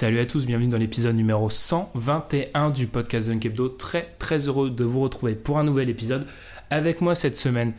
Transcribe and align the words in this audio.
Salut 0.00 0.18
à 0.18 0.24
tous, 0.24 0.46
bienvenue 0.46 0.70
dans 0.70 0.78
l'épisode 0.78 1.14
numéro 1.14 1.50
121 1.50 2.70
du 2.70 2.86
podcast 2.86 3.28
Dunk 3.28 3.44
Hebdo. 3.44 3.68
Très 3.68 4.14
très 4.18 4.48
heureux 4.48 4.70
de 4.70 4.82
vous 4.82 5.00
retrouver 5.00 5.34
pour 5.34 5.58
un 5.58 5.62
nouvel 5.62 5.90
épisode. 5.90 6.24
Avec 6.70 7.02
moi 7.02 7.14
cette 7.14 7.36
semaine, 7.36 7.74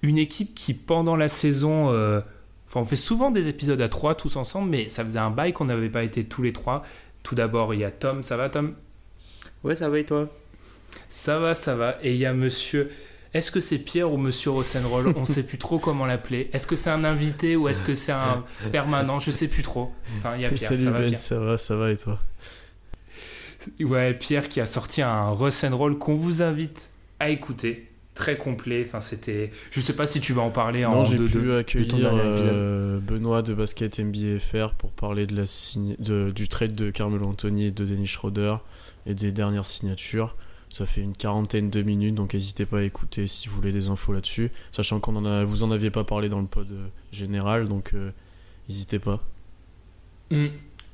une 0.00 0.16
équipe 0.16 0.54
qui 0.54 0.72
pendant 0.72 1.14
la 1.14 1.28
saison, 1.28 1.92
euh, 1.92 2.22
enfin 2.68 2.80
on 2.80 2.84
fait 2.86 2.96
souvent 2.96 3.30
des 3.30 3.48
épisodes 3.48 3.82
à 3.82 3.90
trois 3.90 4.14
tous 4.14 4.36
ensemble, 4.36 4.70
mais 4.70 4.88
ça 4.88 5.04
faisait 5.04 5.18
un 5.18 5.28
bail 5.28 5.52
qu'on 5.52 5.66
n'avait 5.66 5.90
pas 5.90 6.04
été 6.04 6.24
tous 6.24 6.40
les 6.40 6.54
trois. 6.54 6.84
Tout 7.22 7.34
d'abord 7.34 7.74
il 7.74 7.80
y 7.80 7.84
a 7.84 7.90
Tom, 7.90 8.22
ça 8.22 8.38
va 8.38 8.48
Tom? 8.48 8.72
Ouais, 9.62 9.76
ça 9.76 9.90
va 9.90 9.98
et 9.98 10.04
toi? 10.04 10.26
Ça 11.10 11.38
va, 11.38 11.54
ça 11.54 11.76
va. 11.76 11.98
Et 12.02 12.14
il 12.14 12.18
y 12.18 12.24
a 12.24 12.32
monsieur. 12.32 12.90
Est-ce 13.34 13.50
que 13.50 13.60
c'est 13.60 13.78
Pierre 13.78 14.12
ou 14.12 14.16
monsieur 14.16 14.50
Rosenroll 14.50 15.12
On 15.16 15.24
sait 15.26 15.42
plus 15.42 15.58
trop 15.58 15.78
comment 15.78 16.06
l'appeler. 16.06 16.48
Est-ce 16.52 16.66
que 16.66 16.76
c'est 16.76 16.90
un 16.90 17.04
invité 17.04 17.56
ou 17.56 17.68
est-ce 17.68 17.82
que 17.82 17.94
c'est 17.94 18.12
un 18.12 18.42
permanent? 18.72 19.18
Je 19.20 19.30
sais 19.30 19.48
plus 19.48 19.62
trop. 19.62 19.92
Enfin, 20.18 20.34
il 20.36 20.42
y 20.42 20.44
a 20.46 20.50
Pierre. 20.50 20.70
Salut 20.70 20.84
ça 20.84 20.90
va, 20.90 20.98
Ben, 21.00 21.08
Pierre 21.08 21.18
ça 21.20 21.38
va, 21.38 21.58
ça 21.58 21.76
va 21.76 21.90
et 21.90 21.96
toi? 21.96 22.18
Ouais, 23.80 24.14
Pierre 24.14 24.48
qui 24.48 24.60
a 24.60 24.66
sorti 24.66 25.02
un 25.02 25.28
Roll 25.30 25.98
qu'on 25.98 26.14
vous 26.16 26.42
invite 26.42 26.90
à 27.20 27.28
écouter. 27.28 27.84
Très 28.14 28.36
complet. 28.36 28.84
Enfin, 28.86 29.00
c'était. 29.00 29.52
Je 29.70 29.80
sais 29.80 29.94
pas 29.94 30.06
si 30.08 30.20
tu 30.20 30.32
vas 30.32 30.42
en 30.42 30.50
parler 30.50 30.84
en 30.84 30.92
Non, 30.94 31.04
j'ai 31.04 31.16
deux, 31.18 31.26
pu 31.26 31.32
deux, 31.38 31.56
accueillir 31.58 32.10
euh, 32.14 32.98
Benoît 32.98 33.42
de 33.42 33.54
Basket 33.54 33.98
NBA 34.00 34.38
FR 34.40 34.72
pour 34.74 34.90
parler 34.90 35.26
de 35.26 35.36
la 35.36 35.44
de- 35.98 36.30
du 36.32 36.48
trade 36.48 36.72
de 36.74 36.90
Carmelo 36.90 37.26
Anthony 37.26 37.66
et 37.66 37.70
de 37.70 37.84
Dennis 37.84 38.08
Schroeder 38.08 38.56
et 39.06 39.14
des 39.14 39.30
dernières 39.30 39.66
signatures. 39.66 40.34
Ça 40.70 40.84
fait 40.84 41.00
une 41.00 41.14
quarantaine 41.14 41.70
de 41.70 41.82
minutes, 41.82 42.14
donc 42.14 42.34
n'hésitez 42.34 42.66
pas 42.66 42.78
à 42.78 42.82
écouter 42.82 43.26
si 43.26 43.48
vous 43.48 43.56
voulez 43.56 43.72
des 43.72 43.88
infos 43.88 44.12
là-dessus. 44.12 44.50
Sachant 44.70 45.00
qu'on 45.00 45.16
en 45.16 45.24
a, 45.24 45.44
vous 45.44 45.62
en 45.62 45.70
aviez 45.70 45.90
pas 45.90 46.04
parlé 46.04 46.28
dans 46.28 46.40
le 46.40 46.46
pod 46.46 46.70
euh, 46.70 46.88
général, 47.10 47.68
donc 47.68 47.92
euh, 47.94 48.10
n'hésitez 48.68 48.98
pas. 48.98 49.22
Hmm. 50.30 50.48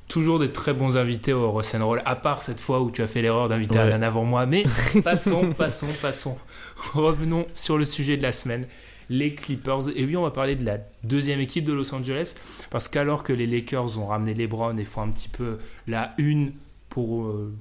Toujours 0.07 0.39
des 0.39 0.51
très 0.51 0.73
bons 0.73 0.97
invités 0.97 1.33
au 1.33 1.51
Roll, 1.51 2.01
à 2.05 2.15
part 2.15 2.43
cette 2.43 2.59
fois 2.59 2.79
où 2.81 2.91
tu 2.91 3.01
as 3.01 3.07
fait 3.07 3.21
l'erreur 3.21 3.49
d'inviter 3.49 3.79
Ouais. 3.79 3.91
Alan 3.91 4.03
avant 4.03 4.23
moi. 4.23 4.45
Mais 4.45 4.63
passons, 5.03 5.51
passons, 5.51 5.89
passons. 6.01 6.37
Revenons 6.93 7.47
sur 7.53 7.77
le 7.77 7.85
sujet 7.85 8.15
de 8.15 8.21
la 8.21 8.31
semaine, 8.31 8.67
les 9.09 9.33
Clippers. 9.33 9.89
Et 9.95 10.05
oui, 10.05 10.15
on 10.15 10.21
va 10.21 10.31
parler 10.31 10.55
de 10.55 10.63
la 10.63 10.77
deuxième 11.03 11.39
équipe 11.39 11.65
de 11.65 11.73
Los 11.73 11.93
Angeles, 11.93 12.35
parce 12.69 12.87
qu'alors 12.87 13.23
que 13.23 13.33
les 13.33 13.47
Lakers 13.47 13.97
ont 13.97 14.05
ramené 14.05 14.35
LeBron 14.35 14.77
et 14.77 14.85
font 14.85 15.01
un 15.01 15.09
petit 15.09 15.29
peu 15.29 15.57
la 15.87 16.13
une 16.19 16.53
pour 16.89 17.25
euh, 17.25 17.53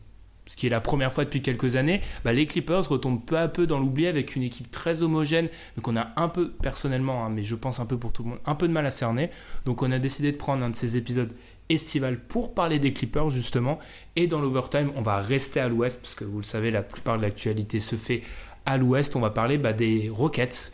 ce 0.46 0.56
qui 0.56 0.66
est 0.66 0.70
la 0.70 0.80
première 0.80 1.12
fois 1.12 1.24
depuis 1.24 1.42
quelques 1.42 1.76
années, 1.76 2.02
bah, 2.24 2.32
les 2.32 2.46
Clippers 2.46 2.86
retombent 2.88 3.24
peu 3.24 3.38
à 3.38 3.48
peu 3.48 3.66
dans 3.66 3.78
l'oubli 3.78 4.06
avec 4.06 4.36
une 4.36 4.42
équipe 4.42 4.70
très 4.70 5.02
homogène, 5.02 5.48
qu'on 5.82 5.96
a 5.96 6.08
un 6.16 6.28
peu, 6.28 6.50
personnellement, 6.50 7.24
hein, 7.24 7.30
mais 7.30 7.42
je 7.42 7.54
pense 7.54 7.80
un 7.80 7.86
peu 7.86 7.96
pour 7.96 8.12
tout 8.12 8.24
le 8.24 8.30
monde, 8.30 8.38
un 8.44 8.54
peu 8.54 8.68
de 8.68 8.72
mal 8.72 8.84
à 8.84 8.90
cerner. 8.90 9.30
Donc 9.64 9.82
on 9.82 9.90
a 9.90 9.98
décidé 9.98 10.32
de 10.32 10.36
prendre 10.36 10.62
un 10.64 10.70
de 10.70 10.76
ces 10.76 10.96
épisodes 10.96 11.32
estival 11.70 12.18
pour 12.18 12.54
parler 12.54 12.78
des 12.78 12.92
Clippers 12.92 13.30
justement. 13.30 13.78
Et 14.16 14.26
dans 14.26 14.40
l'overtime, 14.40 14.92
on 14.96 15.02
va 15.02 15.18
rester 15.18 15.60
à 15.60 15.68
l'ouest 15.68 16.00
parce 16.00 16.14
que 16.14 16.24
vous 16.24 16.38
le 16.38 16.44
savez, 16.44 16.70
la 16.70 16.82
plupart 16.82 17.16
de 17.16 17.22
l'actualité 17.22 17.80
se 17.80 17.96
fait 17.96 18.22
à 18.66 18.76
l'ouest. 18.76 19.16
On 19.16 19.20
va 19.20 19.30
parler 19.30 19.58
bah, 19.58 19.72
des 19.72 20.10
Rockets 20.10 20.72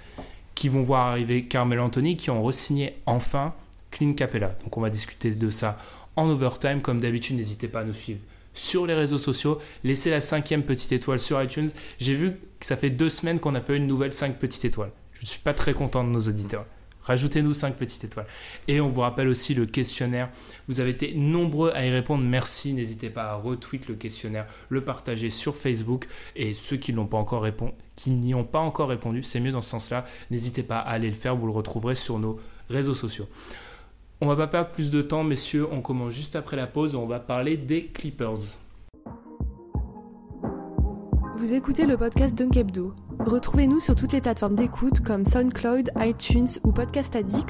qui 0.54 0.68
vont 0.68 0.82
voir 0.82 1.06
arriver 1.06 1.44
Carmelo 1.44 1.84
Anthony 1.84 2.16
qui 2.16 2.30
ont 2.30 2.42
re-signé 2.42 2.92
enfin 3.06 3.54
Clint 3.90 4.14
Capella. 4.14 4.56
Donc 4.64 4.76
on 4.76 4.80
va 4.80 4.90
discuter 4.90 5.30
de 5.30 5.50
ça 5.50 5.78
en 6.16 6.28
overtime. 6.28 6.80
Comme 6.80 7.00
d'habitude, 7.00 7.36
n'hésitez 7.36 7.68
pas 7.68 7.80
à 7.80 7.84
nous 7.84 7.92
suivre 7.92 8.20
sur 8.54 8.86
les 8.86 8.94
réseaux 8.94 9.18
sociaux. 9.18 9.58
Laissez 9.84 10.10
la 10.10 10.20
cinquième 10.20 10.62
petite 10.62 10.92
étoile 10.92 11.18
sur 11.18 11.42
iTunes. 11.42 11.70
J'ai 11.98 12.14
vu 12.14 12.32
que 12.58 12.66
ça 12.66 12.76
fait 12.76 12.90
deux 12.90 13.10
semaines 13.10 13.40
qu'on 13.40 13.52
n'a 13.52 13.60
pas 13.60 13.74
eu 13.74 13.76
une 13.76 13.86
nouvelle 13.86 14.12
5 14.12 14.38
petites 14.38 14.64
étoiles. 14.64 14.92
Je 15.14 15.22
ne 15.22 15.26
suis 15.26 15.40
pas 15.40 15.54
très 15.54 15.74
content 15.74 16.04
de 16.04 16.08
nos 16.10 16.20
auditeurs. 16.20 16.66
Rajoutez-nous 17.02 17.54
5 17.54 17.76
petites 17.76 18.04
étoiles. 18.04 18.26
Et 18.68 18.80
on 18.80 18.88
vous 18.88 19.00
rappelle 19.00 19.28
aussi 19.28 19.54
le 19.54 19.66
questionnaire. 19.66 20.28
Vous 20.68 20.80
avez 20.80 20.90
été 20.90 21.14
nombreux 21.14 21.72
à 21.74 21.84
y 21.84 21.90
répondre. 21.90 22.22
Merci. 22.22 22.72
N'hésitez 22.72 23.10
pas 23.10 23.30
à 23.30 23.34
retweet 23.34 23.88
le 23.88 23.94
questionnaire, 23.94 24.46
le 24.68 24.84
partager 24.84 25.30
sur 25.30 25.56
Facebook. 25.56 26.06
Et 26.36 26.54
ceux 26.54 26.76
qui 26.76 26.92
qui 27.96 28.10
n'y 28.10 28.34
ont 28.34 28.44
pas 28.44 28.60
encore 28.60 28.88
répondu, 28.88 29.22
c'est 29.22 29.40
mieux 29.40 29.52
dans 29.52 29.62
ce 29.62 29.70
sens-là. 29.70 30.04
N'hésitez 30.30 30.62
pas 30.62 30.78
à 30.78 30.90
aller 30.90 31.08
le 31.08 31.16
faire. 31.16 31.36
Vous 31.36 31.46
le 31.46 31.52
retrouverez 31.52 31.94
sur 31.94 32.18
nos 32.18 32.38
réseaux 32.68 32.94
sociaux. 32.94 33.28
On 34.22 34.26
va 34.26 34.36
pas 34.36 34.46
perdre 34.46 34.70
plus 34.70 34.90
de 34.90 35.00
temps, 35.00 35.24
messieurs. 35.24 35.66
On 35.72 35.80
commence 35.80 36.12
juste 36.12 36.36
après 36.36 36.56
la 36.56 36.66
pause. 36.66 36.94
On 36.94 37.06
va 37.06 37.20
parler 37.20 37.56
des 37.56 37.80
Clippers. 37.80 38.58
Vous 41.36 41.54
écoutez 41.54 41.86
le 41.86 41.96
podcast 41.96 42.34
Dunk 42.34 42.54
Hebdo. 42.54 42.94
Retrouvez-nous 43.18 43.80
sur 43.80 43.96
toutes 43.96 44.12
les 44.12 44.20
plateformes 44.20 44.56
d'écoute 44.56 45.00
comme 45.00 45.24
SoundCloud, 45.24 45.92
iTunes 45.96 46.48
ou 46.64 46.72
Podcast 46.72 47.16
Addict, 47.16 47.48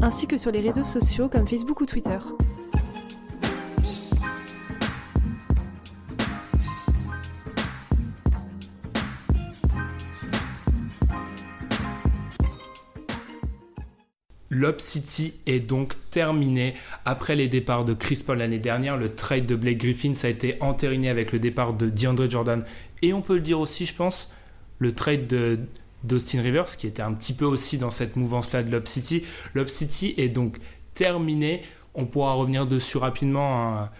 ainsi 0.00 0.26
que 0.26 0.38
sur 0.38 0.50
les 0.50 0.60
réseaux 0.60 0.84
sociaux 0.84 1.28
comme 1.28 1.46
Facebook 1.46 1.82
ou 1.82 1.86
Twitter. 1.86 2.18
Lob 14.56 14.80
City 14.80 15.34
est 15.46 15.60
donc 15.60 15.94
terminé. 16.10 16.74
Après 17.04 17.36
les 17.36 17.48
départs 17.48 17.84
de 17.84 17.92
Chris 17.92 18.22
Paul 18.26 18.38
l'année 18.38 18.58
dernière, 18.58 18.96
le 18.96 19.14
trade 19.14 19.44
de 19.44 19.54
Blake 19.54 19.78
Griffin, 19.78 20.14
ça 20.14 20.28
a 20.28 20.30
été 20.30 20.56
entériné 20.60 21.10
avec 21.10 21.32
le 21.32 21.38
départ 21.38 21.74
de 21.74 21.90
DeAndre 21.90 22.30
Jordan. 22.30 22.64
Et 23.02 23.12
on 23.12 23.20
peut 23.20 23.34
le 23.34 23.40
dire 23.40 23.60
aussi, 23.60 23.84
je 23.84 23.94
pense, 23.94 24.32
le 24.78 24.92
trade 24.92 25.26
de 25.26 25.60
d'Austin 26.04 26.40
Rivers, 26.40 26.76
qui 26.76 26.86
était 26.86 27.02
un 27.02 27.12
petit 27.14 27.32
peu 27.32 27.44
aussi 27.44 27.78
dans 27.78 27.90
cette 27.90 28.16
mouvance-là 28.16 28.62
de 28.62 28.70
Lob 28.70 28.86
City. 28.86 29.24
Lob 29.54 29.66
City 29.66 30.14
est 30.18 30.28
donc 30.28 30.58
terminé. 30.94 31.62
On 31.94 32.06
pourra 32.06 32.34
revenir 32.34 32.66
dessus 32.66 32.98
rapidement, 32.98 33.80
hein, 33.80 33.90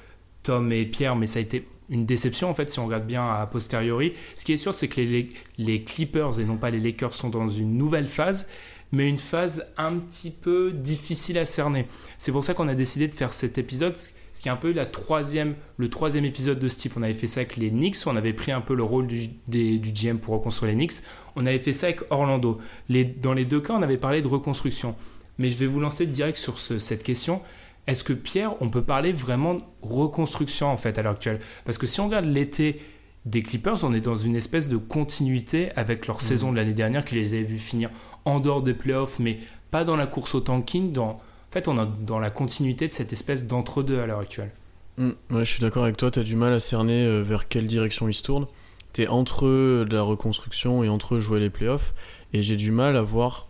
Tom 0.43 0.71
et 0.73 0.85
Pierre, 0.87 1.17
mais 1.17 1.27
ça 1.27 1.41
a 1.41 1.43
été 1.43 1.67
une 1.89 2.07
déception 2.07 2.51
en 2.51 2.55
fait 2.55 2.69
si 2.71 2.79
on 2.79 2.87
regarde 2.87 3.07
bien 3.07 3.29
à 3.29 3.47
posteriori. 3.47 4.13
Ce 4.37 4.45
qui 4.45 4.53
est 4.53 4.57
sûr, 4.57 4.75
c'est 4.75 4.89
que 4.89 5.01
les, 5.01 5.33
les 5.59 5.83
Clippers 5.83 6.41
et 6.41 6.45
non 6.45 6.57
pas 6.57 6.71
les 6.71 6.81
Lakers 6.81 7.15
sont 7.15 7.29
dans 7.29 7.49
une 7.49 7.77
nouvelle 7.77 8.07
phase 8.07 8.49
mais 8.93 9.09
une 9.09 9.19
phase 9.19 9.67
un 9.77 9.95
petit 9.95 10.31
peu 10.31 10.73
difficile 10.73 11.39
à 11.39 11.45
cerner. 11.45 11.87
C'est 12.19 12.33
pour 12.33 12.45
ça 12.45 12.55
qu'on 12.55 12.69
a 12.69 12.75
décidé 12.75 13.09
de 13.09 13.15
faire 13.15 13.33
cet 13.33 13.59
épisode, 13.59 13.97
ce 13.97 14.43
qui 14.43 14.49
est 14.49 14.51
un 14.51 14.57
peu 14.57 14.71
la 14.73 14.87
troisième, 14.87 15.55
le 15.77 15.89
troisième 15.89 16.25
épisode 16.25 16.59
de 16.59 16.69
ce 16.69 16.77
type. 16.77 16.93
On 16.97 17.03
avait 17.03 17.15
fait 17.15 17.27
ça 17.27 17.41
avec 17.41 17.57
les 17.57 17.71
Knicks, 17.71 17.97
on 18.07 18.17
avait 18.17 18.33
pris 18.33 18.53
un 18.53 18.61
peu 18.61 18.75
le 18.75 18.83
rôle 18.83 19.07
du, 19.07 19.29
des- 19.49 19.79
du 19.79 19.93
GM 19.93 20.19
pour 20.19 20.35
reconstruire 20.35 20.71
les 20.73 20.77
Knicks. 20.77 21.03
On 21.37 21.47
avait 21.47 21.59
fait 21.59 21.73
ça 21.73 21.87
avec 21.87 22.01
Orlando. 22.11 22.59
Les- 22.89 23.05
dans 23.05 23.33
les 23.33 23.45
deux 23.45 23.61
cas, 23.61 23.75
on 23.75 23.83
avait 23.83 23.97
parlé 23.97 24.23
de 24.23 24.29
reconstruction. 24.29 24.95
Mais 25.39 25.51
je 25.51 25.59
vais 25.59 25.67
vous 25.67 25.81
lancer 25.81 26.07
direct 26.07 26.39
sur 26.39 26.59
ce- 26.59 26.79
cette 26.79 27.03
question. 27.03 27.43
Est-ce 27.87 28.05
que 28.05 28.13
Pierre, 28.13 28.55
on 28.61 28.69
peut 28.69 28.83
parler 28.83 29.13
vraiment 29.13 29.55
de 29.55 29.63
reconstruction 29.83 30.67
en 30.69 30.77
fait 30.77 30.99
à 30.99 31.03
l'heure 31.03 31.13
actuelle? 31.13 31.41
Parce 31.65 31.79
que 31.79 31.87
si 31.87 32.01
on 32.01 32.07
regarde 32.07 32.25
l'été 32.25 32.81
des 33.25 33.43
Clippers, 33.43 33.83
on 33.85 33.93
est 33.95 34.01
dans 34.01 34.17
une 34.17 34.37
espèce 34.37 34.69
de 34.69 34.77
continuité 34.77 35.71
avec 35.77 36.07
leur 36.07 36.21
saison 36.21 36.53
de 36.53 36.57
l'année 36.57 36.75
dernière 36.75 37.05
qui 37.05 37.15
les 37.17 37.33
avait 37.35 37.43
vus 37.43 37.59
finir 37.59 37.91
en 38.27 38.41
dehors 38.41 38.61
des 38.61 38.75
playoffs, 38.75 39.19
mais 39.19 39.39
pas 39.71 39.85
dans 39.85 39.97
la 39.97 40.07
course 40.07 40.35
au 40.35 40.41
tanking. 40.41 40.93
Dans, 40.93 41.09
en 41.09 41.21
fait, 41.51 41.69
on 41.69 41.83
est 41.83 42.05
dans 42.05 42.19
la 42.19 42.31
continuité 42.31 42.87
de 42.87 42.93
cette 42.93 43.13
espèce 43.13 43.47
d'entre-deux 43.47 43.99
à 43.99 44.07
l'heure 44.07 44.21
actuelle. 44.21 44.51
Mm, 44.99 45.11
ouais, 45.31 45.45
je 45.45 45.51
suis 45.51 45.61
d'accord 45.61 45.85
avec 45.85 45.97
toi, 45.97 46.11
tu 46.11 46.19
as 46.19 46.25
du 46.25 46.37
mal 46.37 46.53
à 46.53 46.61
cerner 46.61 47.07
euh, 47.07 47.21
vers 47.21 47.49
quelle 47.49 47.67
direction 47.67 48.09
ils 48.09 48.15
se 48.15 48.23
tournent. 48.23 48.47
Tu 48.93 49.03
es 49.03 49.07
entre 49.07 49.47
eux 49.47 49.87
la 49.91 50.03
reconstruction 50.03 50.85
et 50.85 50.89
entre 50.89 51.15
eux 51.15 51.19
jouer 51.19 51.41
les 51.41 51.51
playoffs. 51.51 51.95
Et 52.33 52.43
j'ai 52.43 52.57
du 52.57 52.73
mal 52.73 52.97
à 52.97 53.03
voir 53.03 53.49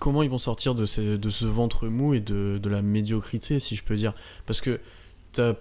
comment 0.00 0.22
ils 0.22 0.30
vont 0.30 0.38
sortir 0.38 0.74
de, 0.74 0.86
ce 0.86 1.44
ventre 1.46 1.88
mou 1.88 2.14
et 2.14 2.20
de, 2.20 2.58
de 2.62 2.70
la 2.70 2.82
médiocrité, 2.82 3.58
si 3.58 3.76
je 3.76 3.82
peux 3.82 3.96
dire. 3.96 4.14
Parce 4.46 4.60
que 4.60 4.80
tu 5.32 5.40
as 5.40 5.56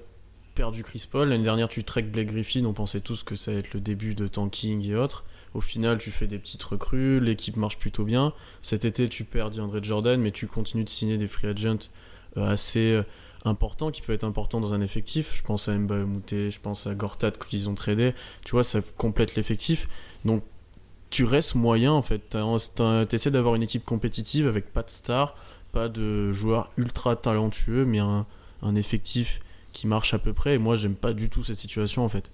perdu 0.55 0.83
Chris 0.83 1.07
Paul. 1.09 1.29
L'année 1.29 1.43
dernière, 1.43 1.69
tu 1.69 1.83
trek 1.83 2.03
Blake 2.03 2.27
Griffin. 2.27 2.65
On 2.65 2.73
pensait 2.73 3.01
tous 3.01 3.23
que 3.23 3.35
ça 3.35 3.51
allait 3.51 3.61
être 3.61 3.73
le 3.73 3.79
début 3.79 4.13
de 4.13 4.27
tanking 4.27 4.85
et 4.85 4.95
autres. 4.95 5.23
Au 5.53 5.61
final, 5.61 5.97
tu 5.97 6.11
fais 6.11 6.27
des 6.27 6.39
petites 6.39 6.63
recrues. 6.63 7.19
L'équipe 7.19 7.57
marche 7.57 7.77
plutôt 7.77 8.03
bien. 8.03 8.33
Cet 8.61 8.85
été, 8.85 9.09
tu 9.09 9.23
perds 9.23 9.51
DeAndre 9.51 9.83
Jordan, 9.83 10.19
mais 10.19 10.31
tu 10.31 10.47
continues 10.47 10.83
de 10.83 10.89
signer 10.89 11.17
des 11.17 11.27
free 11.27 11.47
agents 11.47 11.89
euh, 12.37 12.47
assez 12.47 12.93
euh, 12.93 13.03
importants 13.43 13.91
qui 13.91 14.01
peuvent 14.01 14.15
être 14.15 14.23
importants 14.23 14.61
dans 14.61 14.73
un 14.73 14.81
effectif. 14.81 15.35
Je 15.35 15.41
pense 15.41 15.67
à 15.67 15.77
Mba 15.77 15.97
Mouté, 16.05 16.51
je 16.51 16.59
pense 16.61 16.87
à 16.87 16.95
Gortat 16.95 17.31
qu'ils 17.31 17.69
ont 17.69 17.75
tradé. 17.75 18.13
Tu 18.45 18.51
vois, 18.51 18.63
ça 18.63 18.79
complète 18.97 19.35
l'effectif. 19.35 19.89
Donc, 20.23 20.43
tu 21.09 21.25
restes 21.25 21.55
moyen 21.55 21.91
en 21.91 22.01
fait. 22.01 22.21
Tu 22.29 23.15
essaies 23.15 23.31
d'avoir 23.31 23.55
une 23.55 23.63
équipe 23.63 23.83
compétitive 23.83 24.47
avec 24.47 24.71
pas 24.71 24.83
de 24.83 24.89
stars, 24.89 25.35
pas 25.73 25.89
de 25.89 26.31
joueurs 26.31 26.71
ultra 26.77 27.17
talentueux, 27.17 27.83
mais 27.83 27.99
un, 27.99 28.25
un 28.61 28.75
effectif 28.75 29.41
qui 29.73 29.87
marche 29.87 30.13
à 30.13 30.19
peu 30.19 30.31
près. 30.31 30.55
Et 30.55 30.57
moi, 30.57 30.77
j'aime 30.77 30.95
pas 30.95 31.11
du 31.11 31.29
tout 31.29 31.43
cette 31.43 31.57
situation 31.57 32.05
en 32.05 32.09
fait. 32.09 32.31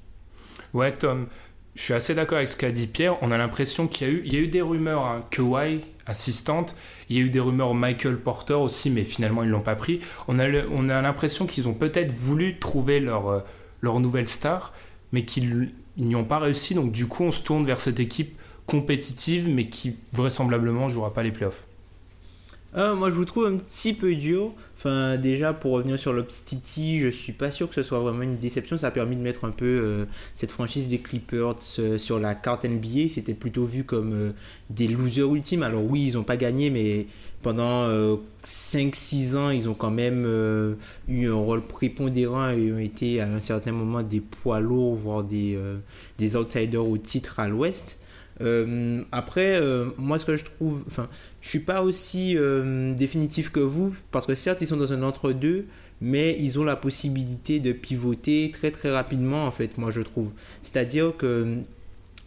Ouais, 0.74 0.96
Tom, 0.96 1.28
je 1.78 1.84
suis 1.84 1.94
assez 1.94 2.16
d'accord 2.16 2.40
avec 2.40 2.50
ce 2.50 2.58
qu'a 2.58 2.72
dit 2.72 2.88
Pierre. 2.88 3.22
On 3.22 3.32
a 3.32 3.38
l'impression 3.38 3.88
qu'il 3.88 4.08
y 4.08 4.10
a 4.10 4.14
eu, 4.14 4.22
il 4.26 4.34
y 4.34 4.36
a 4.36 4.40
eu 4.40 4.48
des 4.48 4.64
rumeurs, 4.64 5.06
hein, 5.06 5.24
Kawhi, 5.30 5.82
assistante. 6.08 6.76
Il 7.08 7.16
y 7.16 7.20
a 7.20 7.22
eu 7.22 7.30
des 7.30 7.40
rumeurs 7.40 7.76
Michael 7.76 8.18
Porter 8.18 8.56
aussi, 8.56 8.90
mais 8.90 9.04
finalement 9.04 9.44
ils 9.44 9.50
l'ont 9.50 9.62
pas 9.62 9.76
pris. 9.76 10.02
On 10.28 10.40
a, 10.40 10.48
on 10.72 10.90
a 10.90 11.02
l'impression 11.04 11.46
qu'ils 11.46 11.68
ont 11.68 11.76
peut-être 11.76 12.12
voulu 12.12 12.58
trouver 12.58 13.00
leur, 13.00 13.28
euh, 13.30 13.40
leur 13.82 14.00
nouvelle 14.00 14.28
star, 14.28 14.74
mais 15.12 15.24
qu'ils 15.24 15.72
ils 15.98 16.06
n'y 16.06 16.16
ont 16.16 16.26
pas 16.26 16.40
réussi. 16.40 16.74
Donc 16.74 16.92
du 16.92 17.06
coup, 17.06 17.24
on 17.24 17.32
se 17.32 17.44
tourne 17.44 17.66
vers 17.66 17.80
cette 17.80 18.00
équipe 18.00 18.40
compétitive, 18.66 19.48
mais 19.48 19.68
qui 19.68 19.98
vraisemblablement 20.14 20.90
jouera 20.90 21.14
pas 21.14 21.22
les 21.22 21.32
playoffs. 21.32 21.64
Euh, 22.76 22.96
moi, 22.96 23.10
je 23.10 23.16
vous 23.16 23.26
trouve 23.26 23.46
un 23.46 23.58
petit 23.58 23.94
peu 23.94 24.14
dur. 24.16 24.54
Enfin, 24.78 25.18
déjà, 25.18 25.54
pour 25.54 25.72
revenir 25.72 25.98
sur 25.98 26.14
l'Obstity, 26.14 27.00
je 27.00 27.08
suis 27.08 27.34
pas 27.34 27.50
sûr 27.50 27.68
que 27.68 27.74
ce 27.74 27.82
soit 27.82 28.00
vraiment 28.00 28.22
une 28.22 28.38
déception. 28.38 28.78
Ça 28.78 28.88
a 28.88 28.92
permis 28.92 29.16
de 29.16 29.22
mettre 29.22 29.46
un 29.46 29.52
peu 29.52 29.66
euh, 29.66 30.06
cette 30.36 30.52
franchise 30.52 30.88
des 30.88 31.00
Clippers 31.00 31.56
euh, 31.80 31.98
sur 31.98 32.20
la 32.20 32.36
carte 32.36 32.64
NBA. 32.64 33.10
C'était 33.10 33.34
plutôt 33.34 33.66
vu 33.66 33.86
comme 33.86 34.34
des 34.70 34.88
losers 34.88 35.34
ultimes. 35.34 35.64
Alors 35.64 35.84
oui, 35.84 36.04
ils 36.06 36.18
ont 36.18 36.24
pas 36.24 36.38
gagné, 36.38 36.70
mais 36.70 37.08
pendant 37.42 37.86
euh, 37.86 38.18
5-6 38.46 39.36
ans, 39.36 39.50
ils 39.50 39.68
ont 39.68 39.74
quand 39.74 39.90
même 39.90 40.28
eu 41.08 41.28
un 41.28 41.34
rôle 41.34 41.62
prépondérant 41.62 42.50
et 42.50 42.72
ont 42.72 42.80
été 42.80 43.20
à 43.20 43.28
un 43.28 43.40
certain 43.40 43.72
moment 43.72 44.04
des 44.04 44.22
poids 44.22 44.60
lourds, 44.60 44.96
voire 44.96 45.24
des, 45.24 45.58
des 46.20 46.36
outsiders 46.36 46.88
au 46.88 47.00
titre 47.00 47.40
à 47.40 47.48
l'Ouest. 47.48 47.98
Euh, 48.42 49.04
après, 49.12 49.56
euh, 49.56 49.86
moi, 49.98 50.20
ce 50.20 50.26
que 50.26 50.38
je 50.38 50.46
trouve, 50.46 50.84
enfin, 50.88 51.10
je 51.42 51.50
suis 51.50 51.60
pas 51.60 51.82
aussi 51.82 52.38
euh, 52.38 52.94
définitif 52.94 53.52
que 53.52 53.60
vous, 53.60 53.96
parce 54.12 54.26
que 54.26 54.36
certes, 54.36 54.62
ils 54.62 54.68
sont 54.68 54.78
dans 54.78 54.94
un 54.94 55.04
entre-deux, 55.04 55.66
mais 56.02 56.36
ils 56.40 56.60
ont 56.60 56.64
la 56.64 56.76
possibilité 56.76 57.60
de 57.60 57.72
pivoter 57.72 58.52
très 58.52 58.72
très 58.72 58.92
rapidement, 58.92 59.46
en 59.46 59.52
fait, 59.52 59.78
moi, 59.78 59.92
je 59.92 60.02
trouve. 60.02 60.34
C'est-à-dire 60.62 61.14
que 61.18 61.58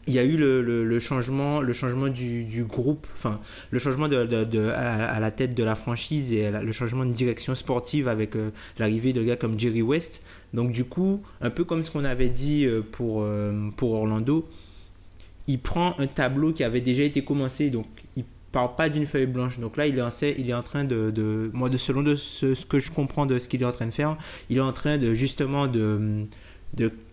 il 0.06 0.14
y 0.14 0.18
a 0.18 0.24
eu 0.24 0.36
le, 0.36 0.98
changement, 0.98 1.60
le 1.60 1.72
changement 1.72 2.08
du, 2.08 2.64
groupe, 2.64 3.06
enfin, 3.14 3.38
le 3.70 3.78
changement 3.78 4.06
à, 4.06 5.20
la 5.20 5.30
tête 5.30 5.54
de 5.54 5.62
la 5.62 5.76
franchise 5.76 6.32
et 6.32 6.50
le 6.50 6.72
changement 6.72 7.04
de 7.04 7.12
direction 7.12 7.54
sportive 7.54 8.08
avec 8.08 8.32
l'arrivée 8.78 9.12
de 9.12 9.22
gars 9.22 9.36
comme 9.36 9.60
Jerry 9.60 9.82
West. 9.82 10.22
Donc, 10.52 10.72
du 10.72 10.84
coup, 10.84 11.22
un 11.40 11.50
peu 11.50 11.64
comme 11.64 11.84
ce 11.84 11.92
qu'on 11.92 12.04
avait 12.04 12.30
dit 12.30 12.66
pour, 12.90 13.24
pour 13.76 13.92
Orlando, 13.92 14.48
il 15.50 15.58
prend 15.58 15.94
un 15.98 16.06
tableau 16.06 16.52
qui 16.52 16.62
avait 16.64 16.80
déjà 16.80 17.02
été 17.02 17.24
commencé, 17.24 17.70
donc 17.70 17.86
il 18.16 18.24
part 18.52 18.76
pas 18.76 18.88
d'une 18.88 19.06
feuille 19.06 19.26
blanche. 19.26 19.58
Donc 19.58 19.76
là, 19.76 19.86
il 19.86 19.98
est 19.98 20.02
en, 20.52 20.62
train 20.62 20.84
de, 20.84 21.50
moi, 21.52 21.68
de, 21.68 21.76
selon 21.76 22.02
de 22.02 22.14
ce, 22.14 22.64
que 22.66 22.78
je 22.78 22.90
comprends 22.90 23.26
de 23.26 23.38
ce 23.38 23.48
qu'il 23.48 23.62
est 23.62 23.64
en 23.64 23.72
train 23.72 23.86
de 23.86 23.90
faire, 23.92 24.16
il 24.48 24.58
est 24.58 24.60
en 24.60 24.72
train 24.72 24.96
de 24.98 25.14
justement 25.14 25.66
de, 25.66 26.26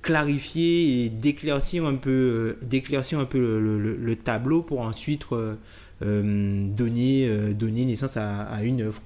clarifier 0.04 1.06
et 1.06 1.10
d'éclaircir 1.10 1.86
un 1.86 1.96
peu, 1.96 2.10
euh, 2.12 2.58
d'éclaircir 2.66 3.20
un 3.20 3.26
peu 3.26 3.40
le, 3.40 3.60
le- 3.60 3.80
le- 3.80 3.96
le 3.98 4.16
tableau 4.16 4.62
pour 4.62 4.82
ensuite 4.82 5.24
euh, 5.32 5.56
euh, 6.04 6.68
donner, 6.76 7.28
donner 7.56 7.84
naissance 7.86 8.18
à, 8.18 8.60
une 8.64 8.82
œuvre. 8.84 9.02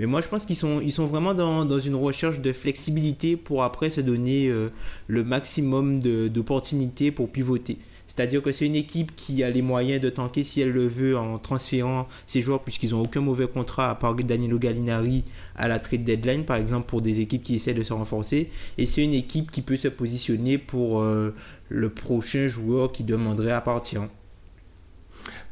Mais 0.00 0.06
moi, 0.06 0.20
je 0.22 0.28
pense 0.28 0.44
qu'ils 0.44 0.56
sont, 0.56 0.80
ils 0.80 0.90
sont 0.92 1.06
vraiment 1.06 1.34
dans, 1.34 1.78
une 1.78 1.94
recherche 1.94 2.40
de 2.40 2.52
flexibilité 2.52 3.36
pour 3.36 3.62
après 3.62 3.90
se 3.90 4.00
donner 4.00 4.52
le 5.06 5.24
maximum 5.24 6.00
d'opportunités 6.00 7.12
pour 7.12 7.30
pivoter. 7.30 7.78
C'est-à-dire 8.14 8.42
que 8.42 8.52
c'est 8.52 8.66
une 8.66 8.76
équipe 8.76 9.16
qui 9.16 9.42
a 9.42 9.48
les 9.48 9.62
moyens 9.62 9.98
de 9.98 10.10
tanker 10.10 10.42
si 10.42 10.60
elle 10.60 10.72
le 10.72 10.86
veut 10.86 11.16
en 11.16 11.38
transférant 11.38 12.06
ses 12.26 12.42
joueurs 12.42 12.62
puisqu'ils 12.62 12.90
n'ont 12.90 13.00
aucun 13.00 13.22
mauvais 13.22 13.46
contrat 13.46 13.88
à 13.88 13.94
part 13.94 14.14
Danilo 14.14 14.58
Gallinari 14.58 15.24
à 15.56 15.66
la 15.66 15.78
trade 15.78 16.04
deadline 16.04 16.44
par 16.44 16.56
exemple 16.58 16.86
pour 16.86 17.00
des 17.00 17.22
équipes 17.22 17.42
qui 17.42 17.54
essaient 17.54 17.72
de 17.72 17.82
se 17.82 17.94
renforcer 17.94 18.50
et 18.76 18.84
c'est 18.84 19.02
une 19.02 19.14
équipe 19.14 19.50
qui 19.50 19.62
peut 19.62 19.78
se 19.78 19.88
positionner 19.88 20.58
pour 20.58 21.00
euh, 21.00 21.34
le 21.70 21.88
prochain 21.88 22.48
joueur 22.48 22.92
qui 22.92 23.02
demanderait 23.02 23.52
à 23.52 23.62
partir. 23.62 24.02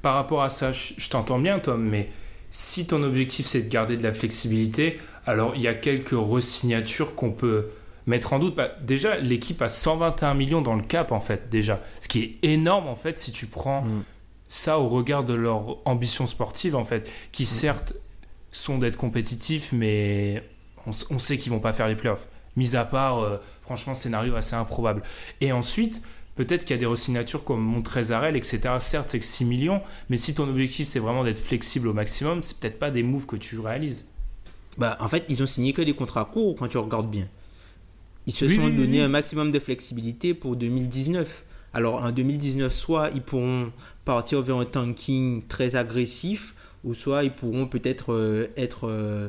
Par 0.02 0.12
rapport 0.12 0.42
à 0.42 0.50
ça, 0.50 0.72
je, 0.74 1.08
t'entends 1.08 1.38
bien, 1.38 1.60
Tom, 1.60 1.82
mais 1.82 2.10
si 2.50 2.86
ton 2.86 3.02
objectif 3.02 3.46
c'est 3.46 3.62
de 3.62 3.70
garder 3.70 3.96
de 3.96 4.02
la 4.02 4.12
flexibilité, 4.12 4.98
alors 5.24 5.54
il 5.56 5.62
y 5.62 5.68
a 5.68 5.72
quelques 5.72 6.10
resignatures 6.10 7.14
qu'on 7.14 7.30
peut 7.30 7.68
mettre 8.06 8.32
en 8.32 8.38
doute. 8.38 8.54
Bah, 8.54 8.70
déjà, 8.82 9.16
l'équipe 9.16 9.60
a 9.62 9.68
121 9.68 10.34
millions 10.34 10.62
dans 10.62 10.74
le 10.74 10.82
cap, 10.82 11.12
en 11.12 11.20
fait, 11.20 11.48
déjà. 11.50 11.80
Ce 12.00 12.08
qui 12.08 12.22
est 12.22 12.48
énorme, 12.48 12.88
en 12.88 12.96
fait, 12.96 13.18
si 13.18 13.32
tu 13.32 13.46
prends 13.46 13.82
Mm. 13.82 14.02
ça 14.48 14.78
au 14.78 14.88
regard 14.88 15.24
de 15.24 15.34
leur 15.34 15.78
ambition 15.86 16.26
sportive, 16.26 16.74
en 16.76 16.84
fait, 16.84 17.10
qui 17.32 17.46
certes 17.46 17.94
sont 18.52 18.78
d'être 18.78 18.96
compétitifs, 18.96 19.70
mais 19.72 20.42
on 20.86 21.18
sait 21.18 21.38
qu'ils 21.38 21.52
vont 21.52 21.60
pas 21.60 21.72
faire 21.72 21.88
les 21.88 21.94
playoffs. 21.96 22.26
Mis 22.56 22.74
à 22.74 22.84
part, 22.84 23.20
euh, 23.20 23.36
franchement, 23.62 23.94
scénario 23.94 24.34
assez 24.34 24.56
improbable. 24.56 25.02
Et 25.40 25.52
ensuite, 25.52 26.02
peut-être 26.34 26.64
qu'il 26.64 26.74
y 26.74 26.78
a 26.78 26.80
des 26.80 26.86
resignatures 26.86 27.44
comme 27.44 27.60
Montrezarel, 27.60 28.34
etc. 28.36 28.60
Certes, 28.80 29.10
c'est 29.10 29.20
que 29.20 29.24
6 29.24 29.44
millions, 29.44 29.80
mais 30.08 30.16
si 30.16 30.34
ton 30.34 30.48
objectif 30.48 30.88
c'est 30.88 30.98
vraiment 30.98 31.22
d'être 31.22 31.38
flexible 31.38 31.86
au 31.86 31.92
maximum, 31.92 32.42
c'est 32.42 32.58
peut-être 32.58 32.78
pas 32.78 32.90
des 32.90 33.02
moves 33.02 33.26
que 33.26 33.36
tu 33.36 33.58
réalises. 33.60 34.06
Bah, 34.78 34.96
en 35.00 35.08
fait, 35.08 35.24
ils 35.28 35.42
ont 35.42 35.46
signé 35.46 35.72
que 35.72 35.82
des 35.82 35.94
contrats 35.94 36.24
courts 36.24 36.56
quand 36.58 36.66
tu 36.66 36.78
regardes 36.78 37.10
bien. 37.10 37.28
Ils 38.26 38.32
se 38.32 38.44
Oui, 38.44 38.56
sont 38.56 38.64
oui, 38.66 38.72
donné 38.76 38.98
oui. 38.98 39.02
un 39.04 39.08
maximum 39.08 39.50
de 39.50 39.58
flexibilité 39.58 40.34
pour 40.34 40.56
2019. 40.56 41.44
Alors 41.72 42.02
en 42.02 42.10
2019, 42.12 42.72
soit 42.72 43.10
ils 43.14 43.22
pourront 43.22 43.70
partir 44.04 44.42
vers 44.42 44.56
un 44.56 44.64
tanking 44.64 45.42
très 45.48 45.76
agressif, 45.76 46.54
ou 46.84 46.94
soit 46.94 47.24
ils 47.24 47.32
pourront 47.32 47.66
peut-être 47.66 48.12
euh, 48.12 48.46
être... 48.56 48.88
euh, 48.88 49.28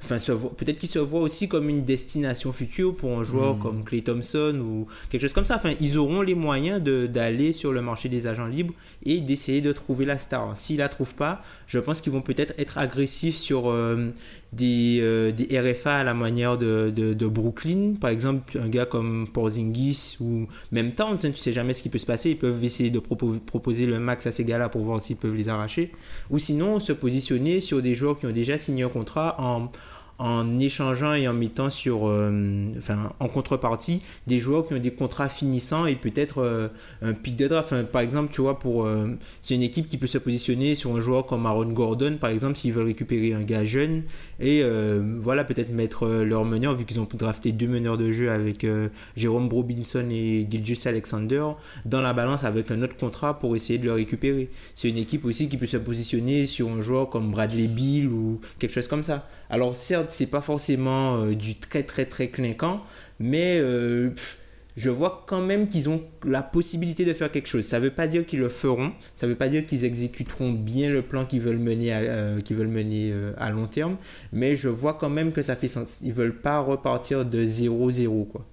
Enfin, 0.00 0.18
peut-être 0.56 0.78
qu'ils 0.78 0.88
se 0.88 1.00
voient 1.00 1.22
aussi 1.22 1.48
comme 1.48 1.68
une 1.68 1.84
destination 1.84 2.52
future 2.52 2.94
pour 2.94 3.18
un 3.18 3.24
joueur 3.24 3.56
Mhm. 3.56 3.60
comme 3.62 3.82
Clay 3.84 4.00
Thompson 4.02 4.56
ou 4.64 4.86
quelque 5.10 5.22
chose 5.22 5.32
comme 5.32 5.44
ça. 5.44 5.56
Enfin, 5.56 5.72
ils 5.80 5.98
auront 5.98 6.22
les 6.22 6.36
moyens 6.36 6.80
d'aller 6.80 7.52
sur 7.52 7.72
le 7.72 7.80
marché 7.82 8.08
des 8.08 8.28
agents 8.28 8.46
libres 8.46 8.74
et 9.04 9.20
d'essayer 9.20 9.60
de 9.60 9.72
trouver 9.72 10.04
la 10.04 10.16
star. 10.16 10.56
S'ils 10.56 10.76
la 10.76 10.88
trouvent 10.88 11.14
pas, 11.16 11.42
je 11.66 11.80
pense 11.80 12.00
qu'ils 12.00 12.12
vont 12.12 12.22
peut-être 12.22 12.54
être 12.58 12.78
agressifs 12.78 13.34
sur 13.34 13.70
euh, 13.72 14.10
des, 14.52 14.98
euh, 15.02 15.30
des 15.32 15.58
RFA 15.60 15.98
à 15.98 16.04
la 16.04 16.14
manière 16.14 16.56
de, 16.58 16.90
de, 16.94 17.12
de 17.14 17.26
Brooklyn. 17.26 17.94
Par 18.00 18.10
exemple, 18.10 18.58
un 18.58 18.68
gars 18.68 18.86
comme 18.86 19.28
Porzingis 19.32 20.16
ou 20.20 20.46
même 20.72 20.92
Towns, 20.92 21.18
hein, 21.24 21.30
tu 21.30 21.36
sais 21.36 21.52
jamais 21.52 21.74
ce 21.74 21.82
qui 21.82 21.88
peut 21.88 21.98
se 21.98 22.06
passer. 22.06 22.30
Ils 22.30 22.38
peuvent 22.38 22.62
essayer 22.64 22.90
de 22.90 22.98
propo- 22.98 23.38
proposer 23.38 23.86
le 23.86 24.00
max 24.00 24.26
à 24.26 24.32
ces 24.32 24.44
gars-là 24.44 24.68
pour 24.68 24.82
voir 24.82 25.00
s'ils 25.00 25.16
peuvent 25.16 25.34
les 25.34 25.48
arracher. 25.48 25.92
Ou 26.30 26.38
sinon, 26.38 26.80
se 26.80 26.92
positionner 26.92 27.60
sur 27.60 27.82
des 27.82 27.94
joueurs 27.94 28.18
qui 28.18 28.26
ont 28.26 28.32
déjà 28.32 28.56
signé 28.58 28.84
un 28.84 28.88
contrat 28.88 29.36
en 29.38 29.68
en 30.18 30.58
échangeant 30.58 31.14
et 31.14 31.28
en 31.28 31.32
mettant 31.32 31.70
sur, 31.70 32.08
euh, 32.08 32.72
enfin, 32.76 33.12
en 33.20 33.28
contrepartie 33.28 34.02
des 34.26 34.38
joueurs 34.38 34.66
qui 34.66 34.74
ont 34.74 34.78
des 34.78 34.90
contrats 34.90 35.28
finissants 35.28 35.86
et 35.86 35.94
peut-être 35.94 36.38
euh, 36.38 36.68
un 37.02 37.12
pic 37.12 37.36
de 37.36 37.46
draft. 37.46 37.72
Enfin, 37.72 37.84
par 37.84 38.02
exemple, 38.02 38.32
tu 38.32 38.40
vois, 38.40 38.58
pour 38.58 38.84
euh, 38.84 39.16
c'est 39.40 39.54
une 39.54 39.62
équipe 39.62 39.86
qui 39.86 39.96
peut 39.96 40.06
se 40.06 40.18
positionner 40.18 40.74
sur 40.74 40.94
un 40.96 41.00
joueur 41.00 41.26
comme 41.26 41.46
Aaron 41.46 41.72
Gordon, 41.72 42.16
par 42.20 42.30
exemple, 42.30 42.56
s'ils 42.56 42.72
veulent 42.72 42.86
récupérer 42.86 43.32
un 43.32 43.42
gars 43.42 43.64
jeune 43.64 44.02
et 44.40 44.62
euh, 44.62 45.00
voilà, 45.20 45.44
peut-être 45.44 45.70
mettre 45.70 46.04
euh, 46.04 46.24
leur 46.24 46.44
meneur, 46.44 46.74
vu 46.74 46.84
qu'ils 46.84 47.00
ont 47.00 47.08
drafté 47.12 47.52
deux 47.52 47.66
meneurs 47.66 47.98
de 47.98 48.12
jeu 48.12 48.30
avec 48.30 48.62
euh, 48.64 48.88
Jérôme 49.16 49.48
Robinson 49.48 50.06
et 50.10 50.46
Gilgis 50.48 50.86
Alexander, 50.86 51.44
dans 51.84 52.00
la 52.00 52.12
balance 52.12 52.44
avec 52.44 52.70
un 52.70 52.82
autre 52.82 52.96
contrat 52.96 53.38
pour 53.38 53.56
essayer 53.56 53.78
de 53.78 53.84
le 53.84 53.92
récupérer. 53.92 54.50
C'est 54.74 54.88
une 54.88 54.98
équipe 54.98 55.24
aussi 55.24 55.48
qui 55.48 55.56
peut 55.56 55.66
se 55.66 55.76
positionner 55.76 56.46
sur 56.46 56.68
un 56.68 56.82
joueur 56.82 57.10
comme 57.10 57.30
Bradley 57.30 57.66
Bill 57.66 58.08
ou 58.08 58.40
quelque 58.58 58.72
chose 58.72 58.88
comme 58.88 59.04
ça. 59.04 59.28
Alors 59.50 59.74
certes, 59.74 60.10
c'est 60.10 60.26
pas 60.26 60.40
forcément 60.42 61.16
euh, 61.22 61.34
du 61.34 61.54
très 61.56 61.82
très 61.82 62.04
très 62.04 62.28
clinquant, 62.28 62.82
mais 63.18 63.58
euh, 63.60 64.10
pff, 64.10 64.38
je 64.76 64.90
vois 64.90 65.24
quand 65.26 65.40
même 65.40 65.68
qu'ils 65.68 65.88
ont 65.88 66.02
la 66.24 66.42
possibilité 66.42 67.04
de 67.04 67.12
faire 67.12 67.32
quelque 67.32 67.48
chose. 67.48 67.64
Ça 67.66 67.78
ne 67.80 67.84
veut 67.84 67.90
pas 67.90 68.06
dire 68.06 68.24
qu'ils 68.24 68.38
le 68.38 68.48
feront, 68.48 68.92
ça 69.14 69.26
ne 69.26 69.32
veut 69.32 69.38
pas 69.38 69.48
dire 69.48 69.66
qu'ils 69.66 69.84
exécuteront 69.84 70.52
bien 70.52 70.88
le 70.90 71.02
plan 71.02 71.24
qu'ils 71.26 71.40
veulent 71.40 71.58
mener, 71.58 71.92
à, 71.92 71.98
euh, 71.98 72.40
qu'ils 72.40 72.56
veulent 72.56 72.68
mener 72.68 73.10
euh, 73.12 73.32
à 73.38 73.50
long 73.50 73.66
terme, 73.66 73.96
mais 74.32 74.54
je 74.54 74.68
vois 74.68 74.94
quand 74.94 75.10
même 75.10 75.32
que 75.32 75.42
ça 75.42 75.56
fait 75.56 75.66
sens. 75.66 75.98
Ils 76.02 76.12
veulent 76.12 76.38
pas 76.40 76.60
repartir 76.60 77.24
de 77.24 77.44
0-0 77.44 78.28
quoi. 78.28 78.46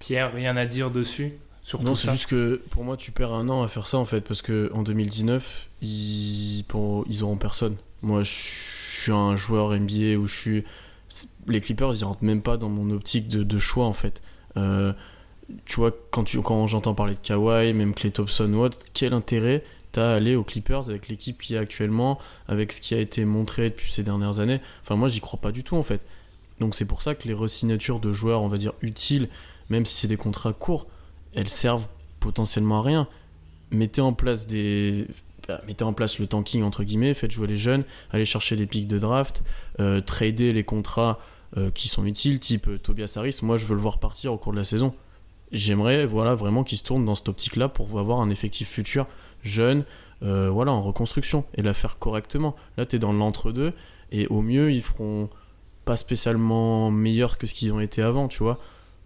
Pierre, 0.00 0.32
rien 0.32 0.56
à 0.56 0.66
dire 0.66 0.90
dessus 0.90 1.32
sur 1.62 1.82
Non, 1.82 1.94
c'est 1.94 2.06
ça? 2.06 2.12
juste 2.14 2.26
que 2.30 2.60
pour 2.70 2.82
moi, 2.82 2.96
tu 2.96 3.12
perds 3.12 3.32
un 3.32 3.48
an 3.48 3.62
à 3.62 3.68
faire 3.68 3.86
ça 3.86 3.98
en 3.98 4.04
fait, 4.06 4.22
parce 4.22 4.42
que 4.42 4.70
en 4.72 4.82
2019, 4.82 5.68
ils, 5.82 6.64
pour, 6.66 7.04
ils 7.08 7.22
auront 7.22 7.36
personne. 7.36 7.76
Moi, 8.02 8.22
je 8.22 8.30
suis 8.30 9.12
un 9.12 9.36
joueur 9.36 9.72
NBA 9.72 10.18
où 10.18 10.26
je 10.26 10.34
suis. 10.34 10.64
Les 11.46 11.60
Clippers, 11.60 11.94
ils 11.94 12.04
rentrent 12.04 12.24
même 12.24 12.42
pas 12.42 12.56
dans 12.56 12.68
mon 12.68 12.90
optique 12.90 13.28
de, 13.28 13.58
choix 13.58 13.86
en 13.86 13.92
fait. 13.92 14.20
Euh, 14.56 14.92
tu 15.64 15.76
vois, 15.76 15.90
quand, 16.10 16.24
tu, 16.24 16.40
quand 16.42 16.66
j'entends 16.66 16.94
parler 16.94 17.14
de 17.14 17.20
Kawhi, 17.20 17.72
même 17.72 17.94
Clay 17.94 18.10
Thompson 18.10 18.52
ou 18.52 18.58
autre, 18.58 18.78
quel 18.92 19.14
intérêt 19.14 19.64
t'as 19.92 20.12
à 20.12 20.14
aller 20.16 20.36
aux 20.36 20.44
Clippers 20.44 20.90
avec 20.90 21.08
l'équipe 21.08 21.40
qui 21.40 21.54
est 21.54 21.58
actuellement, 21.58 22.18
avec 22.46 22.72
ce 22.72 22.82
qui 22.82 22.94
a 22.94 22.98
été 22.98 23.24
montré 23.24 23.70
depuis 23.70 23.90
ces 23.90 24.02
dernières 24.02 24.40
années? 24.40 24.60
Enfin, 24.82 24.96
moi, 24.96 25.08
j'y 25.08 25.20
crois 25.20 25.40
pas 25.40 25.52
du 25.52 25.64
tout 25.64 25.76
en 25.76 25.82
fait. 25.82 26.02
Donc, 26.60 26.74
c'est 26.74 26.84
pour 26.84 27.02
ça 27.02 27.14
que 27.14 27.26
les 27.26 27.34
resignatures 27.34 28.00
de 28.00 28.12
joueurs, 28.12 28.42
on 28.42 28.48
va 28.48 28.58
dire, 28.58 28.72
utiles, 28.82 29.28
même 29.70 29.86
si 29.86 29.94
c'est 29.96 30.08
des 30.08 30.16
contrats 30.16 30.52
courts, 30.52 30.86
elles 31.34 31.48
servent 31.48 31.86
potentiellement 32.20 32.80
à 32.80 32.82
rien. 32.82 33.08
Mettez 33.70 34.00
en 34.00 34.12
place 34.12 34.46
des. 34.46 35.06
Bah, 35.48 35.60
mettez 35.66 35.84
en 35.84 35.94
place 35.94 36.18
le 36.18 36.26
tanking 36.26 36.62
entre 36.62 36.84
guillemets, 36.84 37.14
faites 37.14 37.30
jouer 37.30 37.46
les 37.46 37.56
jeunes, 37.56 37.84
allez 38.10 38.26
chercher 38.26 38.54
les 38.54 38.66
pics 38.66 38.86
de 38.86 38.98
draft, 38.98 39.42
euh, 39.80 40.00
trader 40.00 40.52
les 40.52 40.64
contrats 40.64 41.18
euh, 41.56 41.70
qui 41.70 41.88
sont 41.88 42.04
utiles, 42.04 42.38
type 42.38 42.68
euh, 42.68 42.78
Tobias 42.78 43.14
Harris. 43.16 43.38
Moi, 43.40 43.56
je 43.56 43.64
veux 43.64 43.74
le 43.74 43.80
voir 43.80 43.98
partir 43.98 44.34
au 44.34 44.36
cours 44.36 44.52
de 44.52 44.58
la 44.58 44.64
saison. 44.64 44.94
J'aimerais 45.50 46.04
voilà, 46.04 46.34
vraiment 46.34 46.62
qu'il 46.62 46.76
se 46.76 46.82
tourne 46.82 47.06
dans 47.06 47.14
cette 47.14 47.30
optique-là 47.30 47.70
pour 47.70 47.98
avoir 47.98 48.20
un 48.20 48.28
effectif 48.28 48.68
futur 48.68 49.06
jeune, 49.42 49.84
euh, 50.22 50.50
voilà, 50.50 50.72
en 50.72 50.82
reconstruction 50.82 51.46
et 51.54 51.62
la 51.62 51.72
faire 51.72 51.98
correctement. 51.98 52.54
Là, 52.76 52.84
tu 52.84 52.96
es 52.96 52.98
dans 52.98 53.14
l'entre-deux 53.14 53.72
et 54.12 54.26
au 54.26 54.42
mieux, 54.42 54.70
ils 54.70 54.82
feront 54.82 55.30
pas 55.86 55.96
spécialement 55.96 56.90
meilleur 56.90 57.38
que 57.38 57.46
ce 57.46 57.54
qu'ils 57.54 57.72
ont 57.72 57.80
été 57.80 58.02
avant, 58.02 58.28
tu 58.28 58.42
vois. 58.42 58.58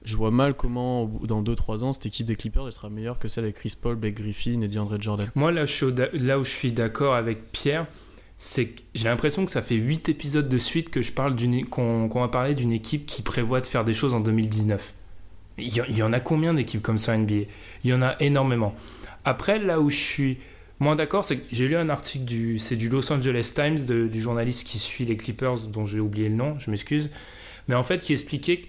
Je 0.04 0.16
vois 0.16 0.30
mal 0.30 0.54
comment, 0.54 1.06
dans 1.22 1.42
2-3 1.42 1.84
ans, 1.84 1.92
cette 1.92 2.06
équipe 2.06 2.26
des 2.26 2.34
Clippers 2.36 2.72
sera 2.72 2.90
meilleure 2.90 3.18
que 3.18 3.28
celle 3.28 3.44
avec 3.44 3.56
Chris 3.56 3.74
Paul, 3.80 3.96
Blake 3.96 4.14
Griffin 4.14 4.60
et 4.60 4.68
DeAndre 4.68 5.00
Jordan. 5.00 5.28
Moi, 5.34 5.52
là, 5.52 5.62
où 5.62 6.44
je 6.44 6.50
suis 6.50 6.72
d'accord 6.72 7.14
avec 7.14 7.52
Pierre, 7.52 7.86
c'est 8.38 8.66
que 8.66 8.82
j'ai 8.94 9.04
l'impression 9.04 9.44
que 9.44 9.52
ça 9.52 9.62
fait 9.62 9.76
8 9.76 10.08
épisodes 10.08 10.48
de 10.48 10.58
suite 10.58 10.90
que 10.90 11.02
je 11.02 11.12
parle 11.12 11.36
d'une, 11.36 11.64
qu'on, 11.66 12.08
qu'on 12.08 12.20
va 12.20 12.28
parler 12.28 12.54
d'une 12.54 12.72
équipe 12.72 13.06
qui 13.06 13.22
prévoit 13.22 13.60
de 13.60 13.66
faire 13.66 13.84
des 13.84 13.94
choses 13.94 14.14
en 14.14 14.20
2019. 14.20 14.92
Il 15.58 15.68
y, 15.96 16.02
en- 16.02 16.12
a 16.12 16.18
combien 16.20 16.54
d'équipes 16.54 16.82
comme 16.82 16.98
ça 16.98 17.12
en 17.12 17.18
NBA 17.18 17.44
Il 17.84 17.90
y 17.90 17.92
en 17.92 18.02
a 18.02 18.16
énormément. 18.20 18.74
Après, 19.24 19.58
là 19.60 19.80
où 19.80 19.90
je 19.90 19.96
suis 19.96 20.38
moins 20.80 20.96
d'accord, 20.96 21.24
c'est 21.24 21.36
que 21.36 21.44
j'ai 21.52 21.68
lu 21.68 21.76
un 21.76 21.88
article 21.90 22.24
du, 22.24 22.58
c'est 22.58 22.74
du 22.74 22.88
Los 22.88 23.12
Angeles 23.12 23.52
Times, 23.54 23.84
du 23.84 24.20
journaliste 24.20 24.66
qui 24.66 24.78
suit 24.80 25.04
les 25.04 25.16
Clippers, 25.16 25.68
dont 25.68 25.86
j'ai 25.86 26.00
oublié 26.00 26.28
le 26.28 26.34
nom, 26.34 26.58
je 26.58 26.70
m'excuse, 26.72 27.10
mais 27.68 27.76
en 27.76 27.84
fait 27.84 28.02
qui 28.02 28.12
expliquait 28.14 28.62
que 28.62 28.66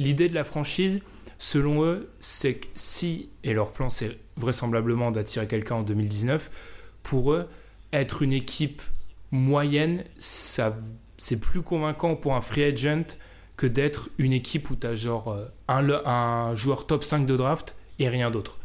l'idée 0.00 0.30
de 0.30 0.34
la 0.34 0.44
franchise, 0.44 1.00
selon 1.38 1.84
eux, 1.84 2.10
c'est 2.20 2.54
que 2.54 2.66
si, 2.74 3.28
et 3.44 3.52
leur 3.52 3.70
plan 3.70 3.90
c'est 3.90 4.18
vraisemblablement 4.36 5.10
d'attirer 5.10 5.46
quelqu'un 5.46 5.76
en 5.76 5.82
2019, 5.82 6.50
pour 7.02 7.32
eux, 7.32 7.48
être 7.92 8.22
une 8.22 8.32
équipe 8.32 8.82
moyenne, 9.30 10.04
ça, 10.18 10.74
c'est 11.18 11.38
plus 11.38 11.60
convaincant 11.60 12.16
pour 12.16 12.34
un 12.34 12.40
free 12.40 12.64
agent 12.64 13.16
que 13.56 13.66
d'être 13.66 14.08
une 14.16 14.32
équipe 14.32 14.70
où 14.70 14.76
tu 14.76 14.86
as 14.86 14.94
genre 14.94 15.28
euh, 15.28 16.02
un, 16.06 16.56
joueur 16.56 16.86
top 16.86 17.04
5 17.04 17.26
de 17.26 17.36
draft 17.36 17.76
et 17.98 18.08
rien 18.08 18.30
d'autre. 18.30 18.58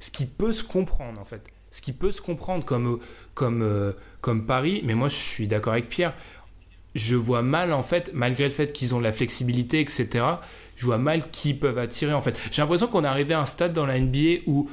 Ce 0.00 0.10
qui 0.10 0.26
peut 0.26 0.52
se 0.52 0.64
comprendre 0.64 1.20
en 1.20 1.24
fait. 1.24 1.42
Ce 1.70 1.80
qui 1.80 1.92
peut 1.92 2.10
se 2.10 2.20
comprendre 2.20 2.64
comme, 2.64 2.98
comme, 3.34 3.62
euh, 3.62 3.92
comme 4.20 4.44
Paris, 4.44 4.82
mais 4.84 4.94
moi 4.94 5.08
je 5.08 5.14
suis 5.14 5.46
d'accord 5.46 5.74
avec 5.74 5.88
Pierre. 5.88 6.14
Je 6.96 7.14
vois 7.14 7.42
mal 7.42 7.72
en 7.72 7.84
fait, 7.84 8.10
malgré 8.12 8.42
le 8.44 8.50
fait 8.50 8.72
qu'ils 8.72 8.92
ont 8.96 8.98
la 8.98 9.12
flexibilité, 9.12 9.78
etc., 9.78 10.24
je 10.80 10.86
vois 10.86 10.96
mal 10.96 11.28
qui 11.28 11.52
peuvent 11.52 11.76
attirer 11.76 12.14
en 12.14 12.22
fait. 12.22 12.40
J'ai 12.50 12.62
l'impression 12.62 12.86
qu'on 12.86 13.04
est 13.04 13.06
arrivé 13.06 13.34
à 13.34 13.40
un 13.40 13.44
stade 13.44 13.74
dans 13.74 13.84
la 13.84 14.00
NBA 14.00 14.44
où 14.46 14.70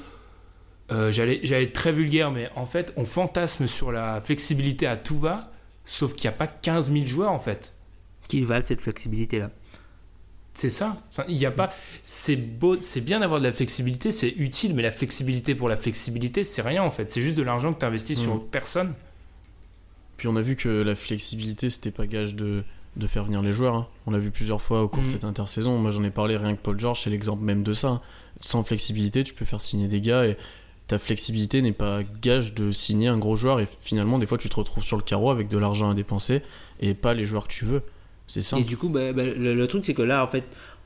euh, 0.90 1.12
j'allais 1.12 1.42
j'allais 1.44 1.66
être 1.66 1.74
très 1.74 1.92
vulgaire, 1.92 2.32
mais 2.32 2.50
en 2.56 2.66
fait, 2.66 2.94
on 2.96 3.04
fantasme 3.06 3.68
sur 3.68 3.92
la 3.92 4.22
flexibilité 4.22 4.88
à 4.88 4.96
tout 4.96 5.20
va, 5.20 5.52
sauf 5.84 6.14
qu'il 6.14 6.30
n'y 6.30 6.34
a 6.34 6.38
pas 6.38 6.48
15 6.48 6.94
000 6.94 7.06
joueurs 7.06 7.34
en 7.34 7.40
fait. 7.40 7.76
Qu'ils 8.30 8.46
valent 8.46 8.64
cette 8.64 8.80
flexibilité 8.80 9.40
là. 9.40 9.52
C'est 10.54 10.70
ça. 10.70 10.96
Enfin, 11.10 11.26
y 11.28 11.46
a 11.46 11.52
pas. 11.52 11.74
C'est 12.04 12.38
beau, 12.38 12.82
c'est 12.82 13.02
bien 13.02 13.20
d'avoir 13.20 13.42
de 13.42 13.46
la 13.46 13.52
flexibilité, 13.52 14.14
c'est 14.14 14.30
utile, 14.30 14.76
mais 14.76 14.84
la 14.84 14.92
flexibilité 14.92 15.56
pour 15.56 15.68
la 15.68 15.76
flexibilité, 15.76 16.46
c'est 16.46 16.62
rien 16.62 16.84
en 16.84 16.90
fait. 16.90 17.12
C'est 17.12 17.22
juste 17.22 17.36
de 17.36 17.44
l'argent 17.44 17.74
que 17.74 17.80
tu 17.80 17.86
investis 17.86 18.18
sur 18.18 18.50
personne. 18.50 18.94
Puis 20.16 20.30
on 20.30 20.38
a 20.38 20.42
vu 20.42 20.56
que 20.56 20.70
la 20.70 20.96
flexibilité, 20.96 21.70
c'était 21.70 21.92
pas 21.92 22.08
gage 22.08 22.34
de, 22.34 22.64
de 22.98 23.08
faire 23.08 23.24
venir 23.24 23.42
les 23.42 23.54
joueurs. 23.54 23.76
hein. 23.76 23.88
On 24.06 24.12
l'a 24.12 24.20
vu 24.20 24.32
plusieurs 24.32 24.62
fois 24.62 24.82
au 24.84 24.88
cours 24.88 25.00
de 25.04 25.08
Mhm. 25.08 25.14
cette 25.14 25.24
intersaison. 25.24 25.78
Moi, 25.78 25.92
j'en 25.92 26.04
ai 26.04 26.10
parlé 26.10 26.36
rien 26.38 26.56
que 26.56 26.62
Paul 26.62 26.80
George, 26.80 27.02
c'est 27.04 27.10
l'exemple 27.10 27.44
même 27.44 27.64
de 27.64 27.74
ça. 27.74 28.02
Sans 28.42 28.64
flexibilité, 28.64 29.24
tu 29.24 29.34
peux 29.34 29.46
faire 29.46 29.62
signer 29.62 29.88
des 29.88 30.02
gars 30.02 30.26
et 30.26 30.38
ta 30.88 30.98
flexibilité 30.98 31.62
n'est 31.62 31.72
pas 31.74 32.02
gage 32.22 32.54
de 32.54 32.72
signer 32.72 33.08
un 33.08 33.18
gros 33.18 33.36
joueur. 33.36 33.60
Et 33.60 33.68
finalement, 33.82 34.20
des 34.20 34.26
fois, 34.26 34.38
tu 34.38 34.50
te 34.50 34.56
retrouves 34.56 34.84
sur 34.84 34.98
le 34.98 35.04
carreau 35.04 35.30
avec 35.32 35.48
de 35.50 35.58
l'argent 35.58 35.90
à 35.90 35.94
dépenser 35.94 36.42
et 36.80 36.94
pas 36.94 37.14
les 37.14 37.26
joueurs 37.26 37.48
que 37.48 37.54
tu 37.54 37.66
veux. 37.66 37.82
C'est 38.28 38.42
ça. 38.42 38.58
Et 38.58 38.64
du 38.64 38.78
coup, 38.78 38.90
bah, 38.90 39.14
bah, 39.14 39.24
le, 39.24 39.54
le 39.56 39.68
truc, 39.68 39.86
c'est 39.86 39.94
que 39.94 40.02
là, 40.02 40.24
en 40.24 40.28
fait, 40.28 40.44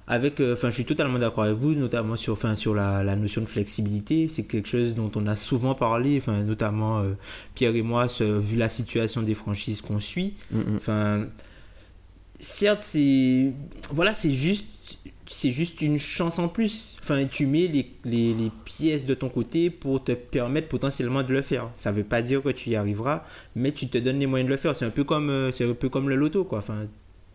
avec, 0.07 0.39
euh, 0.39 0.55
je 0.61 0.69
suis 0.69 0.85
totalement 0.85 1.19
d'accord 1.19 1.43
avec 1.45 1.55
vous, 1.55 1.73
notamment 1.75 2.15
sur, 2.15 2.33
enfin, 2.33 2.55
sur 2.55 2.73
la, 2.73 3.03
la 3.03 3.15
notion 3.15 3.41
de 3.41 3.45
flexibilité. 3.47 4.27
C'est 4.31 4.43
quelque 4.43 4.67
chose 4.67 4.95
dont 4.95 5.11
on 5.15 5.25
a 5.27 5.35
souvent 5.35 5.73
parlé, 5.75 6.17
enfin, 6.17 6.43
notamment 6.43 6.99
euh, 6.99 7.13
Pierre 7.55 7.75
et 7.75 7.81
moi, 7.81 8.07
ce- 8.09 8.23
vu 8.39 8.57
la 8.57 8.69
situation 8.69 9.21
des 9.21 9.35
franchises 9.35 9.81
qu'on 9.81 9.99
suit. 9.99 10.33
Mm, 10.51 10.57
mm. 10.59 10.75
Enfin, 10.77 11.25
certes, 12.41 12.81
c'est, 12.81 13.53
voilà, 13.91 14.13
c'est 14.13 14.31
juste, 14.31 14.65
c'est 15.27 15.51
juste 15.51 15.81
une 15.81 15.97
chance 15.97 16.39
en 16.39 16.49
plus. 16.49 16.97
Enfin, 17.01 17.25
tu 17.25 17.45
mets 17.45 17.67
les, 17.67 17.93
les, 18.03 18.33
les 18.33 18.51
pièces 18.65 19.05
de 19.05 19.13
ton 19.13 19.29
côté 19.29 19.69
pour 19.69 20.03
te 20.03 20.11
permettre 20.11 20.67
potentiellement 20.67 21.23
de 21.23 21.31
le 21.31 21.41
faire. 21.41 21.69
Ça 21.73 21.91
veut 21.91 22.03
pas 22.03 22.21
dire 22.21 22.43
que 22.43 22.49
tu 22.49 22.71
y 22.71 22.75
arriveras, 22.75 23.23
mais 23.55 23.71
tu 23.71 23.87
te 23.87 23.97
donnes 23.97 24.19
les 24.19 24.27
moyens 24.27 24.47
de 24.47 24.53
le 24.53 24.59
faire. 24.59 24.75
C'est 24.75 24.85
un 24.85 24.89
peu 24.89 25.03
comme, 25.03 25.29
euh, 25.29 25.51
c'est 25.51 25.69
un 25.69 25.73
peu 25.73 25.87
comme 25.87 26.09
le 26.09 26.15
loto, 26.15 26.43
quoi. 26.43 26.59
Enfin, 26.59 26.87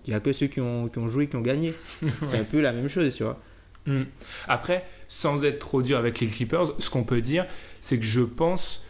il 0.07 0.13
y 0.13 0.15
a 0.15 0.21
que 0.21 0.33
ceux 0.33 0.49
qui 0.49 0.61
ont, 0.61 0.89
qui 0.89 0.99
ont 0.99 1.09
joué 1.09 1.29
qui 1.29 1.37
ont 1.37 1.41
gagné. 1.41 1.73
C'est 2.23 2.39
un 2.39 2.45
peu 2.45 2.61
la 2.61 2.73
même 2.73 2.89
chose, 2.89 3.13
tu 3.15 3.25
vois. 3.25 3.41
Hmm. 3.87 4.05
Après, 4.47 4.85
sans 5.09 5.45
être 5.45 5.59
trop 5.59 5.83
dur 5.83 5.99
avec 5.99 6.21
les 6.21 6.27
Clippers, 6.27 6.75
ce 6.79 6.91
qu'on 6.91 7.05
peut 7.05 7.21
dire, 7.21 7.47
c'est 7.81 7.99
que 7.99 8.05
je 8.05 8.23
pense 8.23 8.85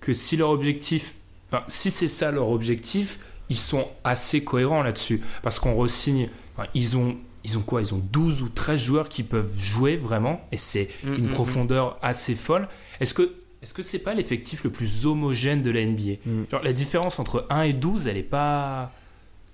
que 0.00 0.12
si 0.12 0.36
leur 0.36 0.50
objectif, 0.50 1.14
enfin, 1.50 1.64
si 1.68 1.90
c'est 1.90 2.08
ça 2.08 2.30
leur 2.30 2.50
objectif, 2.50 3.18
ils 3.52 3.56
sont 3.58 3.86
assez 4.04 4.42
cohérents 4.44 4.82
là-dessus. 4.82 5.20
Parce 5.42 5.58
qu'on 5.58 5.74
re-signe, 5.76 6.28
enfin, 6.56 6.68
ils 6.74 6.96
ont, 6.96 7.16
ils 7.44 7.58
ont 7.58 7.62
quoi? 7.62 7.82
Ils 7.82 7.92
ont 7.94 8.02
12 8.12 8.40
ou 8.42 8.48
13 8.48 8.80
joueurs 8.80 9.08
qui 9.08 9.22
peuvent 9.22 9.52
jouer 9.58 9.96
vraiment, 9.96 10.40
et 10.52 10.56
c'est 10.56 10.88
Mm, 11.04 11.14
une 11.14 11.26
mm, 11.26 11.32
profondeur 11.32 11.98
assez 12.02 12.34
folle. 12.34 12.66
Est-ce 13.00 13.14
que 13.14 13.32
est-ce 13.62 13.74
que 13.74 13.82
c'est 13.82 14.00
pas 14.00 14.14
l'effectif 14.14 14.64
le 14.64 14.70
plus 14.70 15.06
homogène 15.06 15.62
de 15.62 15.70
la 15.70 15.82
NBA 15.84 16.14
Mm. 16.26 16.44
Genre 16.50 16.62
la 16.62 16.72
différence 16.72 17.18
entre 17.20 17.46
1 17.50 17.62
et 17.62 17.72
12, 17.72 18.06
elle 18.08 18.16
est 18.16 18.22
pas. 18.22 18.90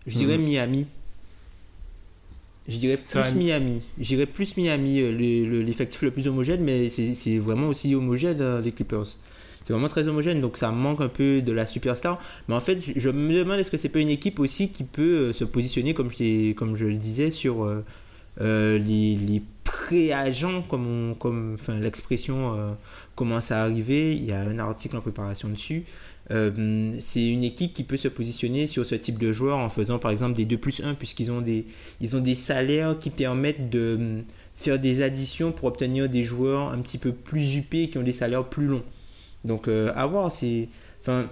Je 0.07 0.17
dirais. 0.19 0.39
Miami. 0.39 0.87
Je 2.69 2.77
dirais 2.77 2.99
plus 2.99 3.19
vrai. 3.19 3.33
Miami. 3.33 3.81
Je 3.99 4.05
dirais 4.09 4.27
plus 4.27 4.57
Miami, 4.59 5.01
le- 5.01 5.11
le- 5.47 5.63
l'effectif 5.63 6.03
le, 6.03 6.11
plus 6.11 6.27
homogène, 6.29 6.61
mais 6.63 6.91
c'est 6.91 7.15
c'est 7.15 7.39
vraiment 7.39 7.69
aussi 7.69 7.95
homogène, 7.95 8.41
euh, 8.43 8.61
les 8.61 8.73
Clippers. 8.73 9.07
C'est 9.69 9.75
vraiment 9.75 9.89
très 9.91 10.09
homogène, 10.09 10.41
donc 10.41 10.57
ça 10.57 10.73
manque 10.73 11.03
un 11.03 11.09
peu 11.11 11.43
de 11.43 11.53
la 11.53 11.67
superstar. 11.67 12.19
Mais 12.49 12.55
en 12.55 12.61
fait, 12.61 12.79
je, 12.97 13.11
me 13.11 13.35
demande 13.35 13.59
est-ce 13.59 13.71
que 13.71 13.77
c'est 13.77 13.91
pas 13.91 13.99
une 13.99 14.09
équipe 14.09 14.41
aussi 14.41 14.71
qui 14.71 14.83
peut 14.83 15.03
euh, 15.29 15.33
se 15.35 15.45
positionner, 15.45 15.93
comme 15.93 16.11
je, 16.11 16.53
comme 16.55 16.75
je 16.75 16.87
le 16.87 16.95
disais, 16.95 17.29
sur 17.29 17.65
euh, 17.65 17.85
euh, 18.41 18.79
les, 18.79 19.17
les 19.17 19.43
pré-agents, 19.65 20.63
comme, 20.63 21.11
on- 21.11 21.15
comme 21.15 21.59
l'expression 21.83 22.57
commence 23.15 23.51
à 23.51 23.63
arriver. 23.63 24.17
Il 24.17 24.25
y 24.25 24.33
a 24.33 24.41
un 24.41 24.59
article 24.59 24.97
en 24.97 25.03
préparation 25.03 25.51
dessus. 25.51 25.85
C'est 26.31 27.27
une 27.29 27.45
équipe 27.45 27.75
qui 27.75 27.85
peut 27.85 27.99
se 27.99 28.09
positionner 28.09 28.67
sur 28.67 28.87
ce 28.87 28.95
type 28.95 29.19
de 29.19 29.33
joueurs 29.33 29.59
en 29.59 29.69
faisant 29.69 29.99
par 29.99 30.13
exemple 30.13 30.35
des 30.35 30.47
2 30.47 30.57
plus 30.57 30.81
1 30.83 30.95
puisqu'ils 30.95 31.31
ont 31.31 31.43
des, 31.43 32.35
salaires 32.35 32.99
qui 32.99 33.11
permettent 33.11 33.69
de 33.69 34.23
faire 34.57 34.79
des 34.79 35.03
additions 35.03 35.53
pour 35.53 35.67
obtenir 35.69 36.09
des 36.09 36.25
joueurs 36.25 36.73
un 36.73 36.79
petit 36.79 36.97
peu 36.97 37.13
plus 37.13 37.57
huppés 37.57 37.91
qui 37.91 37.99
ont 37.99 38.03
des 38.03 38.13
salaires 38.13 38.45
plus 38.45 38.65
longs. 38.65 38.83
Donc 39.45 39.69
euh, 39.69 39.93
à 39.95 40.07
voir, 40.07 40.31
c'est... 40.33 40.69
Enfin, 41.01 41.29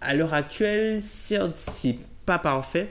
à 0.00 0.14
l'heure 0.14 0.34
actuelle, 0.34 1.00
certes, 1.00 1.54
c'est 1.54 1.96
pas 2.26 2.38
parfait, 2.38 2.88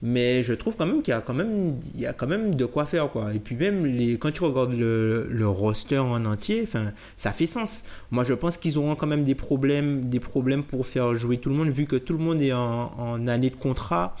mais 0.00 0.44
je 0.44 0.54
trouve 0.54 0.76
quand 0.76 0.86
même 0.86 1.02
qu'il 1.02 1.10
y 1.10 1.16
a 1.16 1.20
quand 1.20 1.34
même, 1.34 1.80
il 1.94 2.00
y 2.00 2.06
a 2.06 2.12
quand 2.12 2.28
même 2.28 2.54
de 2.54 2.64
quoi 2.66 2.86
faire 2.86 3.10
quoi. 3.10 3.34
Et 3.34 3.40
puis 3.40 3.56
même 3.56 3.84
les, 3.84 4.16
quand 4.16 4.30
tu 4.30 4.44
regardes 4.44 4.72
le, 4.72 5.26
le 5.28 5.48
roster 5.48 5.98
en 5.98 6.24
entier, 6.24 6.62
enfin, 6.62 6.92
ça 7.16 7.32
fait 7.32 7.46
sens. 7.46 7.84
Moi, 8.12 8.22
je 8.22 8.34
pense 8.34 8.56
qu'ils 8.58 8.78
auront 8.78 8.94
quand 8.94 9.08
même 9.08 9.24
des 9.24 9.34
problèmes, 9.34 10.08
des 10.08 10.20
problèmes 10.20 10.62
pour 10.62 10.86
faire 10.86 11.16
jouer 11.16 11.38
tout 11.38 11.48
le 11.50 11.56
monde, 11.56 11.68
vu 11.68 11.86
que 11.86 11.96
tout 11.96 12.12
le 12.12 12.20
monde 12.22 12.40
est 12.40 12.52
en, 12.52 12.92
en 12.96 13.26
année 13.26 13.50
de 13.50 13.56
contrat. 13.56 14.16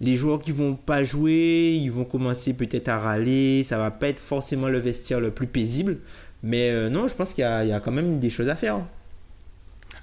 les 0.00 0.16
joueurs 0.16 0.40
qui 0.40 0.52
vont 0.52 0.74
pas 0.74 1.04
jouer, 1.04 1.78
ils 1.80 1.90
vont 1.90 2.04
commencer 2.04 2.54
peut-être 2.54 2.88
à 2.88 2.98
râler, 2.98 3.62
ça 3.62 3.78
va 3.78 3.90
pas 3.90 4.08
être 4.08 4.18
forcément 4.18 4.68
le 4.68 4.78
vestiaire 4.78 5.20
le 5.20 5.30
plus 5.30 5.46
paisible. 5.46 5.98
Mais 6.44 6.70
euh, 6.70 6.90
non, 6.90 7.08
je 7.08 7.14
pense 7.14 7.32
qu'il 7.32 7.42
y, 7.42 7.68
y, 7.68 7.72
a 7.72 7.80
quand 7.80 7.90
même 7.90 8.20
des 8.20 8.28
choses 8.28 8.50
à 8.50 8.54
faire. 8.54 8.80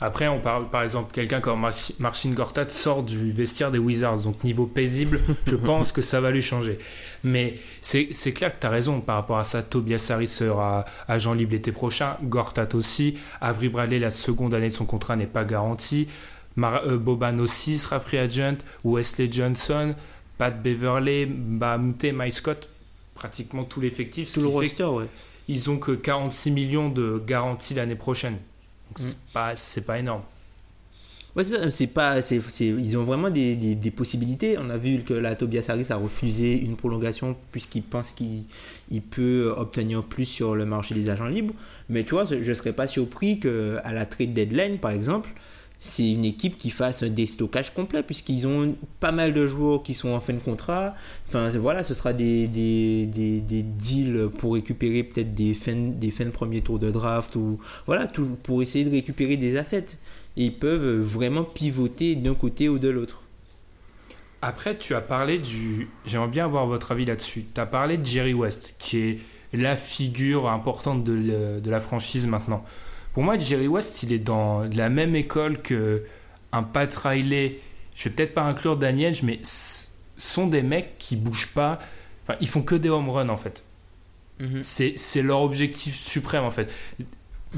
Après, 0.04 0.28
on 0.28 0.40
parle 0.40 0.72
par 0.72 0.82
exemple 0.82 1.14
quelqu'un 1.14 1.40
comme 1.40 1.62
Marcin 2.00 2.32
Gortat 2.32 2.70
sort 2.70 3.04
du 3.04 3.32
vestiaire 3.32 3.70
des 3.70 3.78
Wizards, 3.78 4.24
donc 4.24 4.44
niveau 4.44 4.66
paisible, 4.66 5.20
je 5.46 5.56
pense 5.56 5.92
que 5.92 6.02
ça 6.02 6.20
va 6.20 6.32
lui 6.32 6.42
changer. 6.42 6.80
Mais 7.24 7.60
c'est 7.82 8.34
clair 8.34 8.52
que 8.52 8.60
tu 8.60 8.66
as 8.66 8.72
raison 8.72 9.02
par 9.02 9.18
rapport 9.18 9.38
à 9.38 9.44
ça. 9.44 9.62
Tobias 9.62 10.08
Harris 10.10 10.30
sera 10.30 10.86
agent 11.08 11.36
libre 11.36 11.52
l'été 11.52 11.72
prochain, 11.72 12.18
Gortat 12.24 12.70
aussi. 12.74 13.20
Avery 13.40 13.70
Bradley, 13.70 14.00
la 14.00 14.10
seconde 14.10 14.56
année 14.56 14.70
de 14.70 14.74
son 14.74 14.86
contrat 14.86 15.16
n'est 15.16 15.28
pas 15.28 15.46
garantie. 15.46 16.08
Euh, 16.58 16.98
Boban 16.98 17.38
aussi 17.38 17.78
sera 17.78 18.00
free 18.00 18.18
agent. 18.18 18.58
Wesley 18.84 19.32
Johnson, 19.32 19.94
Pat 20.40 20.60
Beverley, 20.60 21.28
Bahamute, 21.28 22.06
Mike 22.06 22.34
Scott, 22.34 22.70
pratiquement 23.14 23.64
tout 23.64 23.80
l'effectif. 23.80 24.34
Tout 24.34 24.42
le 24.42 24.48
roster, 24.48 24.86
ouais. 24.86 25.06
Ils 25.52 25.70
ont 25.70 25.78
que 25.78 25.92
46 25.92 26.52
millions 26.52 26.88
de 26.90 27.22
garantie 27.28 27.74
l'année 27.74 27.96
prochaine. 27.96 28.38
Donc 28.88 29.00
c'est 29.00 29.16
mm. 29.16 29.34
pas, 29.34 29.54
pas 29.86 30.00
énorme. 30.00 30.22
Ouais, 31.36 31.44
c'est 31.70 31.88
pas, 31.88 32.20
ils 32.60 32.98
ont 32.98 33.04
vraiment 33.04 33.30
des, 33.30 33.56
des, 33.56 33.92
possibilités. 33.92 34.58
On 34.58 34.70
a 34.70 34.78
vu 34.78 35.02
que 35.04 35.14
la 35.14 35.36
Tobias 35.36 35.66
Harris 35.70 35.88
a 35.90 35.96
refusé 35.96 36.60
une 36.60 36.76
prolongation 36.76 37.38
puisqu'il 37.52 37.84
pense 37.84 38.12
qu'il 38.12 39.02
peut 39.02 39.54
obtenir 39.56 40.04
plus 40.04 40.26
sur 40.26 40.56
le 40.56 40.66
marché 40.66 40.94
des 40.94 41.10
agents 41.10 41.28
libres. 41.28 41.54
Mais 41.90 42.04
tu 42.04 42.12
vois, 42.12 42.26
je 42.26 42.36
ne 42.36 42.54
serais 42.54 42.74
pas 42.74 42.88
surpris 42.88 43.40
qu'à 43.40 43.94
la 43.94 44.06
trade 44.06 44.34
deadline, 44.34 44.78
par 44.78 44.92
exemple, 44.92 45.30
c'est 45.84 46.12
une 46.12 46.26
équipe 46.26 46.60
qui 46.60 46.70
fasse 46.70 47.02
un 47.02 47.10
déstockage 47.10 47.74
complet 47.74 48.04
puisqu'ils 48.04 48.46
ont 48.46 48.76
pas 49.00 49.12
mal 49.12 49.34
de 49.34 49.48
joueurs 49.48 49.82
qui 49.82 49.96
sont 49.96 50.10
en 50.10 50.20
fin 50.20 50.34
de 50.34 50.38
contrat. 50.40 50.94
Enfin 51.28 51.50
voilà, 51.58 51.82
ce 51.82 51.96
sera 51.96 52.14
des, 52.14 52.48
des, 52.48 53.08
des, 53.08 53.64
deals 53.64 54.30
pour 54.38 54.54
récupérer 54.54 55.02
peut-être 55.02 55.34
des 55.34 55.56
fins, 55.56 55.74
des 55.76 56.12
fins 56.12 56.26
de 56.26 56.30
premier 56.30 56.62
tour 56.62 56.78
de 56.78 56.92
draft 56.92 57.36
ou 57.36 57.60
voilà, 57.88 58.08
pour 58.44 58.62
essayer 58.62 58.86
de 58.86 58.92
récupérer 58.92 59.38
des 59.38 59.58
assets. 59.58 59.98
Et 60.38 60.46
ils 60.46 60.54
peuvent 60.54 61.00
vraiment 61.00 61.44
pivoter 61.44 62.16
d'un 62.16 62.36
côté 62.36 62.70
ou 62.70 62.78
de 62.78 62.90
l'autre. 62.90 63.24
Après, 64.44 64.78
tu 64.78 64.94
as 64.94 65.02
parlé 65.02 65.40
du. 65.40 65.90
J'aimerais 66.06 66.28
bien 66.28 66.46
avoir 66.46 66.68
votre 66.68 66.92
avis 66.92 67.06
là-dessus. 67.06 67.46
Tu 67.56 67.60
as 67.60 67.66
parlé 67.66 67.98
de 67.98 68.06
Jerry 68.06 68.36
West, 68.36 68.76
qui 68.78 69.00
est 69.00 69.20
la 69.52 69.76
figure 69.76 70.48
importante 70.48 71.04
de 71.04 71.70
la 71.70 71.80
franchise 71.80 72.28
maintenant. 72.28 72.64
Pour 73.14 73.24
moi, 73.24 73.38
Jerry 73.38 73.68
West, 73.68 74.04
il 74.04 74.14
est 74.14 74.20
dans 74.20 74.64
la 74.64 74.90
même 74.90 75.16
école 75.16 75.62
que 75.62 76.04
un 76.52 76.64
Pat 76.64 76.94
Riley. 76.94 77.60
Je 77.96 78.06
vais 78.06 78.16
peut-être 78.16 78.34
pas 78.34 78.44
inclure 78.44 78.78
Daniel, 78.78 79.16
mais 79.24 79.40
sont 80.18 80.48
des 80.48 80.62
mecs 80.62 80.98
qui 80.98 81.16
bougent 81.16 81.54
pas. 81.54 81.80
Enfin, 82.24 82.38
ils 82.40 82.48
font 82.48 82.62
que 82.62 82.76
des 82.76 82.90
home 82.90 83.10
runs 83.10 83.30
en 83.30 83.38
fait. 83.38 83.66
Mhm. 84.40 84.64
C'est 84.64 85.22
leur 85.22 85.42
objectif 85.42 86.00
suprême 86.00 86.44
en 86.44 86.52
fait. 86.52 86.74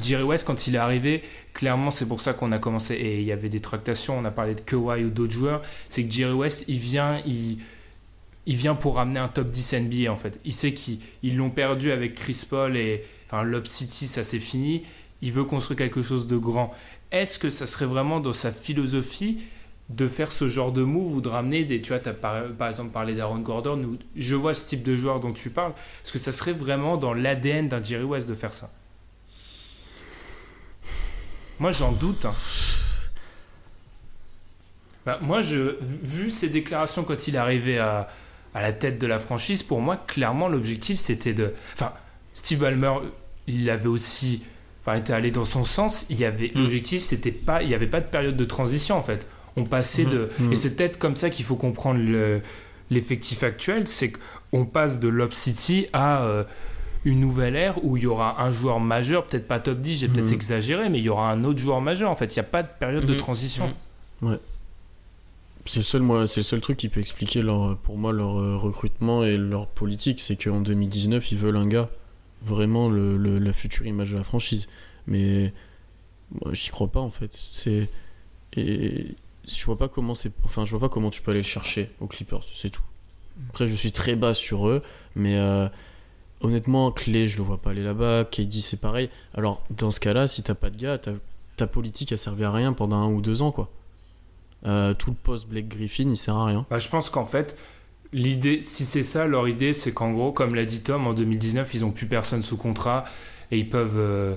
Jerry 0.01 0.23
West, 0.23 0.45
quand 0.45 0.65
il 0.65 0.73
est 0.73 0.79
arrivé, 0.79 1.23
clairement, 1.53 1.91
c'est 1.91 2.07
pour 2.07 2.19
ça 2.19 2.33
qu'on 2.33 2.51
a 2.51 2.57
commencé. 2.57 2.95
Et 2.95 3.19
il 3.19 3.25
y 3.25 3.31
avait 3.31 3.49
des 3.49 3.59
tractations, 3.59 4.17
on 4.17 4.25
a 4.25 4.31
parlé 4.31 4.55
de 4.55 4.61
Kawhi 4.61 5.03
ou 5.03 5.09
d'autres 5.09 5.33
joueurs. 5.33 5.61
C'est 5.87 6.03
que 6.03 6.11
Jerry 6.11 6.33
West, 6.33 6.65
il 6.67 6.79
vient, 6.79 7.21
il, 7.27 7.59
il 8.47 8.55
vient 8.55 8.73
pour 8.73 8.95
ramener 8.95 9.19
un 9.19 9.27
top 9.27 9.51
10 9.51 9.73
NBA 9.73 10.11
en 10.11 10.17
fait. 10.17 10.39
Il 10.45 10.53
sait 10.53 10.73
qu'ils 10.73 11.37
l'ont 11.37 11.51
perdu 11.51 11.91
avec 11.91 12.15
Chris 12.15 12.43
Paul 12.49 12.75
et 12.75 13.03
enfin, 13.27 13.43
Lob 13.43 13.65
City, 13.67 14.07
ça 14.07 14.23
c'est 14.23 14.39
fini 14.39 14.83
il 15.23 15.31
veut 15.31 15.45
construire 15.45 15.77
quelque 15.77 16.01
chose 16.01 16.27
de 16.27 16.35
grand. 16.35 16.75
Est-ce 17.11 17.39
que 17.39 17.49
ça 17.49 17.65
serait 17.65 17.85
vraiment 17.85 18.19
dans 18.19 18.33
sa 18.33 18.51
philosophie 18.51 19.39
de 19.87 20.09
faire 20.09 20.33
ce 20.33 20.49
genre 20.49 20.73
de 20.73 20.83
move 20.83 21.15
ou 21.15 21.21
de 21.21 21.29
ramener 21.29 21.63
des. 21.63 21.81
Tu 21.81 21.89
vois, 21.89 21.99
tu 21.99 22.09
as 22.09 22.13
par, 22.13 22.69
exemple 22.69 22.91
parlé 22.91 23.15
d'Aaron 23.15 23.39
Gordon, 23.39 23.97
je 24.17 24.35
vois 24.35 24.53
ce 24.53 24.65
type 24.65 24.83
de 24.83 24.95
joueur 24.95 25.21
dont 25.21 25.31
tu 25.31 25.49
parles. 25.49 25.71
Est-ce 26.03 26.11
que 26.11 26.19
ça 26.19 26.33
serait 26.33 26.51
vraiment 26.51 26.97
dans 26.97 27.13
l'ADN 27.13 27.69
d'un 27.69 27.81
Jerry 27.81 28.03
West 28.03 28.27
de 28.27 28.35
faire 28.35 28.53
ça? 28.53 28.69
Moi, 31.59 31.71
j'en 31.71 31.93
doute. 31.93 32.25
Hein. 32.25 32.35
Bah, 35.05 35.19
moi, 35.21 35.41
je, 35.41 35.77
vu 35.81 36.31
ses 36.31 36.49
déclarations 36.49 37.03
quand 37.05 37.29
il 37.29 37.35
est 37.35 37.39
arrivé 37.39 37.79
à, 37.79 38.09
à 38.53 38.61
la 38.61 38.73
tête 38.73 38.99
de 38.99 39.07
la 39.07 39.19
franchise, 39.19 39.63
pour 39.63 39.79
moi, 39.79 39.95
clairement, 39.95 40.49
l'objectif, 40.49 40.99
c'était 40.99 41.33
de. 41.33 41.53
Enfin, 41.75 41.93
Steve 42.33 42.59
Ballmer, 42.59 42.93
il 43.47 43.69
avait 43.69 43.87
aussi 43.87 44.43
enfin, 44.85 44.97
était 44.97 45.13
allé 45.13 45.31
dans 45.31 45.45
son 45.45 45.63
sens. 45.63 46.05
Il 46.09 46.19
y 46.19 46.25
avait 46.25 46.51
mm. 46.53 46.59
l'objectif, 46.59 47.03
c'était 47.03 47.31
pas, 47.31 47.63
il 47.63 47.69
n'y 47.69 47.75
avait 47.75 47.87
pas 47.87 48.01
de 48.01 48.05
période 48.05 48.37
de 48.37 48.45
transition 48.45 48.97
en 48.97 49.03
fait. 49.03 49.27
On 49.55 49.65
passait 49.65 50.05
de, 50.05 50.29
mm. 50.39 50.51
et 50.51 50.55
c'est 50.55 50.75
peut-être 50.75 50.97
comme 50.97 51.15
ça 51.15 51.29
qu'il 51.29 51.45
faut 51.45 51.55
comprendre 51.55 51.99
l'effectif 52.89 53.43
actuel, 53.43 53.87
c'est 53.87 54.13
qu'on 54.51 54.65
passe 54.65 54.99
de 54.99 55.07
Lob 55.07 55.31
City 55.31 55.87
à 55.93 56.23
euh, 56.23 56.43
une 57.05 57.19
nouvelle 57.19 57.55
ère 57.55 57.83
où 57.83 57.97
il 57.97 58.03
y 58.03 58.07
aura 58.07 58.41
un 58.43 58.51
joueur 58.51 58.79
majeur, 58.79 59.25
peut-être 59.25 59.47
pas 59.47 59.59
top 59.59 59.79
10, 59.79 59.99
j'ai 59.99 60.07
peut-être 60.07 60.31
mm. 60.31 60.33
exagéré, 60.33 60.89
mais 60.89 60.99
il 60.99 61.03
y 61.03 61.09
aura 61.09 61.31
un 61.31 61.43
autre 61.43 61.59
joueur 61.59 61.81
majeur. 61.81 62.09
En 62.09 62.15
fait, 62.15 62.35
il 62.35 62.39
n'y 62.39 62.45
a 62.45 62.49
pas 62.49 62.63
de 62.63 62.69
période 62.79 63.05
de 63.05 63.13
transition. 63.13 63.73
Ouais. 64.21 64.39
C'est 65.65 65.79
le, 65.79 65.85
seul, 65.85 66.01
moi, 66.01 66.27
c'est 66.27 66.41
le 66.41 66.45
seul 66.45 66.59
truc 66.59 66.77
qui 66.77 66.89
peut 66.89 66.99
expliquer 66.99 67.41
leur, 67.41 67.77
pour 67.77 67.97
moi 67.97 68.11
leur 68.11 68.37
euh, 68.37 68.57
recrutement 68.57 69.23
et 69.23 69.37
leur 69.37 69.67
politique, 69.67 70.19
c'est 70.19 70.35
qu'en 70.35 70.59
2019, 70.59 71.31
ils 71.31 71.37
veulent 71.37 71.55
un 71.55 71.67
gars 71.67 71.89
vraiment 72.43 72.89
le, 72.89 73.39
la 73.39 73.53
future 73.53 73.85
image 73.85 74.11
de 74.11 74.17
la 74.17 74.23
franchise. 74.23 74.67
Mais 75.07 75.53
moi, 76.31 76.53
j'y 76.53 76.69
crois 76.69 76.87
pas 76.87 76.99
en 76.99 77.09
fait. 77.09 77.37
C'est 77.51 77.89
et 78.55 79.15
je 79.47 79.65
vois 79.65 79.77
pas 79.77 79.87
comment 79.87 80.15
c'est. 80.15 80.31
Enfin, 80.43 80.65
je 80.65 80.71
vois 80.71 80.79
pas 80.79 80.89
comment 80.89 81.09
tu 81.09 81.21
peux 81.21 81.31
aller 81.31 81.41
le 81.41 81.45
chercher 81.45 81.89
aux 81.99 82.07
Clippers. 82.07 82.43
C'est 82.53 82.69
tout. 82.69 82.83
Après, 83.49 83.67
je 83.67 83.75
suis 83.75 83.91
très 83.91 84.15
bas 84.15 84.33
sur 84.33 84.67
eux, 84.67 84.83
mais 85.15 85.37
euh, 85.37 85.67
honnêtement, 86.41 86.91
Clé, 86.91 87.27
je 87.27 87.37
le 87.37 87.43
vois 87.43 87.57
pas 87.57 87.71
aller 87.71 87.83
là-bas. 87.83 88.25
KD, 88.25 88.53
c'est 88.61 88.79
pareil. 88.79 89.09
Alors, 89.33 89.63
dans 89.71 89.89
ce 89.89 89.99
cas-là, 89.99 90.27
si 90.27 90.43
t'as 90.43 90.53
pas 90.53 90.69
de 90.69 90.77
gars, 90.77 90.99
ta 91.57 91.67
politique 91.67 92.11
a 92.11 92.17
servi 92.17 92.43
à 92.43 92.51
rien 92.51 92.73
pendant 92.73 92.97
un 92.97 93.07
ou 93.07 93.21
deux 93.21 93.41
ans, 93.41 93.51
quoi. 93.51 93.71
Euh, 94.65 94.93
tout 94.93 95.09
le 95.09 95.15
post 95.15 95.47
Blake 95.47 95.67
Griffin, 95.67 96.07
il 96.07 96.15
sert 96.15 96.35
à 96.35 96.45
rien. 96.45 96.65
Bah, 96.69 96.79
je 96.79 96.87
pense 96.87 97.09
qu'en 97.09 97.25
fait, 97.25 97.57
l'idée, 98.13 98.59
si 98.61 98.85
c'est 98.85 99.03
ça, 99.03 99.27
leur 99.27 99.47
idée, 99.47 99.73
c'est 99.73 99.91
qu'en 99.91 100.11
gros, 100.11 100.31
comme 100.31 100.55
l'a 100.55 100.65
dit 100.65 100.81
Tom, 100.81 101.07
en 101.07 101.13
2019, 101.13 101.73
ils 101.73 101.81
n'ont 101.81 101.91
plus 101.91 102.05
personne 102.05 102.43
sous 102.43 102.57
contrat 102.57 103.05
et 103.51 103.57
ils 103.57 103.69
peuvent. 103.69 103.97
Euh, 103.97 104.35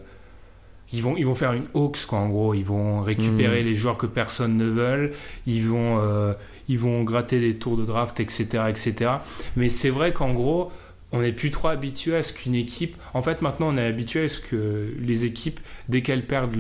ils, 0.93 1.03
vont, 1.03 1.17
ils 1.17 1.27
vont 1.27 1.35
faire 1.35 1.53
une 1.53 1.67
Hawks, 1.75 2.07
quoi, 2.07 2.19
en 2.19 2.29
gros. 2.29 2.55
Ils 2.55 2.65
vont 2.65 3.03
récupérer 3.03 3.62
hmm. 3.62 3.67
les 3.67 3.75
joueurs 3.75 3.99
que 3.99 4.07
personne 4.07 4.57
ne 4.57 4.67
veut. 4.67 5.12
Ils 5.47 5.65
vont, 5.65 5.99
euh, 6.01 6.33
ils 6.69 6.79
vont 6.79 7.03
gratter 7.03 7.41
des 7.41 7.57
tours 7.57 7.77
de 7.77 7.85
draft, 7.85 8.19
etc. 8.21 8.65
etc. 8.69 9.11
Mais 9.57 9.69
c'est 9.69 9.91
vrai 9.91 10.12
qu'en 10.12 10.33
gros, 10.33 10.71
on 11.12 11.23
n'est 11.23 11.33
plus 11.33 11.51
trop 11.51 11.69
habitué 11.69 12.17
à 12.17 12.23
ce 12.23 12.33
qu'une 12.33 12.55
équipe. 12.55 12.97
En 13.15 13.23
fait, 13.23 13.43
maintenant, 13.43 13.69
on 13.71 13.77
est 13.77 13.87
habitué 13.87 14.25
à 14.25 14.29
ce 14.29 14.41
que 14.41 14.95
les 15.01 15.25
équipes, 15.25 15.61
dès 15.89 16.03
qu'elles 16.03 16.27
perdent 16.27 16.57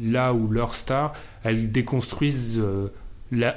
là 0.00 0.32
ou 0.32 0.48
leur 0.48 0.74
star, 0.74 1.14
elles 1.42 1.70
déconstruisent 1.70 2.60
euh, 2.62 2.90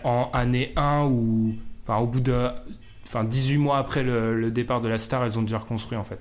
en 0.04 0.30
année 0.34 0.74
1 0.76 1.06
ou. 1.06 1.56
Enfin, 1.84 2.00
au 2.00 2.08
bout 2.08 2.20
de 2.20 2.50
enfin 3.08 3.24
18 3.24 3.58
mois 3.58 3.78
après 3.78 4.04
le, 4.04 4.52
départ 4.52 4.82
de 4.82 4.88
la 4.88 4.98
star, 4.98 5.24
elles 5.24 5.40
ont 5.40 5.42
déjà 5.42 5.60
reconstruit 5.60 5.98
en 5.98 6.04
fait. 6.04 6.20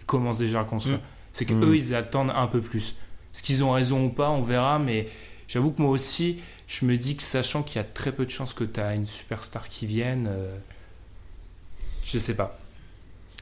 Ils 0.00 0.06
commencent 0.06 0.38
déjà 0.38 0.60
à 0.60 0.62
reconstruire. 0.62 0.98
Mm. 0.98 1.02
C'est 1.32 1.44
qu'eux, 1.44 1.54
mm. 1.54 1.74
ils 1.74 1.94
attendent 1.94 2.32
un 2.34 2.46
peu 2.46 2.60
plus. 2.60 2.94
Est-ce 3.34 3.42
qu'ils 3.42 3.64
ont 3.64 3.72
raison 3.72 4.06
ou 4.06 4.08
pas, 4.10 4.30
on 4.30 4.42
verra, 4.42 4.78
mais 4.78 5.08
j'avoue 5.48 5.70
que 5.70 5.80
moi 5.80 5.90
aussi, 5.90 6.38
je 6.66 6.84
me 6.84 6.96
dis 6.96 7.16
que 7.16 7.22
sachant 7.22 7.62
qu'il 7.62 7.76
y 7.76 7.80
a 7.80 7.84
très 7.84 8.12
peu 8.12 8.24
de 8.24 8.30
chances 8.30 8.54
que 8.54 8.64
tu 8.64 8.80
as 8.80 8.94
une 8.94 9.06
superstar 9.06 9.68
qui 9.68 9.86
vienne, 9.86 10.26
euh, 10.30 10.56
je 12.04 12.18
sais 12.18 12.34
pas. 12.34 12.58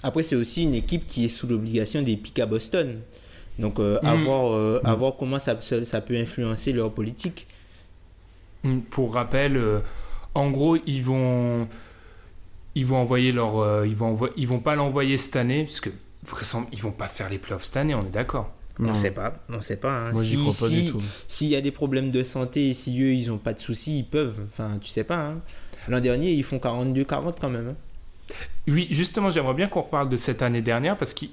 Après, 0.02 0.22
c'est 0.22 0.36
aussi 0.36 0.62
une 0.62 0.74
équipe 0.74 1.06
qui 1.06 1.24
est 1.24 1.28
sous 1.28 1.46
l'obligation 1.46 2.02
des 2.02 2.16
pics 2.16 2.38
à 2.38 2.46
Boston. 2.46 3.00
Donc, 3.58 3.78
euh, 3.78 3.98
à, 4.02 4.16
mm. 4.16 4.24
voir, 4.24 4.52
euh, 4.52 4.80
à, 4.84 4.94
voir, 4.94 5.14
comment 5.16 5.38
ça, 5.38 5.60
ça, 5.60 6.00
peut 6.00 6.16
influencer 6.16 6.72
leur 6.72 6.92
politique. 6.92 7.46
Pour 8.90 9.14
rappel, 9.14 9.60
en 10.34 10.50
gros, 10.50 10.76
ils 10.86 11.02
vont 11.02 11.66
ils 12.74 12.86
vont 12.86 12.96
envoyer 12.96 13.32
leur, 13.32 13.58
euh, 13.58 13.86
ils 13.86 13.96
vont 13.96 14.18
ils 14.36 14.48
vont 14.48 14.60
pas 14.60 14.76
l'envoyer 14.76 15.16
cette 15.16 15.36
année 15.36 15.64
parce 15.64 15.80
que 15.80 15.90
ils 16.72 16.82
vont 16.82 16.92
pas 16.92 17.08
faire 17.08 17.28
les 17.28 17.38
playoffs 17.38 17.64
cette 17.64 17.76
année, 17.76 17.94
on 17.94 18.00
est 18.00 18.12
d'accord. 18.12 18.52
On 18.78 18.94
sait 18.94 19.12
pas, 19.12 19.34
on 19.50 19.60
sait 19.60 19.76
pas. 19.76 19.92
Hein. 19.92 20.12
Moi, 20.12 20.22
si, 20.22 20.36
crois 20.36 20.46
pas 20.46 20.68
si, 20.68 20.82
du 20.82 20.90
tout. 20.90 21.02
S'il 21.28 21.48
y 21.48 21.56
a 21.56 21.60
des 21.60 21.70
problèmes 21.70 22.10
de 22.10 22.22
santé 22.22 22.70
et 22.70 22.74
si 22.74 22.98
eux 23.02 23.12
ils 23.12 23.30
ont 23.30 23.38
pas 23.38 23.52
de 23.52 23.58
soucis, 23.58 23.98
ils 23.98 24.06
peuvent. 24.06 24.40
Enfin, 24.46 24.78
tu 24.80 24.88
sais 24.88 25.04
pas. 25.04 25.18
Hein. 25.18 25.40
L'an 25.88 26.00
dernier, 26.00 26.32
ils 26.32 26.44
font 26.44 26.56
42-40 26.56 27.34
quand 27.40 27.50
même. 27.50 27.68
Hein. 27.68 28.34
Oui, 28.68 28.88
justement, 28.90 29.30
j'aimerais 29.30 29.54
bien 29.54 29.68
qu'on 29.68 29.82
reparle 29.82 30.08
de 30.08 30.16
cette 30.16 30.42
année 30.42 30.62
dernière 30.62 30.96
parce 30.96 31.14
que 31.14 31.26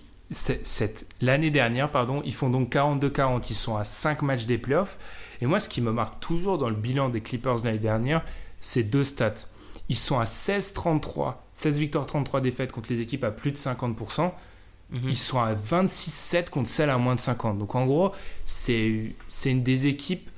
l'année 1.21 1.51
dernière, 1.51 1.89
pardon, 1.89 2.21
ils 2.25 2.33
font 2.33 2.49
donc 2.49 2.73
42-40. 2.73 3.45
Ils 3.49 3.55
sont 3.55 3.77
à 3.77 3.83
5 3.83 4.23
matchs 4.23 4.45
des 4.45 4.57
playoffs. 4.57 4.97
Et 5.41 5.45
moi, 5.45 5.59
ce 5.59 5.69
qui 5.69 5.81
me 5.81 5.91
marque 5.91 6.19
toujours 6.19 6.57
dans 6.57 6.69
le 6.69 6.75
bilan 6.75 7.09
des 7.09 7.21
Clippers 7.21 7.63
l'année 7.63 7.77
dernière, 7.77 8.25
c'est 8.59 8.83
deux 8.83 9.03
stats. 9.03 9.33
Ils 9.89 9.95
sont 9.95 10.19
à 10.19 10.25
16-33, 10.25 11.35
16 11.53 11.77
victoires, 11.77 12.05
33 12.05 12.41
défaites 12.41 12.71
contre 12.71 12.91
les 12.91 13.01
équipes 13.01 13.23
à 13.23 13.31
plus 13.31 13.51
de 13.51 13.57
50%. 13.57 14.31
Mhm. 14.89 14.99
Ils 15.09 15.17
sont 15.17 15.39
à 15.39 15.53
26-7 15.53 16.49
contre 16.49 16.69
celles 16.69 16.89
à 16.89 16.97
moins 16.97 17.15
de 17.15 17.19
50. 17.19 17.57
Donc 17.57 17.75
en 17.75 17.85
gros, 17.85 18.11
c'est 18.45 19.13
une 19.45 19.63
des 19.63 19.87
équipes 19.87 20.29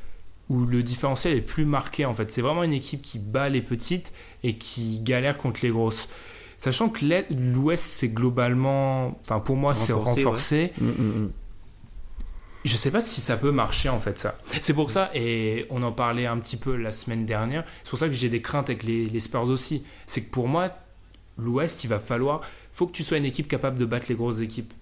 où 0.49 0.65
le 0.65 0.81
différentiel 0.81 1.37
est 1.37 1.41
plus 1.41 1.65
marqué 1.65 2.05
en 2.05 2.13
fait. 2.13 2.31
C'est 2.31 2.41
vraiment 2.41 2.63
une 2.63 2.73
équipe 2.73 3.01
qui 3.01 3.19
bat 3.19 3.49
les 3.49 3.61
petites 3.61 4.13
et 4.43 4.57
qui 4.57 4.99
galère 5.01 5.37
contre 5.37 5.59
les 5.63 5.69
grosses. 5.69 6.09
Sachant 6.57 6.89
que 6.89 7.05
l'Ouest, 7.31 7.85
c'est 7.85 8.09
globalement, 8.09 9.17
enfin 9.21 9.39
pour 9.39 9.55
moi, 9.55 9.73
c'est 9.73 9.93
renforcé. 9.93 10.73
Mm, 10.79 10.87
mm, 10.87 11.23
mm. 11.23 11.31
Je 12.65 12.75
sais 12.75 12.91
pas 12.91 13.01
si 13.01 13.21
ça 13.21 13.37
peut 13.37 13.51
marcher 13.51 13.87
en 13.89 13.99
fait 13.99 14.19
ça. 14.19 14.37
C'est 14.61 14.73
pour 14.73 14.91
ça, 14.91 15.09
et 15.15 15.65
on 15.69 15.81
en 15.83 15.91
parlait 15.93 16.25
un 16.25 16.37
petit 16.37 16.57
peu 16.57 16.75
la 16.75 16.91
semaine 16.91 17.25
dernière, 17.25 17.63
c'est 17.83 17.89
pour 17.89 17.99
ça 17.99 18.07
que 18.07 18.13
j'ai 18.13 18.29
des 18.29 18.41
craintes 18.41 18.69
avec 18.69 18.83
les, 18.83 19.05
les 19.05 19.19
Spurs 19.19 19.43
aussi. 19.43 19.83
C'est 20.07 20.23
que 20.23 20.29
pour 20.31 20.47
moi, 20.49 20.69
l'Ouest, 21.37 21.83
il 21.83 21.87
va 21.87 21.99
falloir, 21.99 22.41
faut 22.73 22.85
que 22.87 22.91
tu 22.91 23.03
sois 23.03 23.17
une 23.17 23.25
équipe 23.25 23.47
capable 23.47 23.77
de 23.77 23.85
battre 23.85 24.07
les 24.09 24.15
grosses 24.15 24.41
équipes 24.41 24.73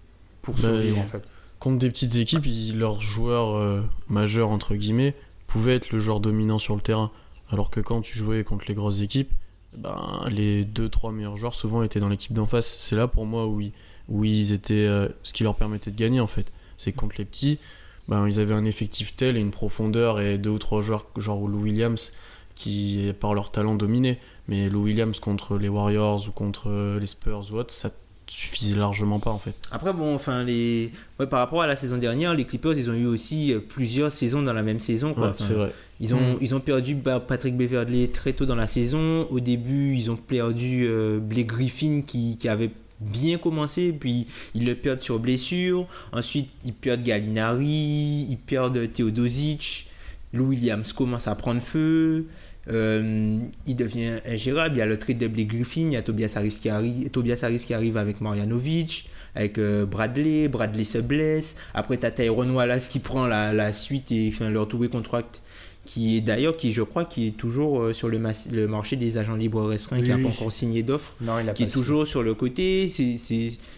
pour 0.42 0.56
Bah, 0.56 0.62
survivre 0.62 1.00
en 1.00 1.06
fait. 1.08 1.30
Contre 1.60 1.78
des 1.80 1.90
petites 1.90 2.16
équipes, 2.18 2.46
ils- 2.46 2.78
leurs 2.80 3.02
joueurs 3.02 3.56
euh, 3.56 3.82
majeurs, 4.10 4.50
entre 4.50 4.76
guillemets, 4.76 5.16
pouvaient 5.48 5.76
être 5.76 5.92
le 5.92 6.00
joueur 6.00 6.20
dominant 6.20 6.60
sur 6.60 6.76
le 6.76 6.82
terrain. 6.82 7.12
Alors 7.50 7.70
que 7.70 7.80
quand 7.80 8.02
tu 8.02 8.18
jouais 8.18 8.44
contre 8.44 8.66
les 8.68 8.74
grosses 8.76 9.02
équipes, 9.02 9.32
ben, 9.76 10.24
les 10.30 10.66
2-3 10.66 11.12
meilleurs 11.14 11.38
joueurs 11.38 11.54
souvent 11.54 11.84
étaient 11.84 12.00
dans 12.00 12.10
l'équipe 12.10 12.34
d'en 12.34 12.46
face. 12.48 12.76
C'est 12.80 12.96
là 12.96 13.08
pour 13.08 13.26
moi 13.26 13.48
où 13.48 13.62
ils, 13.62 13.72
où 14.10 14.24
ils 14.24 14.52
étaient. 14.52 14.74
euh, 14.74 15.08
ce 15.24 15.32
qui 15.34 15.44
leur 15.44 15.56
permettait 15.56 15.92
de 15.92 15.96
gagner 15.98 16.20
en 16.20 16.28
fait. 16.28 16.52
C'est 16.78 16.92
contre 16.92 17.16
les 17.18 17.26
petits, 17.26 17.60
ben, 18.08 18.28
ils 18.28 18.40
avaient 18.40 18.54
un 18.54 18.66
effectif 18.66 19.16
tel 19.16 19.36
et 19.38 19.40
une 19.40 19.52
profondeur 19.52 20.20
et 20.22 20.38
deux 20.38 20.52
ou 20.52 20.60
trois 20.60 20.82
joueurs, 20.82 21.08
genre 21.18 21.48
Lou 21.48 21.64
Williams, 21.64 22.14
qui 22.56 23.12
par 23.20 23.34
leur 23.34 23.52
talent 23.52 23.76
dominaient. 23.76 24.20
Mais 24.48 24.70
Lou 24.70 24.84
Williams 24.84 25.20
contre 25.20 25.58
les 25.58 25.70
Warriors 25.70 26.28
ou 26.28 26.32
contre 26.32 26.70
euh, 26.70 27.00
les 27.00 27.06
Spurs 27.08 27.46
ou 27.52 27.56
autre, 27.58 27.74
ça 27.74 27.90
suffisait 28.30 28.76
largement 28.76 29.20
pas 29.20 29.32
en 29.32 29.40
fait. 29.40 29.54
Après, 29.72 29.94
bon, 29.94 30.14
enfin, 30.14 30.44
les... 30.44 30.92
ouais, 31.20 31.28
par 31.28 31.40
rapport 31.40 31.62
à 31.62 31.68
la 31.68 31.76
saison 31.78 31.98
dernière, 31.98 32.34
les 32.34 32.44
Clippers, 32.46 32.78
ils 32.78 32.90
ont 32.90 32.94
eu 32.94 33.06
aussi 33.06 33.54
euh, 33.54 33.60
plusieurs 33.60 34.12
saisons 34.12 34.42
dans 34.42 34.54
la 34.54 34.64
même 34.64 34.80
saison. 34.82 35.14
Quoi. 35.14 35.24
Ouais, 35.28 35.30
Enfin, 35.30 35.44
c'est 35.46 35.54
vrai. 35.54 35.72
Ils 36.00 36.14
ont, 36.14 36.20
Mm. 36.20 36.38
ils 36.42 36.54
ont 36.56 36.60
perdu 36.60 36.96
Patrick 36.96 37.56
Beverley 37.58 38.08
très 38.10 38.34
tôt 38.34 38.46
dans 38.46 38.56
la 38.56 38.68
saison. 38.68 39.28
Au 39.32 39.40
début, 39.40 39.96
ils 39.96 40.12
ont 40.12 40.16
perdu 40.18 40.86
euh, 40.88 41.20
Blake 41.20 41.48
Griffin 41.48 42.02
qui, 42.06 42.38
qui 42.38 42.48
avait 42.50 42.70
bien 43.00 43.38
commencé, 43.38 43.92
puis 43.94 44.28
ils 44.56 44.66
le 44.66 44.76
perdent 44.76 45.02
sur 45.02 45.20
blessure. 45.20 45.88
Ensuite, 46.12 46.50
ils 46.66 46.74
perdent 46.74 47.04
Gallinari, 47.04 48.28
ils 48.30 48.40
perdent 48.46 48.92
Teodosic. 48.92 49.88
Lou 50.34 50.48
Williams 50.50 50.94
commence 50.94 51.28
à 51.28 51.36
prendre 51.36 51.62
feu. 51.62 52.28
Euh, 52.70 53.38
il 53.66 53.76
devient 53.76 54.18
ingérable. 54.26 54.76
Il 54.76 54.80
y 54.80 54.82
a 54.82 54.86
le 54.86 55.00
trade 55.00 55.18
de 55.18 55.28
Blake 55.28 55.48
Griffin, 55.48 55.82
il 55.82 55.94
y 55.94 55.96
a 55.96 56.02
Tobias 56.02 56.34
Harris 56.36 56.58
qui 56.62 56.70
arrive, 56.70 57.10
Tobias 57.10 57.40
Harris 57.44 57.60
qui 57.60 57.74
arrive 57.74 57.96
avec 57.96 58.20
Marjanovic, 58.20 59.10
avec 59.36 59.58
euh, 59.58 59.86
Bradley. 59.86 60.50
Bradley 60.50 60.84
se 60.84 60.98
blesse. 60.98 61.58
Après, 61.74 61.98
tu 61.98 62.06
as 62.06 62.32
Wallace 62.32 62.90
qui 62.90 63.00
prend 63.00 63.26
la, 63.26 63.54
la 63.54 63.72
suite 63.72 64.12
et 64.12 64.30
enfin, 64.34 64.50
leur 64.50 64.68
tout 64.68 64.88
contract 64.90 65.42
qui 65.88 66.18
est 66.18 66.22
d'ailleurs, 66.22 66.58
qui 66.58 66.74
je 66.74 66.82
crois, 66.82 67.06
qui 67.06 67.28
est 67.28 67.32
toujours 67.32 67.82
euh, 67.82 67.94
sur 67.94 68.10
le, 68.10 68.20
marché 68.68 68.98
des 68.98 69.18
agents 69.18 69.36
libres 69.36 69.64
restreints, 69.64 70.02
qui 70.02 70.10
n'a 70.10 70.18
Oui, 70.18 70.24
pas 70.24 70.30
encore 70.30 70.52
signé 70.52 70.84
d'offre, 70.84 71.14
Non, 71.22 71.40
il 71.40 71.50
a 71.50 71.54
qui 71.54 71.64
est 71.64 71.72
toujours 71.72 72.06
sur 72.06 72.22
le 72.22 72.34
côté. 72.34 72.90
C'est 72.90 73.18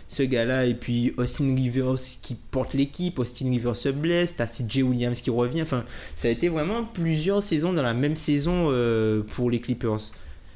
ce 0.07 0.23
gars-là, 0.23 0.65
et 0.65 0.73
puis 0.73 1.13
Austin 1.17 1.55
Rivers 1.55 1.99
qui 2.23 2.35
porte 2.49 2.73
l'équipe. 2.73 3.19
Austin 3.19 3.49
Rivers 3.51 3.75
se 3.75 3.89
blesse, 3.89 4.35
t'as 4.35 4.47
CJ 4.47 4.81
Williams 4.81 5.21
qui 5.21 5.29
revient. 5.29 5.61
Enfin, 5.61 5.85
ça 6.15 6.27
a 6.27 6.31
été 6.31 6.49
vraiment 6.49 6.83
plusieurs 6.83 7.43
saisons 7.43 7.73
dans 7.73 7.83
la 7.83 7.93
même 7.93 8.15
saison 8.15 8.69
euh, 8.71 9.21
pour 9.21 9.51
les 9.51 9.59
Clippers. 9.59 10.11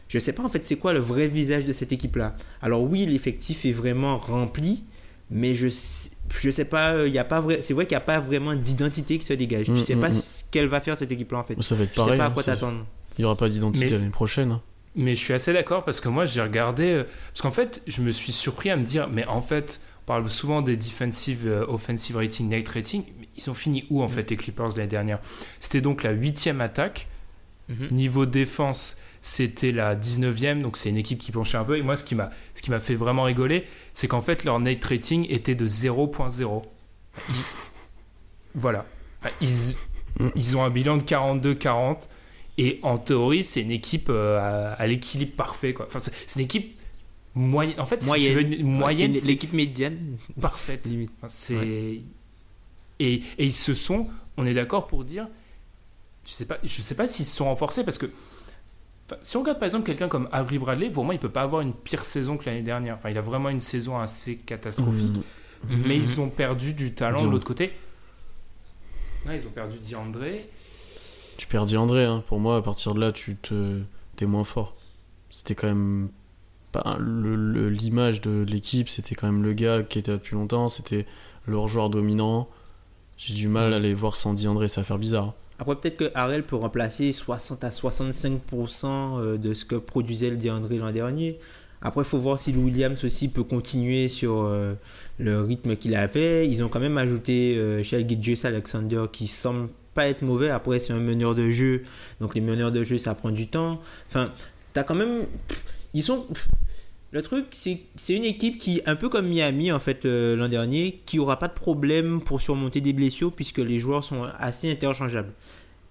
Je 0.08 0.18
sais 0.20 0.34
pas 0.34 0.44
en 0.44 0.50
fait 0.50 0.64
c'est 0.64 0.78
quoi 0.78 0.94
le 0.94 1.00
vrai 1.00 1.28
visage 1.28 1.66
de 1.66 1.72
cette 1.72 1.92
équipe-là? 1.92 2.36
Alors 2.64 2.84
oui, 2.84 3.06
l'effectif 3.06 3.66
est 3.66 3.72
vraiment 3.72 4.18
rempli, 4.18 4.84
mais 5.30 5.54
je 5.54 5.68
je 6.42 6.50
sais 6.52 6.66
pas, 6.66 6.94
euh, 6.94 7.08
il 7.08 7.14
y 7.14 7.20
a 7.20 7.24
pas 7.24 7.40
vrai, 7.40 7.62
c'est 7.62 7.74
vrai 7.74 7.86
qu'il 7.86 7.96
n'y 7.96 8.02
a 8.02 8.06
pas 8.06 8.20
vraiment 8.20 8.56
d'identité 8.56 9.18
qui 9.18 9.26
se 9.26 9.34
dégage. 9.34 9.70
Mm, 9.70 9.74
tu 9.76 9.82
sais 9.82 9.96
mm, 9.96 10.02
pas 10.02 10.10
mm. 10.10 10.12
ce 10.12 10.44
qu'elle 10.52 10.68
va 10.68 10.80
faire 10.82 10.98
cette 10.98 11.12
équipe-là 11.12 11.40
en 11.40 11.44
fait. 11.44 11.62
Ça 11.62 11.76
va 11.76 11.84
être 11.84 11.90
Je 11.92 12.00
sais 12.00 12.06
pareil. 12.06 12.18
pas 12.20 12.26
à 12.26 12.30
quoi 12.32 12.44
t'attendre. 12.44 12.86
Il 13.18 13.22
n'y 13.22 13.26
aura 13.26 13.36
pas 13.38 13.50
d'identité 13.50 13.86
Mais- 13.86 13.92
l'année 13.92 14.10
prochaine. 14.10 14.52
hein. 14.52 14.62
Mais 14.96 15.16
je 15.16 15.20
suis 15.20 15.34
assez 15.34 15.54
d'accord 15.54 15.84
parce 15.86 16.00
que 16.02 16.08
moi 16.10 16.26
j'ai 16.28 16.42
regardé 16.42 16.86
euh, 16.92 17.04
parce 17.32 17.42
qu'en 17.42 17.50
fait 17.52 17.82
je 17.88 18.02
me 18.02 18.12
suis 18.12 18.32
surpris 18.32 18.70
à 18.70 18.76
me 18.78 18.84
dire 18.84 19.10
mais 19.12 19.26
en 19.26 19.42
fait 19.42 19.82
on 20.04 20.06
parle 20.06 20.30
souvent 20.30 20.62
des 20.62 20.78
defensive 20.78 21.48
euh, 21.48 21.66
offensive 21.68 22.16
rating 22.18 22.48
net 22.50 22.68
rating 22.70 23.04
mais 23.20 23.28
ils 23.36 23.50
ont 23.50 23.56
fini 23.56 23.86
où 23.90 24.04
en 24.04 24.08
fait 24.10 24.30
les 24.30 24.38
Clippers 24.38 24.70
l'année 24.76 24.86
dernière? 24.88 25.20
C'était 25.60 25.82
donc 25.82 26.04
la 26.04 26.12
huitième 26.12 26.62
attaque 26.62 27.08
Mhm. 27.70 27.88
niveau 27.92 28.26
défense 28.28 28.98
c'était 29.26 29.72
la 29.72 29.96
19e 29.96 30.62
donc 30.62 30.76
c'est 30.78 30.90
une 30.90 30.98
équipe 30.98 31.18
qui 31.18 31.32
penchait 31.32 31.58
un 31.58 31.64
peu 31.64 31.78
et 31.78 31.82
moi 31.82 31.96
ce 31.98 32.04
qui 32.04 32.14
m'a 32.14 32.30
ce 32.56 32.62
qui 32.62 32.70
m'a 32.72 32.80
fait 32.82 32.94
vraiment 32.96 33.24
rigoler 33.24 33.64
c'est 33.94 34.08
qu'en 34.10 34.22
fait 34.22 34.44
leur 34.44 34.60
net 34.60 34.84
rating 34.84 35.26
était 35.30 35.56
de 35.56 35.66
0.0 35.66 36.62
Ils- 37.30 37.36
voilà 38.54 38.86
ils, 39.42 39.74
Mm. 40.20 40.28
ils 40.36 40.58
ont 40.58 40.64
un 40.64 40.70
bilan 40.70 40.98
de 40.98 41.02
42-40 41.04 42.08
et 42.60 42.80
en 42.84 43.00
théorie, 43.00 43.44
c'est 43.44 43.62
une 43.62 43.72
équipe 43.72 44.10
euh, 44.12 44.38
à, 44.38 44.74
à 44.74 44.86
l'équilibre 44.86 45.32
parfait. 45.36 45.74
Quoi. 45.74 45.88
Enfin, 45.88 45.98
c'est 46.00 46.36
une 46.40 46.46
équipe 46.46 46.78
moyenne. 47.34 47.80
En 47.80 47.88
fait, 47.88 48.04
si 48.04 48.30
veux, 48.32 48.64
moyenne, 48.64 49.14
l'équipe 49.26 49.54
médiane. 49.54 49.98
parfaite. 50.40 50.88
C'est 51.30 51.56
et, 51.56 52.04
et 53.00 53.24
ils 53.40 53.54
se 53.54 53.74
sont. 53.74 54.08
On 54.38 54.46
est 54.46 54.54
d'accord 54.54 54.86
pour 54.86 55.04
dire. 55.04 55.28
Je 56.28 56.32
sais 56.32 56.46
pas. 56.46 56.60
Je 56.64 56.82
sais 56.84 56.94
pas 56.94 57.08
s'ils 57.08 57.26
se 57.26 57.36
sont 57.36 57.46
renforcés 57.46 57.84
parce 57.84 57.98
que. 57.98 58.12
Si 59.22 59.38
on 59.38 59.42
regarde 59.42 59.60
par 59.60 59.66
exemple 59.66 59.86
quelqu'un 59.86 60.08
comme 60.08 60.28
Avery 60.32 60.58
Bradley, 60.60 60.90
pour 60.90 61.04
moi, 61.06 61.14
il 61.14 61.20
peut 61.20 61.30
pas 61.30 61.42
avoir 61.44 61.62
une 61.62 61.74
pire 61.74 62.04
saison 62.06 62.38
que 62.38 62.46
l'année 62.46 62.62
dernière. 62.64 62.96
Enfin, 62.96 63.10
il 63.10 63.18
a 63.18 63.22
vraiment 63.22 63.50
une 63.50 63.60
saison 63.60 64.00
assez 64.00 64.38
catastrophique. 64.38 65.18
Mhm. 65.18 65.24
Mais 65.86 65.96
Mhm. 65.98 66.02
ils 66.04 66.22
ont 66.22 66.30
perdu 66.30 66.74
du 66.74 66.94
talent 66.94 67.24
de 67.24 67.30
l'autre 67.30 67.46
côté. 67.46 67.74
Ouais, 69.28 69.38
ils 69.38 69.48
ont 69.48 69.52
perdu 69.52 69.78
DeAndre. 69.80 70.26
Tu 71.38 71.48
perds 71.48 71.74
André, 71.80 72.04
hein. 72.06 72.24
pour 72.28 72.40
moi, 72.40 72.58
à 72.58 72.62
partir 72.62 72.94
de 72.94 73.00
là, 73.00 73.12
tu 73.12 73.36
te 73.36 73.80
t'es 74.16 74.26
moins 74.26 74.44
fort. 74.44 74.76
C'était 75.30 75.56
quand 75.56 75.68
même 75.68 76.10
pas 76.72 76.98
l'image 77.00 78.22
de 78.22 78.44
l'équipe, 78.48 78.90
c'était 78.90 79.16
quand 79.16 79.28
même 79.28 79.44
le 79.44 79.54
gars 79.54 79.84
qui 79.84 80.00
était 80.00 80.12
là 80.12 80.18
depuis 80.18 80.36
longtemps, 80.36 80.70
c'était 80.70 81.06
leur 81.48 81.68
joueur 81.68 81.90
dominant. 81.90 82.48
J'ai 83.18 83.34
du 83.34 83.48
mal 83.48 83.74
à 83.74 83.80
les 83.80 83.94
voir 83.94 84.16
sans 84.16 84.46
André, 84.46 84.68
ça 84.68 84.82
va 84.82 84.86
faire 84.86 84.98
bizarre. 85.00 85.34
Après, 85.60 85.76
peut-être 85.76 85.98
que 85.98 86.12
Harrell 86.16 86.44
peut 86.44 86.56
remplacer 86.56 87.12
60 87.12 87.64
à 87.64 87.70
65% 87.70 88.86
euh, 88.86 89.38
de 89.38 89.54
ce 89.54 89.66
que 89.66 89.76
produisait 89.76 90.30
le 90.30 90.38
DeAndre 90.38 90.74
l'an 90.76 90.92
dernier. 90.92 91.40
Après, 91.82 92.02
il 92.02 92.08
faut 92.08 92.18
voir 92.18 92.40
si 92.40 92.54
Lou 92.54 92.66
Williams 92.66 93.04
aussi 93.04 93.28
peut 93.28 93.44
continuer 93.44 94.08
sur 94.08 94.44
euh, 94.44 94.74
le 95.20 95.42
rythme 95.42 95.76
qu'il 95.76 95.96
avait. 95.96 96.48
Ils 96.48 96.64
ont 96.64 96.70
quand 96.70 96.80
même 96.80 96.98
ajouté 96.98 97.58
euh, 97.58 97.84
Shai 97.84 98.06
Alexander 98.44 99.06
qui 99.12 99.28
semble 99.28 99.70
pas 99.94 100.08
être 100.08 100.22
mauvais. 100.22 100.50
Après, 100.50 100.80
c'est 100.80 100.94
un 100.94 101.00
meneur 101.00 101.36
de 101.36 101.52
jeu. 101.52 101.84
Donc, 102.22 102.36
les 102.36 102.42
meneurs 102.42 102.72
de 102.72 102.84
jeu, 102.84 102.98
ça 102.98 103.14
prend 103.14 103.32
du 103.32 103.48
temps. 103.48 103.82
Enfin, 104.08 104.32
t'as 104.72 104.84
quand 104.84 104.96
même. 104.96 105.26
Ils 105.94 106.04
sont. 106.04 106.26
Le 107.14 107.22
truc, 107.22 107.48
c'est 107.52 108.16
une 108.16 108.26
équipe 108.26 108.58
qui, 108.58 108.82
un 108.88 108.96
peu 108.98 109.08
comme 109.08 109.28
Miami 109.30 109.72
en 109.72 109.80
fait 109.80 110.06
euh, 110.06 110.36
l'an 110.36 110.50
dernier, 110.50 111.02
qui 111.06 111.20
aura 111.20 111.40
pas 111.40 111.48
de 111.48 111.54
problème 111.54 112.22
pour 112.22 112.42
surmonter 112.42 112.82
des 112.82 112.94
blessures 112.94 113.32
puisque 113.32 113.60
les 113.60 113.80
joueurs 113.80 114.04
sont 114.04 114.24
assez 114.38 114.72
interchangeables. 114.72 115.34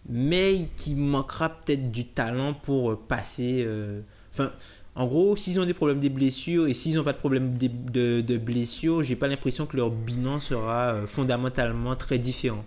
Mais 0.08 0.68
qui 0.76 0.94
manquera 0.96 1.50
peut-être 1.50 1.92
du 1.92 2.06
talent 2.06 2.54
pour 2.54 2.92
euh, 2.92 2.96
passer. 3.08 3.64
euh, 3.66 4.02
Enfin, 4.32 4.52
en 4.96 5.06
gros, 5.06 5.36
s'ils 5.36 5.60
ont 5.60 5.66
des 5.66 5.74
problèmes 5.74 6.00
des 6.00 6.10
blessures 6.10 6.68
et 6.68 6.74
s'ils 6.74 6.96
n'ont 6.96 7.04
pas 7.04 7.14
de 7.14 7.18
problème 7.18 7.58
de, 7.58 7.68
de, 7.68 8.22
de 8.22 8.38
blessures, 8.38 9.02
j'ai 9.04 9.16
pas 9.16 9.28
l'impression 9.28 9.66
que 9.66 9.76
leur 9.76 9.90
bilan 9.90 10.40
sera 10.40 11.06
fondamentalement 11.06 11.96
très 11.96 12.18
différent. 12.18 12.64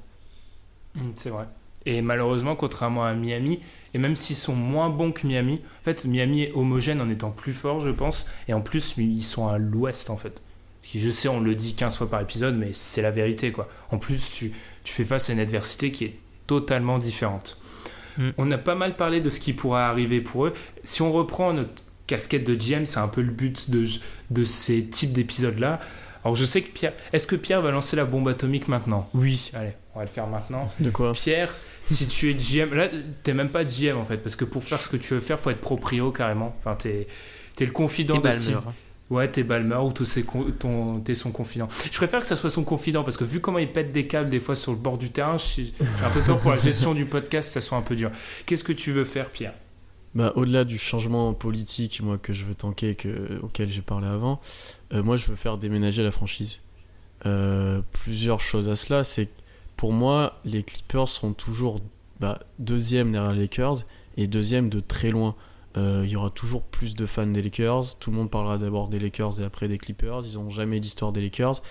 Mm, 0.95 1.11
C'est 1.15 1.29
vrai. 1.29 1.47
Et 1.85 2.01
malheureusement, 2.01 2.55
contrairement 2.55 3.05
à 3.05 3.13
Miami, 3.13 3.59
et 3.93 3.97
même 3.97 4.15
s'ils 4.15 4.35
sont 4.35 4.55
moins 4.55 4.89
bons 4.89 5.11
que 5.11 5.25
Miami, 5.25 5.61
en 5.63 5.83
fait, 5.83 6.05
Miami 6.05 6.43
est 6.43 6.51
homogène 6.53 6.99
en 6.99 7.09
étant 7.09 7.31
plus 7.31 7.53
fort, 7.53 7.79
je 7.79 7.91
pense. 7.91 8.25
Et 8.47 8.53
en 8.53 8.61
plus, 8.61 8.95
ils 8.97 9.23
sont 9.23 9.47
à 9.47 9.57
l'ouest, 9.57 10.09
en 10.09 10.17
fait. 10.17 10.41
Que 10.81 10.99
je 10.99 11.09
sais, 11.09 11.27
on 11.27 11.39
le 11.39 11.55
dit 11.55 11.75
15 11.75 11.97
fois 11.97 12.09
par 12.09 12.21
épisode, 12.21 12.57
mais 12.57 12.71
c'est 12.73 13.01
la 13.01 13.11
vérité, 13.11 13.51
quoi. 13.51 13.69
En 13.91 13.97
plus, 13.97 14.31
tu, 14.31 14.51
tu 14.83 14.93
fais 14.93 15.05
face 15.05 15.29
à 15.29 15.33
une 15.33 15.39
adversité 15.39 15.91
qui 15.91 16.05
est 16.05 16.15
totalement 16.47 16.97
différente. 16.97 17.57
Mm. 18.17 18.29
On 18.37 18.51
a 18.51 18.57
pas 18.57 18.75
mal 18.75 18.95
parlé 18.95 19.21
de 19.21 19.29
ce 19.29 19.39
qui 19.39 19.53
pourrait 19.53 19.81
arriver 19.81 20.21
pour 20.21 20.45
eux. 20.45 20.53
Si 20.83 21.01
on 21.01 21.11
reprend 21.11 21.53
notre 21.53 21.83
casquette 22.07 22.43
de 22.43 22.55
GM, 22.55 22.85
c'est 22.85 22.99
un 22.99 23.07
peu 23.07 23.21
le 23.21 23.31
but 23.31 23.69
de, 23.69 23.85
de 24.31 24.43
ces 24.43 24.85
types 24.85 25.13
d'épisodes-là. 25.13 25.79
Alors, 26.23 26.35
je 26.35 26.45
sais 26.45 26.61
que 26.61 26.71
Pierre. 26.71 26.93
Est-ce 27.13 27.27
que 27.27 27.35
Pierre 27.35 27.61
va 27.61 27.71
lancer 27.71 27.95
la 27.95 28.05
bombe 28.05 28.27
atomique 28.27 28.67
maintenant? 28.67 29.09
Oui, 29.13 29.51
allez, 29.53 29.73
on 29.93 29.99
va 29.99 30.05
le 30.05 30.11
faire 30.11 30.27
maintenant. 30.27 30.71
De 30.79 30.89
quoi? 30.89 31.13
Pierre, 31.13 31.53
si 31.87 32.07
tu 32.07 32.29
es 32.31 32.33
GM, 32.33 32.73
là, 32.73 32.89
t'es 33.23 33.33
même 33.33 33.49
pas 33.49 33.63
GM 33.63 33.97
en 33.97 34.05
fait, 34.05 34.17
parce 34.17 34.35
que 34.35 34.45
pour 34.45 34.63
faire 34.63 34.79
ce 34.79 34.89
que 34.89 34.97
tu 34.97 35.13
veux 35.13 35.19
faire, 35.19 35.39
faut 35.39 35.49
être 35.49 35.61
proprio 35.61 36.11
carrément. 36.11 36.55
Enfin, 36.59 36.75
t'es 36.75 37.07
es 37.59 37.65
le 37.65 37.71
confident 37.71 38.19
de 38.19 38.31
Steve. 38.31 38.55
Ballmer. 38.55 38.67
Ouais, 39.11 39.31
t'es 39.31 39.43
Balmer 39.43 39.75
ou 39.77 39.91
t'es 39.91 40.03
ton- 40.59 41.03
son 41.13 41.31
confident. 41.31 41.67
Je 41.91 41.95
préfère 41.95 42.21
que 42.21 42.27
ça 42.27 42.35
soit 42.35 42.49
son 42.49 42.63
confident 42.63 43.03
parce 43.03 43.17
que 43.17 43.23
vu 43.23 43.39
comment 43.39 43.59
il 43.59 43.71
pète 43.71 43.91
des 43.91 44.07
câbles 44.07 44.31
des 44.31 44.39
fois 44.39 44.55
sur 44.55 44.71
le 44.71 44.79
bord 44.79 44.97
du 44.97 45.11
terrain, 45.11 45.37
j'ai 45.37 45.71
un 46.03 46.09
peu 46.09 46.21
peur 46.21 46.39
pour 46.39 46.51
la 46.51 46.57
gestion 46.57 46.95
du 46.95 47.05
podcast, 47.05 47.51
ça 47.51 47.61
soit 47.61 47.77
un 47.77 47.83
peu 47.83 47.95
dur. 47.95 48.09
Qu'est-ce 48.47 48.63
que 48.63 48.73
tu 48.73 48.91
veux 48.91 49.05
faire, 49.05 49.29
Pierre? 49.29 49.53
Bah, 50.15 50.33
au-delà 50.35 50.63
du 50.63 50.77
changement 50.79 51.33
politique, 51.33 52.01
moi, 52.01 52.17
que 52.17 52.33
je 52.33 52.45
veux 52.45 52.55
tanker, 52.55 52.95
que, 52.95 53.37
auquel 53.43 53.69
j'ai 53.69 53.81
parlé 53.81 54.07
avant, 54.07 54.41
euh, 54.93 55.03
moi, 55.03 55.17
je 55.17 55.27
veux 55.27 55.35
faire 55.35 55.57
déménager 55.59 56.01
la 56.03 56.11
franchise. 56.11 56.59
Euh, 57.25 57.81
plusieurs 58.03 58.41
choses 58.41 58.69
à 58.69 58.75
cela, 58.75 59.03
c'est 59.03 59.25
que 59.27 59.31
pour 59.77 59.93
moi, 59.93 60.39
les 60.45 60.63
Clippers 60.63 61.07
seront 61.07 61.33
toujours 61.33 61.79
bah, 62.19 62.39
deuxième 62.59 63.11
derrière 63.11 63.33
les 63.33 63.41
Lakers 63.41 63.85
et 64.17 64.27
deuxième 64.27 64.69
de 64.69 64.79
très 64.79 65.11
loin. 65.11 65.35
Euh, 65.77 66.03
il 66.05 66.09
y 66.09 66.15
aura 66.15 66.29
toujours 66.29 66.61
plus 66.61 66.95
de 66.95 67.05
fans 67.05 67.27
des 67.27 67.41
Lakers. 67.41 67.97
Tout 67.99 68.11
le 68.11 68.17
monde 68.17 68.31
parlera 68.31 68.57
d'abord 68.57 68.87
des 68.87 68.99
Lakers 68.99 69.41
et 69.41 69.43
après 69.43 69.67
des 69.67 69.77
Clippers. 69.77 70.21
Ils 70.25 70.35
n'ont 70.35 70.49
jamais 70.49 70.79
l'histoire 70.79 71.11
des 71.11 71.21
Lakers. 71.21 71.61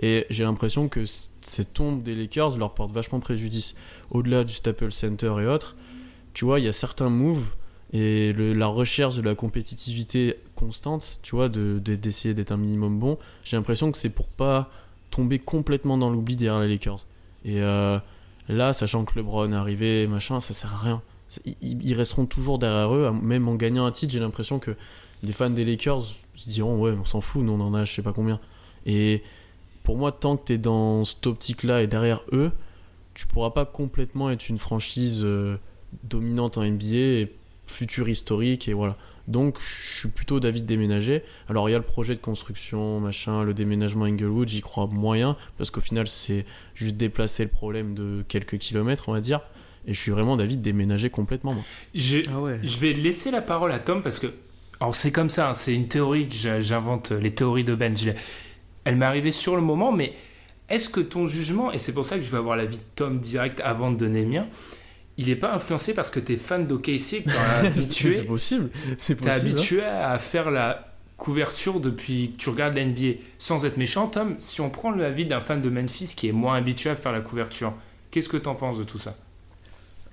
Et 0.00 0.26
j'ai 0.28 0.44
l'impression 0.44 0.88
que 0.88 1.04
cette 1.06 1.72
tombe 1.72 2.02
des 2.02 2.14
Lakers 2.14 2.58
leur 2.58 2.74
porte 2.74 2.92
vachement 2.92 3.20
préjudice. 3.20 3.74
Au-delà 4.10 4.44
du 4.44 4.52
Staples 4.52 4.92
Center 4.92 5.32
et 5.40 5.46
autres, 5.46 5.76
tu 6.34 6.44
vois, 6.44 6.60
il 6.60 6.66
y 6.66 6.68
a 6.68 6.72
certains 6.72 7.08
moves 7.08 7.54
et 7.92 8.32
la 8.32 8.66
recherche 8.66 9.14
de 9.14 9.22
la 9.22 9.36
compétitivité 9.36 10.36
constante, 10.56 11.20
tu 11.22 11.36
vois, 11.36 11.48
d'essayer 11.48 12.34
d'être 12.34 12.50
un 12.50 12.56
minimum 12.56 12.98
bon. 12.98 13.18
J'ai 13.44 13.56
l'impression 13.56 13.92
que 13.92 13.98
c'est 13.98 14.10
pour 14.10 14.28
pas 14.28 14.68
tomber 15.10 15.38
complètement 15.38 15.96
dans 15.96 16.10
l'oubli 16.10 16.34
derrière 16.34 16.60
les 16.60 16.68
Lakers. 16.68 17.06
Et 17.44 17.60
euh, 17.60 17.98
là, 18.48 18.72
sachant 18.72 19.04
que 19.04 19.18
LeBron 19.18 19.52
est 19.52 19.56
arrivé, 19.56 20.06
machin, 20.06 20.40
ça 20.40 20.52
sert 20.54 20.72
à 20.74 20.78
rien. 20.78 21.02
Ils, 21.62 21.94
resteront 21.94 22.26
toujours 22.26 22.58
derrière 22.58 22.94
eux, 22.94 23.10
même 23.10 23.48
en 23.48 23.54
gagnant 23.54 23.86
un 23.86 23.92
titre. 23.92 24.12
J'ai 24.12 24.20
l'impression 24.20 24.58
que 24.58 24.76
les 25.22 25.32
fans 25.32 25.50
des 25.50 25.64
Lakers 25.64 26.02
se 26.34 26.48
diront 26.48 26.78
Ouais, 26.78 26.92
on 26.92 27.04
s'en 27.04 27.20
fout, 27.20 27.42
nous 27.42 27.52
on 27.52 27.60
en 27.60 27.74
a 27.74 27.84
je 27.84 27.92
sais 27.92 28.02
pas 28.02 28.12
combien. 28.12 28.40
Et 28.86 29.22
pour 29.82 29.96
moi, 29.96 30.12
tant 30.12 30.36
que 30.36 30.46
tu 30.46 30.52
es 30.54 30.58
dans 30.58 31.04
cette 31.04 31.26
optique-là 31.26 31.82
et 31.82 31.86
derrière 31.86 32.22
eux, 32.32 32.52
tu 33.14 33.26
pourras 33.26 33.50
pas 33.50 33.64
complètement 33.64 34.30
être 34.30 34.48
une 34.48 34.58
franchise 34.58 35.22
euh, 35.24 35.56
dominante 36.02 36.58
en 36.58 36.64
NBA 36.64 36.96
et 36.96 37.32
futur 37.66 38.08
historique. 38.08 38.68
Et 38.68 38.74
voilà. 38.74 38.96
Donc, 39.26 39.58
je 39.58 39.98
suis 40.00 40.08
plutôt 40.08 40.38
d'avis 40.38 40.60
de 40.60 40.66
déménager. 40.66 41.22
Alors, 41.48 41.68
il 41.68 41.72
y 41.72 41.74
a 41.74 41.78
le 41.78 41.84
projet 41.84 42.14
de 42.14 42.20
construction, 42.20 43.00
machin, 43.00 43.42
le 43.42 43.54
déménagement 43.54 44.04
Inglewood, 44.04 44.48
j'y 44.48 44.60
crois 44.60 44.86
moyen, 44.86 45.36
parce 45.56 45.70
qu'au 45.70 45.80
final, 45.80 46.06
c'est 46.06 46.44
juste 46.74 46.96
déplacer 46.96 47.42
le 47.42 47.50
problème 47.50 47.94
de 47.94 48.22
quelques 48.28 48.58
kilomètres, 48.58 49.08
on 49.08 49.12
va 49.12 49.20
dire. 49.20 49.40
Et 49.86 49.94
je 49.94 50.00
suis 50.00 50.10
vraiment 50.10 50.36
d'avis 50.36 50.56
de 50.56 50.62
déménager 50.62 51.10
complètement. 51.10 51.54
Moi. 51.54 51.62
Je, 51.94 52.18
ah 52.28 52.58
je 52.62 52.78
vais 52.78 52.92
laisser 52.92 53.30
la 53.30 53.42
parole 53.42 53.72
à 53.72 53.78
Tom 53.78 54.02
parce 54.02 54.18
que. 54.18 54.28
Alors, 54.80 54.94
c'est 54.94 55.12
comme 55.12 55.30
ça, 55.30 55.50
hein, 55.50 55.54
c'est 55.54 55.74
une 55.74 55.88
théorie 55.88 56.28
que 56.28 56.60
j'invente, 56.60 57.12
les 57.12 57.34
théories 57.34 57.64
de 57.64 57.74
Ben. 57.74 57.94
Elle 58.84 58.96
m'est 58.96 59.06
arrivée 59.06 59.32
sur 59.32 59.56
le 59.56 59.62
moment, 59.62 59.92
mais 59.92 60.12
est-ce 60.68 60.88
que 60.88 61.00
ton 61.00 61.26
jugement, 61.26 61.72
et 61.72 61.78
c'est 61.78 61.92
pour 61.92 62.04
ça 62.04 62.16
que 62.16 62.24
je 62.24 62.30
vais 62.30 62.38
avoir 62.38 62.56
l'avis 62.56 62.76
de 62.76 62.82
Tom 62.96 63.20
direct 63.20 63.60
avant 63.60 63.90
de 63.90 63.96
donner 63.96 64.22
le 64.22 64.28
mien, 64.28 64.46
il 65.16 65.26
n'est 65.26 65.36
pas 65.36 65.54
influencé 65.54 65.94
parce 65.94 66.10
que 66.10 66.20
tu 66.20 66.32
es 66.32 66.36
fan 66.36 66.66
d'OKC, 66.66 67.24
que 67.24 67.30
habitué. 67.66 68.10
c'est 68.10 68.24
possible. 68.24 68.70
C'est 68.98 69.14
possible. 69.14 69.34
Hein. 69.34 69.50
habitué 69.52 69.82
à 69.82 70.18
faire 70.18 70.50
la 70.50 70.94
couverture 71.16 71.80
depuis 71.80 72.32
que 72.32 72.42
tu 72.42 72.48
regardes 72.50 72.74
la 72.74 72.84
NBA. 72.84 73.18
Sans 73.38 73.64
être 73.64 73.76
méchant, 73.76 74.08
Tom, 74.08 74.34
si 74.38 74.60
on 74.60 74.70
prend 74.70 74.90
l'avis 74.90 75.26
d'un 75.26 75.40
fan 75.40 75.62
de 75.62 75.70
Memphis 75.70 76.14
qui 76.16 76.28
est 76.28 76.32
moins 76.32 76.56
habitué 76.56 76.90
à 76.90 76.96
faire 76.96 77.12
la 77.12 77.20
couverture, 77.20 77.74
qu'est-ce 78.10 78.28
que 78.28 78.36
tu 78.36 78.48
en 78.48 78.54
penses 78.54 78.78
de 78.78 78.84
tout 78.84 78.98
ça? 78.98 79.16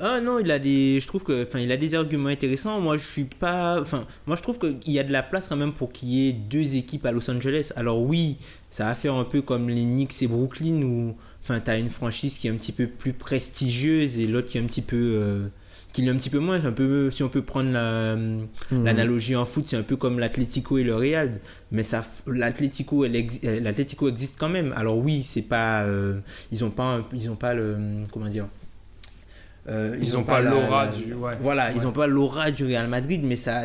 Ah 0.03 0.19
non, 0.19 0.39
il 0.39 0.49
a 0.49 0.57
des, 0.57 0.99
je 0.99 1.05
trouve 1.05 1.23
que, 1.23 1.43
enfin, 1.45 1.59
il 1.59 1.71
a 1.71 1.77
des 1.77 1.93
arguments 1.93 2.29
intéressants. 2.29 2.79
Moi, 2.79 2.97
je 2.97 3.05
suis 3.05 3.25
pas, 3.25 3.79
enfin, 3.79 4.07
moi, 4.25 4.35
je 4.35 4.41
trouve 4.41 4.57
qu'il 4.57 4.91
y 4.91 4.97
a 4.97 5.03
de 5.03 5.11
la 5.11 5.21
place 5.21 5.47
quand 5.47 5.57
même 5.57 5.73
pour 5.73 5.91
qu'il 5.91 6.09
y 6.09 6.29
ait 6.29 6.33
deux 6.33 6.75
équipes 6.75 7.05
à 7.05 7.11
Los 7.11 7.29
Angeles. 7.29 7.71
Alors 7.75 8.01
oui, 8.01 8.37
ça 8.71 8.85
va 8.85 8.95
faire 8.95 9.13
un 9.13 9.25
peu 9.25 9.43
comme 9.43 9.69
les 9.69 9.83
Knicks 9.83 10.23
et 10.23 10.27
Brooklyn 10.27 10.81
où, 10.81 11.15
enfin, 11.43 11.59
t'as 11.59 11.79
une 11.79 11.89
franchise 11.89 12.37
qui 12.37 12.47
est 12.47 12.51
un 12.51 12.55
petit 12.55 12.71
peu 12.71 12.87
plus 12.87 13.13
prestigieuse 13.13 14.19
et 14.19 14.27
l'autre 14.27 14.49
qui 14.49 14.57
est 14.57 14.61
un 14.61 14.65
petit 14.65 14.81
peu, 14.81 14.95
euh, 14.97 15.47
qui 15.91 16.01
l'est 16.01 16.11
un 16.11 16.15
petit 16.15 16.29
peu 16.29 16.39
moins. 16.39 16.63
Un 16.63 16.71
peu, 16.71 17.11
si 17.11 17.23
on 17.23 17.29
peut 17.29 17.41
prendre 17.41 17.69
mhm. 17.69 18.47
l'analogie 18.83 19.35
en 19.35 19.45
foot, 19.45 19.67
c'est 19.67 19.77
un 19.77 19.83
peu 19.83 19.95
comme 19.95 20.19
l'Atlético 20.19 20.77
et 20.77 20.83
le 20.83 20.95
Real. 20.95 21.39
Mais 21.71 21.83
ça, 21.83 22.05
l'Atlético, 22.27 23.05
l'Atlético 23.05 24.09
existe 24.09 24.37
quand 24.39 24.49
même. 24.49 24.73
Alors 24.75 24.97
oui, 24.97 25.23
c'est 25.23 25.41
pas, 25.41 25.83
euh, 25.83 26.19
ils 26.51 26.63
ont 26.63 26.69
pas, 26.69 27.07
ils 27.13 27.29
ont 27.29 27.35
pas 27.35 27.53
le, 27.53 27.77
comment 28.11 28.27
dire 28.27 28.47
euh, 29.69 29.95
ils 30.01 30.13
n'ont 30.13 30.23
pas, 30.23 30.41
l'aura 30.41 30.87
du. 30.87 31.13
Voilà, 31.39 31.71
ils 31.71 31.83
n'ont 31.83 31.91
pas 31.91 32.07
l'aura 32.07 32.49
du 32.49 32.65
Real 32.65 32.87
Madrid, 32.87 33.21
mais 33.23 33.35
ça, 33.35 33.63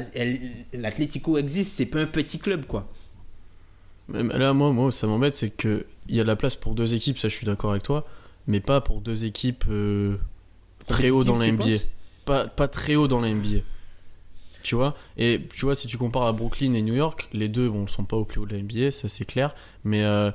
l'Atlético 0.75 1.39
existe, 1.39 1.73
c'est 1.73 1.87
pas 1.87 2.01
un 2.01 2.07
petit 2.07 2.39
club, 2.39 2.67
quoi. 2.67 2.89
Là, 4.13 4.53
moi, 4.53 4.73
moi 4.73 4.91
ça 4.91 5.07
m'embête, 5.07 5.35
c'est 5.35 5.51
qu'il 5.51 5.85
y 6.09 6.21
a 6.21 6.23
de 6.23 6.29
la 6.29 6.37
place 6.37 6.57
pour 6.57 6.75
deux 6.75 6.95
équipes, 6.95 7.19
ça 7.19 7.29
je 7.29 7.35
suis 7.35 7.47
d'accord 7.47 7.71
avec 7.71 7.83
toi, 7.83 8.07
mais 8.47 8.61
pas 8.61 8.81
pour 8.81 9.01
deux 9.01 9.25
équipes 9.25 9.65
euh, 9.69 10.17
très 10.87 11.11
haut 11.11 11.25
dans 11.25 11.39
la 11.39 11.51
NBA. 11.51 11.79
Pas, 12.25 12.47
pas 12.47 12.69
très 12.69 12.95
haut 12.95 13.09
dans 13.09 13.21
la 13.21 13.31
NBA. 13.31 13.61
Tu 14.63 14.75
vois? 14.75 14.97
Et 15.17 15.43
tu 15.55 15.65
vois, 15.65 15.77
si 15.77 15.87
tu 15.87 15.97
compares 15.97 16.25
à 16.25 16.33
Brooklyn 16.33 16.75
et 16.75 16.83
New 16.83 16.95
York, 16.95 17.29
les 17.33 17.49
deux, 17.49 17.69
bon, 17.69 17.87
sont 17.87 18.05
pas 18.05 18.17
au 18.17 18.25
plus 18.25 18.41
haut 18.41 18.47
de 18.47 18.55
la 18.57 18.63
NBA, 18.63 18.91
ça 18.91 19.09
c'est 19.09 19.25
clair, 19.25 19.55
mais. 19.85 20.03
Euh, 20.03 20.31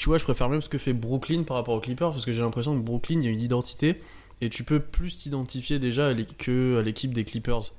tu 0.00 0.08
vois, 0.08 0.16
je 0.16 0.24
préfère 0.24 0.48
même 0.48 0.62
ce 0.62 0.70
que 0.70 0.78
fait 0.78 0.94
Brooklyn 0.94 1.42
par 1.42 1.58
rapport 1.58 1.74
aux 1.74 1.80
Clippers 1.80 2.12
parce 2.12 2.24
que 2.24 2.32
j'ai 2.32 2.40
l'impression 2.40 2.74
que 2.74 2.82
Brooklyn, 2.82 3.18
il 3.20 3.24
y 3.24 3.28
a 3.28 3.30
une 3.30 3.40
identité 3.40 4.00
et 4.40 4.48
tu 4.48 4.64
peux 4.64 4.80
plus 4.80 5.18
t'identifier 5.18 5.78
déjà 5.78 6.06
à 6.06 6.14
que 6.14 6.78
à 6.78 6.82
l'équipe 6.82 7.12
des 7.12 7.24
Clippers. 7.24 7.72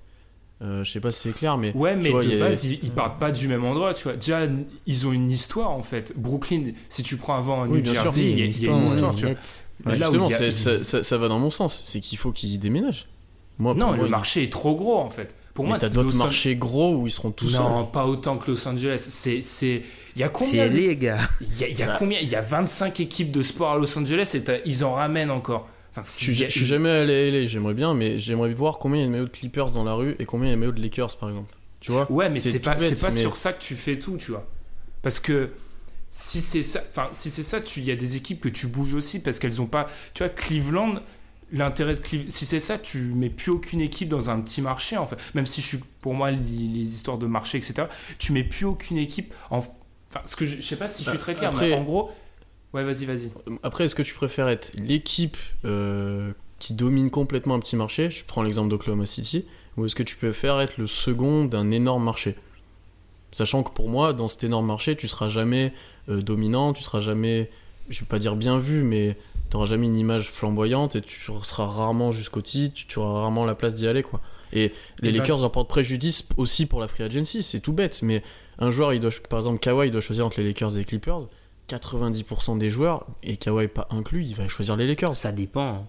Euh, 0.62 0.84
je 0.84 0.92
sais 0.92 1.00
pas 1.00 1.12
si 1.12 1.30
c'est 1.30 1.34
clair, 1.34 1.58
mais. 1.58 1.76
Ouais, 1.76 1.96
mais 1.96 2.10
de 2.10 2.40
base, 2.40 2.66
ils, 2.66 2.92
partent 2.92 3.20
pas 3.20 3.32
du 3.32 3.48
même 3.48 3.66
endroit, 3.66 3.94
tu 3.94 4.04
vois. 4.04 4.14
Déjà, 4.14 4.42
ils 4.86 5.08
ont 5.08 5.12
une 5.12 5.32
histoire 5.32 5.72
en 5.72 5.82
fait. 5.82 6.14
Brooklyn, 6.16 6.72
si 6.90 7.02
tu 7.02 7.18
prends 7.18 7.36
avant 7.36 7.66
New 7.66 7.84
Jersey, 7.84 8.32
il 8.32 8.64
y, 8.64 8.68
a 8.68 8.72
une 8.72 8.84
histoire, 8.84 9.16
tu 9.16 9.26
vois. 9.26 9.36
justement, 9.96 10.30
ça, 10.82 11.18
va 11.18 11.28
dans 11.28 11.40
mon 11.40 11.50
sens. 11.50 11.82
C'est 11.84 12.00
qu'il 12.00 12.18
faut 12.18 12.32
qu'ils 12.32 12.60
déménagent. 12.60 13.08
Moi, 13.58 13.74
non, 13.74 13.94
le 13.94 14.08
marché 14.08 14.44
est 14.44 14.52
trop 14.52 14.76
gros 14.76 14.98
en 14.98 15.10
fait. 15.10 15.36
Pour 15.54 15.66
mais 15.66 15.72
moi, 15.72 15.78
t'as 15.80 15.90
d'autres 15.90 16.16
marchés 16.16 16.56
gros 16.56 16.96
où 16.96 17.08
ils 17.08 17.12
seront 17.12 17.32
tous 17.32 17.54
Non, 17.56 17.86
pas 17.86 18.06
autant 18.06 18.38
que 18.38 18.52
Los 18.52 18.68
Angeles. 18.68 19.06
C'est, 19.10 19.42
c'est, 19.42 19.84
il 20.16 20.22
y 20.22 20.24
a 20.24 20.30
combien 20.30 20.50
C'est 20.50 20.70
les 20.70 20.96
gars. 20.96 21.18
Il 21.42 21.78
y 21.78 21.84
a, 21.84 21.98
combien? 21.98 22.20
Il 22.22 22.30
y 22.30 22.36
a 22.36 22.42
25 22.42 23.02
équipes 23.02 23.32
de 23.32 23.42
sport 23.42 23.72
à 23.72 23.78
Los 23.78 23.98
Angeles 23.98 24.32
et 24.36 24.62
ils 24.66 24.86
en 24.86 24.94
ramènent 24.94 25.32
encore 25.32 25.68
je, 25.96 26.02
suis 26.50 26.66
jamais 26.66 26.90
allé 26.90 27.28
à 27.28 27.32
LA, 27.32 27.48
j'aimerais 27.48 27.74
bien, 27.74 27.94
mais 27.94 28.18
j'aimerais 28.18 28.54
voir 28.54 28.80
combien 28.80 29.00
il 29.00 29.02
y 29.02 29.04
a 29.04 29.08
de 29.08 29.12
maillots 29.12 29.26
de 29.26 29.30
Clippers 29.30 29.72
dans 29.72 29.84
la 29.84 29.94
rue 29.94 30.16
et 30.20 30.26
combien 30.26 30.48
il 30.48 30.52
y 30.52 30.54
a 30.54 30.56
de 30.56 30.60
maillots 30.60 30.72
de 30.72 30.82
Lakers 30.82 31.18
par 31.18 31.30
exemple. 31.30 31.54
Tu 31.82 31.92
vois? 31.92 32.10
Ouais, 32.12 32.30
mais 32.30 32.40
c'est 32.40 32.60
pas, 32.60 32.78
sur 32.80 33.36
ça 33.36 33.54
que 33.54 33.62
tu 33.62 33.76
fais 33.76 34.00
tout, 34.00 34.18
tu 34.18 34.32
vois. 34.32 34.48
Parce 35.02 35.20
que 35.20 35.50
si 36.10 36.42
c'est 36.42 36.64
ça, 36.64 36.82
enfin, 36.92 37.10
si 37.12 37.30
c'est 37.30 37.44
ça, 37.44 37.60
il 37.76 37.84
y 37.84 37.92
a 37.92 37.96
des 37.96 38.16
équipes 38.16 38.40
que 38.40 38.50
tu 38.50 38.68
bouges 38.68 38.94
aussi 38.94 39.22
parce 39.22 39.40
qu'elles 39.40 39.62
ont 39.62 39.66
pas. 39.66 39.88
Tu 40.14 40.24
vois, 40.24 40.30
Cleveland, 40.30 41.02
l'intérêt 41.52 41.96
de 41.96 42.00
Cleveland, 42.00 42.30
si 42.30 42.46
c'est 42.46 42.60
ça, 42.60 42.78
tu 42.78 43.00
mets 43.00 43.30
plus 43.30 43.52
aucune 43.52 43.82
équipe 43.82 44.10
dans 44.10 44.30
un 44.30 44.40
petit 44.42 44.62
marché, 44.62 44.98
en 44.98 45.08
fait. 45.08 45.18
Même 45.34 45.48
si 45.48 45.62
je 45.62 45.68
suis, 45.68 45.80
pour 46.02 46.14
moi, 46.14 46.32
les, 46.32 46.94
histoires 46.94 47.18
de 47.18 47.26
marché, 47.26 47.58
etc., 47.58 47.88
tu 48.20 48.32
mets 48.32 48.44
plus 48.44 48.66
aucune 48.66 48.98
équipe 48.98 49.34
en. 49.50 49.58
Enfin, 49.58 50.22
ce 50.26 50.36
que 50.36 50.46
je, 50.46 50.58
je 50.58 50.62
sais 50.62 50.76
pas 50.76 50.90
si 50.90 51.04
je 51.04 51.10
suis 51.10 51.18
bah, 51.18 51.24
très 51.24 51.36
clair, 51.36 51.54
mais 51.54 51.74
en 51.74 51.84
gros, 51.84 52.12
Ouais, 52.74 52.84
vas-y, 52.84 53.06
vas-y. 53.06 53.32
Après, 53.64 53.86
est-ce 53.86 53.96
que 53.96 54.02
tu 54.04 54.14
préfères 54.14 54.48
être 54.48 54.72
l'équipe 54.78 55.38
euh, 55.66 56.32
qui 56.60 56.74
domine 56.74 57.10
complètement 57.10 57.56
un 57.56 57.60
petit 57.60 57.76
marché? 57.76 58.10
Je 58.10 58.24
prends 58.26 58.44
l'exemple 58.44 58.70
d'Oklahoma 58.70 59.06
City. 59.06 59.46
Ou 59.78 59.86
est-ce 59.86 59.96
que 59.96 60.04
tu 60.04 60.16
préfères 60.16 60.60
être 60.60 60.78
le 60.78 60.88
second 60.88 61.46
d'un 61.46 61.72
énorme 61.72 62.04
marché? 62.04 62.36
Sachant 63.32 63.64
que 63.64 63.72
pour 63.72 63.90
moi, 63.90 64.14
dans 64.14 64.28
cet 64.28 64.44
énorme 64.44 64.68
marché, 64.68 64.96
tu 64.96 65.08
seras 65.08 65.30
jamais 65.30 65.74
euh, 66.10 66.22
dominant, 66.22 66.74
tu 66.74 66.84
seras 66.84 67.00
jamais, 67.00 67.50
je 67.90 68.02
vais 68.02 68.06
pas 68.06 68.20
dire 68.20 68.36
bien 68.36 68.60
vu, 68.60 68.84
mais 68.84 69.18
tu 69.50 69.56
n'auras 69.56 69.68
jamais 69.68 69.88
une 69.88 69.96
image 69.96 70.30
flamboyante 70.30 70.96
et 70.96 71.02
tu 71.02 71.32
seras 71.44 71.66
rarement 71.66 72.12
jusqu'au 72.12 72.42
titre, 72.42 72.82
tu 72.88 73.00
auras 73.00 73.22
rarement 73.22 73.46
la 73.46 73.56
place 73.56 73.76
d'y 73.76 73.88
aller. 73.88 74.04
quoi. 74.04 74.20
Et 74.54 74.74
les 75.02 75.12
Lakers 75.14 75.46
en 75.46 75.50
portent 75.50 75.70
préjudice 75.70 76.28
aussi 76.36 76.66
pour 76.66 76.82
la 76.82 76.90
free 76.90 77.04
agency, 77.04 77.42
c'est 77.42 77.62
tout 77.62 77.72
bête, 77.72 78.02
mais 78.02 78.22
un 78.60 78.70
joueur, 78.70 78.94
il 78.94 79.00
doit, 79.00 79.12
par 79.30 79.40
exemple 79.40 79.60
Kawhi, 79.60 79.88
il 79.88 79.92
doit 79.92 80.02
choisir 80.02 80.26
entre 80.26 80.42
les 80.42 80.48
Lakers 80.48 80.76
et 80.76 80.80
les 80.80 80.86
Clippers. 80.86 81.28
90% 81.78 82.58
des 82.58 82.70
joueurs, 82.70 83.06
et 83.24 83.38
Kawhi 83.38 83.68
pas 83.68 83.88
inclus, 83.90 84.26
il 84.26 84.36
va 84.36 84.48
choisir 84.48 84.76
les 84.76 84.88
Lakers. 84.88 85.16
Ça 85.16 85.32
dépend. 85.32 85.88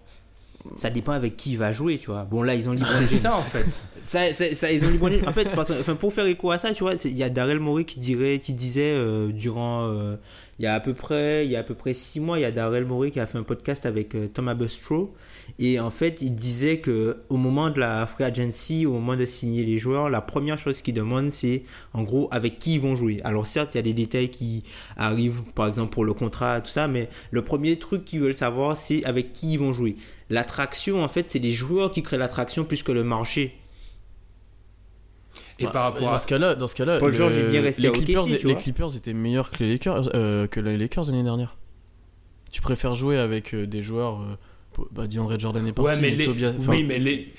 Ça 0.76 0.90
dépend 0.90 1.12
avec 1.12 1.36
qui 1.36 1.52
il 1.52 1.58
va 1.58 1.72
jouer, 1.72 1.98
tu 1.98 2.06
vois. 2.06 2.24
Bon, 2.24 2.42
là, 2.42 2.54
ils 2.54 2.68
ont 2.68 2.72
libre 2.72 2.88
C'est 3.06 3.16
ça, 3.16 3.36
en 3.36 3.42
fait. 3.42 3.80
ça, 4.04 4.32
ça, 4.32 4.72
ils 4.72 4.84
ont 4.84 4.90
libre 4.90 5.10
En 5.26 5.32
fait, 5.32 5.48
enfin, 5.56 5.94
pour 5.94 6.12
faire 6.12 6.26
écho 6.26 6.50
à 6.50 6.58
ça, 6.58 6.72
tu 6.72 6.84
vois, 6.84 6.94
il 7.04 7.16
y 7.16 7.22
a 7.22 7.30
Daryl 7.30 7.58
Morey 7.58 7.84
qui, 7.84 7.98
dirait, 7.98 8.38
qui 8.38 8.54
disait 8.54 8.94
euh, 8.94 9.28
durant. 9.28 9.86
Euh, 9.86 10.16
il 10.58 10.64
y 10.64 10.68
a 10.68 10.74
à 10.74 10.80
peu 10.80 10.94
près 10.94 11.44
il 11.44 11.50
y 11.50 11.56
a 11.56 11.60
à 11.60 11.62
peu 11.62 11.74
près 11.74 11.94
six 11.94 12.20
mois, 12.20 12.38
il 12.38 12.42
y 12.42 12.44
a 12.44 12.52
Daryl 12.52 12.84
Morey 12.84 13.10
qui 13.10 13.18
a 13.18 13.26
fait 13.26 13.38
un 13.38 13.42
podcast 13.42 13.86
avec 13.86 14.14
euh, 14.14 14.28
Thomas 14.28 14.54
Bustro 14.54 15.12
et 15.58 15.78
en 15.80 15.90
fait, 15.90 16.22
il 16.22 16.34
disait 16.34 16.78
que 16.78 17.18
au 17.28 17.36
moment 17.36 17.70
de 17.70 17.80
la 17.80 18.06
free 18.06 18.24
agency, 18.24 18.86
au 18.86 18.92
moment 18.92 19.16
de 19.16 19.26
signer 19.26 19.64
les 19.64 19.78
joueurs, 19.78 20.08
la 20.08 20.20
première 20.20 20.58
chose 20.58 20.82
qu'ils 20.82 20.94
demandent, 20.94 21.30
c'est 21.30 21.64
en 21.92 22.02
gros 22.02 22.28
avec 22.30 22.58
qui 22.58 22.74
ils 22.74 22.80
vont 22.80 22.96
jouer. 22.96 23.18
Alors 23.24 23.46
certes, 23.46 23.74
il 23.74 23.78
y 23.78 23.80
a 23.80 23.82
des 23.82 23.94
détails 23.94 24.30
qui 24.30 24.64
arrivent, 24.96 25.42
par 25.54 25.68
exemple 25.68 25.92
pour 25.92 26.04
le 26.04 26.14
contrat, 26.14 26.60
tout 26.60 26.70
ça, 26.70 26.88
mais 26.88 27.08
le 27.30 27.42
premier 27.42 27.78
truc 27.78 28.04
qu'ils 28.04 28.20
veulent 28.20 28.34
savoir, 28.34 28.76
c'est 28.76 29.04
avec 29.04 29.32
qui 29.32 29.54
ils 29.54 29.58
vont 29.58 29.72
jouer. 29.72 29.96
L'attraction, 30.32 31.04
en 31.04 31.08
fait, 31.08 31.28
c'est 31.28 31.38
les 31.38 31.52
joueurs 31.52 31.90
qui 31.90 32.02
créent 32.02 32.16
l'attraction 32.16 32.64
plus 32.64 32.82
que 32.82 32.90
le 32.90 33.04
marché. 33.04 33.54
Et 35.58 35.66
par 35.66 35.82
rapport 35.84 36.10
dans 36.10 36.16
ce 36.16 36.26
cas-là, 36.26 36.54
dans 36.54 36.66
ce 36.66 36.74
cas-là, 36.74 36.96
Paul 36.98 37.12
George 37.12 37.34
est 37.34 37.50
bien 37.50 37.60
resté 37.60 37.82
les, 37.82 37.92
Clippers, 37.92 38.24
les 38.26 38.54
Clippers 38.54 38.96
étaient 38.96 39.12
meilleurs 39.12 39.50
que 39.50 39.62
les 39.62 39.72
Lakers, 39.72 40.08
euh, 40.14 40.46
que 40.46 40.58
les 40.58 40.78
Lakers 40.78 41.04
l'année 41.04 41.22
dernière. 41.22 41.58
Tu 42.50 42.62
préfères 42.62 42.94
jouer 42.94 43.18
avec 43.18 43.52
euh, 43.52 43.66
des 43.66 43.82
joueurs 43.82 44.22
euh, 44.22 44.84
bah, 44.90 45.06
DeAndre 45.06 45.38
Jordan 45.38 45.66
est 45.66 45.72
parti. 45.72 45.90
Ouais, 45.90 46.00
mais, 46.00 46.10
les... 46.10 46.28
oui, 46.66 46.82
mais 46.82 46.98
les... 46.98 47.30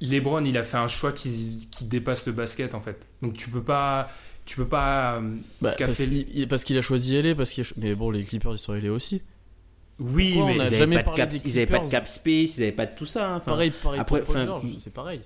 LeBron, 0.00 0.44
il 0.44 0.58
a 0.58 0.64
fait 0.64 0.78
un 0.78 0.88
choix 0.88 1.12
qui, 1.12 1.68
qui, 1.70 1.84
dépasse 1.84 2.26
le 2.26 2.32
basket 2.32 2.74
en 2.74 2.80
fait. 2.80 3.06
Donc 3.22 3.34
tu 3.34 3.50
peux 3.50 3.62
pas. 3.62 4.08
Tu 4.46 4.56
peux 4.56 4.66
pas. 4.66 5.18
Euh, 5.18 5.36
bah, 5.60 5.70
parce, 5.78 6.64
qu'il 6.64 6.76
a 6.76 6.82
choisi 6.82 7.22
LA, 7.22 7.36
parce 7.36 7.52
qu'il 7.52 7.64
mais 7.76 7.94
bon, 7.94 8.10
les 8.10 8.24
Clippers 8.24 8.52
ils 8.52 8.58
sont 8.58 8.72
LA 8.72 8.90
aussi. 8.90 9.22
Oui, 9.98 10.32
Pourquoi 10.34 10.52
mais 10.52 10.58
on 10.58 10.62
a 10.62 10.66
Ils 10.66 10.72
n'avaient 10.72 10.94
pas, 10.94 11.00
de 11.00 11.04
parlé 11.04 11.16
cap, 11.16 11.30
des 11.30 11.36
ils 11.48 11.58
avaient 11.58 11.66
pas 11.66 11.78
de 11.78 11.90
cap 11.90 12.08
space, 12.08 12.56
ils 12.56 12.60
n'avaient 12.60 12.72
pas 12.72 12.86
de 12.86 12.94
tout 12.96 13.06
ça. 13.06 13.32
hein. 13.32 13.36
Enfin, 13.36 13.52
Pareil, 13.52 13.70
pareil 13.70 14.00
après, 14.00 14.20
pour 14.22 14.34
Paul 14.34 14.46
George, 14.46 14.62
c'est 14.78 14.92
pareil. 14.92 15.20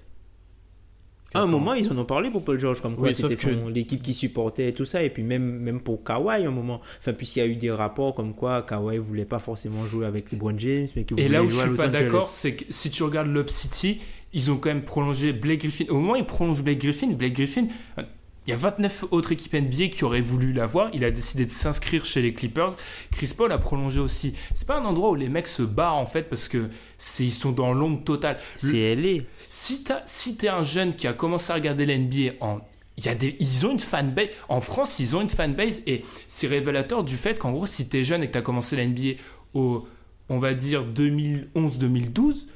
À 1.34 1.40
un 1.40 1.46
moment, 1.46 1.74
ils 1.74 1.90
en 1.92 1.98
ont 1.98 2.04
parlé 2.04 2.30
pour 2.30 2.42
Paul 2.44 2.58
George, 2.58 2.80
comme 2.80 2.96
quoi 2.96 3.08
Oui, 3.08 3.14
c'était 3.14 3.36
son- 3.36 3.48
que- 3.66 3.70
l'équipe 3.70 4.00
qui 4.00 4.14
supportait 4.14 4.68
et 4.68 4.72
tout 4.72 4.84
ça. 4.86 5.02
Et 5.02 5.10
puis 5.10 5.22
même, 5.22 5.58
même 5.58 5.80
pour 5.80 6.02
Kawhi, 6.02 6.44
à 6.44 6.48
un 6.48 6.50
moment. 6.50 6.80
Enfin, 6.98 7.12
puisqu'il 7.12 7.40
y 7.40 7.42
a 7.42 7.46
eu 7.46 7.56
des 7.56 7.70
rapports 7.70 8.14
comme 8.14 8.32
quoi 8.34 8.62
Kawhi 8.62 8.96
voulait 8.98 9.24
pas 9.26 9.38
forcément 9.38 9.86
jouer 9.86 10.06
avec 10.06 10.30
LeBron 10.32 10.58
James, 10.58 10.86
mais 10.96 11.04
qu'il 11.04 11.18
Et 11.20 11.24
voulait 11.26 11.36
là 11.36 11.42
où 11.42 11.48
jouer 11.50 11.58
je 11.60 11.64
à 11.64 11.68
suis 11.68 11.76
pas 11.76 11.88
d'accord, 11.88 12.28
c'est 12.28 12.54
que 12.54 12.64
si 12.70 12.90
tu 12.90 13.02
regardes 13.02 13.28
Lob 13.28 13.48
City, 13.48 14.00
ils 14.32 14.50
ont 14.50 14.56
quand 14.56 14.68
même 14.70 14.84
prolongé 14.84 15.32
Blake 15.32 15.60
Griffin. 15.60 15.84
Au 15.90 15.94
moment 15.94 16.12
où 16.12 16.16
ils 16.16 16.24
prolongent 16.24 16.62
Blake 16.62 16.78
Griffin, 16.78 17.08
Blake 17.12 17.34
Griffin, 17.34 17.66
euh, 17.98 18.02
il 18.46 18.50
y 18.50 18.52
a 18.52 18.56
29 18.56 19.06
autres 19.10 19.32
équipes 19.32 19.54
NBA 19.54 19.88
qui 19.88 20.04
auraient 20.04 20.20
voulu 20.20 20.52
l'avoir. 20.52 20.90
Il 20.92 21.04
a 21.04 21.10
décidé 21.10 21.44
de 21.46 21.50
s'inscrire 21.50 22.04
chez 22.04 22.22
les 22.22 22.32
Clippers. 22.34 22.76
Chris 23.10 23.32
Paul 23.36 23.50
a 23.52 23.58
prolongé 23.58 23.98
aussi. 24.00 24.34
C'est 24.54 24.66
pas 24.68 24.78
un 24.78 24.84
endroit 24.84 25.10
où 25.10 25.14
les 25.16 25.28
mecs 25.28 25.48
se 25.48 25.62
barrent 25.62 25.96
en 25.96 26.06
fait 26.06 26.24
parce 26.24 26.46
que 26.48 26.68
c'est 26.98 27.24
ils 27.24 27.32
sont 27.32 27.52
dans 27.52 27.72
l'ombre 27.72 28.04
totale. 28.04 28.38
Le- 28.62 28.68
C'est 28.70 28.94
LA. 28.94 29.22
si 29.48 30.36
t'es 30.36 30.48
un 30.48 30.62
jeune 30.62 30.94
qui 30.94 31.06
a 31.06 31.12
commencé 31.12 31.50
à 31.50 31.56
regarder 31.56 31.86
la 31.86 31.96
NBA 31.98 32.34
en 32.40 32.60
il 32.98 33.04
y 33.04 33.08
a 33.10 33.14
des, 33.14 33.36
ils 33.40 33.66
ont 33.66 33.72
une 33.72 33.78
fanbase. 33.80 34.28
En 34.48 34.62
France, 34.62 35.00
ils 35.00 35.14
ont 35.16 35.20
une 35.20 35.28
fanbase 35.28 35.82
et 35.86 36.02
c'est 36.28 36.46
révélateur 36.46 37.04
du 37.04 37.16
fait 37.16 37.38
qu'en 37.38 37.52
gros, 37.52 37.66
si 37.66 37.88
t'es 37.90 38.04
jeune 38.04 38.22
et 38.22 38.28
que 38.28 38.32
t'as 38.32 38.40
commencé 38.40 38.74
la 38.74 38.86
NBA 38.86 39.20
au, 39.52 39.86
on 40.30 40.38
va 40.38 40.54
dire 40.54 40.82
2011-2012, 40.94 42.46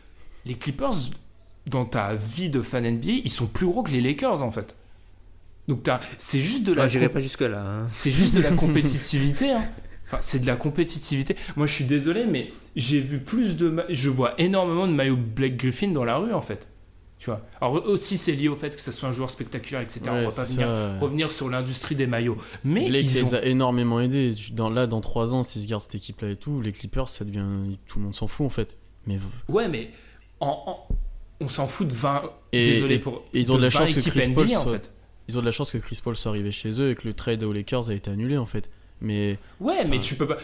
les 0.47 0.55
Clippers, 0.55 0.95
dans 1.67 1.85
ta 1.85 2.15
vie 2.15 2.49
de 2.51 2.63
fan 2.63 2.89
NBA, 2.91 3.13
ils 3.25 3.31
sont 3.31 3.47
plus 3.47 3.67
gros 3.67 3.83
que 3.83 3.91
les 3.91 4.01
Lakers 4.01 4.43
en 4.43 4.51
fait. 4.51 4.75
Donc 5.71 5.89
c'est 6.19 6.41
juste 6.41 6.67
de 6.67 6.73
la 6.73 6.83
Ah, 6.83 6.87
hein. 7.57 7.85
c'est 7.87 8.11
juste 8.11 8.35
de 8.35 8.41
la 8.43 8.51
compétitivité. 8.63 9.51
hein. 9.53 9.63
Enfin, 10.07 10.19
c'est 10.21 10.41
de 10.41 10.47
la 10.47 10.57
compétitivité. 10.57 11.37
Moi, 11.57 11.67
je 11.69 11.75
suis 11.75 11.85
désolé, 11.85 12.25
mais 12.27 12.51
j'ai 12.75 13.01
vu 13.01 13.21
plus 13.21 13.57
de. 13.57 13.69
ma- 13.69 13.85
Je 13.89 14.11
vois 14.11 14.35
énormément 14.41 14.89
de 14.89 14.93
maillots 14.93 15.17
Blake 15.17 15.57
Griffin 15.57 15.89
dans 15.93 16.05
la 16.05 16.17
rue, 16.17 16.33
en 16.33 16.41
fait. 16.41 16.67
Tu 17.21 17.27
vois? 17.27 17.47
Alors, 17.61 17.87
aussi, 17.87 18.19
c'est 18.19 18.33
lié 18.33 18.49
au 18.49 18.57
fait 18.57 18.75
que 18.75 18.81
ce 18.83 18.91
soit 18.91 19.09
un 19.09 19.13
joueur 19.13 19.31
spectaculaire, 19.31 19.83
etc. 19.83 20.01
Ouais, 20.07 20.11
On 20.25 20.29
va 20.29 20.35
pas 20.35 20.45
venir 20.45 20.67
ça, 20.67 20.97
revenir 20.99 21.31
sur 21.31 21.49
l'industrie 21.49 21.95
des 21.95 22.07
maillots. 22.09 22.39
Mais 22.65 22.89
Blake 22.89 23.05
ils 23.09 23.15
les 23.15 23.35
ont. 23.35 23.37
a 23.37 23.43
énormément 23.43 24.01
aidés. 24.01 24.35
Dans, 24.53 24.69
là, 24.71 24.87
dans 24.89 25.01
3 25.01 25.35
ans, 25.35 25.43
s'ils 25.45 25.63
se 25.63 25.69
gardent 25.69 25.83
cette 25.83 25.95
équipe-là 25.95 26.31
et 26.31 26.37
tout, 26.37 26.61
les 26.61 26.73
Clippers, 26.73 27.09
ça 27.09 27.25
devient. 27.25 27.45
Tout 27.87 27.99
le 28.01 28.07
monde 28.07 28.15
s'en 28.15 28.27
fout 28.27 28.47
en 28.47 28.51
fait. 28.51 28.75
Mais 29.07 29.19
Ouais, 29.49 29.69
mais 29.69 29.91
en- 30.41 30.65
en- 30.67 30.95
on 31.41 31.47
s'en 31.47 31.69
fout 31.69 31.87
de 31.87 31.95
20. 31.95 32.23
Et- 32.53 32.73
désolé 32.73 32.95
et- 32.97 32.99
pour. 32.99 33.23
et 33.33 33.39
ils 33.39 33.53
ont 33.53 33.57
de 33.59 33.63
la 33.63 33.69
20 33.69 33.79
chance 33.87 33.95
que 33.95 34.01
Chris 34.01 34.21
NBA, 34.31 34.35
Paul 34.35 34.57
en 34.57 34.63
soit- 34.63 34.73
fait. 34.73 34.93
Ils 35.31 35.39
ont 35.39 35.41
de 35.41 35.47
la 35.47 35.53
chance 35.53 35.71
que 35.71 35.79
Chris 35.79 36.01
Paul 36.03 36.17
soit 36.17 36.31
arrivé 36.31 36.51
chez 36.51 36.81
eux 36.81 36.91
et 36.91 36.95
que 36.95 37.07
le 37.07 37.15
trade 37.15 37.43
aux 37.45 37.53
Lakers 37.53 37.91
a 37.91 37.95
été 37.95 38.11
annulé 38.11 38.37
en 38.37 38.47
fait. 38.47 38.69
Mais 39.01 39.39
Ouais, 39.61 39.85
mais 39.87 40.01
tu 40.01 40.15
peux 40.15 40.27
pas, 40.27 40.37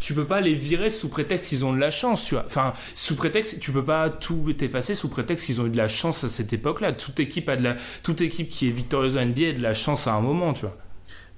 tu 0.00 0.12
peux 0.14 0.26
pas 0.26 0.40
les 0.40 0.54
virer 0.54 0.90
sous 0.90 1.08
prétexte 1.08 1.48
qu'ils 1.48 1.64
ont 1.64 1.72
de 1.72 1.78
la 1.78 1.90
chance, 1.90 2.24
tu 2.24 2.34
vois. 2.34 2.44
Enfin, 2.46 2.74
sous 2.94 3.16
prétexte, 3.16 3.60
tu 3.60 3.72
peux 3.72 3.84
pas 3.84 4.10
tout 4.10 4.54
effacer 4.62 4.94
sous 4.94 5.08
prétexte 5.08 5.46
qu'ils 5.46 5.60
ont 5.60 5.66
eu 5.66 5.70
de 5.70 5.76
la 5.76 5.88
chance 5.88 6.24
à 6.24 6.28
cette 6.28 6.52
époque-là. 6.52 6.92
Toute 6.92 7.20
équipe 7.20 7.48
a 7.48 7.56
de 7.56 7.62
la, 7.62 7.76
toute 8.02 8.20
équipe 8.20 8.48
qui 8.48 8.68
est 8.68 8.72
victorieuse 8.72 9.16
en 9.16 9.24
NBA 9.24 9.48
a 9.48 9.52
de 9.52 9.62
la 9.62 9.72
chance 9.72 10.06
à 10.06 10.14
un 10.14 10.20
moment, 10.20 10.52
tu 10.52 10.62
vois. 10.62 10.76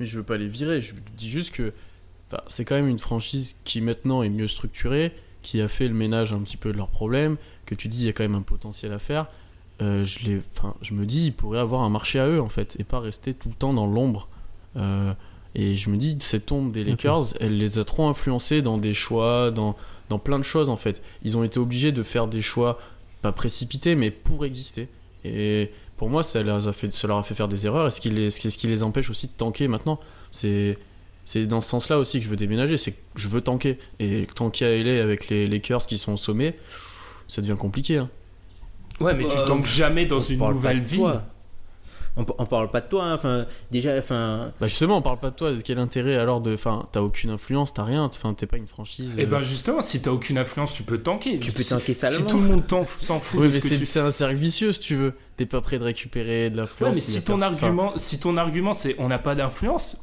Mais 0.00 0.06
je 0.06 0.16
veux 0.16 0.24
pas 0.24 0.38
les 0.38 0.48
virer, 0.48 0.80
je 0.80 0.94
dis 1.16 1.30
juste 1.30 1.52
que 1.52 1.72
c'est 2.48 2.64
quand 2.64 2.74
même 2.74 2.88
une 2.88 2.98
franchise 2.98 3.54
qui 3.64 3.80
maintenant 3.80 4.22
est 4.22 4.28
mieux 4.28 4.48
structurée, 4.48 5.12
qui 5.42 5.60
a 5.60 5.68
fait 5.68 5.86
le 5.86 5.94
ménage 5.94 6.32
un 6.32 6.40
petit 6.40 6.56
peu 6.56 6.72
de 6.72 6.76
leurs 6.76 6.90
problèmes, 6.90 7.36
que 7.66 7.74
tu 7.74 7.88
dis 7.88 8.00
il 8.02 8.06
y 8.06 8.08
a 8.08 8.12
quand 8.12 8.24
même 8.24 8.34
un 8.34 8.42
potentiel 8.42 8.92
à 8.92 8.98
faire. 8.98 9.26
Euh, 9.82 10.04
je, 10.04 10.20
les, 10.26 10.40
enfin, 10.56 10.74
je 10.80 10.94
me 10.94 11.04
dis 11.04 11.26
ils 11.26 11.32
pourraient 11.34 11.58
avoir 11.58 11.82
un 11.82 11.90
marché 11.90 12.18
à 12.18 12.26
eux 12.28 12.40
en 12.40 12.48
fait, 12.48 12.76
et 12.78 12.84
pas 12.84 12.98
rester 13.00 13.34
tout 13.34 13.48
le 13.48 13.54
temps 13.54 13.74
dans 13.74 13.86
l'ombre. 13.86 14.28
Euh, 14.76 15.12
et 15.54 15.76
je 15.76 15.90
me 15.90 15.96
dis 15.96 16.16
cette 16.20 16.50
ombre 16.52 16.72
des 16.72 16.82
Lakers, 16.84 17.34
elle 17.40 17.58
les 17.58 17.78
a 17.78 17.84
trop 17.84 18.06
influencés 18.08 18.62
dans 18.62 18.78
des 18.78 18.94
choix, 18.94 19.50
dans, 19.50 19.76
dans 20.08 20.18
plein 20.18 20.38
de 20.38 20.44
choses 20.44 20.68
en 20.70 20.76
fait. 20.76 21.02
Ils 21.24 21.36
ont 21.36 21.44
été 21.44 21.58
obligés 21.58 21.92
de 21.92 22.02
faire 22.02 22.26
des 22.26 22.40
choix, 22.42 22.78
pas 23.22 23.32
précipités, 23.32 23.94
mais 23.96 24.10
pour 24.10 24.44
exister. 24.44 24.88
Et 25.24 25.70
pour 25.96 26.08
moi, 26.10 26.22
ça 26.22 26.42
leur 26.42 26.66
a 26.68 26.72
fait, 26.72 26.92
ça 26.92 27.06
leur 27.08 27.16
a 27.18 27.22
fait 27.22 27.34
faire 27.34 27.48
des 27.48 27.66
erreurs. 27.66 27.86
Et 27.86 27.90
ce 27.90 28.00
qui 28.00 28.10
les, 28.10 28.30
ce 28.30 28.38
qui- 28.40 28.50
ce 28.50 28.58
qui 28.58 28.66
les 28.68 28.82
empêche 28.82 29.08
aussi 29.10 29.26
de 29.28 29.32
tanker 29.36 29.66
maintenant, 29.68 29.98
c'est 30.30 30.78
c'est 31.24 31.46
dans 31.46 31.60
ce 31.60 31.68
sens-là 31.70 31.98
aussi 31.98 32.18
que 32.18 32.24
je 32.24 32.30
veux 32.30 32.36
déménager. 32.36 32.76
C'est 32.76 32.92
que 32.92 32.98
je 33.16 33.26
veux 33.28 33.40
tanker. 33.40 33.78
Et 33.98 34.26
tanker 34.34 34.64
à 34.66 34.70
LA 34.76 35.02
avec 35.02 35.28
les 35.28 35.46
Lakers 35.48 35.86
qui 35.86 35.98
sont 35.98 36.12
au 36.12 36.16
sommet, 36.16 36.56
ça 37.28 37.42
devient 37.42 37.56
compliqué. 37.58 37.96
hein. 37.96 38.08
Ouais, 39.00 39.14
mais 39.14 39.26
tu 39.26 39.36
Euh, 39.36 39.46
tankes 39.46 39.66
jamais 39.66 40.06
dans 40.06 40.18
On 40.18 40.20
une 40.22 40.38
parle 40.38 40.60
pas 40.60 40.74
nouvelle 40.74 40.84
toi. 40.98 41.22
On, 42.18 42.24
on 42.38 42.46
parle 42.46 42.70
pas 42.70 42.80
de 42.80 42.88
toi. 42.88 43.04
hein. 43.04 43.14
Enfin, 43.14 43.44
déjà, 43.70 43.94
enfin, 43.98 44.50
Bah 44.58 44.68
justement, 44.68 44.96
on 44.96 45.02
parle 45.02 45.18
pas 45.18 45.28
de 45.28 45.36
toi. 45.36 45.52
Quel 45.62 45.78
intérêt 45.78 46.16
alors 46.16 46.40
de. 46.40 46.54
Enfin, 46.54 46.88
t'as 46.90 47.02
aucune 47.02 47.28
influence, 47.28 47.74
t'as 47.74 47.84
rien. 47.84 48.04
Enfin, 48.04 48.32
t'es 48.32 48.46
pas 48.46 48.56
une 48.56 48.66
franchise. 48.66 49.18
Et 49.18 49.24
euh, 49.24 49.26
ben 49.26 49.42
justement, 49.42 49.82
si 49.82 50.00
t'as 50.00 50.12
aucune 50.12 50.38
influence, 50.38 50.72
tu 50.72 50.82
peux 50.82 50.96
tanker. 50.98 51.38
Tu 51.40 51.52
peux 51.52 51.62
Si- 51.62 51.68
tanker 51.68 51.92
Si 51.92 52.00
salement. 52.00 52.30
tout 52.30 52.38
le 52.38 52.44
monde 52.48 52.64
s'en 53.00 53.20
fout 53.20 53.40
Oui, 53.40 53.48
de 53.48 53.52
mais 53.52 53.60
c'est 53.60 53.78
tu 53.78 53.98
un 53.98 54.10
cercle 54.10 54.36
vicieux 54.36 54.72
si 54.72 54.80
tu 54.80 54.96
veux. 54.96 55.12
T'es 55.36 55.44
pas 55.44 55.60
prêt 55.60 55.78
de 55.78 55.84
récupérer 55.84 56.48
de 56.48 56.54
Ouais, 56.54 56.62
l'influence. 56.62 56.94
mais 56.94 57.02
y 57.02 57.04
a 57.04 57.20
si 57.20 57.22
ton 57.22 57.42
argument, 57.42 57.92
si 57.98 58.18
ton 58.18 58.38
argument 58.38 58.72
c'est 58.72 58.96
on 58.98 59.08
n'a 59.08 59.18
pas 59.18 59.34
d'influence 59.34 59.98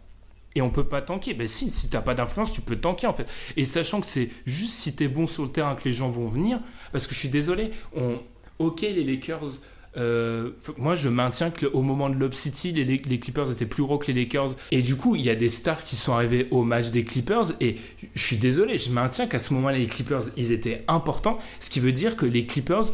et 0.54 0.62
on 0.62 0.70
peut 0.70 0.84
pas 0.84 1.02
tanker, 1.02 1.34
ben 1.34 1.48
si, 1.48 1.72
si 1.72 1.90
t'as 1.90 2.02
pas 2.02 2.14
d'influence, 2.14 2.54
tu 2.54 2.62
peux 2.62 2.76
tanker 2.76 3.08
en 3.08 3.14
fait. 3.14 3.28
Et 3.58 3.66
sachant 3.66 4.00
que 4.02 4.06
c'est 4.06 4.30
juste 4.46 4.74
si 4.74 4.96
t'es 4.96 5.08
bon 5.08 5.26
sur 5.26 5.42
le 5.42 5.50
terrain 5.50 5.74
que 5.74 5.82
les 5.86 5.94
gens 5.94 6.12
vont 6.12 6.28
venir, 6.28 6.60
parce 6.92 7.08
que 7.08 7.16
je 7.16 7.20
suis 7.22 7.30
désolé, 7.30 7.72
on, 7.96 8.20
ok 8.60 8.82
les 8.82 9.04
Lakers. 9.04 9.60
euh, 9.98 10.52
moi, 10.78 10.96
je 10.96 11.08
maintiens 11.10 11.52
qu'au 11.52 11.82
moment 11.84 12.10
de 12.10 12.16
Lob 12.16 12.34
City, 12.34 12.72
les, 12.72 12.84
les 12.86 13.20
Clippers 13.20 13.52
étaient 13.52 13.66
plus 13.68 13.84
gros 13.84 13.98
que 14.00 14.12
les 14.12 14.22
Lakers. 14.24 14.56
Et 14.72 14.82
du 14.82 14.96
coup, 14.96 15.16
il 15.16 15.22
y 15.22 15.30
a 15.30 15.36
des 15.36 15.50
stars 15.50 15.84
qui 15.84 15.96
sont 15.96 16.14
arrivés 16.14 16.48
au 16.52 16.64
match 16.64 16.90
des 16.90 17.04
Clippers. 17.04 17.54
Et 17.62 17.78
je 18.16 18.22
suis 18.24 18.38
désolé, 18.38 18.78
je 18.78 18.90
maintiens 18.92 19.28
qu'à 19.28 19.38
ce 19.40 19.54
moment-là, 19.54 19.78
les 19.78 19.86
Clippers, 19.88 20.24
ils 20.36 20.52
étaient 20.52 20.84
importants. 20.88 21.38
Ce 21.60 21.70
qui 21.70 21.80
veut 21.80 21.92
dire 21.92 22.16
que 22.18 22.26
les 22.26 22.46
Clippers, 22.48 22.86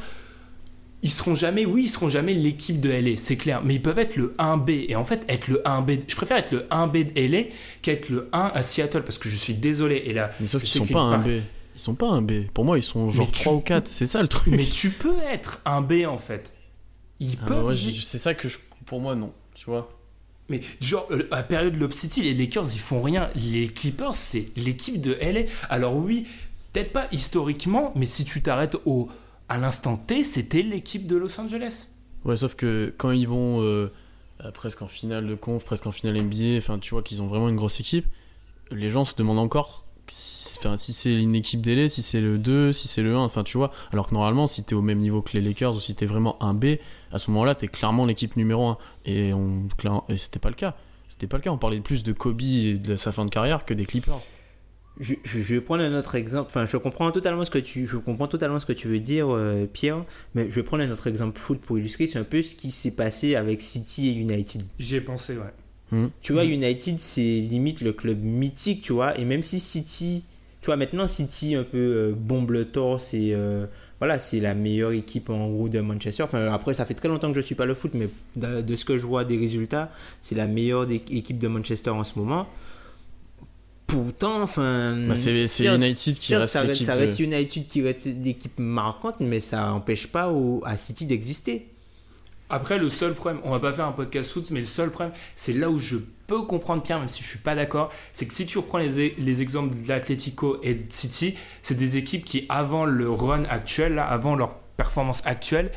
ils 1.02 1.10
seront 1.10 1.36
jamais, 1.36 1.66
oui, 1.66 1.84
ils 1.86 1.90
seront 1.90 2.10
jamais 2.10 2.34
l'équipe 2.34 2.82
de 2.82 2.90
LA, 2.90 3.16
c'est 3.16 3.38
clair, 3.38 3.62
mais 3.64 3.76
ils 3.76 3.82
peuvent 3.82 4.00
être 4.00 4.18
le 4.18 4.36
1B. 4.38 4.86
Et 4.90 4.98
en 4.98 5.06
fait, 5.06 5.24
être 5.30 5.48
le 5.48 5.62
1B, 5.64 6.00
je 6.06 6.16
préfère 6.18 6.36
être 6.38 6.52
le 6.52 6.66
1B 6.70 7.14
de 7.14 7.22
LA 7.32 7.44
qu'être 7.82 8.10
le 8.10 8.28
1 8.34 8.52
à 8.54 8.62
Seattle 8.62 9.04
parce 9.04 9.18
que 9.18 9.30
je 9.30 9.38
suis 9.38 9.54
désolé. 9.54 10.04
Et 10.06 10.12
là, 10.12 10.32
Mais 10.42 10.48
sauf 10.48 10.62
qu'ils 10.64 10.82
sont 10.82 10.86
pas 10.94 11.00
un 11.00 11.12
part- 11.12 11.24
B. 11.26 11.40
Ils 11.80 11.82
sont 11.82 11.96
pas 11.96 12.08
un 12.10 12.22
B. 12.22 12.44
Pour 12.54 12.66
moi, 12.66 12.78
ils 12.78 12.84
sont 12.84 13.10
genre 13.10 13.32
tu- 13.32 13.40
3 13.44 13.54
ou 13.54 13.62
4. 13.62 13.88
C'est 13.88 14.06
ça 14.06 14.22
le 14.22 14.28
truc. 14.28 14.54
Mais 14.54 14.66
tu 14.66 14.90
peux 14.90 15.16
être 15.32 15.62
un 15.64 15.80
B 15.82 16.06
en 16.06 16.18
fait. 16.18 16.54
Ils 17.22 17.38
Ah, 17.42 17.46
peuvent. 17.46 17.66
ouais, 17.68 17.76
c'est 17.76 18.18
ça 18.18 18.34
que 18.34 18.50
je. 18.50 18.58
Pour 18.86 19.00
moi, 19.00 19.16
non. 19.16 19.32
Tu 19.56 19.64
vois? 19.66 19.90
Mais 20.50 20.60
genre, 20.82 21.08
euh, 21.12 21.26
à 21.32 21.42
période 21.42 21.74
de 21.76 21.80
Lob 21.80 21.94
City, 21.94 22.22
les 22.22 22.34
Lakers, 22.34 22.66
ils 22.74 22.80
font 22.80 23.02
rien. 23.02 23.30
Les 23.36 23.68
Clippers, 23.70 24.14
c'est 24.14 24.50
l'équipe 24.58 25.00
de 25.00 25.14
LA. 25.22 25.44
Alors 25.70 25.96
oui, 25.96 26.28
peut-être 26.74 26.92
pas 26.92 27.08
historiquement, 27.14 27.94
mais 27.96 28.06
si 28.06 28.26
tu 28.26 28.42
t'arrêtes 28.42 28.76
au 28.86 29.08
à 29.48 29.58
l'instant 29.58 29.96
T, 29.96 30.26
c'était 30.26 30.62
l'équipe 30.64 31.08
de 31.08 31.16
Los 31.16 31.40
Angeles. 31.40 31.88
Ouais, 32.26 32.36
sauf 32.36 32.56
que 32.56 32.94
quand 32.98 33.12
ils 33.12 33.28
vont 33.28 33.62
euh, 33.62 33.90
presque 34.54 34.82
en 34.82 34.88
finale 34.88 35.28
de 35.28 35.36
conf, 35.36 35.64
presque 35.64 35.88
en 35.88 35.92
finale 35.94 36.18
NBA, 36.22 36.58
enfin, 36.58 36.78
tu 36.78 36.90
vois 36.94 37.04
qu'ils 37.04 37.22
ont 37.22 37.28
vraiment 37.28 37.48
une 37.48 37.56
grosse 37.56 37.80
équipe, 37.80 38.06
les 38.70 38.90
gens 38.90 39.06
se 39.06 39.16
demandent 39.16 39.40
encore 39.40 39.86
enfin, 40.60 40.78
si 40.78 40.94
c'est 40.94 41.14
une 41.14 41.36
équipe 41.36 41.62
d'élé, 41.62 41.88
si 41.90 42.02
c'est 42.02 42.22
le 42.22 42.38
2, 42.38 42.72
si 42.74 42.88
c'est 42.88 43.02
le 43.02 43.16
1, 43.16 43.20
enfin, 43.20 43.44
tu 43.44 43.58
vois. 43.58 43.72
Alors 43.92 44.08
que 44.10 44.14
normalement, 44.14 44.48
si 44.48 44.64
t'es 44.64 44.76
au 44.76 44.82
même 44.82 45.00
niveau 45.00 45.22
que 45.22 45.32
les 45.34 45.42
Lakers 45.42 45.76
ou 45.76 45.80
si 45.80 45.96
t'es 45.96 46.06
vraiment 46.06 46.42
un 46.44 46.54
B, 46.54 46.76
à 47.12 47.18
ce 47.18 47.30
moment-là, 47.32 47.56
t'es 47.56 47.68
clairement 47.68 48.06
l'équipe 48.06 48.36
numéro 48.38 48.68
1. 48.68 48.78
Et, 49.06 49.34
on, 49.34 49.68
et 50.10 50.18
c'était 50.18 50.40
pas 50.40 50.50
le 50.50 50.56
cas. 50.56 50.76
C'était 51.08 51.28
pas 51.28 51.38
le 51.38 51.44
cas. 51.44 51.52
On 51.52 51.58
parlait 51.58 51.80
plus 51.80 52.04
de 52.04 52.14
Kobe 52.14 52.42
et 52.42 52.74
de 52.76 52.96
sa 52.96 53.12
fin 53.12 53.26
de 53.26 53.30
carrière 53.32 53.66
que 53.66 53.74
des 53.74 53.86
Clippers. 53.86 54.20
je, 55.00 55.14
je- 55.24 55.40
je 55.40 55.56
vais 55.56 55.62
prendre 55.62 55.82
un 55.84 55.98
autre 55.98 56.16
exemple. 56.16 56.48
Enfin, 56.50 56.66
je 56.66 56.78
comprends 56.78 57.12
totalement 57.12 57.46
ce 57.46 57.52
que 57.52 57.58
tu, 57.60 57.88
je 57.88 57.98
comprends 57.98 58.28
totalement 58.28 58.60
ce 58.60 58.66
que 58.66 58.74
tu 58.74 58.88
veux 58.88 59.00
dire, 59.00 59.28
euh, 59.30 59.66
Pierre. 59.66 60.04
Mais 60.36 60.50
je 60.52 60.56
vais 60.56 60.64
prendre 60.64 60.84
un 60.84 60.92
autre 60.92 61.08
exemple 61.08 61.40
foot 61.40 61.60
pour 61.62 61.78
illustrer. 61.80 62.06
C'est 62.08 62.20
un 62.20 62.24
peu 62.24 62.42
ce 62.42 62.54
qui 62.54 62.72
s'est 62.72 62.92
passé 62.96 63.36
avec 63.36 63.62
City 63.62 64.10
et 64.10 64.14
United. 64.14 64.62
J'y 64.78 64.98
ai 64.98 65.02
pensé, 65.02 65.38
ouais. 65.38 65.54
Tu 66.22 66.34
vois, 66.34 66.46
United, 66.46 67.00
c'est 67.00 67.22
limite 67.22 67.82
le 67.82 67.94
club 67.94 68.24
mythique, 68.24 68.82
tu 68.82 68.94
vois. 68.94 69.18
Et 69.20 69.26
même 69.26 69.44
si 69.44 69.60
City, 69.60 70.24
tu 70.62 70.68
vois, 70.68 70.76
maintenant 70.76 71.08
City 71.08 71.56
un 71.56 71.64
peu 71.64 71.78
euh, 71.78 72.14
bombe 72.16 72.52
le 72.52 72.66
torse 72.66 73.14
et 73.14 73.32
euh, 73.34 73.66
voilà, 74.00 74.20
c'est 74.20 74.40
la 74.40 74.54
meilleure 74.54 74.92
équipe 74.92 75.30
en 75.30 75.50
gros 75.50 75.68
de 75.70 75.80
Manchester. 75.82 76.24
Enfin, 76.24 76.54
après, 76.54 76.74
ça 76.74 76.86
fait 76.86 76.94
très 76.94 77.08
longtemps 77.08 77.32
que 77.34 77.40
je 77.40 77.46
suis 77.46 77.56
pas 77.56 77.66
le 77.66 77.76
foot, 77.76 77.92
mais 77.96 78.08
de, 78.36 78.62
de 78.62 78.76
ce 78.76 78.86
que 78.86 78.98
je 78.98 79.06
vois 79.06 79.26
des 79.26 79.38
résultats, 79.38 79.92
c'est 80.22 80.36
la 80.36 80.48
meilleure 80.48 80.88
équipe 80.92 81.40
de 81.40 81.48
Manchester 81.48 81.90
en 81.90 82.04
ce 82.04 82.18
moment. 82.18 82.48
Pourtant, 83.88 84.42
enfin. 84.44 84.96
Bah, 85.08 85.16
c'est- 85.48 85.66
United 85.76 86.14
qui 86.14 86.28
reste 86.42 86.54
ça 86.54 86.60
l'équipe 86.74 86.86
Ça 86.86 86.96
de- 86.96 87.00
reste 87.02 87.20
United 87.20 87.68
qui 87.68 87.82
reste 87.82 88.08
l'équipe 88.24 88.60
marquante, 88.60 89.16
mais 89.20 89.40
ça 89.40 89.66
n'empêche 89.68 90.08
pas 90.08 90.32
au- 90.32 90.62
à 90.64 90.78
City 90.78 91.06
d'exister. 91.08 91.68
Après, 92.50 92.78
le 92.80 92.90
seul 92.90 93.14
problème, 93.14 93.42
on 93.44 93.52
va 93.52 93.60
pas 93.60 93.74
faire 93.74 93.86
un 93.86 93.92
podcast 93.92 94.32
foot, 94.32 94.50
mais 94.52 94.60
le 94.60 94.66
seul 94.66 94.90
problème, 94.90 95.14
c'est 95.36 95.54
là 95.54 95.70
où 95.70 95.78
je 95.80 95.98
peux 96.28 96.42
comprendre 96.44 96.82
Pierre, 96.82 97.00
même 97.00 97.08
si 97.08 97.22
je 97.24 97.28
suis 97.28 97.40
pas 97.40 97.54
d'accord, 97.56 97.92
c'est 98.14 98.26
que 98.26 98.34
si 98.34 98.46
tu 98.46 98.58
reprends 98.58 98.78
les, 98.80 99.16
les 99.18 99.42
exemples 99.42 99.76
de 99.82 99.88
l'Atlético 99.88 100.58
et 100.64 100.74
de 100.74 100.92
City, 100.92 101.36
c'est 101.64 101.76
des 101.76 101.98
équipes 101.98 102.26
qui, 102.26 102.46
avant 102.50 102.86
le 102.86 103.10
run 103.12 103.44
actuel, 103.46 103.96
là, 103.96 104.06
avant 104.06 104.36
leur 104.36 104.56
performance 104.78 105.22
actuelle, 105.26 105.72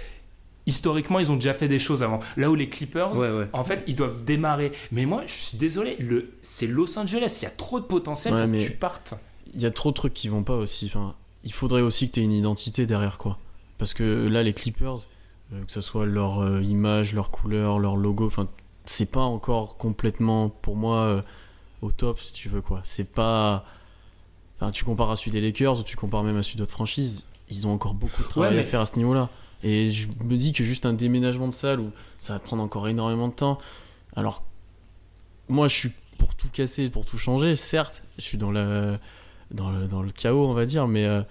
historiquement, 0.66 1.18
ils 1.18 1.30
ont 1.32 1.36
déjà 1.36 1.54
fait 1.54 1.68
des 1.68 1.78
choses 1.78 2.02
avant. 2.02 2.20
Là 2.36 2.50
où 2.50 2.54
les 2.54 2.68
Clippers, 2.68 3.16
Ouais, 3.16 3.30
ouais. 3.30 3.48
en 3.52 3.64
fait, 3.64 3.84
ils 3.86 3.94
doivent 3.94 4.24
démarrer. 4.24 4.72
Mais 4.92 5.06
moi, 5.06 5.22
je 5.26 5.32
suis 5.32 5.58
désolé, 5.58 5.96
le, 5.98 6.32
c'est 6.42 6.66
Los 6.66 6.98
Angeles, 6.98 7.38
il 7.40 7.44
y 7.44 7.46
a 7.46 7.50
trop 7.50 7.80
de 7.80 7.84
potentiel 7.84 8.32
Ouais, 8.34 8.46
pour 8.46 8.52
que 8.56 8.62
tu 8.64 8.70
partes. 8.72 9.14
il 9.54 9.60
y 9.60 9.66
a 9.66 9.70
trop 9.70 9.90
de 9.90 9.94
trucs 9.96 10.14
qui 10.14 10.28
vont 10.28 10.42
pas 10.44 10.54
aussi. 10.56 10.86
Enfin, 10.86 11.14
il 11.44 11.52
faudrait 11.52 11.82
aussi 11.82 12.08
que 12.08 12.14
tu 12.14 12.20
aies 12.20 12.24
une 12.24 12.32
identité 12.32 12.86
derrière, 12.86 13.18
quoi. 13.18 13.38
Parce 13.78 13.94
que 13.94 14.28
là, 14.28 14.42
les 14.44 14.52
Clippers, 14.52 14.98
que 15.66 15.72
ce 15.72 15.80
soit 15.80 16.06
leur 16.06 16.42
euh, 16.42 16.62
image, 16.62 17.14
leur 17.14 17.30
couleur, 17.30 17.78
leur 17.78 17.96
logo, 17.96 18.26
enfin, 18.26 18.48
c'est 18.84 19.10
pas 19.10 19.20
encore 19.20 19.76
complètement, 19.76 20.48
pour 20.48 20.76
moi, 20.76 20.98
euh, 20.98 21.22
au 21.82 21.90
top, 21.90 22.18
si 22.18 22.32
tu 22.32 22.48
veux, 22.48 22.60
quoi. 22.60 22.80
C'est 22.84 23.12
pas. 23.12 23.64
Enfin, 24.56 24.70
tu 24.70 24.84
compares 24.84 25.10
à 25.10 25.16
celui 25.16 25.32
des 25.32 25.40
Lakers 25.40 25.80
ou 25.80 25.82
tu 25.82 25.96
compares 25.96 26.22
même 26.22 26.36
à 26.36 26.42
celui 26.42 26.58
d'autres 26.58 26.72
franchises, 26.72 27.26
ils 27.50 27.66
ont 27.66 27.72
encore 27.72 27.94
beaucoup 27.94 28.22
de 28.22 28.28
travail 28.28 28.54
Ouais, 28.54 28.60
à 28.60 28.64
faire 28.64 28.80
à 28.80 28.86
ce 28.86 28.96
niveau-là. 28.96 29.28
Et 29.62 29.90
je 29.90 30.08
me 30.08 30.36
dis 30.36 30.52
que 30.52 30.64
juste 30.64 30.86
un 30.86 30.92
déménagement 30.92 31.48
de 31.48 31.54
salle 31.54 31.80
où 31.80 31.90
ça 32.18 32.34
va 32.34 32.38
prendre 32.40 32.62
encore 32.62 32.88
énormément 32.88 33.28
de 33.28 33.34
temps. 33.34 33.58
Alors, 34.16 34.44
moi, 35.48 35.68
je 35.68 35.74
suis 35.74 35.90
pour 36.18 36.34
tout 36.34 36.48
casser, 36.48 36.88
pour 36.90 37.04
tout 37.04 37.18
changer, 37.18 37.54
certes, 37.56 38.02
je 38.16 38.22
suis 38.22 38.38
dans 38.38 38.50
le, 38.50 38.98
dans 39.50 39.70
le, 39.70 39.86
dans 39.86 40.02
le 40.02 40.10
chaos, 40.10 40.46
on 40.46 40.54
va 40.54 40.66
dire, 40.66 40.88
mais 40.88 41.04
euh, 41.04 41.22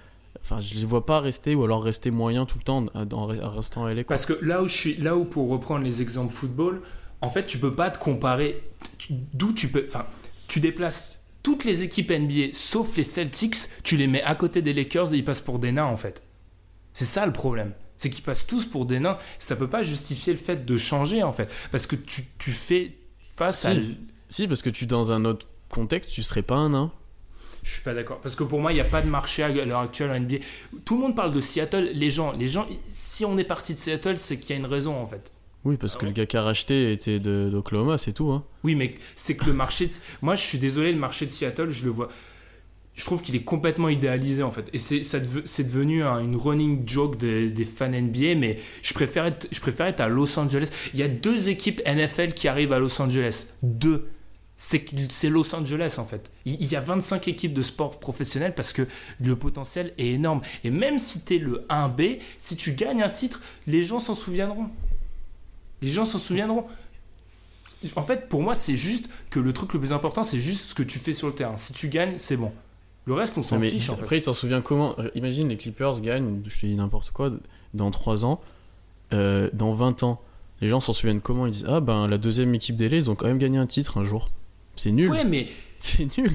enfin, 0.44 0.60
je 0.62 0.76
les 0.76 0.86
vois 0.86 1.06
pas 1.06 1.20
rester 1.20 1.56
ou 1.56 1.64
alors 1.64 1.84
rester 1.84 2.12
moyen 2.12 2.46
tout 2.46 2.58
le 2.58 2.64
temps 2.64 2.86
en, 2.94 3.26
restant 3.26 3.86
à 3.86 3.94
LA. 3.94 4.04
quoi. 4.04 4.16
Parce 4.16 4.26
que 4.26 4.38
là 4.44 4.62
où 4.62 4.68
je 4.68 4.74
suis, 4.74 4.96
là 4.98 5.16
où 5.16 5.26
pour 5.26 5.50
reprendre 5.50 5.84
les 5.84 6.02
exemples 6.02 6.32
football, 6.32 6.82
en 7.22 7.30
fait, 7.30 7.46
tu 7.46 7.60
peux 7.60 7.76
pas 7.76 7.90
te 7.90 8.00
comparer. 8.00 8.64
D'où 9.10 9.54
tu 9.54 9.70
peux, 9.70 9.86
enfin, 9.88 10.06
tu 10.48 10.60
déplaces 10.60 11.24
toutes 11.44 11.66
les 11.66 11.84
équipes 11.84 12.12
NBA 12.12 12.54
sauf 12.54 12.96
les 12.98 13.04
Celtics, 13.04 13.56
tu 13.84 13.98
les 13.98 14.08
mets 14.08 14.24
à 14.24 14.36
côté 14.36 14.62
des 14.62 14.74
Lakers 14.74 15.14
et 15.14 15.18
ils 15.18 15.26
passent 15.26 15.42
pour 15.42 15.60
des 15.60 15.72
nains 15.72 15.86
en 15.86 15.98
fait. 15.98 16.24
C'est 16.94 17.06
ça 17.06 17.26
le 17.26 17.34
problème. 17.34 17.74
C'est 17.98 18.10
qu'ils 18.10 18.24
passent 18.24 18.48
tous 18.48 18.66
pour 18.66 18.86
des 18.86 19.00
nains. 19.00 19.18
Ça 19.40 19.56
peut 19.56 19.70
pas 19.70 19.84
justifier 19.84 20.34
le 20.34 20.40
fait 20.40 20.66
de 20.66 20.78
changer 20.78 21.24
en 21.24 21.34
fait, 21.34 21.52
parce 21.72 21.88
que 21.88 21.96
tu, 21.96 22.24
tu 22.38 22.52
fais 22.52 22.98
face 23.36 23.66
à. 23.66 23.74
Si. 24.30 24.48
parce 24.48 24.62
que 24.62 24.70
tu, 24.70 24.86
dans 24.86 25.12
un 25.12 25.26
autre 25.26 25.48
contexte, 25.70 26.12
tu 26.12 26.24
serais 26.24 26.42
pas 26.42 26.56
un 26.56 26.70
nain. 26.70 26.92
Je 27.64 27.72
suis 27.72 27.82
pas 27.82 27.94
d'accord. 27.94 28.20
Parce 28.22 28.36
que 28.36 28.44
pour 28.44 28.60
moi, 28.60 28.72
il 28.72 28.76
n'y 28.76 28.82
a 28.82 28.86
pas 28.86 29.02
de 29.02 29.08
marché 29.10 29.44
à 29.44 29.50
l'heure 29.50 29.80
actuelle 29.82 30.10
en 30.12 30.20
NBA. 30.20 30.38
Tout 30.86 30.96
le 30.96 31.02
monde 31.02 31.16
parle 31.16 31.32
de 31.34 31.40
Seattle. 31.42 31.92
Les 31.94 32.10
gens, 32.10 32.32
les 32.32 32.48
gens, 32.48 32.68
si 32.90 33.24
on 33.26 33.38
est 33.38 33.44
parti 33.44 33.74
de 33.74 33.80
Seattle, 33.80 34.18
c'est 34.18 34.40
qu'il 34.40 34.52
y 34.52 34.54
a 34.54 34.60
une 34.60 34.66
raison 34.66 34.96
en 34.96 35.06
fait. 35.06 35.32
Oui, 35.64 35.78
parce 35.78 35.94
Ah 35.96 36.00
que 36.00 36.06
ouais. 36.06 36.10
le 36.10 36.16
gars 36.16 36.26
qui 36.26 36.38
a 36.38 36.42
racheté 36.42 36.92
était 36.92 37.20
de- 37.20 37.50
d'Oklahoma, 37.52 38.00
c'est 38.00 38.14
tout. 38.14 38.32
Hein. 38.32 38.44
Oui, 38.64 38.74
mais 38.74 38.96
c'est 39.16 39.36
que 39.38 39.46
le 39.46 39.54
marché. 39.54 39.86
de- 39.88 39.94
Moi, 40.24 40.34
je 40.36 40.42
suis 40.44 40.58
désolé, 40.58 40.92
le 40.92 40.98
marché 40.98 41.28
de 41.28 41.32
Seattle, 41.32 41.70
je 41.70 41.86
le 41.86 41.92
vois. 41.92 42.10
Je 42.96 43.06
trouve 43.06 43.22
qu'il 43.22 43.36
est 43.36 43.44
complètement 43.44 43.88
idéalisé 43.88 44.42
en 44.44 44.52
fait. 44.52 44.66
Et 44.74 44.78
c'est 44.80 45.00
deve- 45.20 45.44
devenu 45.64 46.04
un- 46.04 46.20
une 46.20 46.36
running 46.36 46.82
joke 46.88 47.18
de- 47.18 47.48
des 47.50 47.66
fans 47.66 47.92
NBA, 47.94 48.36
mais 48.36 48.58
je 48.82 48.94
préfère, 48.94 49.26
être, 49.28 49.48
je 49.52 49.60
préfère 49.62 49.86
être 49.86 50.02
à 50.02 50.08
Los 50.10 50.38
Angeles. 50.40 50.70
Il 50.94 51.00
y 51.00 51.04
a 51.04 51.08
deux 51.08 51.48
équipes 51.48 51.80
NFL 51.86 52.34
qui 52.34 52.48
arrivent 52.48 52.74
à 52.74 52.80
Los 52.80 53.00
Angeles. 53.02 53.46
Deux. 53.64 54.08
C'est 54.64 55.30
Los 55.30 55.56
Angeles 55.56 55.96
en 55.98 56.06
fait. 56.06 56.30
Il 56.46 56.64
y 56.72 56.76
a 56.76 56.82
25 56.82 57.28
équipes 57.28 57.54
de 57.54 57.64
sport 57.64 58.00
professionnels 58.00 58.54
parce 58.54 58.74
que 58.74 58.88
le 59.20 59.36
potentiel 59.36 59.92
est 59.98 60.10
énorme. 60.10 60.42
Et 60.64 60.70
même 60.70 61.00
si 61.00 61.26
tu 61.26 61.36
es 61.36 61.40
le 61.40 61.66
1B, 61.68 62.20
si 62.38 62.56
tu 62.56 62.74
gagnes 62.74 63.02
un 63.02 63.10
titre, 63.10 63.42
les 63.66 63.84
gens 63.84 64.00
s'en 64.00 64.14
souviendront. 64.14 64.68
Les 65.82 65.88
gens 65.88 66.06
s'en 66.06 66.20
souviendront. 66.20 66.66
En 67.96 68.04
fait, 68.04 68.30
pour 68.30 68.44
moi, 68.44 68.54
c'est 68.54 68.76
juste 68.76 69.10
que 69.32 69.40
le 69.40 69.52
truc 69.52 69.74
le 69.74 69.80
plus 69.80 69.94
important, 69.94 70.24
c'est 70.24 70.40
juste 70.40 70.66
ce 70.66 70.76
que 70.76 70.84
tu 70.84 71.00
fais 71.00 71.14
sur 71.14 71.28
le 71.28 71.34
terrain. 71.34 71.58
Si 71.58 71.74
tu 71.74 71.88
gagnes, 71.88 72.20
c'est 72.20 72.38
bon. 72.38 72.52
Le 73.06 73.16
reste, 73.16 73.40
on 73.40 73.44
s'en 73.44 73.60
fiche 73.60 73.90
en 73.90 73.96
fait. 73.96 74.04
après, 74.04 74.18
il 74.18 74.22
s'en 74.22 74.36
souvient 74.36 74.62
comment? 74.62 74.96
Imagine 75.16 75.50
les 75.50 75.58
Clippers 75.58 76.02
gagnent, 76.02 76.40
je 76.48 76.62
te 76.62 76.66
dis 76.68 76.76
n'importe 76.76 77.10
quoi, 77.10 77.32
dans 77.74 77.90
3 77.90 78.26
ans, 78.26 78.40
euh, 79.12 79.50
dans 79.54 79.74
20 79.74 80.04
ans. 80.04 80.22
Les 80.62 80.70
gens 80.70 80.80
s'en 80.80 80.94
souviennent 80.94 81.22
comment? 81.22 81.48
Ils 81.48 81.54
disent 81.54 81.66
Ah 81.68 81.80
ben 81.80 82.08
la 82.08 82.20
deuxième 82.20 82.54
équipe 82.54 82.76
d'LA, 82.76 82.98
ils 82.98 83.10
ont 83.10 83.16
quand 83.16 83.26
même 83.26 83.40
gagné 83.40 83.58
un 83.58 83.66
titre 83.66 83.98
un 83.98 84.04
jour. 84.04 84.30
C'est 84.82 84.92
nul. 84.92 85.12
Ouais, 85.12 85.24
mais 85.24 85.48
C'est 85.80 86.18
nul. 86.18 86.32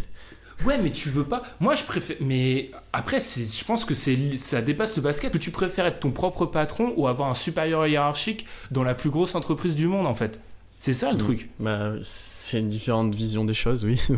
ouais, 0.64 0.78
mais 0.78 0.92
tu 0.92 1.10
veux 1.10 1.24
pas. 1.24 1.42
Moi, 1.58 1.74
je 1.74 1.82
préfère. 1.82 2.16
Mais 2.20 2.70
après. 2.92 3.18
Je 3.18 3.64
pense 3.64 3.84
que. 3.84 3.94
Ça 3.94 4.62
dépasse 4.62 4.94
le 4.94 5.02
basket. 5.02 5.32
Que 5.32 5.38
tu 5.38 5.50
préfères 5.50 5.86
être 5.86 5.98
ton 6.00 6.12
propre 6.12 6.46
patron 6.46 6.94
ou 6.96 7.08
avoir 7.08 7.28
un 7.28 7.34
supérieur 7.34 7.86
hiérarchique 7.88 8.46
dans 8.70 8.84
la 8.84 8.94
plus 8.94 9.10
grosse 9.10 9.34
entreprise 9.34 9.74
du 9.74 9.88
monde, 9.88 10.06
en 10.06 10.14
fait? 10.14 10.40
C'est 10.78 10.92
ça 10.92 11.08
le 11.10 11.16
Mm. 11.16 11.18
truc. 11.18 11.50
Bah, 11.58 11.94
c'est 12.02 12.60
une 12.60 12.68
différente 12.68 13.12
vision 13.14 13.44
des 13.44 13.54
choses, 13.54 13.84
oui. 13.84 14.00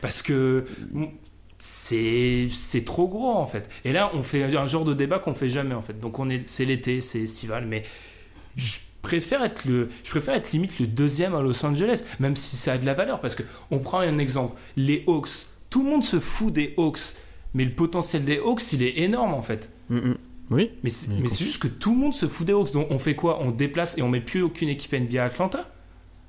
Parce 0.00 0.22
que 0.22 0.66
c'est 1.58 2.48
c'est 2.52 2.84
trop 2.84 3.06
gros 3.06 3.34
en 3.36 3.46
fait. 3.46 3.68
Et 3.84 3.92
là, 3.92 4.10
on 4.14 4.22
fait 4.22 4.56
un 4.56 4.66
genre 4.66 4.84
de 4.84 4.94
débat 4.94 5.18
qu'on 5.18 5.34
fait 5.34 5.50
jamais 5.50 5.74
en 5.74 5.82
fait. 5.82 6.00
Donc 6.00 6.18
on 6.18 6.28
est 6.30 6.46
c'est 6.48 6.64
l'été, 6.64 7.02
c'est 7.02 7.20
estival, 7.20 7.66
mais 7.66 7.84
je 8.56 8.78
préfère 9.02 9.42
être 9.42 9.64
le 9.64 9.88
je 10.04 10.10
préfère 10.10 10.34
être 10.34 10.52
limite 10.52 10.78
le 10.78 10.86
deuxième 10.86 11.34
à 11.34 11.42
Los 11.42 11.64
Angeles, 11.64 12.04
même 12.18 12.36
si 12.36 12.56
ça 12.56 12.72
a 12.74 12.78
de 12.78 12.86
la 12.86 12.94
valeur 12.94 13.20
parce 13.20 13.34
que 13.34 13.42
on 13.70 13.78
prend 13.78 14.00
un 14.00 14.18
exemple, 14.18 14.58
les 14.76 15.04
Hawks. 15.06 15.46
Tout 15.70 15.84
le 15.84 15.90
monde 15.90 16.04
se 16.04 16.18
fout 16.18 16.52
des 16.52 16.74
Hawks, 16.76 17.14
mais 17.54 17.64
le 17.64 17.72
potentiel 17.72 18.24
des 18.24 18.38
Hawks, 18.38 18.72
il 18.72 18.82
est 18.82 18.98
énorme 18.98 19.34
en 19.34 19.42
fait. 19.42 19.72
Mm, 19.88 19.96
mm. 19.96 20.16
Oui. 20.50 20.70
Mais 20.82 20.90
c'est 20.90 21.44
juste 21.44 21.62
que 21.62 21.68
tout 21.68 21.92
le 21.92 21.98
monde 21.98 22.14
se 22.14 22.26
fout 22.26 22.46
des 22.46 22.52
Hawks. 22.52 22.72
Donc 22.72 22.88
on 22.90 22.98
fait 22.98 23.14
quoi? 23.14 23.40
On 23.40 23.52
déplace 23.52 23.96
et 23.96 24.02
on 24.02 24.08
met 24.08 24.20
plus 24.20 24.42
aucune 24.42 24.68
équipe 24.68 24.92
NBA 24.92 25.22
à 25.22 25.26
Atlanta? 25.26 25.70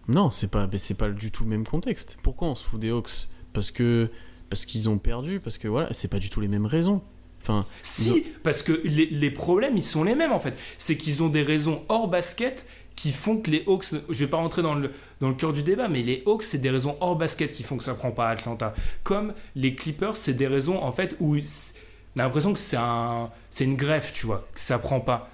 Non, 0.07 0.30
c'est 0.32 0.49
pas, 0.49 0.69
c'est 0.78 0.97
pas 0.97 1.09
du 1.09 1.32
tout 1.32 1.43
le 1.43 1.49
même 1.49 1.65
contexte. 1.65 2.17
Pourquoi 2.22 2.47
on 2.49 2.55
se 2.55 2.65
fout 2.65 2.80
des 2.80 2.89
Hawks? 2.89 3.28
Parce 3.53 3.72
que 3.72 4.09
parce 4.49 4.65
qu'ils 4.65 4.89
ont 4.89 4.97
perdu, 4.97 5.39
parce 5.39 5.57
que 5.57 5.67
voilà, 5.67 5.88
c'est 5.93 6.09
pas 6.09 6.19
du 6.19 6.30
tout 6.30 6.41
les 6.41 6.49
mêmes 6.49 6.65
raisons. 6.65 7.01
Enfin, 7.42 7.66
Si, 7.82 8.26
parce 8.44 8.64
que 8.64 8.82
les, 8.84 9.08
les 9.08 9.32
problèmes, 9.32 9.78
ils 9.78 9.84
sont 9.84 10.04
les 10.04 10.16
mêmes 10.16 10.32
en 10.32 10.39
fait. 10.39 10.56
C'est 10.78 10.98
qu'ils 10.98 11.24
ont 11.24 11.30
des 11.30 11.44
raisons 11.44 11.84
hors 11.89 12.08
basket 12.08 12.68
qui 12.96 13.12
font 13.12 13.38
que 13.38 13.50
les 13.50 13.64
Hawks, 13.68 13.86
je 14.10 14.14
vais 14.26 14.30
pas 14.30 14.38
rentrer 14.38 14.62
dans 14.62 14.76
le, 14.76 14.92
dans 15.22 15.30
le 15.30 15.34
cœur 15.36 15.54
du 15.54 15.64
débat, 15.64 15.88
mais 15.88 16.04
les 16.04 16.22
Hawks, 16.28 16.44
c'est 16.44 16.60
des 16.60 16.70
raisons 16.70 16.98
hors 17.00 17.16
basket 17.16 17.52
qui 17.52 17.64
font 17.64 17.78
que 17.78 17.84
ça 17.84 17.96
prend 17.96 18.12
pas 18.12 18.28
à 18.28 18.32
Atlanta. 18.32 18.74
Comme 19.04 19.34
les 19.56 19.74
Clippers, 19.76 20.16
c'est 20.16 20.34
des 20.34 20.46
raisons 20.48 20.84
en 20.84 20.92
fait 20.92 21.16
où 21.20 21.36
on 21.36 22.20
a 22.20 22.24
l'impression 22.24 22.54
que 22.54 22.60
c'est 22.60 22.78
un, 22.78 23.32
c'est 23.50 23.64
une 23.64 23.76
greffe, 23.78 24.14
tu 24.14 24.26
vois, 24.28 24.48
que 24.54 24.60
ça 24.60 24.78
prend 24.78 25.00
pas. 25.00 25.30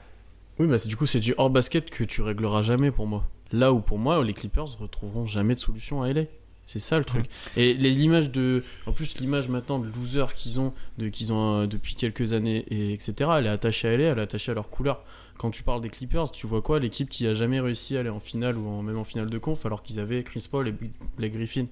oui, 0.59 0.67
bah 0.67 0.77
c'est- 0.77 0.87
du 0.87 0.95
coup, 0.95 1.05
c'est 1.05 1.19
du 1.19 1.33
hors 1.37 1.49
basket 1.49 1.89
que 1.89 2.03
tu 2.05 2.21
régleras 2.21 2.61
jamais 2.61 2.91
pour 2.91 3.05
moi. 3.07 3.23
Là 3.51 3.73
où 3.73 3.79
pour 3.81 3.97
moi, 3.97 4.23
les 4.23 4.33
Clippers 4.33 4.77
retrouveront 4.79 5.25
jamais 5.25 5.55
de 5.55 5.59
solution 5.59 6.03
à 6.03 6.09
LA. 6.09 6.23
C'est 6.67 6.79
ça 6.79 6.99
le 6.99 7.05
truc. 7.05 7.25
Et 7.55 7.73
l'image 7.73 8.29
de, 8.29 8.63
en 8.87 8.91
plus 8.91 9.19
l'image 9.19 9.47
maintenant 9.47 9.79
de 9.79 9.87
loser 9.87 10.25
qu'ils 10.35 10.59
ont, 10.59 10.73
de 10.97 11.07
qu'ils 11.07 11.31
ont 11.31 11.61
euh, 11.61 11.65
depuis 11.67 11.95
quelques 11.95 12.33
années 12.33 12.65
et 12.69 12.91
etc. 12.91 13.13
Elle 13.37 13.45
est 13.45 13.49
attachée 13.49 13.87
à 13.87 13.93
LA, 13.97 14.03
elle 14.11 14.19
est 14.19 14.21
attachée 14.21 14.51
à 14.51 14.55
leur 14.55 14.69
couleur. 14.69 15.03
Quand 15.37 15.49
tu 15.49 15.63
parles 15.63 15.81
des 15.81 15.89
Clippers, 15.89 16.29
tu 16.31 16.45
vois 16.45 16.61
quoi? 16.61 16.79
L'équipe 16.79 17.09
qui 17.09 17.25
a 17.25 17.33
jamais 17.33 17.59
réussi 17.61 17.95
à 17.95 18.01
aller 18.01 18.09
en 18.09 18.19
finale 18.19 18.57
ou 18.57 18.67
en- 18.67 18.81
même 18.83 18.97
en 18.97 19.03
finale 19.05 19.29
de 19.29 19.37
conf, 19.37 19.65
alors 19.65 19.81
qu'ils 19.81 19.99
avaient 19.99 20.23
Chris 20.23 20.45
Paul 20.51 20.67
et 20.67 20.73
les 21.19 21.29
Griffin. 21.29 21.67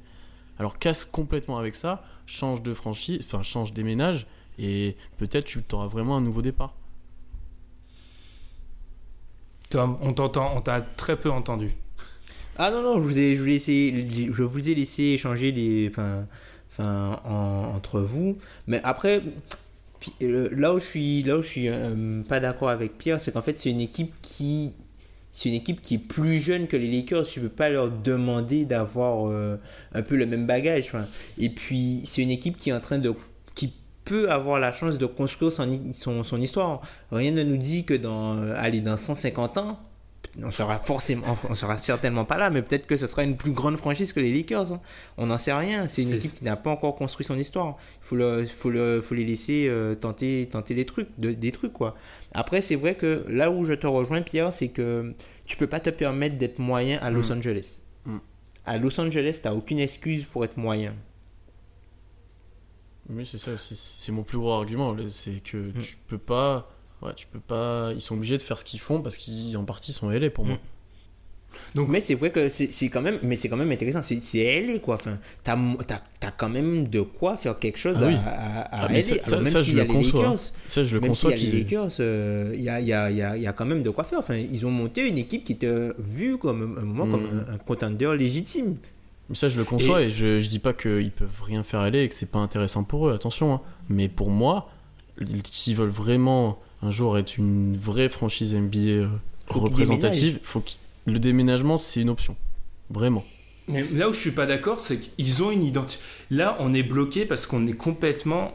Alors 0.60 0.80
casse 0.80 1.04
complètement 1.04 1.58
avec 1.58 1.76
ça, 1.76 2.06
change 2.26 2.64
de 2.64 2.74
franchise, 2.74 3.20
enfin 3.24 3.44
change 3.44 3.74
des 3.74 3.84
ménages 3.84 4.26
et 4.58 4.96
peut-être 5.18 5.44
tu 5.46 5.60
auras 5.74 5.88
vraiment 5.88 6.16
un 6.16 6.22
nouveau 6.22 6.42
départ. 6.42 6.74
Tom, 9.70 9.98
on 10.00 10.14
t'entend, 10.14 10.56
on 10.56 10.62
t'a 10.62 10.80
très 10.82 11.18
peu 11.18 11.30
entendu. 11.32 11.76
Ah 12.58 12.72
non, 12.72 12.82
non, 12.82 12.96
je 12.96 13.00
vous 13.02 13.20
ai, 13.20 13.36
je 13.36 13.42
vous 13.42 13.48
ai 13.48 13.52
laissé, 13.54 14.08
je 14.32 14.44
vous 14.44 14.70
ai 14.70 14.76
laissé 14.76 15.04
échanger 15.04 15.52
les, 15.52 15.90
enfin, 15.90 16.26
enfin, 16.72 17.20
en- 17.26 17.74
entre 17.76 18.00
vous. 18.00 18.38
Mais 18.68 18.80
après, 18.84 19.22
euh, 20.22 20.50
là 20.56 20.74
où 20.74 20.80
je 20.80 20.86
suis, 20.86 21.24
là 21.24 21.38
où 21.38 21.42
je 21.42 21.48
suis 21.48 21.68
euh, 21.70 22.22
pas 22.24 22.40
d'accord 22.40 22.70
avec 22.70 22.98
Pierre, 22.98 23.20
c'est 23.20 23.32
qu'en 23.34 23.42
fait, 23.42 23.58
c'est 23.58 23.70
une 23.72 23.82
équipe 23.82 24.14
qui, 24.22 24.74
c'est 25.34 25.50
une 25.50 25.56
équipe 25.56 25.82
qui 25.82 25.96
est 25.96 25.98
plus 26.00 26.40
jeune 26.40 26.68
que 26.68 26.78
les 26.78 26.90
Lakers. 26.90 27.26
Tu 27.28 27.42
peux 27.42 27.50
pas 27.50 27.70
leur 27.70 27.92
demander 27.92 28.66
d'avoir 28.66 29.28
euh, 29.30 29.58
un 29.94 30.02
peu 30.02 30.16
le 30.16 30.26
même 30.26 30.46
bagage. 30.46 30.92
Et 31.38 31.50
puis, 31.50 32.02
c'est 32.06 32.22
une 32.22 32.32
équipe 32.32 32.58
qui 32.58 32.70
est 32.70 32.74
en 32.74 32.80
train 32.80 33.00
de, 33.00 33.14
qui 33.56 33.74
peut 34.06 34.32
avoir 34.32 34.60
la 34.60 34.72
chance 34.72 34.98
de 34.98 35.06
construire 35.06 35.52
son, 35.52 35.68
son, 35.94 36.24
son 36.24 36.40
histoire. 36.40 36.82
Rien 37.12 37.32
ne 37.32 37.44
nous 37.44 37.58
dit 37.58 37.84
que 37.84 37.94
dans, 37.96 38.40
allez, 38.54 38.80
dans 38.82 38.96
150 38.98 39.58
ans, 39.58 39.80
on 40.44 40.52
sera 40.52 40.80
forcément, 40.80 41.38
on 41.50 41.56
sera 41.56 41.78
certainement 41.78 42.26
pas 42.26 42.38
là, 42.38 42.50
mais 42.50 42.62
peut-être 42.62 42.88
que 42.88 42.98
ce 42.98 43.08
sera 43.08 43.24
une 43.24 43.38
plus 43.38 43.52
grande 43.52 43.78
franchise 43.78 44.12
que 44.14 44.20
les 44.20 44.34
Lakers. 44.34 44.72
hein. 44.74 44.82
On 45.18 45.28
n'en 45.28 45.38
sait 45.38 45.54
rien. 45.54 45.88
C'est 45.88 46.04
une 46.04 46.14
équipe 46.14 46.36
qui 46.36 46.44
n'a 46.44 46.56
pas 46.56 46.70
encore 46.72 46.96
construit 46.96 47.26
son 47.26 47.38
histoire. 47.38 47.78
Il 48.02 48.06
faut, 48.06 48.16
le, 48.16 48.46
faut, 48.46 48.70
le, 48.70 49.02
faut 49.02 49.16
les 49.16 49.24
laisser 49.26 49.68
euh, 49.70 49.96
tenter, 49.96 50.48
tenter 50.52 50.74
les 50.74 50.86
trucs, 50.86 51.08
de- 51.18 51.32
des 51.32 51.52
trucs 51.52 51.74
quoi. 51.74 51.96
Après, 52.34 52.62
c'est 52.62 52.76
vrai 52.76 52.96
que 52.96 53.24
là 53.30 53.50
où 53.52 53.64
je 53.66 53.74
te 53.74 53.88
rejoins, 53.88 54.22
Pierre, 54.22 54.52
c'est 54.52 54.70
que 54.70 55.14
tu 55.46 55.56
peux 55.58 55.68
pas 55.68 55.80
te 55.80 55.90
permettre 55.90 56.38
d'être 56.38 56.60
moyen 56.60 57.00
à 57.02 57.10
Los 57.10 57.30
Mm. 57.34 57.38
Angeles. 57.38 57.82
Mm. 58.06 58.18
À 58.66 58.78
Los 58.78 59.00
Angeles, 59.00 59.40
t'as 59.44 59.54
aucune 59.54 59.80
excuse 59.80 60.26
pour 60.26 60.44
être 60.44 60.58
moyen. 60.58 60.94
Oui, 63.10 63.28
c'est 63.32 63.38
ça. 63.38 63.52
C'est 63.58 64.12
mon 64.12 64.24
plus 64.24 64.38
gros 64.38 64.52
argument. 64.54 64.96
C'est 65.08 65.42
que 65.44 65.58
Mm. 65.58 65.74
tu 65.82 65.98
peux 66.08 66.18
pas. 66.18 66.72
Ouais, 67.06 67.14
tu 67.16 67.28
peux 67.28 67.40
pas. 67.40 67.92
Ils 67.94 68.02
sont 68.02 68.16
obligés 68.16 68.38
de 68.38 68.42
faire 68.44 68.58
ce 68.58 68.64
qu'ils 68.66 68.80
font 68.80 69.02
parce 69.02 69.18
qu'ils 69.18 69.56
en 69.58 69.64
partie 69.64 69.94
sont 69.94 70.10
LA 70.10 70.30
pour 70.30 70.46
moi. 70.46 70.58
Donc- 71.74 71.88
mais 71.88 72.02
c'est 72.02 72.16
vrai 72.16 72.32
que 72.32 72.50
c'est 72.50 72.72
c'est 72.74 72.90
quand 72.90 73.02
même, 73.02 73.18
mais 73.24 73.36
c'est 73.38 73.48
quand 73.48 73.56
même 73.58 73.72
intéressant. 73.72 74.02
C'est 74.02 74.20
LA 74.62 74.80
quoi. 74.80 74.96
Enfin, 74.96 75.18
t'as 75.44 75.58
t'as 75.88 76.00
t'as 76.20 76.32
quand 76.32 76.50
même 76.50 76.88
de 76.90 77.02
quoi 77.02 77.38
faire 77.38 77.58
quelque 77.60 77.78
chose 77.80 77.96
Ah 78.02 78.08
oui. 78.08 78.14
à, 78.16 78.30
à, 78.30 78.60
à 78.62 78.86
Ah, 78.86 78.88
mais 78.92 79.00
ça- 79.02 79.16
Alors, 79.28 79.42
même 79.42 79.52
ça, 79.54 79.60
je 79.60 79.64
s'il 79.66 79.76
y 79.76 79.80
a 79.80 79.84
le 79.84 79.88
les 79.90 79.94
conçois, 79.96 80.20
hein. 80.26 80.32
Lakers, 80.32 80.52
Ça, 80.68 80.84
je 80.84 80.94
le 80.96 81.00
même 81.02 81.16
s'il 81.16 81.30
conçois 81.30 81.32
y 81.32 81.48
a 81.48 81.52
les. 81.52 81.60
Lakers, 81.64 81.88
euh, 82.02 82.52
il 82.56 82.62
y, 82.62 82.70
a, 82.70 82.80
il 82.82 82.88
y, 82.88 82.94
a, 82.94 83.10
il 83.12 83.18
y, 83.18 83.22
a, 83.22 83.38
il 83.38 83.44
y 83.44 83.48
a 83.48 83.54
quand 83.54 83.66
même 83.66 83.82
de 83.84 83.90
quoi 83.90 84.04
faire. 84.04 84.20
Enfin, 84.20 84.36
ils 84.36 84.66
ont 84.66 84.72
monté 84.72 85.08
une 85.08 85.18
équipe 85.18 85.46
qui 85.46 85.54
était 85.54 85.90
vue 85.98 86.38
comme 86.38 86.62
un, 86.78 86.82
moment 86.82 87.06
Mm. 87.06 87.12
comme 87.12 87.26
un, 87.50 87.54
un 87.54 87.58
contender 87.58 88.14
légitime. 88.18 88.76
Mais 89.30 89.36
ça, 89.36 89.48
je 89.48 89.58
le 89.58 89.64
conçois 89.66 90.04
et, 90.04 90.10
je, 90.12 90.40
je 90.42 90.50
dis 90.50 90.60
pas 90.60 90.74
qu'ils 90.74 91.12
peuvent 91.12 91.42
rien 91.42 91.64
faire 91.64 91.80
aller 91.80 92.04
et 92.04 92.10
que 92.10 92.16
c'est 92.16 92.30
pas 92.32 92.40
intéressant 92.40 92.84
pour 92.84 93.08
eux, 93.08 93.14
attention. 93.14 93.54
hein. 93.54 93.62
Mais 93.90 94.10
pour 94.10 94.30
moi, 94.30 94.70
s'ils 95.52 95.76
veulent 95.78 95.88
vraiment 95.90 96.60
un 96.86 96.92
jour 96.92 97.18
être 97.18 97.38
une 97.38 97.76
vraie 97.78 98.10
franchise 98.10 98.54
NBA 98.56 98.78
euh, 98.80 99.08
Faut 99.52 99.60
représentative, 99.60 100.40
faut 100.44 100.64
le 101.06 101.20
déménagement, 101.20 101.78
c'est 101.78 102.02
une 102.02 102.10
option. 102.10 102.36
Vraiment. 102.90 103.24
Mais 103.68 103.84
là 103.94 104.10
où 104.10 104.14
je 104.14 104.20
suis 104.20 104.32
pas 104.32 104.46
d'accord, 104.46 104.80
c'est 104.80 105.00
qu'ils 105.00 105.42
ont 105.44 105.50
une 105.52 105.64
identité. 105.64 106.00
Là, 106.30 106.56
on 106.60 106.74
est 106.74 106.84
bloqué 106.84 107.26
parce 107.26 107.48
qu'on 107.48 107.66
est 107.68 107.74
complètement. 107.74 108.54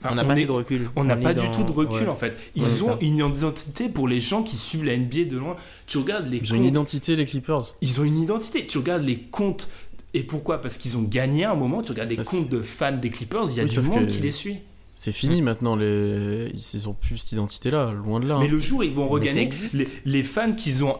Enfin, 0.00 0.12
on 0.12 0.14
n'a 0.16 0.24
pas 0.24 0.30
est- 0.30 0.36
assez 0.38 0.46
de 0.46 0.50
recul. 0.52 0.90
On 0.96 1.04
n'a 1.04 1.16
pas 1.16 1.34
du 1.34 1.50
tout 1.50 1.64
de 1.64 1.72
recul 1.72 2.02
ouais. 2.02 2.08
en 2.08 2.16
fait. 2.16 2.36
Ils 2.54 2.62
Ouais, 2.62 2.82
ont 2.82 2.88
ça. 2.92 2.98
une 3.00 3.16
identité 3.18 3.88
pour 3.88 4.06
les 4.06 4.20
gens 4.20 4.42
qui 4.42 4.56
suivent 4.56 4.84
la 4.84 4.96
NBA 4.96 5.24
de 5.24 5.36
loin. 5.38 5.56
Tu 5.86 5.98
regardes 5.98 6.26
les 6.28 6.36
Ils 6.38 6.44
ont 6.44 6.48
comptes. 6.50 6.56
une 6.58 6.64
identité, 6.66 7.16
les 7.16 7.26
Clippers. 7.26 7.74
Ils 7.80 8.00
ont 8.00 8.04
une 8.04 8.18
identité. 8.18 8.66
Tu 8.66 8.78
regardes 8.78 9.02
les 9.04 9.18
comptes. 9.18 9.68
Et 10.12 10.22
pourquoi? 10.22 10.60
Parce 10.62 10.78
qu'ils 10.78 10.96
ont 10.96 11.02
gagné 11.02 11.44
à 11.44 11.50
un 11.52 11.56
moment. 11.56 11.82
Tu 11.82 11.90
regardes 11.92 12.10
les 12.10 12.16
Bah, 12.16 12.24
comptes 12.24 12.48
de 12.48 12.62
fans 12.62 12.92
des 12.96 13.10
Clippers, 13.10 13.46
il 13.50 13.56
y 13.56 13.60
a 13.60 13.64
Oui, 13.64 13.70
du 13.70 13.80
monde 13.80 14.06
que- 14.06 14.12
qui 14.12 14.20
les 14.20 14.30
suit. 14.30 14.58
C'est 14.96 15.12
fini 15.12 15.42
maintenant, 15.42 15.74
les... 15.76 16.52
ils 16.54 16.88
ont 16.88 16.94
plus 16.94 17.18
cette 17.18 17.32
identité-là, 17.32 17.92
loin 17.92 18.20
de 18.20 18.28
là. 18.28 18.38
Mais 18.38 18.46
hein. 18.46 18.48
le 18.50 18.60
jour 18.60 18.78
où 18.78 18.82
ils 18.84 18.92
vont 18.92 19.08
regagner, 19.08 19.50
les, 19.74 19.88
les 20.04 20.22
fans 20.22 20.52
qu'ils 20.52 20.84
ont, 20.84 20.98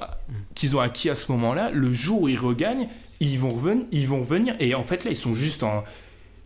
qu'ils 0.54 0.76
ont 0.76 0.80
acquis 0.80 1.10
à 1.10 1.14
ce 1.14 1.30
moment-là, 1.32 1.70
le 1.70 1.92
jour 1.92 2.22
où 2.22 2.28
ils 2.28 2.38
regagnent, 2.38 2.88
ils 3.20 3.38
vont, 3.38 3.50
reven- 3.50 3.86
ils 3.92 4.08
vont 4.08 4.22
venir. 4.22 4.56
Et 4.58 4.74
en 4.74 4.82
fait, 4.82 5.04
là, 5.04 5.10
ils 5.12 5.16
sont 5.16 5.34
juste, 5.34 5.62
en, 5.62 5.84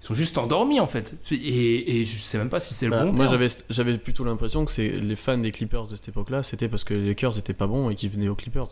ils 0.03 0.07
sont 0.07 0.15
juste 0.15 0.37
endormis, 0.37 0.79
en 0.79 0.87
fait. 0.87 1.17
Et, 1.33 2.01
et 2.01 2.05
je 2.05 2.19
sais 2.19 2.37
même 2.37 2.51
pas 2.51 2.61
si 2.61 2.75
c'est 2.75 2.87
le 2.87 2.91
Bah, 2.91 3.05
bon 3.05 3.13
moi 3.15 3.27
j'avais 3.27 3.49
j'avais 3.71 3.97
plutôt 3.97 4.25
l'impression 4.25 4.65
que 4.65 4.71
c'est 4.71 4.91
les 4.91 5.17
fans 5.17 5.39
des 5.39 5.51
Clippers 5.51 5.87
de 5.87 5.97
cette 5.97 6.09
époque-là, 6.09 6.43
c'était 6.43 6.69
parce 6.69 6.85
que 6.85 6.93
les 6.95 7.09
Lakers 7.09 7.39
étaient 7.39 7.55
pas 7.55 7.67
bons 7.67 7.89
et 7.91 7.95
qu'ils 7.95 8.11
venaient 8.11 8.29
aux 8.29 8.37
Clippers. 8.37 8.69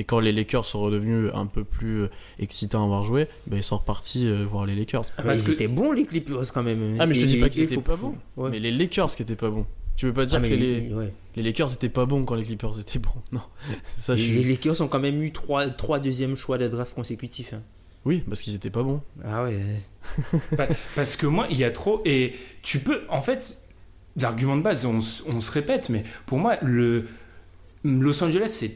Et 0.00 0.04
quand 0.04 0.18
les 0.18 0.32
Lakers 0.32 0.64
sont 0.64 0.80
redevenus 0.80 1.30
un 1.34 1.44
peu 1.44 1.62
plus 1.62 2.04
euh, 2.04 2.10
excitants 2.38 2.80
à 2.80 2.84
avoir 2.84 3.04
joué, 3.04 3.26
ben 3.46 3.58
ils 3.58 3.62
sont 3.62 3.76
repartis 3.76 4.26
euh, 4.26 4.46
voir 4.50 4.64
les 4.64 4.74
Lakers. 4.74 5.04
Ah, 5.18 5.22
Parce 5.24 5.42
que- 5.42 5.52
étaient 5.52 5.68
bons 5.68 5.92
les 5.92 6.04
Clippers 6.06 6.50
quand 6.54 6.62
même. 6.62 6.96
Ah 6.98 7.06
mais 7.06 7.12
je 7.14 7.20
te 7.20 7.26
dis 7.26 7.36
pas 7.38 7.50
qu'ils 7.50 7.64
étaient 7.64 7.74
faut- 7.74 7.80
pas 7.82 7.96
bons, 7.96 8.14
Ouais. 8.38 8.48
mais 8.50 8.58
les 8.60 8.70
Lakers 8.70 9.14
qui 9.14 9.20
étaient 9.22 9.36
pas 9.36 9.50
bons. 9.50 9.66
Tu 9.96 10.06
veux 10.06 10.12
pas 10.14 10.24
dire 10.24 10.38
Ah, 10.42 10.48
que 10.48 10.54
les, 10.54 10.80
les- 10.80 10.94
ouais. 10.94 11.12
les 11.36 11.42
Lakers 11.42 11.74
étaient 11.74 11.90
pas 11.90 12.06
bons 12.06 12.24
quand 12.24 12.34
les 12.34 12.44
Clippers 12.44 12.80
étaient 12.80 12.98
bons 12.98 13.10
Non, 13.32 13.42
ça 13.98 14.16
je 14.16 14.32
Les, 14.32 14.42
Lakers 14.42 14.80
ont 14.80 14.88
quand 14.88 15.00
même 15.00 15.22
eu 15.22 15.32
trois, 15.32 15.66
trois 15.66 15.98
deuxièmes 16.00 16.34
choix 16.36 16.56
de 16.56 16.66
draft 16.68 16.94
consécutifs. 16.94 17.52
hein. 17.52 17.60
Oui, 18.06 18.22
parce 18.26 18.40
qu'ils 18.40 18.54
étaient 18.54 18.70
pas 18.70 18.82
bons. 18.82 19.02
Ah 19.22 19.44
ouais. 19.44 19.60
Pa- 20.56 20.68
Parce 20.96 21.16
que 21.16 21.26
moi, 21.26 21.46
il 21.50 21.58
y 21.58 21.64
a 21.64 21.70
trop. 21.70 22.00
Et 22.06 22.32
tu 22.62 22.78
peux. 22.78 23.02
En 23.10 23.20
fait, 23.20 23.58
l'argument 24.16 24.56
de 24.56 24.62
base, 24.62 24.86
on, 24.86 25.00
on 25.26 25.40
se 25.42 25.50
répète, 25.52 25.90
mais 25.90 26.04
pour 26.24 26.38
moi, 26.38 26.56
le 26.62 27.04
Los 27.84 28.24
Angeles, 28.24 28.48
c'est 28.48 28.72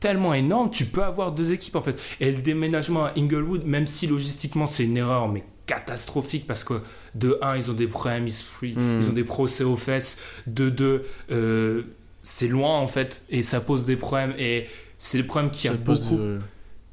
tellement 0.00 0.34
énorme, 0.34 0.70
tu 0.70 0.86
peux 0.86 1.02
avoir 1.04 1.32
deux 1.32 1.52
équipes 1.52 1.76
en 1.76 1.82
fait. 1.82 1.98
Et 2.20 2.30
le 2.32 2.40
déménagement 2.42 3.04
à 3.06 3.12
Inglewood, 3.16 3.64
même 3.64 3.86
si 3.86 4.06
logistiquement 4.06 4.66
c'est 4.66 4.84
une 4.84 4.96
erreur, 4.96 5.28
mais 5.28 5.44
catastrophique 5.66 6.46
parce 6.46 6.64
que 6.64 6.80
de 7.14 7.38
1, 7.42 7.56
ils 7.56 7.70
ont 7.70 7.74
des 7.74 7.86
problèmes, 7.86 8.26
ils, 8.26 8.32
se 8.32 8.42
free- 8.44 8.74
Mm. 8.74 9.00
ils 9.02 9.08
ont 9.08 9.12
des 9.12 9.24
procès 9.24 9.62
aux 9.64 9.76
fesses. 9.76 10.18
De 10.46 10.68
2, 10.70 11.04
euh, 11.30 11.82
c'est 12.22 12.48
loin 12.48 12.78
en 12.78 12.86
fait, 12.88 13.24
et 13.30 13.42
ça 13.42 13.60
pose 13.60 13.84
des 13.84 13.96
problèmes. 13.96 14.34
Et 14.38 14.66
c'est 14.98 15.18
le 15.18 15.26
problème 15.26 15.50
qu'il 15.50 15.70
y 15.70 15.74
a 15.74 15.76
beaucoup 15.76 16.18
euh, 16.18 16.38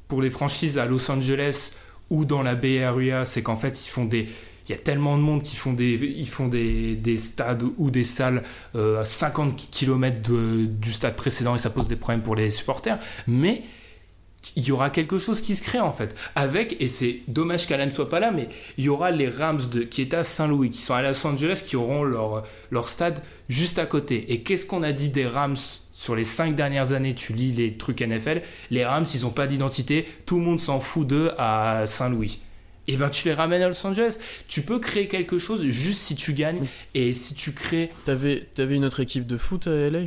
pour 0.06 0.22
les 0.22 0.30
franchises 0.30 0.78
à 0.78 0.86
Los 0.86 1.10
Angeles 1.10 1.72
ou 2.10 2.24
dans 2.24 2.42
la 2.42 2.54
Bay 2.54 2.82
Area, 2.82 3.24
c'est 3.24 3.42
qu'en 3.42 3.56
fait, 3.56 3.84
ils 3.84 3.88
font 3.90 4.04
des. 4.06 4.28
Il 4.68 4.72
y 4.72 4.74
a 4.74 4.78
tellement 4.78 5.16
de 5.16 5.22
monde 5.22 5.42
qui 5.42 5.56
font 5.56 5.72
des, 5.72 5.94
ils 5.94 6.28
font 6.28 6.48
des, 6.48 6.94
des 6.94 7.16
stades 7.16 7.62
ou 7.78 7.90
des 7.90 8.04
salles 8.04 8.42
euh, 8.74 9.00
à 9.00 9.04
50 9.06 9.68
km 9.70 10.30
du 10.30 10.92
stade 10.92 11.16
précédent 11.16 11.54
et 11.54 11.58
ça 11.58 11.70
pose 11.70 11.88
des 11.88 11.96
problèmes 11.96 12.22
pour 12.22 12.36
les 12.36 12.50
supporters. 12.50 12.98
Mais 13.26 13.62
il 14.56 14.66
y 14.66 14.72
aura 14.72 14.90
quelque 14.90 15.18
chose 15.18 15.40
qui 15.40 15.56
se 15.56 15.62
crée 15.62 15.80
en 15.80 15.92
fait. 15.92 16.14
Avec, 16.34 16.76
et 16.80 16.88
c'est 16.88 17.20
dommage 17.28 17.66
qu'Alan 17.66 17.86
ne 17.86 17.90
soit 17.90 18.08
pas 18.08 18.20
là, 18.20 18.30
mais 18.30 18.48
il 18.76 18.84
y 18.84 18.88
aura 18.88 19.10
les 19.10 19.28
Rams 19.28 19.60
de, 19.72 19.82
qui 19.82 20.02
étaient 20.02 20.16
à 20.16 20.24
Saint-Louis, 20.24 20.70
qui 20.70 20.82
sont 20.82 20.94
à 20.94 21.02
Los 21.02 21.26
Angeles, 21.26 21.62
qui 21.66 21.76
auront 21.76 22.04
leur, 22.04 22.44
leur 22.70 22.88
stade 22.88 23.22
juste 23.48 23.78
à 23.78 23.86
côté. 23.86 24.32
Et 24.32 24.42
qu'est-ce 24.42 24.66
qu'on 24.66 24.82
a 24.82 24.92
dit 24.92 25.08
des 25.08 25.26
Rams 25.26 25.56
sur 25.92 26.14
les 26.14 26.24
cinq 26.24 26.54
dernières 26.54 26.92
années? 26.92 27.14
Tu 27.14 27.32
lis 27.32 27.52
les 27.52 27.76
trucs 27.76 28.00
NFL, 28.00 28.42
les 28.70 28.84
Rams, 28.84 29.06
ils 29.14 29.22
n'ont 29.22 29.30
pas 29.30 29.46
d'identité, 29.46 30.06
tout 30.26 30.36
le 30.38 30.44
monde 30.44 30.60
s'en 30.60 30.80
fout 30.80 31.06
d'eux 31.06 31.32
à 31.38 31.84
Saint-Louis. 31.86 32.40
Et 32.88 32.96
ben 32.96 33.08
tu 33.10 33.28
les 33.28 33.34
ramènes 33.34 33.62
à 33.62 33.68
Los 33.68 33.86
Angeles. 33.86 34.16
Tu 34.48 34.62
peux 34.62 34.78
créer 34.80 35.06
quelque 35.08 35.38
chose 35.38 35.62
juste 35.66 36.00
si 36.00 36.16
tu 36.16 36.32
gagnes. 36.32 36.66
Et 36.94 37.14
si 37.14 37.34
tu 37.34 37.52
crées. 37.52 37.90
T'avais 38.06 38.48
t'avais 38.54 38.74
une 38.76 38.84
autre 38.84 39.00
équipe 39.00 39.26
de 39.26 39.36
foot 39.36 39.66
à 39.68 39.90
LA 39.90 40.00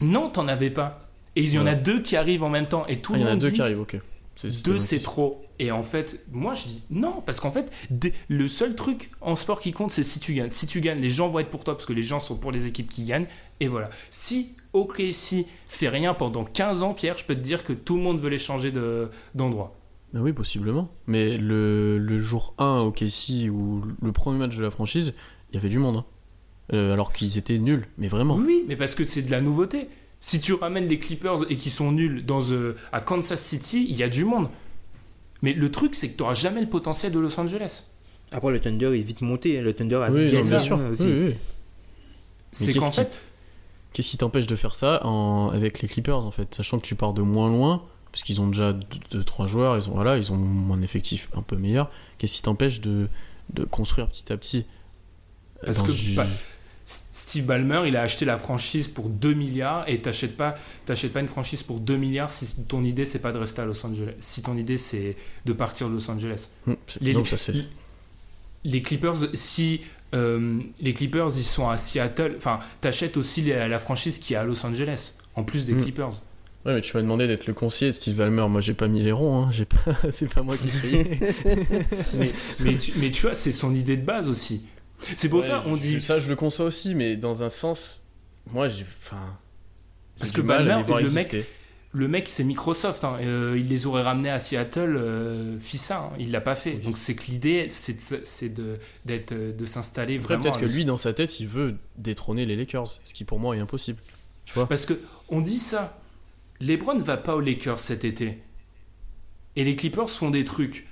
Non, 0.00 0.30
t'en 0.30 0.48
avais 0.48 0.70
pas. 0.70 1.08
Et 1.36 1.42
il 1.42 1.52
y 1.52 1.58
en 1.58 1.66
a 1.66 1.74
deux 1.74 2.00
qui 2.00 2.16
arrivent 2.16 2.42
en 2.42 2.48
même 2.48 2.66
temps. 2.66 2.86
Et 2.86 2.98
tout 3.00 3.12
Ah, 3.14 3.18
le 3.18 3.22
Il 3.22 3.24
y 3.24 3.26
en 3.26 3.28
a 3.28 3.30
monde 3.32 3.40
deux 3.42 3.48
dit 3.50 3.54
qui 3.56 3.60
arrivent, 3.62 3.80
ok. 3.80 3.96
Deux 4.64 4.78
c'est 4.78 4.98
trop. 5.00 5.40
Et 5.60 5.70
en 5.70 5.82
fait, 5.84 6.24
moi 6.32 6.54
je 6.54 6.64
dis 6.66 6.82
non, 6.90 7.22
parce 7.24 7.38
qu'en 7.38 7.52
fait, 7.52 7.70
le 8.28 8.48
seul 8.48 8.74
truc 8.74 9.10
en 9.20 9.36
sport 9.36 9.60
qui 9.60 9.70
compte, 9.72 9.92
c'est 9.92 10.02
si 10.02 10.18
tu 10.18 10.32
gagnes. 10.34 10.50
Si 10.50 10.66
tu 10.66 10.80
gagnes, 10.80 11.00
les 11.00 11.10
gens 11.10 11.28
vont 11.28 11.38
être 11.38 11.50
pour 11.50 11.62
toi 11.62 11.74
parce 11.76 11.86
que 11.86 11.92
les 11.92 12.02
gens 12.02 12.18
sont 12.20 12.36
pour 12.36 12.50
les 12.52 12.66
équipes 12.66 12.88
qui 12.90 13.04
gagnent. 13.04 13.26
Et 13.60 13.68
voilà. 13.68 13.90
Si 14.10 14.52
OKC 14.72 15.46
fait 15.68 15.88
rien 15.88 16.14
pendant 16.14 16.44
15 16.44 16.82
ans, 16.82 16.94
Pierre, 16.94 17.16
je 17.18 17.24
peux 17.24 17.34
te 17.36 17.40
dire 17.40 17.62
que 17.64 17.72
tout 17.72 17.96
le 17.96 18.02
monde 18.02 18.20
veut 18.20 18.28
les 18.30 18.38
changer 18.40 18.72
de- 18.72 19.08
Bah 20.14 20.20
oui, 20.22 20.32
possiblement. 20.32 20.88
Mais 21.06 21.36
le, 21.36 21.98
le 21.98 22.18
jour 22.18 22.54
1 22.58 22.78
au 22.78 22.92
KC, 22.92 23.50
ou 23.50 23.82
le 24.00 24.12
premier 24.12 24.38
match 24.38 24.56
de 24.56 24.62
la 24.62 24.70
franchise, 24.70 25.12
il 25.50 25.56
y 25.56 25.58
avait 25.58 25.68
du 25.68 25.78
monde. 25.78 25.96
hein. 25.98 26.04
Euh, 26.72 26.94
alors 26.94 27.12
qu'ils 27.12 27.36
étaient 27.36 27.58
nuls, 27.58 27.86
mais 27.98 28.08
vraiment. 28.08 28.36
Oui, 28.36 28.64
mais 28.66 28.76
parce 28.76 28.94
que 28.94 29.04
c'est 29.04 29.20
de 29.20 29.30
la 29.30 29.42
nouveauté. 29.42 29.88
Si 30.20 30.40
tu 30.40 30.54
ramènes 30.54 30.88
les 30.88 30.98
Clippers 30.98 31.50
et 31.50 31.56
qui 31.58 31.68
sont 31.68 31.92
nuls 31.92 32.24
dans, 32.24 32.40
euh, 32.52 32.74
à 32.92 33.00
Kansas 33.02 33.42
City, 33.44 33.86
il 33.90 33.96
y 33.96 34.02
a 34.02 34.08
du 34.08 34.24
monde. 34.24 34.48
Mais 35.42 35.52
le 35.52 35.70
truc, 35.70 35.94
c'est 35.94 36.08
que 36.08 36.16
tu 36.16 36.22
n'auras 36.22 36.32
jamais 36.34 36.62
le 36.62 36.68
potentiel 36.70 37.12
de 37.12 37.18
Los 37.18 37.38
Angeles. 37.38 37.84
Après, 38.32 38.50
le 38.50 38.60
Thunder 38.60 38.86
est 38.98 39.02
vite 39.02 39.20
monté. 39.20 39.58
hein. 39.58 39.62
Le 39.62 39.74
Thunder 39.74 39.96
a 39.96 40.10
Oui, 40.10 40.22
vite 40.22 40.46
bien 40.48 40.58
sûr. 40.60 40.78
hein, 40.78 40.88
aussi. 40.92 41.02
Oui, 41.04 41.24
oui. 41.26 41.34
C'est 42.52 42.72
qu'en 42.72 42.90
fait, 42.92 43.10
Qu'est-ce 43.92 44.10
qui 44.12 44.16
t'empêche 44.18 44.46
de 44.46 44.56
faire 44.56 44.74
ça 44.74 45.04
en- 45.06 45.50
avec 45.50 45.80
les 45.82 45.88
Clippers, 45.88 46.18
en 46.24 46.30
fait? 46.30 46.54
Sachant 46.54 46.78
que 46.78 46.86
tu 46.86 46.94
pars 46.94 47.12
de 47.14 47.22
moins 47.22 47.48
loin, 47.50 47.82
parce 48.14 48.22
qu'ils 48.22 48.40
ont 48.40 48.46
déjà 48.46 48.72
2-3 49.12 49.48
joueurs, 49.48 49.76
ils 49.76 49.88
ont, 49.88 49.94
voilà, 49.94 50.16
ils 50.16 50.30
ont 50.30 50.38
un 50.72 50.82
effectif 50.82 51.28
un 51.36 51.42
peu 51.42 51.56
meilleur. 51.56 51.90
Qu'est-ce 52.18 52.36
qui 52.36 52.42
t'empêche 52.42 52.80
de, 52.80 53.08
de 53.52 53.64
construire 53.64 54.08
petit 54.08 54.32
à 54.32 54.36
petit 54.36 54.64
euh, 55.62 55.66
Parce 55.66 55.82
que 55.82 55.90
bah, 56.14 56.24
Steve 56.86 57.44
Ballmer, 57.44 57.82
il 57.88 57.96
a 57.96 58.02
acheté 58.02 58.24
la 58.24 58.38
franchise 58.38 58.86
pour 58.86 59.08
2 59.08 59.34
milliards 59.34 59.88
et 59.88 60.00
t'achètes 60.00 60.36
pas, 60.36 60.54
t'achètes 60.86 61.12
pas 61.12 61.18
une 61.20 61.26
franchise 61.28 61.64
pour 61.64 61.80
2 61.80 61.96
milliards 61.96 62.30
si 62.30 62.62
ton 62.68 62.84
idée 62.84 63.04
c'est 63.04 63.18
pas 63.18 63.32
de 63.32 63.38
rester 63.38 63.62
à 63.62 63.64
Los 63.64 63.84
Angeles, 63.84 64.12
si 64.20 64.42
ton 64.42 64.56
idée 64.56 64.78
c'est 64.78 65.16
de 65.44 65.52
partir 65.52 65.88
de 65.88 65.94
Los 65.94 66.08
Angeles. 66.08 66.46
C'est- 66.86 67.00
Les- 67.02 67.14
donc 67.14 67.26
ça 67.26 67.36
c'est. 67.36 67.54
Les 68.64 68.80
Clippers, 68.80 69.16
si 69.34 69.80
euh, 70.14 70.60
les 70.80 70.94
Clippers 70.94 71.30
ils 71.36 71.42
sont 71.42 71.68
à 71.68 71.78
Seattle, 71.78 72.34
enfin 72.36 72.60
t'achètes 72.80 73.16
aussi 73.16 73.42
la, 73.42 73.66
la 73.66 73.78
franchise 73.80 74.18
qui 74.18 74.34
est 74.34 74.36
à 74.36 74.44
Los 74.44 74.64
Angeles 74.64 75.14
en 75.34 75.42
plus 75.42 75.66
des 75.66 75.74
Mm. 75.74 75.82
Clippers. 75.82 76.20
Ouais, 76.64 76.74
mais 76.74 76.80
tu 76.80 76.96
m'as 76.96 77.02
demandé 77.02 77.26
d'être 77.26 77.46
le 77.46 77.52
conseiller 77.54 77.90
de 77.90 77.96
Steve 77.96 78.16
Ballmer. 78.16 78.46
Moi, 78.48 78.60
j'ai 78.62 78.72
pas 78.74 78.88
mis 78.88 79.02
les 79.02 79.12
ronds. 79.12 79.42
Hein. 79.44 79.50
J'ai 79.52 79.66
pas... 79.66 79.94
c'est 80.10 80.32
pas 80.32 80.42
moi 80.42 80.56
qui 80.56 80.68
ai 80.68 80.80
payé. 81.04 81.20
mais, 82.14 82.32
mais, 82.60 82.78
tu, 82.78 82.92
mais 82.96 83.10
tu 83.10 83.22
vois, 83.22 83.34
c'est 83.34 83.52
son 83.52 83.74
idée 83.74 83.96
de 83.98 84.04
base 84.04 84.28
aussi. 84.28 84.64
C'est 85.16 85.28
pour 85.28 85.40
Ouais, 85.40 85.46
ça 85.46 85.62
on 85.66 85.76
je- 85.76 85.80
dit 85.82 86.00
Ça, 86.00 86.18
je 86.18 86.28
le 86.28 86.36
conçois 86.36 86.64
aussi, 86.66 86.94
mais 86.94 87.16
dans 87.16 87.42
un 87.42 87.48
sens, 87.50 88.02
moi, 88.50 88.68
j'ai. 88.68 88.84
Enfin. 89.02 89.20
Parce 90.18 90.32
que 90.32 90.40
mal 90.40 90.70
à 90.70 90.82
voir 90.82 91.00
le 91.00 91.10
mec- 91.10 91.44
le 91.96 92.08
mec 92.08 92.28
c'est 92.28 92.42
Microsoft, 92.44 93.04
hein, 93.04 93.18
euh, 93.20 93.54
il 93.58 93.68
les 93.68 93.86
aurait 93.86 94.02
ramenés 94.02 94.30
à 94.30 94.40
Seattle, 94.40 94.96
euh, 94.96 95.58
fit 95.60 95.78
ça, 95.78 96.10
hein, 96.12 96.16
il 96.18 96.30
l'a 96.32 96.40
pas 96.40 96.54
fait. 96.56 96.72
Donc 96.74 96.96
c'est 96.98 97.14
que 97.14 97.24
l'idée 97.30 97.66
c'est 97.68 98.48
de, 98.54 98.78
d'être 99.04 99.30
euh, 99.32 99.52
de 99.52 99.64
s'installer 99.64 100.18
vraiment. 100.18 100.42
peut-être 100.42 100.58
que 100.58 100.66
lui, 100.66 100.84
dans 100.84 100.96
sa 100.96 101.12
tête, 101.12 101.38
il 101.40 101.46
veut 101.48 101.76
détrôner 101.96 102.46
les 102.46 102.56
Lakers, 102.56 102.98
ce 103.04 103.12
qui 103.14 103.22
pour 103.24 103.38
moi 103.38 103.56
est 103.56 103.60
impossible. 103.60 103.98
Tu 104.44 104.54
vois? 104.54 104.68
Parce 104.68 104.86
que 104.86 104.94
on 105.28 105.40
dit 105.40 105.58
ça, 105.58 106.00
LeBron 106.66 106.94
ne 106.94 107.02
va 107.02 107.16
pas 107.16 107.34
aux 107.36 107.40
Lakers 107.40 107.78
cet 107.78 108.04
été, 108.04 108.38
et 109.56 109.64
les 109.64 109.76
Clippers 109.76 110.08
font 110.10 110.30
des 110.30 110.44
trucs. 110.44 110.86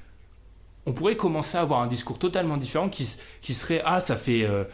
On 0.86 0.92
pourrait 0.92 1.16
commencer 1.16 1.56
à 1.56 1.60
avoir 1.60 1.80
un 1.80 1.86
discours 1.86 2.18
totalement 2.18 2.56
différent 2.56 2.88
qui, 2.88 3.08
qui 3.40 3.54
serait 3.54 3.80
ah 3.84 4.00
ça 4.00 4.16
fait 4.16 4.42
euh, 4.44 4.64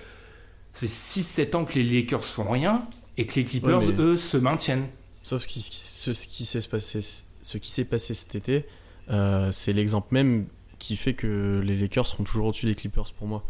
fait 0.72 0.86
6-7 0.86 1.54
ans 1.56 1.64
que 1.64 1.74
les 1.78 1.84
Lakers 1.84 2.24
font 2.24 2.50
rien 2.50 2.86
et 3.18 3.26
que 3.26 3.34
les 3.36 3.44
Clippers 3.44 3.78
Ouais, 3.80 3.86
mais- 3.92 4.02
eux 4.02 4.16
se 4.16 4.36
maintiennent. 4.38 4.86
Sauf 5.22 5.42
ce 5.42 5.46
qui, 5.46 5.60
ce, 5.60 6.12
ce 6.14 6.26
qui 6.26 6.46
s'est 6.46 6.60
passé, 6.66 7.00
ce 7.42 7.58
qui 7.58 7.70
s'est 7.70 7.84
passé 7.84 8.14
cet 8.14 8.34
été, 8.34 8.64
euh, 9.10 9.50
c'est 9.52 9.74
l'exemple 9.74 10.08
même 10.12 10.46
qui 10.78 10.96
fait 10.96 11.12
que 11.14 11.60
les 11.62 11.76
Lakers 11.76 12.06
seront 12.06 12.24
toujours 12.24 12.46
au-dessus 12.46 12.66
des 12.66 12.74
Clippers 12.74 13.12
pour 13.18 13.26
moi. 13.26 13.44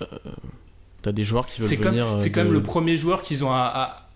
Euh, 0.00 0.06
T'as 1.02 1.12
des 1.12 1.22
joueurs 1.24 1.46
qui 1.46 1.60
veulent 1.60 1.78
venir. 1.90 2.06
euh, 2.06 2.18
c'est 2.18 2.32
quand 2.32 2.42
même 2.42 2.52
le 2.52 2.62
premier 2.62 2.96
joueur 2.96 3.22
qu'ils 3.22 3.44
ont, 3.44 3.52
à- 3.52 3.58
à- 3.74 4.08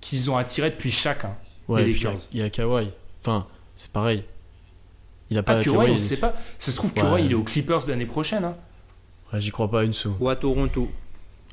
qu'ils 0.00 0.30
ont 0.30 0.36
attiré 0.36 0.70
depuis 0.70 0.90
chacun. 0.90 1.36
Ouais. 1.68 1.90
Il 2.32 2.38
y 2.38 2.42
a 2.42 2.50
Kawhi. 2.50 2.90
Enfin, 3.20 3.46
c'est 3.74 3.90
pareil. 3.90 4.24
Il 5.30 5.38
a 5.38 5.42
pas 5.42 5.54
Ah, 5.58 5.62
Kawhi, 5.62 5.76
Kawhi, 5.76 5.90
on 5.90 5.94
il- 5.94 5.98
sait 5.98 6.18
pas. 6.18 6.34
Ça 6.58 6.70
se 6.70 6.76
trouve, 6.76 6.92
Ouais. 6.96 7.00
Kawhi, 7.00 7.24
il 7.24 7.32
est 7.32 7.34
aux 7.34 7.42
Clippers 7.42 7.86
l'année 7.88 8.06
prochaine. 8.06 8.44
hein. 8.44 8.56
Ouais, 9.32 9.40
J'y 9.40 9.50
crois 9.50 9.70
pas 9.70 9.82
une 9.84 9.94
sou. 9.94 10.14
Ou 10.20 10.28
à 10.28 10.36
Toronto. 10.36 10.90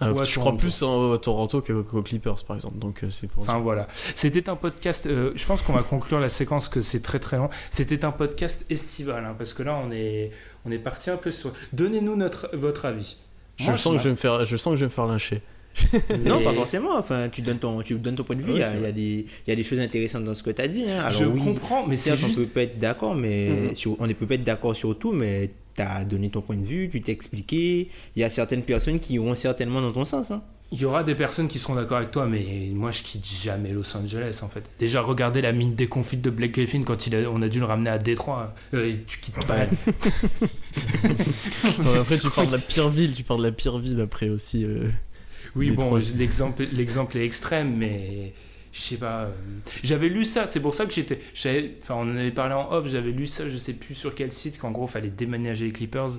Ah, 0.03 0.11
Ou 0.11 0.19
à 0.19 0.23
tu 0.25 0.39
crois 0.39 0.57
plus 0.57 0.81
en, 0.83 1.13
à 1.13 1.17
Toronto 1.19 1.61
qu'aux 1.61 2.01
Clippers, 2.01 2.43
par 2.45 2.55
exemple. 2.55 2.77
Donc, 2.79 3.03
euh, 3.03 3.11
c'est 3.11 3.27
pour 3.27 3.43
Enfin 3.43 3.53
ça. 3.53 3.59
voilà. 3.59 3.87
C'était 4.15 4.49
un 4.49 4.55
podcast. 4.55 5.05
euh, 5.05 5.31
je 5.35 5.45
pense 5.45 5.61
qu'on 5.61 5.73
va 5.73 5.83
conclure 5.83 6.19
la 6.19 6.29
séquence 6.29 6.69
que 6.69 6.81
c'est 6.81 7.01
très 7.01 7.19
très 7.19 7.37
long. 7.37 7.49
C'était 7.69 8.03
un 8.03 8.11
podcast 8.11 8.65
estival 8.71 9.23
hein, 9.25 9.35
parce 9.37 9.53
que 9.53 9.61
là 9.63 9.75
on 9.75 9.91
est 9.91 10.31
on 10.65 10.71
est 10.71 10.79
parti 10.79 11.11
un 11.11 11.17
peu 11.17 11.29
sur. 11.31 11.53
Donnez-nous 11.73 12.15
notre 12.15 12.49
votre 12.53 12.85
avis. 12.85 13.17
Je 13.57 13.65
Moi, 13.65 13.77
sens 13.77 13.93
je 13.93 13.97
que 13.97 14.03
je 14.03 14.09
vais 14.09 14.11
me 14.11 14.15
faire, 14.15 14.43
je 14.43 14.57
sens 14.57 14.71
que 14.73 14.77
je 14.77 14.85
vais 14.85 14.89
me 14.89 14.93
faire 14.93 15.05
lyncher. 15.05 15.41
Non, 16.25 16.43
pas 16.43 16.53
forcément. 16.53 16.97
Enfin, 16.97 17.29
tu 17.31 17.41
donnes 17.41 17.59
ton, 17.59 17.81
tu 17.81 17.97
donnes 17.99 18.15
ton 18.15 18.23
point 18.23 18.35
de 18.35 18.41
vue. 18.41 18.53
Ouais, 18.53 18.59
il, 18.59 18.61
y 18.61 18.85
a, 18.85 18.85
il 18.89 18.89
y 18.89 18.93
des, 18.93 19.25
il 19.47 19.49
y 19.49 19.51
a 19.51 19.55
des 19.55 19.63
choses 19.63 19.79
intéressantes 19.79 20.23
dans 20.25 20.35
ce 20.35 20.43
que 20.43 20.51
tu 20.51 20.61
as 20.61 20.67
dit. 20.67 20.83
hein. 20.89 20.99
Alors, 21.05 21.11
je 21.11 21.25
oui, 21.25 21.39
comprends, 21.41 21.85
mais 21.87 21.95
c'est 21.95 22.15
certes, 22.15 22.31
on 22.31 22.35
peut 22.35 22.45
pas 22.45 22.61
être 22.63 22.79
d'accord, 22.79 23.15
mais 23.15 23.49
Mhm. 23.49 23.75
sur- 23.75 23.95
on 23.99 24.07
ne 24.07 24.13
peut 24.13 24.25
pas 24.27 24.35
être 24.35 24.43
d'accord 24.43 24.75
sur 24.75 24.97
tout, 24.97 25.11
mais 25.13 25.51
tu 25.75 25.81
as 25.81 26.03
donné 26.05 26.29
ton 26.29 26.41
point 26.41 26.57
de 26.57 26.65
vue, 26.65 26.89
tu 26.91 27.01
t'es 27.01 27.11
expliqué. 27.11 27.89
Il 28.15 28.19
y 28.19 28.23
a 28.23 28.29
certaines 28.29 28.63
personnes 28.63 28.99
qui 28.99 29.13
iront 29.15 29.35
certainement 29.35 29.81
dans 29.81 29.91
ton 29.91 30.05
sens. 30.05 30.31
hein. 30.31 30.41
Il 30.73 30.79
y 30.79 30.85
aura 30.85 31.03
des 31.03 31.15
personnes 31.15 31.49
qui 31.49 31.59
seront 31.59 31.75
d'accord 31.75 31.97
avec 31.97 32.11
toi, 32.11 32.25
mais 32.25 32.69
moi 32.73 32.91
je 32.91 33.03
quitte 33.03 33.25
jamais 33.25 33.73
Los 33.73 33.97
Angeles 33.97 34.39
en 34.41 34.47
fait. 34.47 34.63
Déjà 34.79 35.01
regardez 35.01 35.41
la 35.41 35.51
mine 35.51 35.75
déconfite 35.75 36.21
de 36.21 36.29
Blake 36.29 36.53
Griffin 36.53 36.83
quand 36.83 37.07
il 37.07 37.15
a- 37.15 37.29
on 37.29 37.41
a 37.41 37.49
dû 37.49 37.59
le 37.59 37.65
ramener 37.65 37.89
à 37.89 37.97
Détroit. 37.97 38.53
Euh, 38.73 38.93
tu 39.05 39.19
quittes 39.19 39.45
pas. 39.45 39.65
Non, 41.83 42.01
après, 42.01 42.17
tu 42.17 42.29
parles 42.29 42.47
de 42.47 42.53
la 42.53 42.57
pire 42.57 42.89
ville, 42.89 43.13
tu 43.13 43.23
parles 43.23 43.41
de 43.41 43.45
la 43.47 43.51
pire 43.51 43.77
ville 43.79 43.99
après 44.01 44.29
aussi. 44.29 44.63
euh. 44.63 44.87
Oui, 45.55 45.71
bon, 45.71 45.95
l'exemple, 46.17 46.65
l'exemple 46.73 47.17
est 47.17 47.25
extrême, 47.25 47.75
mais 47.77 48.33
je 48.71 48.79
sais 48.81 48.97
pas. 48.97 49.23
euh, 49.25 49.31
J'avais 49.83 50.09
lu 50.09 50.23
ça, 50.25 50.47
c'est 50.47 50.59
pour 50.59 50.73
ça 50.73 50.85
que 50.85 50.93
j'étais. 50.93 51.19
Enfin, 51.81 51.95
on 51.95 52.11
en 52.11 52.15
avait 52.17 52.31
parlé 52.31 52.53
en 52.55 52.71
off, 52.71 52.87
j'avais 52.87 53.11
lu 53.11 53.25
ça, 53.27 53.47
je 53.49 53.57
sais 53.57 53.73
plus 53.73 53.95
sur 53.95 54.15
quel 54.15 54.31
site, 54.31 54.57
qu'en 54.59 54.71
gros, 54.71 54.87
fallait 54.87 55.09
déménager 55.09 55.65
les 55.65 55.71
Clippers. 55.71 56.11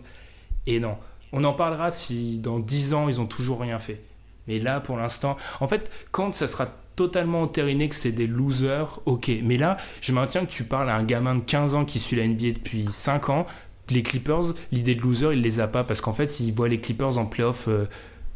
Et 0.66 0.80
non. 0.80 0.96
On 1.32 1.44
en 1.44 1.54
parlera 1.54 1.90
si 1.90 2.38
dans 2.38 2.58
10 2.58 2.94
ans, 2.94 3.08
ils 3.08 3.20
ont 3.20 3.26
toujours 3.26 3.60
rien 3.60 3.78
fait. 3.78 4.00
Mais 4.48 4.58
là, 4.58 4.80
pour 4.80 4.96
l'instant. 4.96 5.36
En 5.60 5.68
fait, 5.68 5.90
quand 6.10 6.34
ça 6.34 6.46
sera 6.48 6.66
totalement 6.96 7.42
entériné 7.42 7.88
que 7.88 7.94
c'est 7.94 8.12
des 8.12 8.26
losers, 8.26 9.00
ok. 9.06 9.30
Mais 9.42 9.56
là, 9.56 9.78
je 10.02 10.12
maintiens 10.12 10.44
que 10.44 10.50
tu 10.50 10.64
parles 10.64 10.90
à 10.90 10.96
un 10.96 11.04
gamin 11.04 11.36
de 11.36 11.42
15 11.42 11.74
ans 11.74 11.84
qui 11.86 11.98
suit 12.00 12.16
la 12.16 12.26
NBA 12.26 12.52
depuis 12.52 12.86
5 12.90 13.30
ans. 13.30 13.46
Les 13.90 14.02
Clippers, 14.02 14.54
l'idée 14.72 14.94
de 14.94 15.00
loser, 15.02 15.32
il 15.32 15.40
les 15.42 15.58
a 15.60 15.68
pas 15.68 15.84
parce 15.84 16.00
qu'en 16.00 16.12
fait, 16.12 16.38
il 16.40 16.52
voit 16.52 16.68
les 16.68 16.80
Clippers 16.80 17.16
en 17.18 17.24
playoff. 17.26 17.66
euh, 17.68 17.86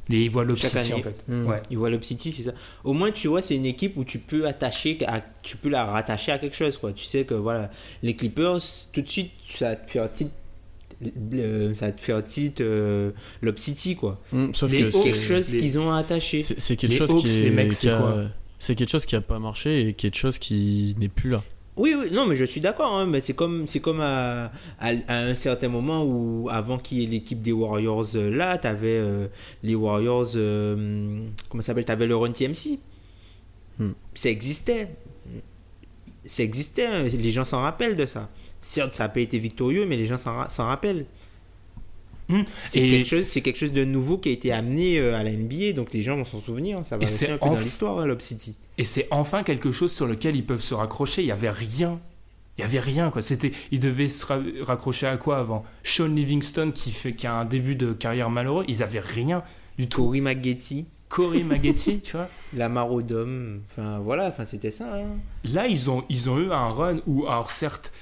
les, 0.09 0.22
il 0.24 0.30
voit 0.30 0.42
Chaque 0.57 0.72
l'Obsity 0.74 0.92
en 0.94 1.02
fait. 1.02 1.24
Hmm. 1.28 1.46
Ouais. 1.46 1.62
Ils 1.70 1.78
voient 1.78 1.90
c'est 2.00 2.42
ça. 2.44 2.52
Au 2.84 2.92
moins, 2.92 3.11
tu 3.11 3.28
vois, 3.28 3.42
c'est 3.42 3.57
une 3.57 3.66
équipe 3.66 3.96
où 3.96 4.04
tu 4.04 4.18
peux 4.18 4.46
attacher, 4.46 4.98
à- 5.07 5.20
tu 5.42 5.57
peux 5.57 5.68
la 5.68 5.84
rattacher 5.84 6.32
à 6.32 6.38
quelque 6.38 6.57
chose, 6.57 6.76
quoi. 6.78 6.92
Tu 6.92 7.04
sais 7.04 7.24
que 7.24 7.34
voilà, 7.34 7.70
les 8.02 8.14
Clippers, 8.14 8.61
tout 8.92 9.02
de 9.02 9.09
suite, 9.09 9.30
ça 9.48 9.74
te 9.76 9.90
faire 9.90 10.11
tilt, 10.12 10.30
le- 11.30 11.74
ça 11.74 11.92
te 11.92 12.00
faire 12.00 12.22
tilt 12.24 12.61
euh, 12.61 13.11
Lob 13.42 13.59
City, 13.59 13.96
quoi. 13.96 14.20
Hum, 14.32 14.54
sauf 14.54 14.70
Les 14.70 14.78
que 14.78 14.84
Hawks, 14.84 14.92
c'est- 14.94 15.02
quelque 15.02 15.18
chose 15.44 15.48
qu'ils 15.48 15.78
ont 15.78 15.90
à 15.90 15.96
attacher. 15.98 16.38
c'est 16.40 16.76
quelque 16.76 16.92
Les 16.92 16.96
chose 16.98 17.11
Hawks, 17.11 17.20
qui 17.22 17.26
les 17.28 17.46
est, 17.46 17.50
mecs, 17.50 17.70
qui 17.70 17.74
c'est 17.76 17.90
a- 17.90 17.98
quoi 17.98 18.24
c'est 18.59 18.74
quelque 18.74 18.90
chose 18.90 19.04
qui 19.04 19.14
a 19.16 19.20
pas 19.20 19.38
marché 19.38 19.88
et 19.88 19.92
quelque 19.92 20.16
chose 20.16 20.38
qui 20.38 20.96
n'est 20.98 21.09
plus 21.11 21.28
là. 21.30 21.44
Oui, 21.76 21.94
oui, 21.98 22.08
non, 22.10 22.26
mais 22.26 22.36
je 22.36 22.44
suis 22.46 22.60
d'accord, 22.62 22.94
hein, 22.94 23.04
mais 23.06 23.20
c'est 23.20 23.34
comme, 23.34 23.66
c'est 23.68 23.80
comme 23.80 24.00
à, 24.00 24.46
à, 24.80 24.92
à 25.08 25.16
un 25.18 25.34
certain 25.34 25.68
moment 25.68 26.04
où, 26.04 26.48
avant 26.50 26.78
qu'il 26.78 26.98
y 27.00 27.04
ait 27.04 27.06
l'équipe 27.06 27.42
des 27.42 27.52
Warriors 27.52 28.06
euh, 28.14 28.30
là, 28.34 28.56
t'avais 28.56 28.96
euh, 28.98 29.26
les 29.62 29.74
Warriors, 29.74 30.30
euh, 30.36 31.20
comment 31.50 31.62
ça 31.62 31.68
s'appelle, 31.68 31.84
t'avais 31.84 32.06
le 32.06 32.16
Run 32.16 32.32
TMC. 32.32 32.78
Hmm. 33.78 33.90
Ça 34.14 34.30
existait. 34.30 34.88
Ça 36.24 36.42
existait, 36.42 36.86
hein, 36.86 37.02
les 37.04 37.30
gens 37.30 37.44
s'en 37.44 37.60
rappellent 37.60 37.96
de 37.96 38.06
ça. 38.06 38.30
Certes, 38.62 38.92
ça 38.94 39.04
n'a 39.04 39.08
pas 39.10 39.20
été 39.20 39.38
victorieux, 39.38 39.84
mais 39.86 39.96
les 39.96 40.06
gens 40.06 40.16
s'en 40.16 40.34
ra- 40.34 40.48
s'en 40.48 40.64
rappellent. 40.66 41.04
Hmm. 42.28 42.42
C'est 42.64 42.88
quelque, 42.88 43.06
chose, 43.08 43.24
c'est 43.26 43.40
quelque 43.40 43.58
chose 43.58 43.72
de 43.72 43.84
nouveau 43.84 44.18
qui 44.18 44.30
a 44.30 44.32
été 44.32 44.52
amené 44.52 44.98
euh, 44.98 45.16
à 45.16 45.22
la 45.22 45.30
NBA, 45.30 45.72
donc 45.74 45.92
les 45.92 46.02
gens 46.02 46.16
vont 46.16 46.24
s'en 46.24 46.40
souvenir. 46.40 46.76
Ça 46.84 46.96
va 46.96 47.06
rester 47.06 47.26
c'est 47.26 47.32
un 47.32 47.38
peu 47.38 47.46
enf- 47.46 47.54
dans 47.54 47.60
l'histoire, 47.60 47.98
hein, 48.00 48.06
Lob 48.06 48.20
City. 48.20 48.56
Et 48.78 48.84
c'est 48.84 49.06
enfin 49.12 49.42
quelque 49.44 49.70
chose 49.70 49.92
sur 49.92 50.06
lequel 50.06 50.34
ils 50.34 50.44
peuvent 50.44 50.60
se 50.60 50.74
raccrocher. 50.74 51.22
Il 51.22 51.26
y 51.26 51.30
avait 51.32 51.50
rien. 51.50 52.00
Il 52.58 52.62
y 52.62 52.64
avait 52.64 52.80
rien 52.80 53.10
quoi. 53.10 53.22
C'était, 53.22 53.52
ils 53.70 53.78
devaient 53.80 54.08
se 54.08 54.26
ra- 54.26 54.40
raccrocher 54.62 55.06
à 55.06 55.16
quoi 55.18 55.38
avant? 55.38 55.64
Sean 55.84 56.08
Livingston 56.08 56.72
qui 56.74 56.90
fait 56.90 57.12
qui 57.14 57.26
a 57.26 57.34
un 57.34 57.44
début 57.44 57.76
de 57.76 57.92
carrière 57.92 58.28
malheureux. 58.30 58.64
Ils 58.66 58.82
avaient 58.82 58.98
rien 59.00 59.42
du 59.78 59.88
tout. 59.88 60.02
Corey 60.04 60.20
Maggetti, 60.20 60.86
Corey 61.08 61.42
Maggetti, 61.44 62.00
tu 62.00 62.16
vois. 62.16 62.28
Lamar 62.54 62.90
Odom, 62.92 63.60
enfin 63.70 63.98
voilà, 64.00 64.26
enfin 64.28 64.46
c'était 64.46 64.70
ça. 64.72 64.96
hein. 64.96 65.04
Là, 65.44 65.66
ils 65.68 65.90
ont, 65.90 66.02
ils 66.08 66.28
ont 66.28 66.38
eu 66.40 66.50
un 66.50 66.70
run 66.70 66.96
où, 67.06 67.26
alors 67.26 67.50
certes, 67.52 67.92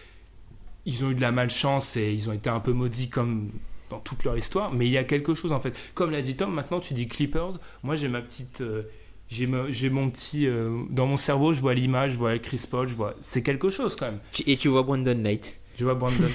ils 0.86 1.04
ont 1.04 1.10
eu 1.10 1.14
de 1.14 1.20
la 1.20 1.32
malchance 1.32 1.96
et 1.96 2.12
ils 2.14 2.30
ont 2.30 2.32
été 2.32 2.48
un 2.48 2.60
peu 2.60 2.72
maudits 2.72 3.08
comme 3.10 3.50
dans 3.91 3.99
toute 4.01 4.24
leur 4.24 4.37
histoire, 4.37 4.72
mais 4.72 4.87
il 4.87 4.93
y 4.93 4.99
a 4.99 5.05
quelque 5.05 5.35
chose 5.35 5.53
en 5.53 5.61
fait. 5.61 5.74
Comme 5.95 6.11
l'a 6.11 6.22
dit 6.22 6.37
Tom, 6.37 6.53
maintenant 6.55 6.80
tu 6.80 6.95
dis 6.95 7.07
Clippers, 7.09 7.59
moi 7.82 7.97
j'ai 7.97 8.09
ma 8.09 8.20
petite. 8.22 8.61
euh, 8.61 8.82
j'ai, 9.28 9.47
mon 9.47 10.11
petit. 10.11 10.47
euh, 10.47 10.82
dans 10.91 11.07
mon 11.07 11.16
cerveau, 11.16 11.53
je 11.53 11.61
vois 11.61 11.74
l'image, 11.74 12.12
je 12.12 12.18
vois 12.18 12.39
Chris 12.39 12.61
Paul, 12.70 12.89
je 12.89 12.95
vois. 12.95 13.14
C'est 13.22 13.43
quelque 13.43 13.68
chose 13.70 13.97
quand 13.97 14.07
même. 14.07 14.20
Et 14.47 14.57
tu 14.57 14.68
vois 14.68 14.82
Brandon 14.82 15.14
Knight. 15.14 15.61
Je 15.76 15.85
vois 15.85 15.95
Brandon. 15.97 16.28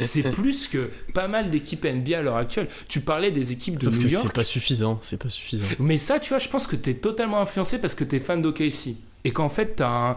c'est 0.00 0.30
plus 0.32 0.68
que 0.68 0.90
pas 1.14 1.28
mal 1.28 1.50
d'équipes 1.50 1.84
NBA 1.84 2.18
à 2.18 2.22
l'heure 2.22 2.36
actuelle. 2.36 2.68
Tu 2.88 3.00
parlais 3.00 3.30
des 3.30 3.52
équipes 3.52 3.76
de 3.76 3.84
Sauf 3.84 3.94
New 3.94 4.02
que 4.02 4.08
York. 4.08 4.24
c'est 4.26 4.34
pas 4.34 4.44
suffisant, 4.44 4.98
c'est 5.02 5.16
pas 5.16 5.28
suffisant. 5.30 5.66
Mais 5.78 5.98
ça, 5.98 6.20
tu 6.20 6.30
vois, 6.30 6.38
je 6.38 6.48
pense 6.48 6.66
que 6.66 6.76
t'es 6.76 6.94
totalement 6.94 7.40
influencé 7.40 7.78
parce 7.78 7.94
que 7.94 8.04
t'es 8.04 8.20
fan 8.20 8.42
d'OKC. 8.42 8.96
Et 9.24 9.30
qu'en 9.30 9.48
fait, 9.48 9.76
t'as 9.76 9.88
un. 10.10 10.16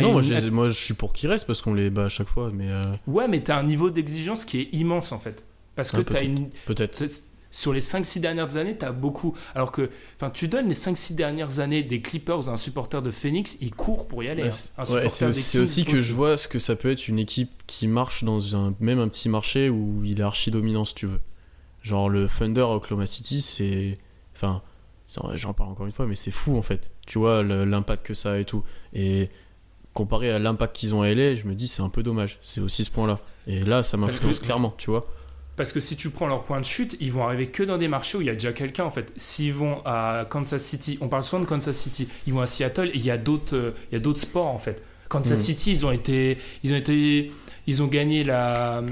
Non, 0.00 0.12
moi, 0.12 0.22
je 0.22 0.34
les- 0.34 0.50
moi 0.50 0.68
je 0.68 0.78
suis 0.80 0.94
pour 0.94 1.12
qu'ils 1.12 1.28
restent 1.28 1.46
parce 1.46 1.62
qu'on 1.62 1.74
les 1.74 1.90
bat 1.90 2.04
à 2.04 2.08
chaque 2.08 2.28
fois, 2.28 2.50
mais 2.52 2.70
euh, 2.70 2.82
Ouais, 3.06 3.28
mais 3.28 3.40
t'as 3.40 3.58
un 3.58 3.62
niveau 3.62 3.90
d'exigence 3.90 4.44
qui 4.44 4.60
est 4.60 4.68
immense 4.72 5.12
en 5.12 5.18
fait. 5.18 5.44
Parce 5.74 5.90
que 5.92 6.00
t'as 6.00 6.22
une. 6.22 6.48
peut-être. 6.66 7.04
Sur 7.50 7.72
les 7.72 7.80
5-6 7.80 8.20
dernières 8.20 8.58
années, 8.58 8.76
t'as 8.76 8.92
beaucoup. 8.92 9.34
Alors 9.54 9.72
que. 9.72 9.88
Enfin, 10.16 10.28
tu 10.28 10.48
donnes 10.48 10.68
les 10.68 10.74
5-6 10.74 11.14
dernières 11.14 11.60
années 11.60 11.82
des 11.82 12.02
Clippers 12.02 12.50
à 12.50 12.52
un 12.52 12.56
supporter 12.58 13.00
de 13.00 13.10
Phoenix, 13.10 13.56
il 13.62 13.74
court 13.74 14.06
pour 14.06 14.22
y 14.22 14.28
aller. 14.28 14.42
Ouais, 14.42 14.48
hein. 14.48 14.84
c'est 15.08 15.24
ouais, 15.24 15.62
aussi, 15.62 15.84
que 15.86 15.96
je 15.96 16.14
vois 16.14 16.36
ce 16.36 16.46
que 16.46 16.58
ça 16.58 16.76
peut 16.76 16.90
être 16.90 17.08
une 17.08 17.18
équipe 17.18 17.50
qui 17.66 17.86
marche 17.88 18.22
dans 18.22 18.54
un, 18.54 18.74
même 18.80 18.98
un 18.98 19.08
petit 19.08 19.30
marché 19.30 19.70
où 19.70 20.02
il 20.04 20.20
est 20.20 20.22
archi 20.22 20.50
dominant, 20.50 20.84
si 20.84 20.94
tu 20.94 21.06
veux. 21.06 21.20
Genre 21.82 22.10
le 22.10 22.28
Thunder 22.28 22.60
à 22.60 22.74
Oklahoma 22.74 23.06
City, 23.06 23.40
c'est. 23.40 23.94
Enfin, 24.36 24.60
j'en 25.34 25.54
parle 25.54 25.70
encore 25.70 25.86
une 25.86 25.92
fois, 25.92 26.06
mais 26.06 26.16
c'est 26.16 26.30
fou 26.30 26.58
en 26.58 26.62
fait. 26.62 26.90
Tu 27.06 27.18
vois 27.18 27.42
l'impact 27.42 28.04
que 28.04 28.14
ça 28.14 28.32
a 28.32 28.38
et 28.38 28.44
tout. 28.44 28.62
Et 28.92 29.30
comparé 29.94 30.30
à 30.30 30.38
l'impact 30.38 30.76
qu'ils 30.76 30.94
ont 30.94 31.02
à 31.02 31.12
LA, 31.12 31.34
je 31.34 31.46
me 31.46 31.54
dis 31.54 31.68
c'est 31.68 31.82
un 31.82 31.88
peu 31.88 32.02
dommage. 32.02 32.38
C'est 32.42 32.60
aussi 32.60 32.84
ce 32.84 32.90
point-là. 32.90 33.16
Et 33.46 33.60
là, 33.60 33.82
ça 33.82 33.96
m'influence 33.96 34.40
clairement, 34.40 34.74
tu 34.78 34.90
vois. 34.90 35.06
Parce 35.56 35.72
que 35.72 35.80
si 35.80 35.96
tu 35.96 36.10
prends 36.10 36.28
leur 36.28 36.44
point 36.44 36.60
de 36.60 36.64
chute, 36.64 36.96
ils 37.00 37.10
vont 37.10 37.24
arriver 37.24 37.48
que 37.48 37.64
dans 37.64 37.78
des 37.78 37.88
marchés 37.88 38.16
où 38.16 38.20
il 38.20 38.28
y 38.28 38.30
a 38.30 38.34
déjà 38.34 38.52
quelqu'un 38.52 38.84
en 38.84 38.92
fait. 38.92 39.12
S'ils 39.16 39.52
vont 39.52 39.82
à 39.84 40.24
Kansas 40.30 40.62
City, 40.62 40.98
on 41.00 41.08
parle 41.08 41.24
souvent 41.24 41.42
de 41.42 41.48
Kansas 41.48 41.76
City, 41.76 42.08
ils 42.28 42.32
vont 42.32 42.40
à 42.40 42.46
Seattle, 42.46 42.90
et 42.90 42.96
il 42.96 43.04
y 43.04 43.10
a 43.10 43.16
d'autres, 43.18 43.56
euh, 43.56 43.70
il 43.90 43.94
y 43.94 43.96
a 43.96 44.00
d'autres 44.00 44.20
sports 44.20 44.46
en 44.46 44.58
fait. 44.58 44.84
Kansas 45.08 45.40
Mm. 45.40 45.42
City, 45.42 45.72
ils 45.72 45.84
ont 45.86 45.90
été, 45.90 46.38
ils 46.62 46.72
ont 46.72 46.76
été, 46.76 47.32
ils 47.66 47.82
ont 47.82 47.88
gagné 47.88 48.22
la, 48.22 48.84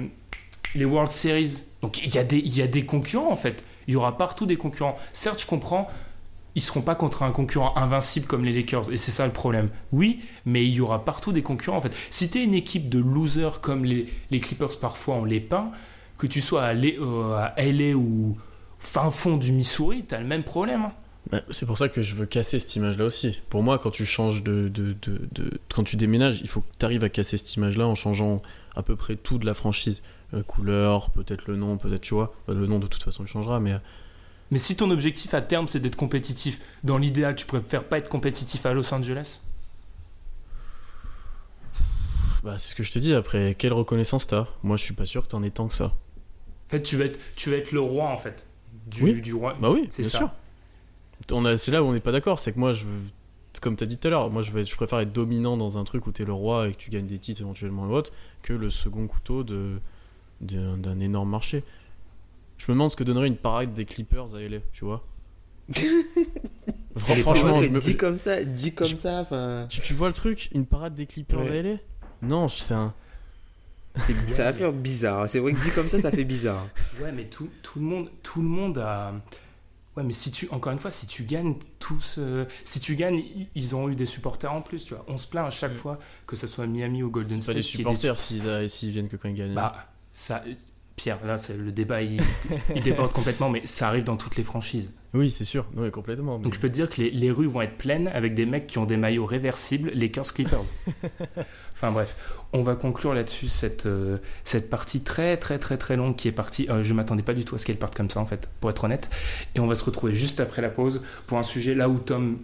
les 0.74 0.84
World 0.84 1.12
Series. 1.12 1.62
Donc 1.82 2.04
il 2.04 2.12
y 2.12 2.18
a 2.18 2.24
des, 2.24 2.38
il 2.38 2.56
y 2.56 2.62
a 2.62 2.66
des 2.66 2.84
concurrents 2.84 3.30
en 3.30 3.36
fait. 3.36 3.62
Il 3.86 3.94
y 3.94 3.96
aura 3.96 4.18
partout 4.18 4.46
des 4.46 4.56
concurrents. 4.56 4.98
Certes, 5.12 5.40
je 5.40 5.46
comprends. 5.46 5.88
Ils 6.56 6.62
seront 6.62 6.80
pas 6.80 6.94
contre 6.94 7.22
un 7.22 7.32
concurrent 7.32 7.76
invincible 7.76 8.26
comme 8.26 8.44
les 8.44 8.52
Lakers 8.52 8.90
et 8.90 8.96
c'est 8.96 9.12
ça 9.12 9.26
le 9.26 9.32
problème. 9.32 9.68
Oui, 9.92 10.20
mais 10.46 10.64
il 10.64 10.72
y 10.72 10.80
aura 10.80 11.04
partout 11.04 11.30
des 11.30 11.42
concurrents 11.42 11.76
en 11.76 11.80
fait. 11.82 11.94
Si 12.10 12.30
tu 12.30 12.38
es 12.38 12.44
une 12.44 12.54
équipe 12.54 12.88
de 12.88 12.98
losers 12.98 13.60
comme 13.60 13.84
les, 13.84 14.08
Clippers 14.40 14.80
parfois 14.80 15.16
on 15.16 15.24
les 15.24 15.40
peint, 15.40 15.70
que 16.16 16.26
tu 16.26 16.40
sois 16.40 16.64
à, 16.64 16.72
LA 16.72 16.88
euh, 16.98 17.94
ou 17.94 18.38
fin 18.78 19.10
fond 19.10 19.36
du 19.36 19.52
Missouri, 19.52 20.06
tu 20.08 20.14
as 20.14 20.20
le 20.20 20.26
même 20.26 20.44
problème. 20.44 20.86
hein. 20.86 20.92
C'est 21.50 21.66
pour 21.66 21.76
ça 21.76 21.88
que 21.90 22.00
je 22.00 22.14
veux 22.14 22.24
casser 22.24 22.58
cette 22.58 22.74
image-là 22.76 23.04
aussi. 23.04 23.38
Pour 23.50 23.62
moi, 23.62 23.78
quand 23.78 23.90
tu 23.90 24.06
changes 24.06 24.42
de, 24.42 24.70
quand 25.74 25.84
tu 25.84 25.96
déménages, 25.96 26.40
il 26.40 26.48
faut 26.48 26.60
que 26.60 26.66
tu 26.78 26.86
arrives 26.86 27.04
à 27.04 27.08
casser 27.08 27.36
cette 27.36 27.54
image-là 27.56 27.86
en 27.86 27.94
changeant 27.94 28.40
à 28.76 28.82
peu 28.82 28.96
près 28.96 29.16
tout 29.16 29.36
de 29.38 29.44
la 29.44 29.54
franchise. 29.54 30.02
Euh, 30.34 30.42
couleur, 30.42 31.10
peut-être 31.10 31.48
le 31.48 31.56
nom, 31.56 31.76
peut-être 31.76 32.00
tu 32.00 32.14
vois. 32.14 32.34
Euh, 32.48 32.54
Le 32.54 32.66
nom 32.66 32.78
de 32.78 32.86
toute 32.86 33.02
façon 33.02 33.24
il 33.24 33.28
changera, 33.28 33.60
mais 33.60 33.76
Mais 34.50 34.58
si 34.58 34.76
ton 34.76 34.90
objectif 34.90 35.34
à 35.34 35.42
terme 35.42 35.66
c'est 35.68 35.80
d'être 35.80 35.96
compétitif, 35.96 36.60
dans 36.84 36.98
l'idéal 36.98 37.34
tu 37.34 37.46
préfères 37.46 37.84
pas 37.84 37.98
être 37.98 38.08
compétitif 38.08 38.64
à 38.66 38.72
Los 38.72 38.92
Angeles? 38.94 39.40
Bah, 42.44 42.58
c'est 42.58 42.70
ce 42.70 42.74
que 42.76 42.82
je 42.84 42.92
te 42.92 42.98
dis. 42.98 43.12
Après, 43.12 43.56
quelle 43.58 43.72
reconnaissance 43.72 44.26
t'as? 44.28 44.46
Moi, 44.62 44.76
je 44.76 44.84
suis 44.84 44.94
pas 44.94 45.06
sûr 45.06 45.24
que 45.24 45.28
t'en 45.28 45.42
aies 45.42 45.50
tant 45.50 45.66
que 45.66 45.74
ça. 45.74 45.86
En 45.86 46.68
fait, 46.68 46.82
tu 46.82 46.96
vas 46.96 47.06
être, 47.06 47.18
tu 47.34 47.50
vas 47.50 47.56
être 47.56 47.72
le 47.72 47.80
roi 47.80 48.08
en 48.08 48.18
fait. 48.18 48.46
Du, 48.86 49.02
Oui. 49.02 49.20
du 49.20 49.34
roi. 49.34 49.56
Bah 49.60 49.70
oui, 49.70 49.88
c'est 49.90 50.04
ça. 50.04 50.18
sûr. 50.18 50.30
On 51.32 51.44
a, 51.44 51.56
c'est 51.56 51.72
là 51.72 51.82
où 51.82 51.86
on 51.86 51.92
n'est 51.92 52.00
pas 52.00 52.12
d'accord. 52.12 52.38
C'est 52.38 52.52
que 52.52 52.58
moi, 52.60 52.70
je 52.72 52.84
veux, 52.84 53.00
comme 53.60 53.74
t'as 53.74 53.86
dit 53.86 53.98
tout 53.98 54.06
à 54.06 54.10
l'heure, 54.12 54.30
moi, 54.30 54.42
je, 54.42 54.52
vais, 54.52 54.62
je 54.62 54.76
préfère 54.76 55.00
être 55.00 55.12
dominant 55.12 55.56
dans 55.56 55.76
un 55.78 55.82
truc 55.84 56.06
où 56.06 56.12
t'es 56.12 56.24
le 56.24 56.32
roi 56.32 56.68
et 56.68 56.72
que 56.72 56.78
tu 56.78 56.90
gagnes 56.90 57.06
des 57.06 57.18
titres 57.18 57.40
éventuellement 57.40 57.88
et 57.88 57.92
autres, 57.92 58.12
que 58.42 58.52
le 58.52 58.70
second 58.70 59.08
couteau 59.08 59.42
de, 59.42 59.80
d'un 60.40 61.00
énorme 61.00 61.30
marché. 61.30 61.64
Je 62.58 62.64
me 62.68 62.74
demande 62.74 62.90
ce 62.90 62.96
que 62.96 63.04
donnerait 63.04 63.26
une 63.28 63.36
parade 63.36 63.74
des 63.74 63.84
Clippers 63.84 64.34
à 64.34 64.40
LA, 64.40 64.58
tu 64.72 64.84
vois. 64.84 65.04
Franchement, 66.96 67.32
tu 67.34 67.38
je 67.40 67.44
vois, 67.46 67.60
me, 67.68 67.78
dit 67.80 67.96
comme 67.96 68.18
ça, 68.18 68.42
dit 68.44 68.72
comme 68.74 68.86
je- 68.86 68.96
ça, 68.96 69.20
enfin. 69.20 69.66
tu, 69.68 69.80
tu 69.80 69.92
vois 69.94 70.08
le 70.08 70.14
truc 70.14 70.48
Une 70.54 70.64
parade 70.66 70.94
des 70.94 71.06
Clippers 71.06 71.40
Ouais. 71.40 71.58
à 71.58 71.62
LA 71.62 71.76
Non, 72.22 72.48
c'est 72.48 72.74
un. 72.74 72.94
Ça 74.28 74.44
va 74.44 74.52
faire 74.52 74.72
bizarre. 74.72 75.28
C'est 75.28 75.38
vrai 75.38 75.52
que 75.54 75.60
dit 75.62 75.70
comme 75.70 75.88
ça, 75.88 75.98
ça 75.98 76.10
fait 76.10 76.24
bizarre. 76.24 76.66
Ouais, 77.02 77.12
mais 77.12 77.24
tout, 77.24 77.48
tout 77.62 77.78
le 77.78 77.84
monde, 77.86 78.10
tout 78.22 78.40
le 78.42 78.48
monde 78.48 78.78
a. 78.78 79.12
Ouais, 79.96 80.02
mais 80.02 80.12
si 80.12 80.30
tu, 80.30 80.46
encore 80.50 80.72
une 80.72 80.78
fois, 80.78 80.90
si 80.90 81.06
tu 81.06 81.22
gagnes 81.24 81.54
tous, 81.78 82.16
euh, 82.18 82.44
si 82.66 82.80
tu 82.80 82.94
gagnes, 82.96 83.22
ils 83.54 83.74
ont 83.74 83.88
eu 83.88 83.94
des 83.96 84.04
supporters 84.04 84.52
en 84.52 84.60
plus, 84.60 84.84
tu 84.84 84.92
vois. 84.94 85.04
On 85.08 85.16
se 85.16 85.26
plaint 85.26 85.46
à 85.46 85.50
chaque 85.50 85.72
fois 85.74 85.98
que 86.26 86.36
ce 86.36 86.46
soit 86.46 86.66
Miami 86.66 87.02
ou 87.02 87.10
Golden 87.10 87.36
C'est 87.36 87.42
State. 87.42 87.54
pas 87.54 87.58
des 87.60 87.62
supporters 87.62 88.18
s'ils 88.68 88.90
viennent 88.90 89.08
que 89.08 89.16
quand 89.16 89.30
ils 89.30 89.34
gagnent. 89.34 89.54
Bah, 89.54 89.74
ça, 90.12 90.44
Pierre, 90.96 91.18
là, 91.26 91.36
c'est 91.36 91.56
le 91.56 91.72
débat, 91.72 92.00
il, 92.02 92.20
il 92.74 92.82
déborde 92.82 93.12
complètement, 93.14 93.50
mais 93.50 93.62
ça 93.66 93.88
arrive 93.88 94.04
dans 94.04 94.16
toutes 94.16 94.36
les 94.36 94.44
franchises. 94.44 94.90
Oui, 95.12 95.30
c'est 95.30 95.44
sûr. 95.44 95.66
Oui, 95.76 95.90
complètement. 95.90 96.38
Donc 96.38 96.54
je 96.54 96.58
peux 96.58 96.68
te 96.68 96.74
dire 96.74 96.88
que 96.90 97.00
les, 97.02 97.10
les 97.10 97.30
rues 97.30 97.46
vont 97.46 97.60
être 97.62 97.76
pleines 97.76 98.08
avec 98.08 98.34
des 98.34 98.44
mecs 98.46 98.66
qui 98.66 98.78
ont 98.78 98.86
des 98.86 98.96
maillots 98.96 99.24
réversibles, 99.26 99.90
Lakers 99.94 100.32
Clippers. 100.34 100.64
enfin 101.74 101.90
bref, 101.92 102.16
on 102.52 102.62
va 102.62 102.74
conclure 102.74 103.14
là-dessus 103.14 103.48
cette, 103.48 103.86
euh, 103.86 104.18
cette 104.44 104.68
partie 104.70 105.00
très 105.02 105.36
très 105.36 105.58
très 105.58 105.76
très 105.78 105.96
longue 105.96 106.16
qui 106.16 106.28
est 106.28 106.32
partie. 106.32 106.66
euh, 106.70 106.82
je 106.82 106.92
m'attendais 106.94 107.22
pas 107.22 107.34
du 107.34 107.44
tout 107.44 107.54
à 107.54 107.58
ce 107.58 107.66
qu'elle 107.66 107.78
parte 107.78 107.94
comme 107.94 108.10
ça 108.10 108.20
en 108.20 108.26
fait, 108.26 108.48
pour 108.60 108.70
être 108.70 108.84
honnête. 108.84 109.08
Et 109.54 109.60
on 109.60 109.66
va 109.66 109.74
se 109.74 109.84
retrouver 109.84 110.12
juste 110.12 110.40
après 110.40 110.60
la 110.62 110.70
pause 110.70 111.02
pour 111.26 111.38
un 111.38 111.42
sujet 111.44 111.74
là 111.74 111.88
où 111.88 111.98
Tom 111.98 112.38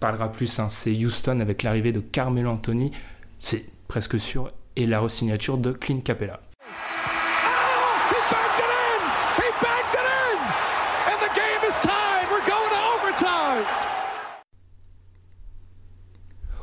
parlera 0.00 0.30
plus. 0.32 0.58
hein, 0.60 0.68
c'est 0.70 0.92
Houston 0.92 1.40
avec 1.40 1.62
l'arrivée 1.64 1.92
de 1.92 2.00
Carmelo 2.00 2.50
Anthony, 2.50 2.92
c'est 3.38 3.64
presque 3.88 4.18
sûr, 4.18 4.52
et 4.76 4.86
la 4.86 5.00
re-signature 5.00 5.58
de 5.58 5.72
Clint 5.72 6.00
Capella. 6.00 6.40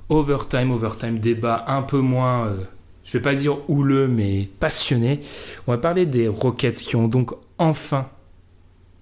Overtime, 0.09 0.71
overtime, 0.71 1.17
débat 1.17 1.65
un 1.67 1.81
peu 1.81 1.99
moins, 1.99 2.45
euh, 2.45 2.63
je 3.03 3.17
vais 3.17 3.23
pas 3.23 3.33
dire 3.33 3.57
houleux, 3.67 4.07
mais 4.07 4.47
passionné. 4.59 5.21
On 5.65 5.71
va 5.71 5.79
parler 5.79 6.05
des 6.05 6.27
Rockets 6.27 6.73
qui 6.73 6.95
ont 6.95 7.07
donc 7.07 7.31
enfin 7.57 8.07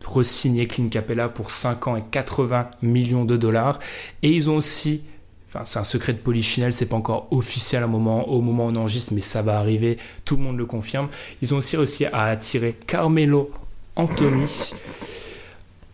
re-signé 0.05 0.67
Clint 0.67 0.89
Capella 0.89 1.27
pour 1.29 1.51
5 1.51 1.87
ans 1.87 1.95
et 1.97 2.03
80 2.09 2.69
millions 2.81 3.25
de 3.25 3.35
dollars. 3.35 3.79
Et 4.21 4.29
ils 4.29 4.49
ont 4.49 4.55
aussi, 4.55 5.03
enfin 5.49 5.65
c'est 5.65 5.79
un 5.79 5.83
secret 5.83 6.13
de 6.13 6.19
polichinelle, 6.19 6.71
c'est 6.71 6.85
pas 6.85 6.95
encore 6.95 7.27
officiel 7.31 7.83
au 7.83 7.87
moment, 7.89 8.29
au 8.29 8.41
moment 8.41 8.67
où 8.67 8.69
on 8.69 8.75
enregistre, 8.75 9.13
mais 9.13 9.21
ça 9.21 9.41
va 9.41 9.57
arriver, 9.57 9.97
tout 10.23 10.37
le 10.37 10.43
monde 10.43 10.57
le 10.57 10.65
confirme. 10.65 11.09
Ils 11.41 11.53
ont 11.53 11.57
aussi 11.57 11.75
réussi 11.75 12.05
à 12.05 12.23
attirer 12.25 12.73
Carmelo 12.87 13.51
Anthony. 13.97 14.73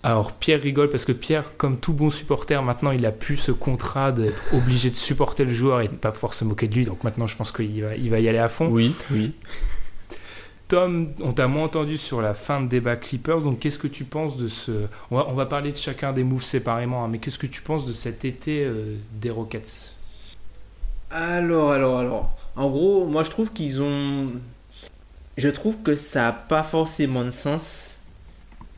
Alors 0.01 0.31
Pierre 0.33 0.61
rigole 0.61 0.89
parce 0.89 1.03
que 1.03 1.11
Pierre, 1.11 1.57
comme 1.57 1.77
tout 1.77 1.93
bon 1.93 2.09
supporter, 2.09 2.63
maintenant 2.63 2.91
il 2.91 3.05
a 3.05 3.11
plus 3.11 3.37
ce 3.37 3.51
contrat 3.51 4.11
d'être 4.11 4.43
obligé 4.53 4.89
de 4.89 4.95
supporter 4.95 5.43
le 5.43 5.53
joueur 5.53 5.81
et 5.81 5.87
de 5.87 5.93
pas 5.93 6.11
pouvoir 6.11 6.33
se 6.33 6.45
moquer 6.45 6.67
de 6.67 6.75
lui. 6.75 6.85
Donc 6.85 7.03
maintenant 7.03 7.27
je 7.27 7.35
pense 7.35 7.51
qu'il 7.51 7.81
va, 7.83 7.95
il 7.95 8.09
va 8.09 8.19
y 8.19 8.29
aller 8.29 8.37
à 8.37 8.49
fond. 8.49 8.67
Oui, 8.67 8.95
oui. 9.11 9.33
Tom, 10.69 11.09
on 11.19 11.33
t'a 11.33 11.47
moins 11.47 11.63
entendu 11.63 11.97
sur 11.97 12.21
la 12.21 12.35
fin 12.35 12.61
de 12.61 12.67
débat 12.67 12.95
Clippers. 12.95 13.41
Donc 13.41 13.59
qu'est-ce 13.59 13.79
que 13.79 13.87
tu 13.87 14.03
penses 14.03 14.37
de 14.37 14.47
ce... 14.47 14.71
On 15.09 15.17
va, 15.17 15.25
on 15.27 15.33
va 15.33 15.47
parler 15.47 15.71
de 15.71 15.77
chacun 15.77 16.13
des 16.13 16.23
moves 16.23 16.43
séparément, 16.43 17.03
hein, 17.03 17.07
mais 17.09 17.17
qu'est-ce 17.17 17.39
que 17.39 17.47
tu 17.47 17.63
penses 17.63 17.87
de 17.87 17.91
cet 17.91 18.23
été 18.23 18.63
euh, 18.63 18.95
des 19.13 19.31
Rockets? 19.31 19.95
Alors, 21.09 21.71
alors, 21.71 21.97
alors. 21.97 22.35
En 22.55 22.69
gros, 22.69 23.07
moi 23.07 23.23
je 23.23 23.31
trouve 23.31 23.51
qu'ils 23.51 23.81
ont. 23.81 24.31
Je 25.37 25.49
trouve 25.49 25.77
que 25.81 25.95
ça 25.95 26.25
n'a 26.25 26.31
pas 26.33 26.63
forcément 26.63 27.23
de 27.23 27.31
sens, 27.31 27.88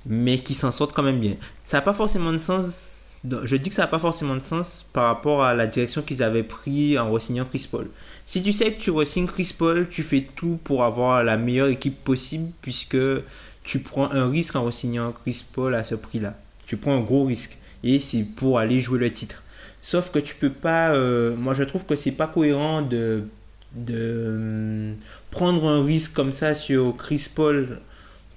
mais 0.06 0.39
qu'ils 0.39 0.56
s'en 0.56 0.72
sortent 0.72 0.93
quand 0.93 1.04
même 1.04 1.20
bien. 1.20 1.36
Ça 1.64 1.78
n'a 1.78 1.82
pas 1.82 1.93
forcément 1.93 2.32
de 2.32 2.38
sens. 2.38 3.18
Je 3.43 3.56
dis 3.56 3.70
que 3.70 3.76
ça 3.76 3.84
n'a 3.84 3.88
pas 3.88 3.99
forcément 3.99 4.34
de 4.36 4.39
sens 4.41 4.86
par 4.93 5.06
rapport 5.08 5.43
à 5.43 5.54
la 5.54 5.68
direction 5.68 6.02
qu'ils 6.02 6.24
avaient 6.24 6.43
pris 6.43 6.97
en 6.97 7.12
re-signant 7.12 7.45
Chris 7.45 7.68
Paul. 7.70 7.88
Si 8.26 8.41
tu 8.41 8.52
sais 8.54 8.74
que 8.74 8.82
tu 8.82 8.89
re-signes 8.91 9.28
Chris 9.28 9.54
Paul, 9.58 9.88
tu 9.89 10.02
fais 10.04 10.28
tout 10.36 10.60
pour 10.64 10.84
avoir 10.84 11.24
la 11.24 11.38
meilleure 11.38 11.68
équipe 11.68 12.04
possible 12.04 12.52
puisque 12.62 12.97
tu 13.64 13.80
prends 13.80 14.10
un 14.12 14.30
risque 14.30 14.56
en 14.56 14.64
re-signant 14.66 15.12
Chris 15.24 15.45
Paul 15.54 15.76
à 15.76 15.84
ce 15.84 15.95
prix-là. 15.95 16.36
Tu 16.66 16.78
prends 16.78 16.95
un 16.97 17.02
gros 17.02 17.26
risque 17.26 17.58
et 17.84 17.99
c'est 17.99 18.24
pour 18.24 18.58
aller 18.58 18.80
jouer 18.80 18.99
le 18.99 19.12
titre. 19.12 19.43
Sauf 19.82 20.12
que 20.12 20.20
tu 20.20 20.36
peux 20.36 20.49
pas. 20.52 20.91
euh, 20.93 21.36
moi, 21.36 21.54
je 21.54 21.64
trouve 21.64 21.86
que 21.86 21.95
c'est 21.95 22.12
pas 22.12 22.28
cohérent 22.28 22.82
de, 22.82 23.24
de 23.76 24.26
hum, 24.28 24.95
prendre 25.32 25.68
un 25.68 25.84
risque 25.84 26.14
comme 26.14 26.34
ça 26.34 26.54
sur 26.54 26.95
Chris 26.97 27.28
Paul 27.36 27.80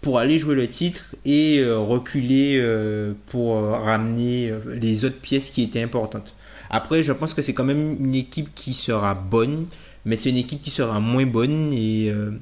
pour 0.05 0.19
aller 0.19 0.37
jouer 0.37 0.55
le 0.55 0.69
titre 0.69 1.07
et 1.25 1.61
euh, 1.61 1.79
reculer 1.79 2.59
euh, 2.59 3.15
pour 3.29 3.57
euh, 3.57 3.71
ramener 3.73 4.53
les 4.67 5.07
autres 5.07 5.19
pièces 5.19 5.49
qui 5.49 5.63
étaient 5.63 5.83
importantes. 5.83 6.35
Après, 6.69 7.03
je 7.03 7.11
pense 7.15 7.33
que 7.33 7.41
c'est 7.41 7.55
quand 7.55 7.65
même 7.65 7.97
une 7.99 8.15
équipe 8.15 8.55
qui 8.55 8.75
sera 8.75 9.15
bonne, 9.15 9.65
mais 10.05 10.17
c'est 10.17 10.29
une 10.29 10.37
équipe 10.37 10.61
qui 10.61 10.71
sera 10.71 11.01
moins 11.01 11.25
bonne 11.25 11.73
et 11.73 12.11
euh, 12.11 12.33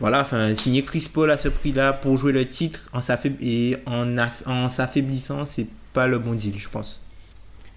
voilà, 0.00 0.20
enfin, 0.20 0.54
signer 0.54 0.82
Chris 0.84 1.08
Paul 1.10 1.30
à 1.30 1.38
ce 1.38 1.48
prix-là 1.48 1.94
pour 1.94 2.18
jouer 2.18 2.32
le 2.32 2.44
titre 2.46 2.80
en 2.92 3.00
et 3.40 3.78
en, 3.86 4.14
en 4.44 4.68
s'affaiblissant, 4.68 5.46
c'est 5.46 5.66
pas 5.94 6.06
le 6.08 6.18
bon 6.18 6.34
deal, 6.34 6.58
je 6.58 6.68
pense. 6.68 7.00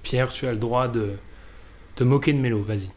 Pierre, 0.04 0.28
tu 0.28 0.46
as 0.46 0.52
le 0.52 0.58
droit 0.58 0.90
de 0.90 1.12
te 1.96 2.04
moquer 2.04 2.34
de 2.34 2.40
Melo, 2.40 2.62
vas-y. 2.64 2.90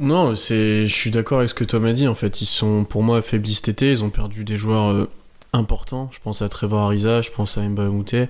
Non, 0.00 0.36
c'est, 0.36 0.86
je 0.86 0.94
suis 0.94 1.10
d'accord 1.10 1.38
avec 1.38 1.50
ce 1.50 1.54
que 1.54 1.64
Tom 1.64 1.84
a 1.86 1.92
dit. 1.92 2.06
En 2.06 2.14
fait, 2.14 2.40
ils 2.40 2.46
sont, 2.46 2.84
pour 2.84 3.02
moi, 3.02 3.18
affaiblis 3.18 3.54
cet 3.54 3.68
été. 3.68 3.90
Ils 3.90 4.04
ont 4.04 4.10
perdu 4.10 4.44
des 4.44 4.56
joueurs 4.56 4.92
euh, 4.92 5.10
importants. 5.52 6.08
Je 6.12 6.20
pense 6.20 6.42
à 6.42 6.48
Trevor 6.48 6.82
Ariza, 6.82 7.20
je 7.20 7.30
pense 7.30 7.58
à 7.58 7.62
Mouté. 7.62 8.28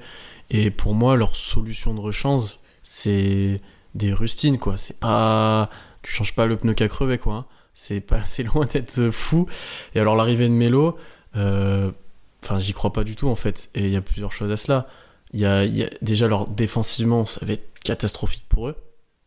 Et 0.51 0.71
pour 0.71 0.95
moi, 0.95 1.17
leur 1.17 1.37
solution 1.37 1.95
de 1.95 2.01
rechange, 2.01 2.59
c'est 2.83 3.61
des 3.95 4.13
rustines, 4.13 4.59
quoi. 4.59 4.77
C'est 4.77 4.99
pas, 4.99 5.71
tu 6.03 6.13
changes 6.13 6.35
pas 6.35 6.47
le 6.47 6.57
pneu 6.57 6.75
qu'à 6.75 6.89
crever, 6.89 7.19
quoi. 7.19 7.35
hein. 7.35 7.47
C'est 7.75 8.01
pas, 8.01 8.21
c'est 8.27 8.43
loin 8.43 8.67
d'être 8.67 9.11
fou. 9.11 9.47
Et 9.95 10.01
alors 10.01 10.17
l'arrivée 10.17 10.49
de 10.49 10.55
Melo, 10.55 10.97
euh, 11.37 11.91
enfin, 12.43 12.59
j'y 12.59 12.73
crois 12.73 12.93
pas 12.93 13.05
du 13.05 13.17
tout, 13.17 13.29
en 13.29 13.37
fait. 13.37 13.71
Et 13.75 13.87
il 13.87 13.91
y 13.91 13.97
a 13.97 14.03
plusieurs 14.03 14.33
choses 14.33 14.51
à 14.51 14.57
cela. 14.57 14.87
Il 15.33 15.41
y 15.41 15.47
a, 15.47 15.67
déjà 16.03 16.27
leur 16.27 16.49
défensivement, 16.49 17.25
ça 17.25 17.45
va 17.47 17.53
être 17.53 17.79
catastrophique 17.85 18.45
pour 18.49 18.69
eux 18.69 18.77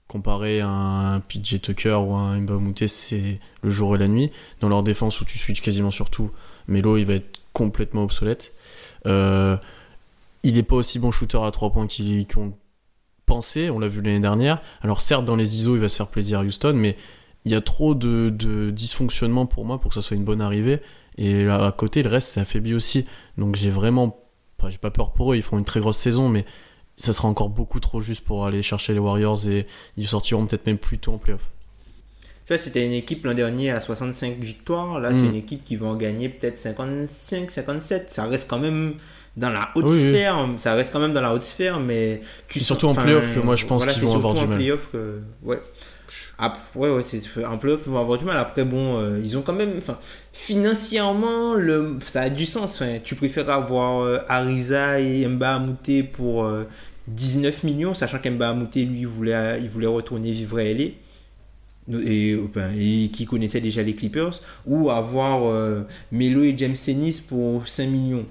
comparé 0.08 0.62
à 0.62 0.68
un 0.70 1.22
PJ 1.22 1.60
Tucker 1.60 1.96
ou 1.96 2.14
un 2.14 2.40
Mba 2.40 2.56
Mouté, 2.56 2.88
c'est 2.88 3.40
le 3.64 3.70
jour 3.72 3.96
et 3.96 3.98
la 3.98 4.08
nuit. 4.08 4.32
Dans 4.62 4.70
leur 4.70 4.84
défense 4.84 5.20
où 5.22 5.26
tu 5.26 5.40
switches 5.40 5.62
quasiment 5.62 5.90
sur 5.90 6.12
tout, 6.12 6.30
Melo 6.68 6.98
il 6.98 7.06
va 7.06 7.16
être 7.16 7.40
complètement 7.54 8.04
obsolète. 8.04 8.54
Euh, 9.06 9.58
il 10.44 10.56
n'est 10.56 10.64
pas 10.64 10.76
aussi 10.76 11.00
bon 11.00 11.12
shooter 11.12 11.40
à 11.44 11.52
3 11.52 11.72
points 11.72 11.88
qu'on 12.34 12.54
pensait, 13.26 13.70
on 13.70 13.80
l'a 13.80 13.88
vu 13.88 14.02
l'année 14.02 14.20
dernière. 14.20 14.62
Alors 14.82 15.02
certes 15.02 15.26
dans 15.26 15.36
les 15.36 15.60
ISO 15.60 15.76
il 15.76 15.82
va 15.82 15.88
se 15.88 15.98
faire 15.98 16.08
plaisir 16.08 16.40
à 16.40 16.44
Houston, 16.44 16.74
mais 16.76 16.98
il 17.46 17.52
y 17.52 17.56
a 17.56 17.62
trop 17.62 17.96
de, 17.96 18.72
dysfonctionnement 18.72 19.46
pour 19.46 19.66
moi 19.66 19.80
pour 19.80 19.90
que 19.90 19.96
ça 19.96 20.02
soit 20.02 20.18
une 20.18 20.24
bonne 20.24 20.42
arrivée. 20.42 20.82
Et 21.18 21.44
là, 21.44 21.66
à 21.66 21.72
côté 21.72 22.04
le 22.04 22.10
reste 22.10 22.30
c'est 22.30 22.42
affaibli 22.42 22.74
aussi. 22.74 23.06
Donc 23.38 23.56
j'ai 23.56 23.70
vraiment, 23.70 24.20
enfin, 24.60 24.70
j'ai 24.70 24.78
pas 24.78 24.92
peur 24.92 25.14
pour 25.14 25.34
eux, 25.34 25.38
ils 25.38 25.44
font 25.44 25.58
une 25.58 25.66
très 25.66 25.80
grosse 25.80 25.98
saison, 25.98 26.28
mais 26.28 26.46
ça 26.96 27.14
sera 27.14 27.28
encore 27.28 27.50
beaucoup 27.50 27.80
trop 27.80 28.02
juste 28.02 28.24
pour 28.24 28.46
aller 28.46 28.62
chercher 28.62 28.94
les 28.94 29.00
Warriors 29.00 29.48
et 29.48 29.68
ils 29.98 30.08
sortiront 30.08 30.46
peut-être 30.46 30.68
même 30.68 30.78
plus 30.78 31.00
tôt 31.00 31.14
en 31.14 31.18
playoff. 31.18 31.53
Tu 32.46 32.54
vois, 32.54 32.58
c'était 32.58 32.86
une 32.86 32.92
équipe 32.92 33.26
l'an 33.26 33.34
dernier 33.34 33.72
à 33.72 33.80
65 33.80 34.38
victoires. 34.40 35.00
Là, 35.00 35.12
Mm. 35.12 35.14
c'est 35.16 35.26
une 35.28 35.36
équipe 35.36 35.64
qui 35.64 35.76
va 35.78 35.88
en 35.88 35.96
gagner 35.96 36.28
peut-être 36.30 36.58
55, 36.58 37.50
57. 37.52 38.10
Ça 38.10 38.26
reste 38.26 38.50
quand 38.50 38.60
même 38.60 38.96
dans 39.38 39.50
la 39.50 39.70
haute 39.76 39.86
Oui, 39.86 39.92
oui. 39.94 40.10
sphère. 40.10 40.46
Ça 40.58 40.74
reste 40.74 40.92
quand 40.92 41.00
même 41.00 41.14
dans 41.14 41.22
la 41.22 41.34
haute 41.34 41.44
sphère, 41.44 41.80
mais. 41.80 42.22
tu 42.50 42.60
C'est 42.60 42.66
surtout 42.66 42.88
en 42.88 42.94
playoff 42.96 43.34
que 43.34 43.40
moi, 43.40 43.56
je 43.56 43.66
pense 43.66 43.84
voilà, 43.84 43.94
qu'ils 43.94 44.04
vont 44.04 44.16
avoir 44.16 44.34
du 44.34 44.42
en 44.44 44.48
mal. 44.48 44.60
que- 44.92 45.20
ouais. 45.44 45.60
Ouais, 46.76 46.90
ouais, 46.90 47.04
c'est 47.04 47.22
en 47.46 47.58
playoff, 47.58 47.82
ils 47.86 47.92
vont 47.92 48.00
avoir 48.02 48.20
du 48.20 48.26
mal. 48.26 48.38
Après, 48.38 48.66
bon, 48.66 49.00
euh, 49.00 49.22
ils 49.24 49.38
ont 49.38 49.42
quand 49.42 49.54
même. 49.54 49.76
Enfin, 49.78 49.98
financièrement, 50.34 51.54
le, 51.56 51.98
ça 52.06 52.22
a 52.24 52.30
du 52.30 52.46
sens. 52.46 52.76
Enfin, 52.76 52.98
tu 53.04 53.16
préfères 53.16 53.50
avoir 53.50 54.04
euh, 54.04 54.18
Ariza 54.28 55.00
et 55.00 55.26
Mba 55.28 55.56
Amouté 55.56 56.04
pour 56.04 56.44
euh, 56.46 56.64
19 57.08 57.64
millions, 57.64 57.94
sachant 57.94 58.20
qu'Mba 58.20 58.50
Amouté, 58.50 58.84
lui, 58.86 59.00
il 59.02 59.08
voulait, 59.08 59.60
il 59.62 59.70
voulait 59.70 59.88
retourner 59.88 60.32
vivre 60.32 60.58
à 60.60 60.64
LA 60.64 60.86
et, 61.92 62.38
qui 63.12 63.26
connaissait 63.26 63.62
déjà 63.62 63.82
les 63.84 63.96
Clippers, 63.96 64.42
ou 64.66 64.90
avoir 64.90 65.46
euh, 65.48 65.82
Melo 66.12 66.44
et 66.44 66.56
James 66.58 66.76
Ennis 66.88 67.22
pour 67.28 67.68
5 67.68 67.88
millions. 67.88 68.26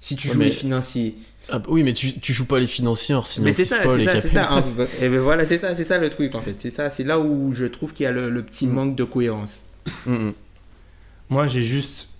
Si 0.00 0.16
tu 0.16 0.28
Ouais, 0.28 0.34
joues 0.34 0.38
mais- 0.40 0.44
les 0.46 0.52
financiers. 0.52 1.14
Ah, 1.48 1.60
oui, 1.68 1.82
mais 1.82 1.92
tu, 1.92 2.18
tu 2.20 2.32
joues 2.32 2.44
pas 2.46 2.60
les 2.60 2.68
financiers 2.68 3.16
en 3.16 3.24
signant 3.24 3.46
Mais 3.46 3.52
c'est 3.52 3.64
ça, 3.64 3.78
Paul 3.80 3.96
c'est 3.98 4.02
et 4.02 4.06
ça, 4.06 4.20
c'est 4.20 4.28
Capella. 4.32 4.62
ça. 4.62 4.82
hein. 4.82 4.86
Et 5.00 5.08
ben 5.08 5.18
voilà, 5.20 5.44
c'est 5.44 5.58
ça, 5.58 5.74
c'est 5.74 5.82
ça 5.84 5.98
le 5.98 6.08
truc 6.08 6.36
en 6.36 6.40
fait. 6.40 6.54
C'est 6.58 6.70
ça, 6.70 6.88
c'est 6.88 7.02
là 7.02 7.18
où 7.18 7.52
je 7.52 7.64
trouve 7.64 7.92
qu'il 7.92 8.04
y 8.04 8.06
a 8.06 8.12
le, 8.12 8.30
le 8.30 8.42
petit 8.44 8.68
manque 8.68 8.94
de 8.94 9.02
cohérence. 9.02 9.62
Mm, 10.06 10.12
mm. 10.28 10.34
Moi, 11.30 11.46
j'ai 11.48 11.62
juste 11.62 12.10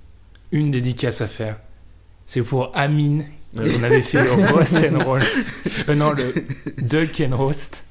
une 0.51 0.73
dédicace 0.73 1.21
à 1.21 1.29
faire. 1.29 1.59
C'est 2.27 2.43
pour 2.43 2.73
Amine. 2.77 3.27
On 3.57 3.83
avait 3.85 4.03
fait 4.03 4.23
le 4.25 4.31
roast 4.53 4.85
and 4.93 4.99
roll. 5.05 5.21
Euh, 5.89 5.95
non, 5.95 6.13
le 6.13 6.35
duck 6.83 7.21
and 7.25 7.37
roast. 7.37 7.85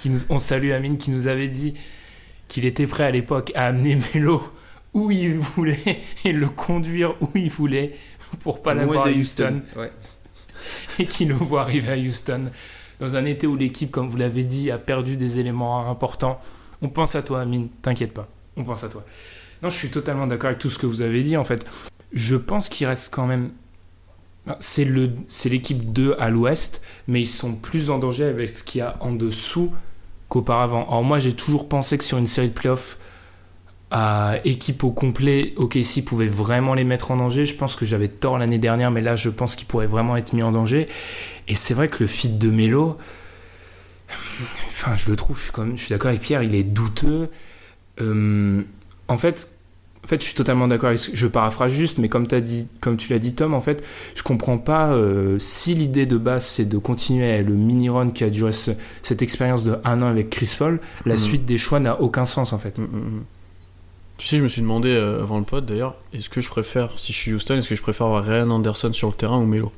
Qui 0.00 0.08
nous, 0.08 0.20
on 0.30 0.38
salue 0.38 0.70
Amine 0.70 0.96
qui 0.96 1.10
nous 1.10 1.26
avait 1.26 1.48
dit 1.48 1.74
qu'il 2.48 2.64
était 2.64 2.86
prêt 2.86 3.04
à 3.04 3.10
l'époque 3.10 3.52
à 3.54 3.66
amener 3.66 3.98
Melo 4.14 4.42
où 4.94 5.10
il 5.10 5.38
voulait 5.38 6.00
et 6.24 6.32
le 6.32 6.48
conduire 6.48 7.14
où 7.20 7.28
il 7.34 7.50
voulait 7.50 7.96
pour 8.40 8.62
pas 8.62 8.72
l'avoir 8.72 9.06
à 9.06 9.10
Houston. 9.10 9.60
Ouais. 9.76 9.92
et 10.98 11.04
qui 11.04 11.26
le 11.26 11.34
voit 11.34 11.60
arriver 11.60 11.92
à 11.92 11.98
Houston 11.98 12.50
dans 12.98 13.14
un 13.14 13.26
été 13.26 13.46
où 13.46 13.56
l'équipe, 13.56 13.90
comme 13.90 14.08
vous 14.08 14.16
l'avez 14.16 14.42
dit, 14.42 14.70
a 14.70 14.78
perdu 14.78 15.18
des 15.18 15.38
éléments 15.38 15.90
importants. 15.90 16.40
On 16.80 16.88
pense 16.88 17.14
à 17.14 17.22
toi, 17.22 17.42
Amine, 17.42 17.68
t'inquiète 17.82 18.14
pas, 18.14 18.26
on 18.56 18.64
pense 18.64 18.84
à 18.84 18.88
toi. 18.88 19.04
Non, 19.62 19.68
je 19.68 19.76
suis 19.76 19.90
totalement 19.90 20.26
d'accord 20.26 20.48
avec 20.48 20.60
tout 20.60 20.70
ce 20.70 20.78
que 20.78 20.86
vous 20.86 21.02
avez 21.02 21.22
dit 21.22 21.36
en 21.36 21.44
fait. 21.44 21.66
Je 22.14 22.36
pense 22.36 22.70
qu'il 22.70 22.86
reste 22.86 23.12
quand 23.12 23.26
même. 23.26 23.50
C'est 24.60 24.86
le, 24.86 25.12
c'est 25.28 25.50
l'équipe 25.50 25.92
2 25.92 26.16
à 26.18 26.30
l'ouest, 26.30 26.80
mais 27.06 27.20
ils 27.20 27.28
sont 27.28 27.54
plus 27.54 27.90
en 27.90 27.98
danger 27.98 28.24
avec 28.24 28.48
ce 28.48 28.64
qu'il 28.64 28.78
y 28.78 28.82
a 28.82 28.96
en 29.00 29.12
dessous 29.12 29.74
qu'auparavant. 30.30 30.86
Alors 30.88 31.04
moi, 31.04 31.18
j'ai 31.18 31.34
toujours 31.34 31.68
pensé 31.68 31.98
que 31.98 32.04
sur 32.04 32.16
une 32.16 32.26
série 32.26 32.48
de 32.48 32.54
playoffs 32.54 32.96
à 33.90 34.36
équipe 34.44 34.84
au 34.84 34.92
complet, 34.92 35.52
OKC 35.56 36.04
pouvait 36.06 36.28
vraiment 36.28 36.74
les 36.74 36.84
mettre 36.84 37.10
en 37.10 37.16
danger. 37.16 37.44
Je 37.44 37.54
pense 37.56 37.76
que 37.76 37.84
j'avais 37.84 38.08
tort 38.08 38.38
l'année 38.38 38.58
dernière, 38.58 38.90
mais 38.90 39.00
là, 39.00 39.16
je 39.16 39.28
pense 39.28 39.56
qu'ils 39.56 39.66
pourraient 39.66 39.88
vraiment 39.88 40.16
être 40.16 40.32
mis 40.32 40.42
en 40.42 40.52
danger. 40.52 40.88
Et 41.48 41.56
c'est 41.56 41.74
vrai 41.74 41.88
que 41.88 41.98
le 42.00 42.06
fit 42.06 42.28
de 42.28 42.50
Melo, 42.50 42.96
enfin, 44.68 44.94
je 44.94 45.10
le 45.10 45.16
trouve, 45.16 45.36
je 45.36 45.42
suis, 45.42 45.52
comme, 45.52 45.76
je 45.76 45.84
suis 45.84 45.92
d'accord 45.92 46.08
avec 46.10 46.20
Pierre, 46.22 46.44
il 46.44 46.54
est 46.54 46.62
douteux. 46.62 47.28
Euh, 48.00 48.62
en 49.08 49.18
fait, 49.18 49.48
en 50.02 50.06
fait, 50.06 50.20
je 50.20 50.26
suis 50.26 50.34
totalement 50.34 50.66
d'accord 50.66 50.88
avec 50.88 50.98
ce- 50.98 51.10
Je 51.14 51.26
paraphrase 51.26 51.72
juste, 51.72 51.98
mais 51.98 52.08
comme, 52.08 52.26
as 52.32 52.40
dit, 52.40 52.66
comme 52.80 52.96
tu 52.96 53.10
l'as 53.12 53.18
dit, 53.18 53.34
Tom, 53.34 53.52
en 53.54 53.60
fait, 53.60 53.84
je 54.14 54.22
comprends 54.22 54.56
pas 54.58 54.88
euh, 54.92 55.38
si 55.38 55.74
l'idée 55.74 56.06
de 56.06 56.16
base 56.16 56.44
c'est 56.46 56.64
de 56.64 56.78
continuer 56.78 57.42
le 57.42 57.54
mini-run 57.54 58.10
qui 58.10 58.24
a 58.24 58.30
duré 58.30 58.52
ce- 58.52 58.70
cette 59.02 59.20
expérience 59.22 59.64
de 59.64 59.76
un 59.84 60.00
an 60.02 60.06
avec 60.06 60.30
Chris 60.30 60.54
Paul, 60.58 60.80
la 61.04 61.14
Mhm. 61.14 61.18
suite 61.20 61.46
des 61.46 61.58
choix 61.58 61.80
n'a 61.80 62.00
aucun 62.00 62.24
sens 62.26 62.52
en 62.52 62.58
fait. 62.58 62.78
Mm, 62.78 62.82
mm, 62.84 62.86
mm. 63.18 63.24
Tu 64.16 64.26
sais, 64.26 64.38
je 64.38 64.42
me 64.42 64.48
suis 64.48 64.60
demandé 64.62 64.88
euh, 64.90 65.22
avant 65.22 65.38
le 65.38 65.44
pod 65.44 65.64
d'ailleurs, 65.64 65.94
est-ce 66.12 66.28
que 66.28 66.40
je 66.40 66.48
préfère, 66.50 66.98
si 66.98 67.12
je 67.12 67.18
suis 67.18 67.32
Houston, 67.34 67.56
est-ce 67.56 67.68
que 67.68 67.74
je 67.74 67.82
préfère 67.82 68.06
avoir 68.06 68.24
Ryan 68.24 68.50
Anderson 68.50 68.92
sur 68.92 69.08
le 69.08 69.14
terrain 69.14 69.38
ou 69.38 69.46
Melo? 69.46 69.72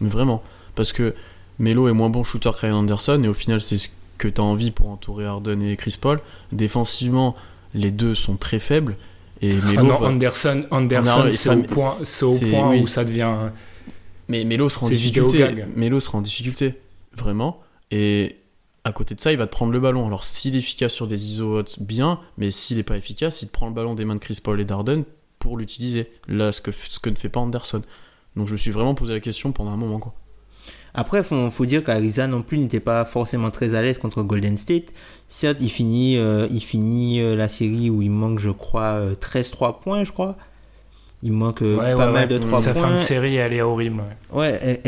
Mais 0.00 0.08
vraiment. 0.10 0.42
Parce 0.74 0.92
que 0.92 1.14
Melo 1.58 1.88
est 1.88 1.92
moins 1.94 2.10
bon 2.10 2.22
shooter 2.24 2.50
que 2.52 2.60
Ryan 2.66 2.78
Anderson 2.80 3.20
et 3.24 3.28
au 3.28 3.32
final, 3.34 3.60
c'est 3.62 3.78
ce 3.78 3.88
que 4.18 4.28
tu 4.28 4.40
as 4.40 4.44
envie 4.44 4.70
pour 4.70 4.88
entourer 4.90 5.24
Harden 5.26 5.62
et 5.62 5.76
Chris 5.76 5.96
Paul. 6.00 6.20
Défensivement, 6.52 7.36
les 7.74 7.90
deux 7.90 8.14
sont 8.14 8.36
très 8.36 8.58
faibles. 8.58 8.96
Et 9.42 9.50
Ah 9.76 9.82
non, 9.82 9.98
va- 9.98 10.06
Anderson, 10.08 10.64
Anderson 10.70 11.28
c'est 11.30 11.50
au 11.50 11.62
point, 11.64 11.90
c'est 11.92 12.24
au 12.24 12.34
c'est- 12.36 12.50
point 12.50 12.70
oui. 12.70 12.80
où 12.80 12.86
ça 12.86 13.04
devient. 13.04 13.34
Mais 14.28 14.44
Melo 14.44 14.68
sera 14.68 14.86
en 14.86 14.88
difficulté. 14.88 15.46
Melo 15.76 16.00
sera 16.00 16.18
en 16.18 16.22
difficulté, 16.22 16.74
vraiment. 17.16 17.60
Et 17.90 18.36
à 18.84 18.92
côté 18.92 19.14
de 19.14 19.20
ça, 19.20 19.32
il 19.32 19.38
va 19.38 19.46
te 19.46 19.52
prendre 19.52 19.72
le 19.72 19.80
ballon. 19.80 20.06
Alors 20.06 20.24
s'il 20.24 20.54
est 20.54 20.58
efficace 20.58 20.92
sur 20.92 21.06
des 21.06 21.32
ISO 21.32 21.62
bien, 21.80 22.20
mais 22.38 22.50
s'il 22.50 22.76
n'est 22.78 22.82
pas 22.82 22.96
efficace, 22.96 23.42
il 23.42 23.48
te 23.48 23.52
prend 23.52 23.66
le 23.68 23.74
ballon 23.74 23.94
des 23.94 24.04
mains 24.04 24.14
de 24.14 24.20
Chris 24.20 24.38
Paul 24.42 24.60
et 24.60 24.64
d'Arden 24.64 25.04
pour 25.38 25.56
l'utiliser. 25.58 26.10
Là, 26.28 26.50
ce 26.52 26.60
que, 26.60 26.72
ce 26.72 26.98
que 26.98 27.10
ne 27.10 27.14
fait 27.14 27.28
pas 27.28 27.40
Anderson. 27.40 27.82
Donc 28.36 28.48
je 28.48 28.52
me 28.52 28.56
suis 28.56 28.70
vraiment 28.70 28.94
posé 28.94 29.12
la 29.12 29.20
question 29.20 29.52
pendant 29.52 29.70
un 29.70 29.76
moment. 29.76 29.98
Quoi. 29.98 30.14
Après, 30.94 31.22
faut, 31.22 31.50
faut 31.50 31.66
dire 31.66 31.84
qu'Ariza 31.84 32.26
non 32.26 32.42
plus 32.42 32.56
n'était 32.58 32.80
pas 32.80 33.04
forcément 33.04 33.50
très 33.50 33.74
à 33.74 33.82
l'aise 33.82 33.98
contre 33.98 34.22
Golden 34.22 34.56
State. 34.56 34.94
Certes, 35.28 35.58
il 35.60 35.68
finit, 35.70 36.16
euh, 36.16 36.46
il 36.50 36.62
finit 36.62 37.20
euh, 37.20 37.36
la 37.36 37.48
série 37.48 37.90
où 37.90 38.00
il 38.02 38.10
manque, 38.10 38.38
je 38.38 38.50
crois, 38.50 38.94
euh, 38.94 39.14
13-3 39.14 39.80
points, 39.80 40.04
je 40.04 40.12
crois. 40.12 40.36
Il 41.22 41.32
manque 41.32 41.62
euh, 41.62 41.76
Ouais, 41.78 41.94
pas 41.94 42.06
ouais, 42.06 42.12
mal 42.12 42.28
ouais. 42.30 42.38
de 42.38 42.38
3 42.38 42.58
Sa 42.58 42.72
points. 42.72 42.82
fin 42.82 42.92
de 42.92 42.96
série, 42.98 43.36
elle 43.36 43.52
est 43.54 43.62
horrible. 43.62 44.02
ouais. 44.32 44.80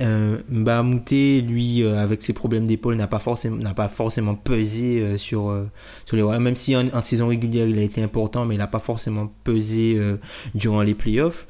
Euh, 0.00 0.36
Mbamouté, 0.50 1.40
lui, 1.42 1.82
euh, 1.82 2.02
avec 2.02 2.22
ses 2.22 2.32
problèmes 2.32 2.66
d'épaule, 2.66 2.96
n'a 2.96 3.06
pas 3.06 3.18
forcément, 3.20 3.56
n'a 3.56 3.72
pas 3.74 3.88
forcément 3.88 4.34
pesé 4.34 5.00
euh, 5.00 5.16
sur, 5.16 5.48
euh, 5.50 5.68
sur 6.04 6.16
les 6.16 6.22
Warriors. 6.22 6.40
Même 6.42 6.56
si 6.56 6.76
en, 6.76 6.88
en 6.92 7.02
saison 7.02 7.28
régulière, 7.28 7.66
il 7.66 7.78
a 7.78 7.82
été 7.82 8.02
important, 8.02 8.44
mais 8.44 8.56
il 8.56 8.58
n'a 8.58 8.66
pas 8.66 8.80
forcément 8.80 9.32
pesé 9.44 9.94
euh, 9.96 10.16
durant 10.54 10.82
les 10.82 10.94
playoffs. 10.94 11.46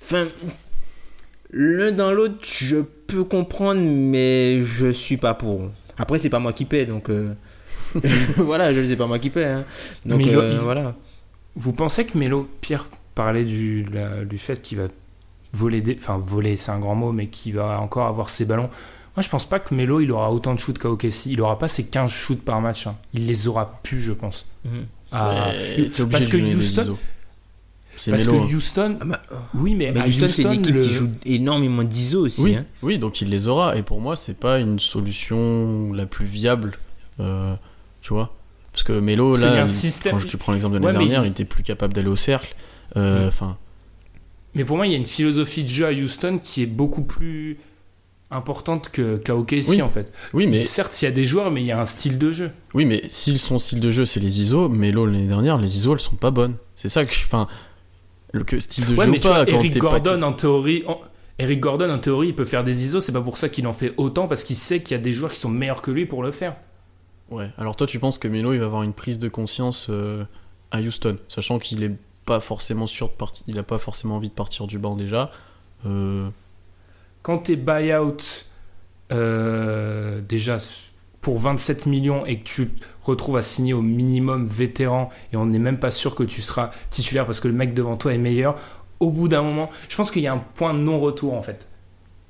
Enfin, 0.00 0.26
l'un 1.50 1.92
dans 1.92 2.12
l'autre, 2.12 2.38
je 2.44 2.76
peux 3.06 3.24
comprendre, 3.24 3.80
mais 3.82 4.64
je 4.64 4.90
suis 4.92 5.16
pas 5.16 5.34
pour. 5.34 5.70
Après, 5.96 6.18
c'est 6.18 6.30
pas 6.30 6.38
moi 6.38 6.52
qui 6.52 6.64
paie, 6.64 6.86
donc 6.86 7.08
euh, 7.10 7.32
voilà, 8.36 8.72
je 8.72 8.80
ne 8.80 8.86
sais 8.86 8.96
pas 8.96 9.06
moi 9.06 9.18
qui 9.18 9.30
paie. 9.30 9.44
hein. 9.46 9.64
Donc 10.06 10.18
Mais 10.18 10.24
il- 10.26 10.36
euh, 10.36 10.52
il- 10.54 10.58
voilà. 10.60 10.94
Vous 11.56 11.72
pensez 11.72 12.04
que 12.04 12.16
Melo, 12.16 12.48
Pierre 12.60 12.86
parlait 13.14 13.44
du, 13.44 13.84
la- 13.92 14.24
du 14.24 14.38
fait 14.38 14.62
qu'il 14.62 14.78
va 14.78 14.88
voler, 15.52 15.80
des, 15.80 15.96
enfin 15.98 16.18
voler 16.22 16.56
c'est 16.56 16.70
un 16.70 16.78
grand 16.78 16.94
mot, 16.94 17.10
mais 17.12 17.26
qu'il 17.28 17.54
va 17.54 17.80
encore 17.80 18.06
avoir 18.06 18.28
ses 18.30 18.44
ballons. 18.44 18.68
Moi 19.16 19.22
je 19.22 19.28
pense 19.28 19.48
pas 19.48 19.58
que 19.58 19.74
Melo 19.74 20.00
il 20.00 20.12
aura 20.12 20.30
autant 20.32 20.54
de 20.54 20.60
shoots 20.60 20.78
qu'à 20.78 20.88
OKC. 20.90 21.26
Il 21.26 21.40
aura 21.40 21.58
pas 21.58 21.66
ses 21.68 21.84
15 21.84 22.10
shoots 22.10 22.42
par 22.44 22.60
match. 22.60 22.86
hein. 22.86 22.94
Il 23.14 23.26
les 23.26 23.48
aura 23.48 23.80
plus, 23.82 24.00
je 24.00 24.12
pense. 24.12 24.46
Mhm. 24.64 24.84
Ah, 25.10 25.48
Ouais, 25.48 25.90
parce 26.10 26.28
que 26.28 26.36
Houston. 26.58 26.98
C'est 27.98 28.10
parce 28.12 28.26
Melo, 28.26 28.38
que 28.38 28.44
hein. 28.44 28.56
Houston, 28.56 28.98
Ah 29.00 29.04
bah, 29.04 29.22
oui 29.54 29.74
mais, 29.74 29.90
Mais 29.92 30.00
à 30.00 30.06
Houston, 30.06 30.26
c'est 30.28 30.42
une 30.44 30.52
équipe 30.52 30.74
le- 30.74 30.84
qui 30.84 30.90
joue 30.92 31.10
énormément 31.26 31.82
d'ISO 31.82 32.26
aussi. 32.26 32.40
Oui, 32.42 32.54
hein. 32.56 32.64
oui, 32.82 32.98
donc 32.98 33.20
il 33.20 33.28
les 33.28 33.48
aura. 33.48 33.76
Et 33.76 33.82
pour 33.82 34.00
moi, 34.00 34.14
c'est 34.16 34.38
pas 34.38 34.58
une 34.60 34.78
solution 34.78 35.92
la 35.92 36.06
plus 36.06 36.24
viable. 36.26 36.78
euh, 37.20 37.54
tu 38.00 38.12
vois 38.14 38.32
Parce 38.72 38.84
que 38.84 38.92
Melo, 38.92 39.32
Parce 39.32 39.42
là, 39.42 39.62
il- 39.62 39.68
système- 39.68 40.12
quand 40.18 40.24
tu 40.26 40.36
prends 40.36 40.52
l'exemple 40.52 40.78
de 40.78 40.84
l'année 40.86 40.96
mais 40.96 41.04
dernière, 41.04 41.22
il- 41.24 41.28
il 41.28 41.30
était 41.32 41.44
plus 41.44 41.64
capable 41.64 41.92
d'aller 41.92 42.06
au 42.08 42.14
cercle. 42.16 42.54
Euh. 42.96 43.26
Enfin, 43.26 43.56
Mais 44.54 44.64
pour 44.64 44.76
moi, 44.76 44.86
il 44.86 44.92
y 44.92 44.94
a 44.94 44.98
une 44.98 45.04
philosophie 45.04 45.64
de 45.64 45.68
jeu 45.68 45.84
à 45.86 45.90
Houston 45.92 46.38
qui 46.42 46.62
est 46.62 46.66
beaucoup 46.66 47.02
plus 47.02 47.58
importante 48.30 48.90
que- 48.90 49.16
qu'à 49.16 49.34
OKC 49.36 49.68
Oui. 49.70 49.82
en 49.82 49.88
fait. 49.88 50.12
oui, 50.34 50.46
mais 50.46 50.62
Certes, 50.64 51.00
il 51.00 51.06
y 51.06 51.08
a 51.08 51.10
des 51.10 51.24
joueurs, 51.24 51.50
mais 51.50 51.62
il 51.62 51.66
y 51.66 51.72
a 51.72 51.80
un 51.80 51.86
style 51.86 52.18
de 52.18 52.30
jeu. 52.30 52.50
Oui, 52.74 52.84
mais 52.84 53.02
si 53.08 53.36
son 53.38 53.58
style 53.58 53.80
de 53.80 53.90
jeu 53.90 54.04
c'est 54.04 54.20
les 54.20 54.40
ISO, 54.40 54.68
Melo 54.68 55.06
l'année 55.06 55.26
dernière, 55.26 55.56
les 55.58 55.76
ISO 55.78 55.94
elles 55.94 56.00
sont 56.00 56.16
pas 56.16 56.30
bonnes. 56.30 56.54
C'est 56.74 56.88
ça 56.90 57.04
que 57.06 57.12
je. 57.14 57.24
Enfin, 57.24 57.48
que 58.46 58.60
style 58.60 58.86
de 58.86 58.94
Ouais, 58.94 59.04
jeu 59.06 59.10
mais 59.10 59.18
ou 59.18 59.20
tu 59.20 59.28
pas, 59.28 59.34
vois, 59.44 59.46
quand 59.46 59.52
Eric 59.58 59.72
t'es 59.72 59.78
pas- 59.80 59.88
Gordon 60.00 60.22
en 60.22 60.32
théorie, 60.32 60.84
en- 60.86 61.00
Eric 61.38 61.60
Gordon 61.60 61.90
en 61.90 61.98
théorie, 61.98 62.28
il 62.28 62.34
peut 62.34 62.44
faire 62.44 62.64
des 62.64 62.84
ISO. 62.84 63.00
C'est 63.00 63.12
pas 63.12 63.20
pour 63.22 63.38
ça 63.38 63.48
qu'il 63.48 63.66
en 63.66 63.72
fait 63.72 63.92
autant 63.96 64.26
parce 64.28 64.42
qu'il 64.44 64.56
sait 64.56 64.82
qu'il 64.82 64.96
y 64.96 65.00
a 65.00 65.02
des 65.02 65.12
joueurs 65.12 65.32
qui 65.32 65.40
sont 65.40 65.48
meilleurs 65.48 65.82
que 65.82 65.90
lui 65.90 66.04
pour 66.06 66.22
le 66.22 66.32
faire. 66.32 66.56
Ouais, 67.30 67.50
alors 67.58 67.76
toi 67.76 67.86
tu 67.86 67.98
penses 67.98 68.18
que 68.18 68.26
Melo 68.26 68.52
il 68.54 68.58
va 68.58 68.66
avoir 68.66 68.82
une 68.82 68.94
prise 68.94 69.18
de 69.18 69.28
conscience 69.28 69.86
euh, 69.90 70.24
à 70.70 70.80
Houston, 70.80 71.18
sachant 71.28 71.58
qu'il 71.58 71.82
est 71.82 71.92
pas 72.24 72.40
forcément 72.40 72.86
sûr 72.86 73.08
de 73.08 73.12
partir, 73.14 73.44
il 73.48 73.58
a 73.58 73.62
pas 73.62 73.78
forcément 73.78 74.16
envie 74.16 74.28
de 74.30 74.34
partir 74.34 74.66
du 74.66 74.78
banc 74.78 74.96
déjà. 74.96 75.30
Euh, 75.86 76.28
Quand 77.22 77.38
t'es 77.38 77.56
buyout 77.56 78.16
euh, 79.12 80.20
déjà 80.20 80.58
pour 81.20 81.38
27 81.38 81.86
millions 81.86 82.24
et 82.26 82.38
que 82.38 82.44
tu 82.44 82.70
retrouves 83.02 83.36
à 83.36 83.42
signer 83.42 83.72
au 83.72 83.82
minimum 83.82 84.46
vétéran 84.46 85.10
et 85.32 85.36
on 85.36 85.46
n'est 85.46 85.58
même 85.58 85.78
pas 85.78 85.90
sûr 85.90 86.14
que 86.14 86.22
tu 86.22 86.40
seras 86.40 86.70
titulaire 86.90 87.26
parce 87.26 87.40
que 87.40 87.48
le 87.48 87.54
mec 87.54 87.74
devant 87.74 87.96
toi 87.96 88.14
est 88.14 88.18
meilleur, 88.18 88.56
au 89.00 89.10
bout 89.10 89.28
d'un 89.28 89.42
moment, 89.42 89.70
je 89.88 89.96
pense 89.96 90.10
qu'il 90.10 90.22
y 90.22 90.26
a 90.26 90.32
un 90.32 90.44
point 90.54 90.74
de 90.74 90.78
non-retour 90.78 91.34
en 91.34 91.42
fait. 91.42 91.68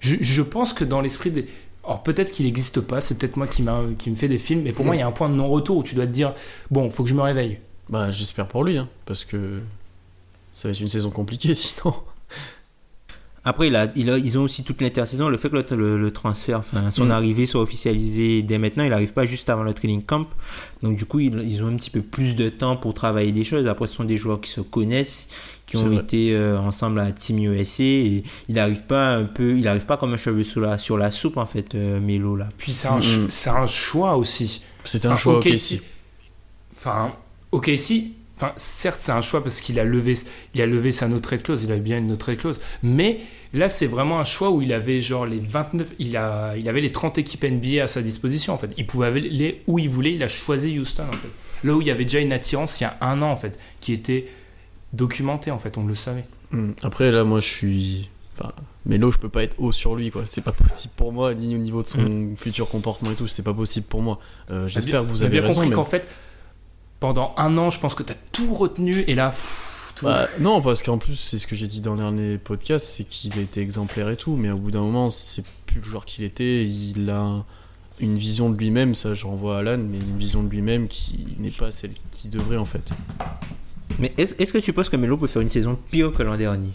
Je, 0.01 0.43
pense 0.43 0.73
que 0.73 0.85
dans 0.85 1.01
l'esprit 1.01 1.31
des... 1.31 1.47
Alors 1.85 2.03
peut-être 2.03 2.31
qu'il 2.31 2.47
n'existe 2.47 2.81
pas, 2.81 3.01
c'est 3.01 3.19
peut-être 3.19 3.37
moi 3.37 3.47
qui 3.47 3.63
me 3.63 4.17
fait 4.17 4.29
des 4.29 4.39
films, 4.39 4.63
mais 4.63 4.73
pour 4.73 4.85
moi 4.85 4.95
il 4.95 5.01
y 5.01 5.03
a 5.03 5.07
un 5.07 5.13
point 5.13 5.29
de 5.29 5.35
non-retour 5.35 5.79
où 5.79 5.83
tu 5.83 5.95
dois 5.95 6.07
te 6.07 6.13
dire, 6.13 6.35
bon, 6.71 6.91
faut 6.91 7.03
que 7.03 7.09
je 7.09 7.15
me 7.15 7.23
réveille. 7.23 7.59
bah 7.89 8.11
j'espère 8.11 8.47
pour 8.47 8.65
lui, 8.65 8.79
hein, 8.79 8.89
parce 9.07 9.25
que 9.25 9.61
ça 10.53 10.69
va 10.69 10.73
être 10.73 10.81
une 10.81 10.89
saison 10.89 11.11
compliquée 11.11 11.55
sinon. 11.55 11.95
Après, 13.49 13.69
il 13.69 13.77
a, 13.77 13.91
il 13.97 14.11
a- 14.11 14.19
ils 14.19 14.39
ont 14.39 14.43
aussi 14.43 14.63
toute 14.65 14.81
l'intersaison. 14.81 15.29
Le 15.29 15.39
fait 15.39 15.49
que 15.51 15.57
le, 15.57 15.65
le- 15.77 15.99
le 15.99 16.11
transfert, 16.13 16.59
enfin, 16.59 16.91
son 16.91 17.07
Mm. 17.07 17.11
arrivée 17.13 17.47
soit 17.47 17.61
officialisée 17.63 18.43
dès 18.43 18.59
maintenant, 18.59 18.85
il 18.85 18.91
n'arrive 18.91 19.13
pas 19.13 19.25
juste 19.27 19.49
avant 19.51 19.63
le 19.63 19.73
training 19.73 20.03
camp. 20.03 20.27
Donc, 20.83 20.97
du 20.97 21.05
coup, 21.07 21.21
ils, 21.21 21.41
ils 21.43 21.63
ont 21.63 21.69
un 21.69 21.77
petit 21.77 21.91
peu 21.91 22.03
plus 22.03 22.37
de 22.37 22.49
temps 22.49 22.77
pour 22.77 22.93
travailler 22.95 23.33
des 23.33 23.45
choses. 23.45 23.67
Après, 23.67 23.87
ce 23.87 23.95
sont 23.95 24.05
des 24.05 24.17
joueurs 24.17 24.41
qui 24.41 24.51
se 24.51 24.61
connaissent, 24.61 25.29
qui 25.67 25.77
C'est 25.77 25.83
ont 25.83 25.87
vrai. 25.89 25.97
été 25.97 26.35
euh, 26.35 26.59
ensemble 26.59 27.01
à 27.01 27.11
Team 27.13 27.39
USA. 27.39 27.83
Et 27.83 28.23
il 28.49 28.55
n'arrive 28.55 28.83
pas 28.85 29.15
un 29.15 29.25
peu, 29.25 29.57
il 29.59 29.67
arrive 29.67 29.87
pas 29.87 29.97
comme 29.97 30.13
un 30.13 30.17
cheveu 30.17 30.45
sur 30.45 30.61
la, 30.61 30.79
sur 30.79 30.97
la 30.99 31.11
soupe, 31.11 31.37
en 31.39 31.47
fait, 31.47 31.75
euh, 31.75 32.01
Melo, 32.01 32.37
là. 32.37 32.49
Puis 32.59 32.73
c'est 32.73 32.89
un, 32.89 33.01
ch- 33.01 33.27
c'est 33.31 33.51
un 33.51 33.67
choix 33.67 34.17
aussi. 34.17 34.63
C'était 34.85 35.07
un 35.09 35.13
Enfin, 35.13 35.21
choix 35.21 35.39
ok, 35.39 35.47
ok 35.51 35.59
si- 35.59 35.81
Enfin, 36.77 37.13
ok, 37.53 37.71
si. 37.77 38.15
Enfin, 38.41 38.53
certes, 38.55 39.01
c'est 39.01 39.11
un 39.11 39.21
choix 39.21 39.43
parce 39.43 39.61
qu'il 39.61 39.81
a 39.81 39.85
levé, 39.85 40.15
il 40.55 40.63
a 40.63 40.67
levé 40.67 40.93
sa 40.93 41.09
no 41.09 41.19
trade 41.19 41.43
clause, 41.43 41.65
il 41.65 41.73
avait 41.73 41.81
bien 41.81 41.99
une 41.99 42.07
no 42.07 42.15
trade 42.15 42.37
clause. 42.37 42.61
Mais 42.85 43.19
là, 43.53 43.69
c'est 43.69 43.89
vraiment 43.89 44.21
un 44.21 44.25
choix 44.25 44.51
où 44.53 44.63
il 44.63 44.73
avait 44.73 45.01
genre 45.01 45.27
les 45.27 45.41
29, 45.41 45.95
il 45.99 46.17
a, 46.17 46.57
il 46.57 46.69
avait 46.69 46.81
les 46.81 46.93
30 46.93 47.19
équipes 47.19 47.43
NBA 47.43 47.83
à 47.83 47.89
sa 47.89 48.01
disposition 48.01 48.55
en 48.55 48.59
fait. 48.59 48.71
Il 48.79 48.87
pouvait 48.87 49.09
aller 49.09 49.63
où 49.67 49.81
il 49.81 49.89
voulait. 49.89 50.15
Il 50.15 50.23
a 50.23 50.29
choisi 50.29 50.79
Houston 50.79 51.07
en 51.09 51.13
fait. 51.17 51.29
Là 51.67 51.75
où 51.75 51.81
il 51.81 51.89
y 51.89 51.91
avait 51.91 52.05
déjà 52.05 52.21
une 52.21 52.33
attirance 52.33 52.81
il 52.81 52.85
y 52.85 52.87
a 52.87 52.97
un 53.01 53.21
an 53.23 53.31
en 53.33 53.37
fait, 53.37 53.59
qui 53.81 53.93
était 53.93 54.27
documentée 54.93 55.51
en 55.51 55.59
fait, 55.59 55.77
on 55.77 55.85
le 55.85 55.97
savait. 55.97 56.25
Hmm. 56.53 56.73
Après, 56.83 57.11
là, 57.11 57.25
moi, 57.25 57.41
je 57.41 57.49
suis. 57.49 58.09
Enfin, 58.39 58.53
Melo, 58.87 59.11
je 59.11 59.19
peux 59.19 59.29
pas 59.29 59.43
être 59.43 59.57
haut 59.59 59.73
sur 59.73 59.97
lui, 59.97 60.11
quoi. 60.11 60.23
C'est 60.25 60.43
pas 60.45 60.53
possible 60.53 60.95
pour 60.97 61.13
moi, 61.13 61.35
ni 61.35 61.57
au 61.57 61.59
niveau 61.59 61.83
de 61.83 61.89
son 61.89 62.31
futur 62.37 62.69
comportement 62.69 63.11
et 63.11 63.15
tout. 63.15 63.27
C'est 63.27 63.43
pas 63.43 63.53
possible 63.53 63.87
pour 63.87 64.01
moi. 64.01 64.21
Euh, 64.51 64.69
J'espère 64.69 65.03
que 65.03 65.09
vous 65.09 65.25
avez 65.25 65.33
bien 65.33 65.43
raison. 65.43 65.55
compris 65.55 65.69
mais- 65.71 65.75
qu'en 65.75 65.85
fait, 65.85 66.07
pendant 67.01 67.35
un 67.37 67.57
an, 67.59 67.71
je 67.71 67.81
pense 67.81 67.95
que 67.95 68.03
tu 68.03 68.13
as 68.13 68.17
tout 68.33 68.55
retenu 68.55 69.05
et 69.07 69.15
là, 69.15 69.31
pff, 69.31 69.93
tout. 69.97 70.07
Bah, 70.07 70.29
non, 70.41 70.61
parce 70.61 70.83
qu'en 70.83 70.99
plus, 70.99 71.17
c'est 71.17 71.39
ce 71.39 71.47
que 71.47 71.57
j'ai 71.57 71.67
dit 71.67 71.81
dans 71.81 71.95
le 71.95 72.01
dernier 72.01 72.39
podcast, 72.39 72.87
c'est 72.87 73.05
qu'il 73.05 73.39
a 73.39 73.43
été 73.43 73.61
exemplaire 73.61 74.09
et 74.09 74.17
tout, 74.17 74.37
mais 74.37 74.51
au 74.51 74.57
bout 74.57 74.71
d'un 74.71 74.81
moment, 74.81 75.11
c'est 75.11 75.45
plus 75.67 75.81
le 75.81 75.85
joueur 75.85 76.05
qu'il 76.05 76.25
était. 76.25 76.65
Il 76.65 77.11
a 77.11 77.45
une 78.01 78.17
vision 78.17 78.49
de 78.49 78.57
lui-même, 78.57 78.95
ça 78.95 79.15
je 79.15 79.27
renvoie 79.27 79.57
à 79.57 79.61
Alan, 79.61 79.79
mais 79.79 79.99
une 79.99 80.19
vision 80.19 80.43
de 80.43 80.49
lui-même 80.49 80.87
qui 80.87 81.27
n'est 81.39 81.51
pas 81.51 81.73
celle 81.73 81.91
qu'il 82.13 82.31
devrait 82.31 82.57
en 82.57 82.65
fait. 82.65 82.93
Mais 83.99 84.13
est-ce 84.17 84.53
que 84.53 84.59
tu 84.59 84.73
penses 84.73 84.89
que 84.89 84.97
Melo 84.97 85.17
peut 85.17 85.27
faire 85.27 85.43
une 85.43 85.49
saison 85.49 85.77
pire 85.91 86.13
que 86.13 86.23
l'an 86.23 86.37
dernier? 86.37 86.71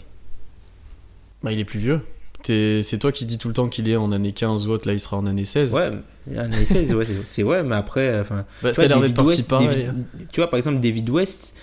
Bah, 1.42 1.52
il 1.52 1.58
est 1.58 1.64
plus 1.64 1.78
vieux. 1.78 2.00
C'est 2.46 2.98
toi 2.98 3.10
qui 3.10 3.24
dis 3.24 3.38
tout 3.38 3.48
le 3.48 3.54
temps 3.54 3.68
qu'il 3.68 3.88
est 3.88 3.96
en 3.96 4.12
année 4.12 4.32
15 4.32 4.66
ou 4.66 4.72
autre, 4.72 4.86
là 4.86 4.92
il 4.92 5.00
sera 5.00 5.16
en 5.16 5.24
année 5.24 5.46
16. 5.46 5.72
Ouais, 5.72 5.92
année 6.36 6.64
16, 6.64 6.94
ouais, 6.94 7.04
c'est- 7.04 7.12
c'est 7.26 7.42
vrai, 7.42 7.62
mais 7.62 7.76
après, 7.76 8.08
euh, 8.08 8.22
enfin. 8.22 8.44
Bah, 8.62 8.72
ça 8.72 8.82
a 8.82 8.88
l'air 8.88 9.00
d'être 9.00 9.14
David 9.14 9.16
parti 9.16 9.28
West- 9.38 9.48
pareil. 9.50 9.68
David- 9.68 10.04
tu 10.32 10.40
vois, 10.40 10.50
par 10.50 10.56
exemple, 10.58 10.80
David 10.80 11.08
West, 11.10 11.54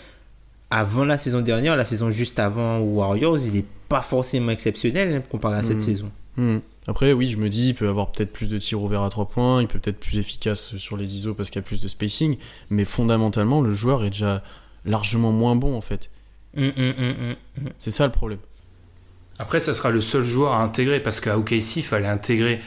avant 0.69 1.03
la 1.05 1.17
saison 1.17 1.41
dernière, 1.41 1.75
la 1.75 1.85
saison 1.85 2.11
juste 2.11 2.39
avant 2.39 2.79
Warriors, 2.79 3.37
il 3.39 3.57
est 3.57 3.65
pas 3.89 4.01
forcément 4.01 4.51
exceptionnel 4.51 5.13
hein, 5.15 5.21
comparé 5.29 5.57
à 5.57 5.63
cette 5.63 5.77
Mhm. 5.77 5.81
saison. 5.83 6.11
Hmm. 6.37 6.57
Après, 6.87 7.11
oui, 7.13 7.29
je 7.29 7.37
me 7.37 7.49
dis, 7.49 7.69
il 7.69 7.75
peut 7.75 7.87
avoir 7.89 8.11
peut-être 8.11 8.31
plus 8.31 8.47
de 8.49 8.57
tirs 8.57 8.81
ouverts 8.81 9.03
à 9.03 9.09
3 9.09 9.27
points, 9.27 9.61
il 9.61 9.67
peut 9.67 9.79
peut-être 9.79 9.99
plus 9.99 10.17
efficace 10.17 10.75
sur 10.77 10.95
les 10.97 11.15
ISO 11.17 11.33
parce 11.33 11.49
qu'il 11.49 11.59
y 11.59 11.63
a 11.63 11.67
plus 11.67 11.81
de 11.81 11.87
spacing, 11.87 12.37
mais 12.69 12.85
fondamentalement, 12.85 13.61
le 13.61 13.71
joueur 13.71 14.03
est 14.05 14.09
déjà 14.11 14.41
largement 14.85 15.31
moins 15.31 15.55
bon 15.55 15.75
en 15.75 15.81
fait. 15.81 16.09
Hum, 16.57 16.71
hum, 16.77 16.93
hum. 16.97 17.65
C'est 17.77 17.91
ça 17.91 18.05
le 18.05 18.11
problème. 18.11 18.39
Après, 19.39 19.59
ça 19.59 19.73
sera 19.73 19.89
le 19.91 20.01
seul 20.01 20.23
joueur 20.23 20.53
à 20.53 20.63
intégrer 20.63 20.99
parce 20.99 21.19
qu'à 21.19 21.37
OKC, 21.37 21.77
il 21.77 21.83
fallait 21.83 22.07
intégrer. 22.07 22.61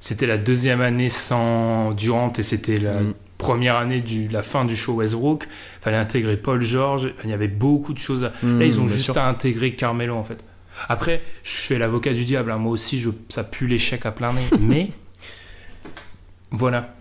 C'était 0.00 0.26
la 0.26 0.38
deuxième 0.38 0.80
année 0.80 1.10
sans 1.10 1.92
Durant 1.92 2.32
et 2.38 2.42
c'était 2.42 2.78
la 2.78 3.00
Mm. 3.02 3.14
première 3.38 3.76
année 3.76 4.00
de 4.00 4.32
la 4.32 4.42
fin 4.42 4.64
du 4.64 4.74
show 4.76 4.94
Westbrook. 4.94 5.46
Il 5.46 5.82
fallait 5.82 5.96
intégrer 5.98 6.36
Paul 6.36 6.62
George. 6.62 7.12
Il 7.24 7.30
y 7.30 7.32
avait 7.34 7.48
beaucoup 7.48 7.92
de 7.92 7.98
choses. 7.98 8.24
À... 8.24 8.32
Mm, 8.42 8.58
Là, 8.60 8.64
ils 8.66 8.80
ont 8.80 8.88
juste 8.88 9.04
sûr. 9.04 9.18
à 9.18 9.28
intégrer 9.28 9.74
Carmelo 9.74 10.14
en 10.16 10.24
fait. 10.24 10.42
Après, 10.88 11.20
je 11.42 11.50
fais 11.52 11.78
l'avocat 11.78 12.14
du 12.14 12.24
diable. 12.24 12.50
hein. 12.50 12.56
Moi 12.56 12.72
aussi, 12.72 12.98
je... 12.98 13.10
ça 13.28 13.44
pue 13.44 13.66
l'échec 13.66 14.06
à 14.06 14.12
plein 14.12 14.32
nez. 14.32 14.40
Mais 14.60 14.90
voilà. 16.50 16.94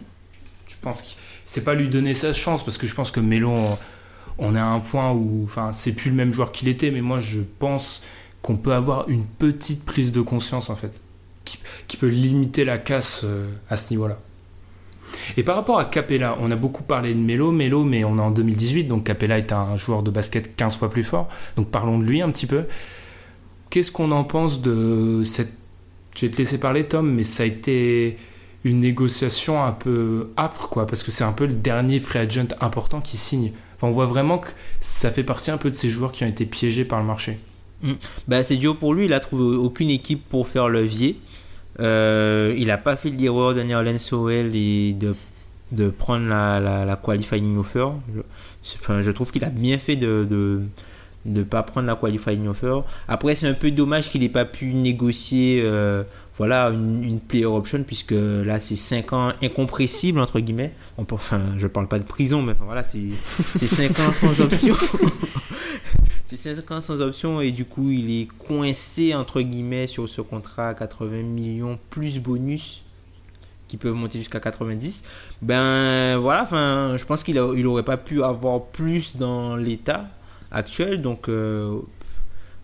Je 0.67 0.75
pense 0.81 1.01
que 1.01 1.07
c'est 1.45 1.63
pas 1.63 1.73
lui 1.73 1.89
donner 1.89 2.13
sa 2.13 2.33
chance 2.33 2.63
parce 2.63 2.77
que 2.77 2.87
je 2.87 2.95
pense 2.95 3.11
que 3.11 3.19
Melo, 3.19 3.51
on- 3.51 3.77
on 4.37 4.55
est 4.55 4.59
à 4.59 4.65
un 4.67 4.79
point 4.79 5.11
où, 5.11 5.43
enfin, 5.45 5.71
c'est 5.73 5.91
plus 5.93 6.09
le 6.09 6.15
même 6.15 6.31
joueur 6.31 6.51
qu'il 6.51 6.67
était. 6.67 6.91
Mais 6.91 7.01
moi, 7.01 7.19
je 7.19 7.39
pense 7.59 8.03
qu'on 8.41 8.55
peut 8.57 8.73
avoir 8.73 9.09
une 9.09 9.25
petite 9.25 9.83
prise 9.85 10.11
de 10.11 10.21
conscience 10.21 10.69
en 10.69 10.75
fait, 10.77 10.91
qui, 11.87 11.97
peut 11.97 12.07
limiter 12.07 12.65
la 12.65 12.77
casse 12.77 13.21
euh, 13.23 13.49
à 13.69 13.77
ce 13.77 13.91
niveau-là. 13.91 14.19
Et 15.37 15.43
par 15.43 15.55
rapport 15.55 15.79
à 15.79 15.85
Capella, 15.85 16.37
on 16.39 16.51
a 16.51 16.55
beaucoup 16.55 16.83
parlé 16.83 17.13
de 17.13 17.19
Melo, 17.19 17.51
Melo, 17.51 17.83
mais 17.83 18.03
on 18.03 18.17
est 18.17 18.21
en 18.21 18.31
2018, 18.31 18.85
donc 18.85 19.05
Capella 19.05 19.37
est 19.37 19.51
un 19.51 19.75
joueur 19.77 20.03
de 20.03 20.11
basket 20.11 20.55
15 20.55 20.77
fois 20.77 20.91
plus 20.91 21.03
fort. 21.03 21.29
Donc 21.55 21.69
parlons 21.69 21.99
de 21.99 22.03
lui 22.03 22.21
un 22.21 22.29
petit 22.29 22.45
peu. 22.45 22.65
Qu'est-ce 23.69 23.91
qu'on 23.91 24.11
en 24.11 24.23
pense 24.23 24.61
de 24.61 25.23
cette... 25.23 25.53
Je 26.15 26.25
vais 26.25 26.31
te 26.31 26.37
laisser 26.37 26.59
parler 26.59 26.85
Tom, 26.85 27.11
mais 27.11 27.23
ça 27.23 27.43
a 27.43 27.45
été 27.45 28.17
une 28.63 28.81
négociation 28.81 29.63
un 29.63 29.71
peu 29.71 30.29
âpre, 30.37 30.69
quoi, 30.69 30.85
parce 30.85 31.03
que 31.03 31.11
c'est 31.11 31.23
un 31.23 31.31
peu 31.31 31.45
le 31.45 31.53
dernier 31.53 31.99
free 31.99 32.19
agent 32.19 32.47
important 32.59 32.99
qui 32.99 33.17
signe. 33.17 33.51
On 33.81 33.91
voit 33.91 34.05
vraiment 34.05 34.39
que 34.39 34.49
ça 34.81 35.09
fait 35.11 35.23
partie 35.23 35.51
un 35.51 35.57
peu 35.57 35.69
de 35.69 35.75
ces 35.75 35.89
joueurs 35.89 36.11
qui 36.11 36.23
ont 36.23 36.27
été 36.27 36.45
piégés 36.45 36.83
par 36.83 36.99
le 36.99 37.05
marché. 37.05 37.39
Bah, 38.27 38.43
c'est 38.43 38.57
dur 38.57 38.75
pour 38.75 38.93
lui, 38.93 39.05
il 39.05 39.13
a 39.13 39.19
trouvé 39.19 39.55
aucune 39.55 39.89
équipe 39.89 40.27
pour 40.27 40.47
faire 40.47 40.67
levier. 40.67 41.17
Euh, 41.79 42.53
il 42.57 42.67
n'a 42.67 42.77
pas 42.77 42.95
fait 42.95 43.09
l'erreur 43.09 43.53
de 43.53 43.61
Nerlens 43.61 43.99
Sowell 43.99 44.55
et 44.55 44.93
de, 44.93 45.15
de 45.71 45.89
prendre 45.89 46.27
la, 46.27 46.59
la, 46.59 46.85
la 46.85 46.95
qualifying 46.95 47.57
offer. 47.57 47.87
Je, 48.13 48.21
enfin, 48.81 49.01
je 49.01 49.11
trouve 49.11 49.31
qu'il 49.31 49.43
a 49.43 49.49
bien 49.49 49.77
fait 49.77 49.95
de 49.95 50.25
de 51.25 51.39
ne 51.39 51.43
pas 51.43 51.63
prendre 51.63 51.87
la 51.87 51.95
qualifying 51.95 52.47
offer. 52.47 52.79
Après, 53.07 53.35
c'est 53.35 53.47
un 53.47 53.53
peu 53.53 53.71
dommage 53.71 54.09
qu'il 54.09 54.21
n'ait 54.21 54.29
pas 54.29 54.45
pu 54.45 54.73
négocier 54.73 55.61
euh, 55.63 56.03
voilà, 56.37 56.69
une, 56.69 57.19
player 57.19 57.45
option, 57.45 57.83
puisque 57.83 58.13
là, 58.13 58.59
c'est 58.59 58.75
5 58.75 59.13
ans 59.13 59.29
incompressibles, 59.41 60.19
entre 60.19 60.39
guillemets. 60.39 60.71
On 60.97 61.05
peut, 61.05 61.15
enfin, 61.15 61.41
je 61.57 61.67
parle 61.67 61.87
pas 61.87 61.99
de 61.99 62.05
prison, 62.05 62.41
mais 62.41 62.53
voilà, 62.59 62.83
c'est 62.83 63.67
5 63.67 63.99
ans 63.99 64.13
sans 64.13 64.41
option. 64.41 64.73
C'est 66.35 66.37
5 66.55 66.69
ans 66.71 66.81
sans 66.81 67.01
option 67.01 67.41
et 67.41 67.51
du 67.51 67.65
coup 67.65 67.89
il 67.89 68.21
est 68.21 68.27
coincé 68.27 69.15
entre 69.15 69.41
guillemets 69.41 69.87
sur 69.87 70.07
ce 70.07 70.21
contrat 70.21 70.69
à 70.69 70.73
80 70.75 71.23
millions 71.23 71.79
plus 71.89 72.19
bonus 72.19 72.83
qui 73.67 73.77
peuvent 73.77 73.93
monter 73.95 74.19
jusqu'à 74.19 74.39
90. 74.39 75.03
Ben 75.41 76.17
voilà, 76.17 76.43
enfin 76.43 76.97
je 76.97 77.05
pense 77.05 77.23
qu'il 77.23 77.37
a- 77.39 77.49
il 77.55 77.65
aurait 77.65 77.83
pas 77.83 77.97
pu 77.97 78.23
avoir 78.23 78.61
plus 78.65 79.15
dans 79.17 79.55
l'état 79.55 80.07
actuel 80.51 81.01
donc 81.01 81.29
euh, 81.29 81.79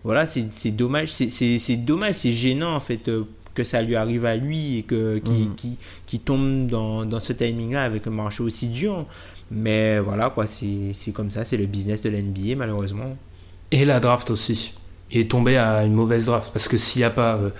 voilà, 0.04 0.26
c'est 0.26 0.46
c'est 0.52 0.70
dommage, 0.70 1.12
c'est- 1.12 1.76
dommage, 1.76 2.14
c'est 2.14 2.32
gênant 2.32 2.72
en 2.76 2.80
fait 2.80 3.08
euh, 3.08 3.24
que 3.54 3.64
ça 3.64 3.82
lui 3.82 3.96
arrive 3.96 4.24
à 4.26 4.36
lui 4.36 4.78
et 4.78 4.82
que 4.84 5.18
qui, 5.18 5.32
Mhm. 5.32 5.54
qui, 5.56 5.76
qui 6.06 6.20
tombe 6.20 6.68
dans, 6.68 7.04
dans 7.04 7.18
ce 7.20 7.32
timing 7.32 7.72
là 7.72 7.82
avec 7.84 8.06
un 8.06 8.10
marché 8.10 8.42
aussi 8.44 8.68
dur. 8.68 9.06
Mais 9.50 9.98
voilà 10.00 10.30
quoi, 10.30 10.44
c'est 10.46 10.92
comme 11.12 11.30
ça, 11.32 11.44
c'est 11.44 11.56
le 11.56 11.66
business 11.66 12.02
de 12.02 12.10
l'NBA 12.10 12.54
malheureusement. 12.56 13.16
Et 13.72 13.84
la 13.84 14.00
draft 14.00 14.30
aussi. 14.30 14.72
Il 15.10 15.20
est 15.20 15.30
tombé 15.30 15.56
à 15.56 15.84
une 15.84 15.94
mauvaise 15.94 16.26
draft. 16.26 16.50
Parce 16.52 16.68
que 16.68 16.76
s'il 16.76 17.00
n'y 17.00 17.04
a 17.04 17.10
pas. 17.10 17.36
euh, 17.36 17.50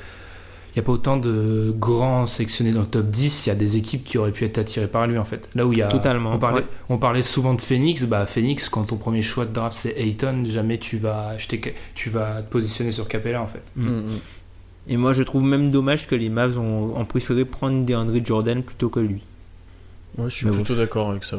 il 0.75 0.81
y 0.81 0.81
a 0.81 0.83
pas 0.83 0.93
autant 0.93 1.17
de 1.17 1.75
grands 1.79 2.27
sélectionnés 2.27 2.71
dans 2.71 2.83
le 2.83 2.87
top 2.87 3.07
10, 3.07 3.47
il 3.47 3.49
y 3.49 3.53
a 3.53 3.55
des 3.55 3.79
équipes 3.79 4.05
qui 4.05 4.19
auraient 4.19 4.31
pu 4.31 4.45
être 4.45 4.59
attirées 4.59 4.89
par 4.89 5.07
lui 5.07 5.17
en 5.17 5.25
fait. 5.25 5.49
Là 5.55 5.67
où 5.67 5.73
il 5.73 5.79
y 5.79 5.83
a. 5.83 5.89
Totalement, 5.89 6.35
On 6.35 6.39
parlait, 6.39 6.61
ouais. 6.61 6.67
on 6.91 6.99
parlait 6.99 7.23
souvent 7.23 7.55
de 7.55 7.63
Phoenix. 7.63 8.05
Bah, 8.05 8.27
Phoenix, 8.27 8.69
quand 8.69 8.85
ton 8.85 8.97
premier 8.97 9.23
choix 9.23 9.47
de 9.47 9.55
draft 9.55 9.75
c'est 9.81 9.95
Ayton, 9.99 10.45
jamais 10.45 10.77
tu 10.77 10.99
vas 10.99 11.29
acheter. 11.29 11.75
Tu 11.95 12.11
vas 12.11 12.43
te 12.43 12.51
positionner 12.51 12.93
sur 12.93 13.09
Capella 13.09 13.41
en 13.41 13.47
fait. 13.47 13.63
Mm. 13.75 13.87
Mm, 13.89 14.01
mm. 14.01 14.21
Et 14.89 14.97
moi, 14.99 15.15
je 15.15 15.23
trouve 15.23 15.43
même 15.45 15.71
dommage 15.73 16.07
que 16.07 16.15
les 16.15 16.29
Mavs 16.29 16.59
ont, 16.59 16.95
ont 16.95 17.05
préféré 17.07 17.45
prendre 17.47 17.85
DeAndre 17.87 18.23
Jordan 18.25 18.63
plutôt 18.63 18.91
que 18.91 19.01
lui. 19.01 19.23
Ouais, 20.19 20.29
je 20.29 20.35
suis 20.37 20.45
Mais 20.45 20.51
bon. 20.53 20.59
plutôt 20.59 20.77
d'accord 20.77 21.11
avec 21.11 21.25
ça. 21.25 21.39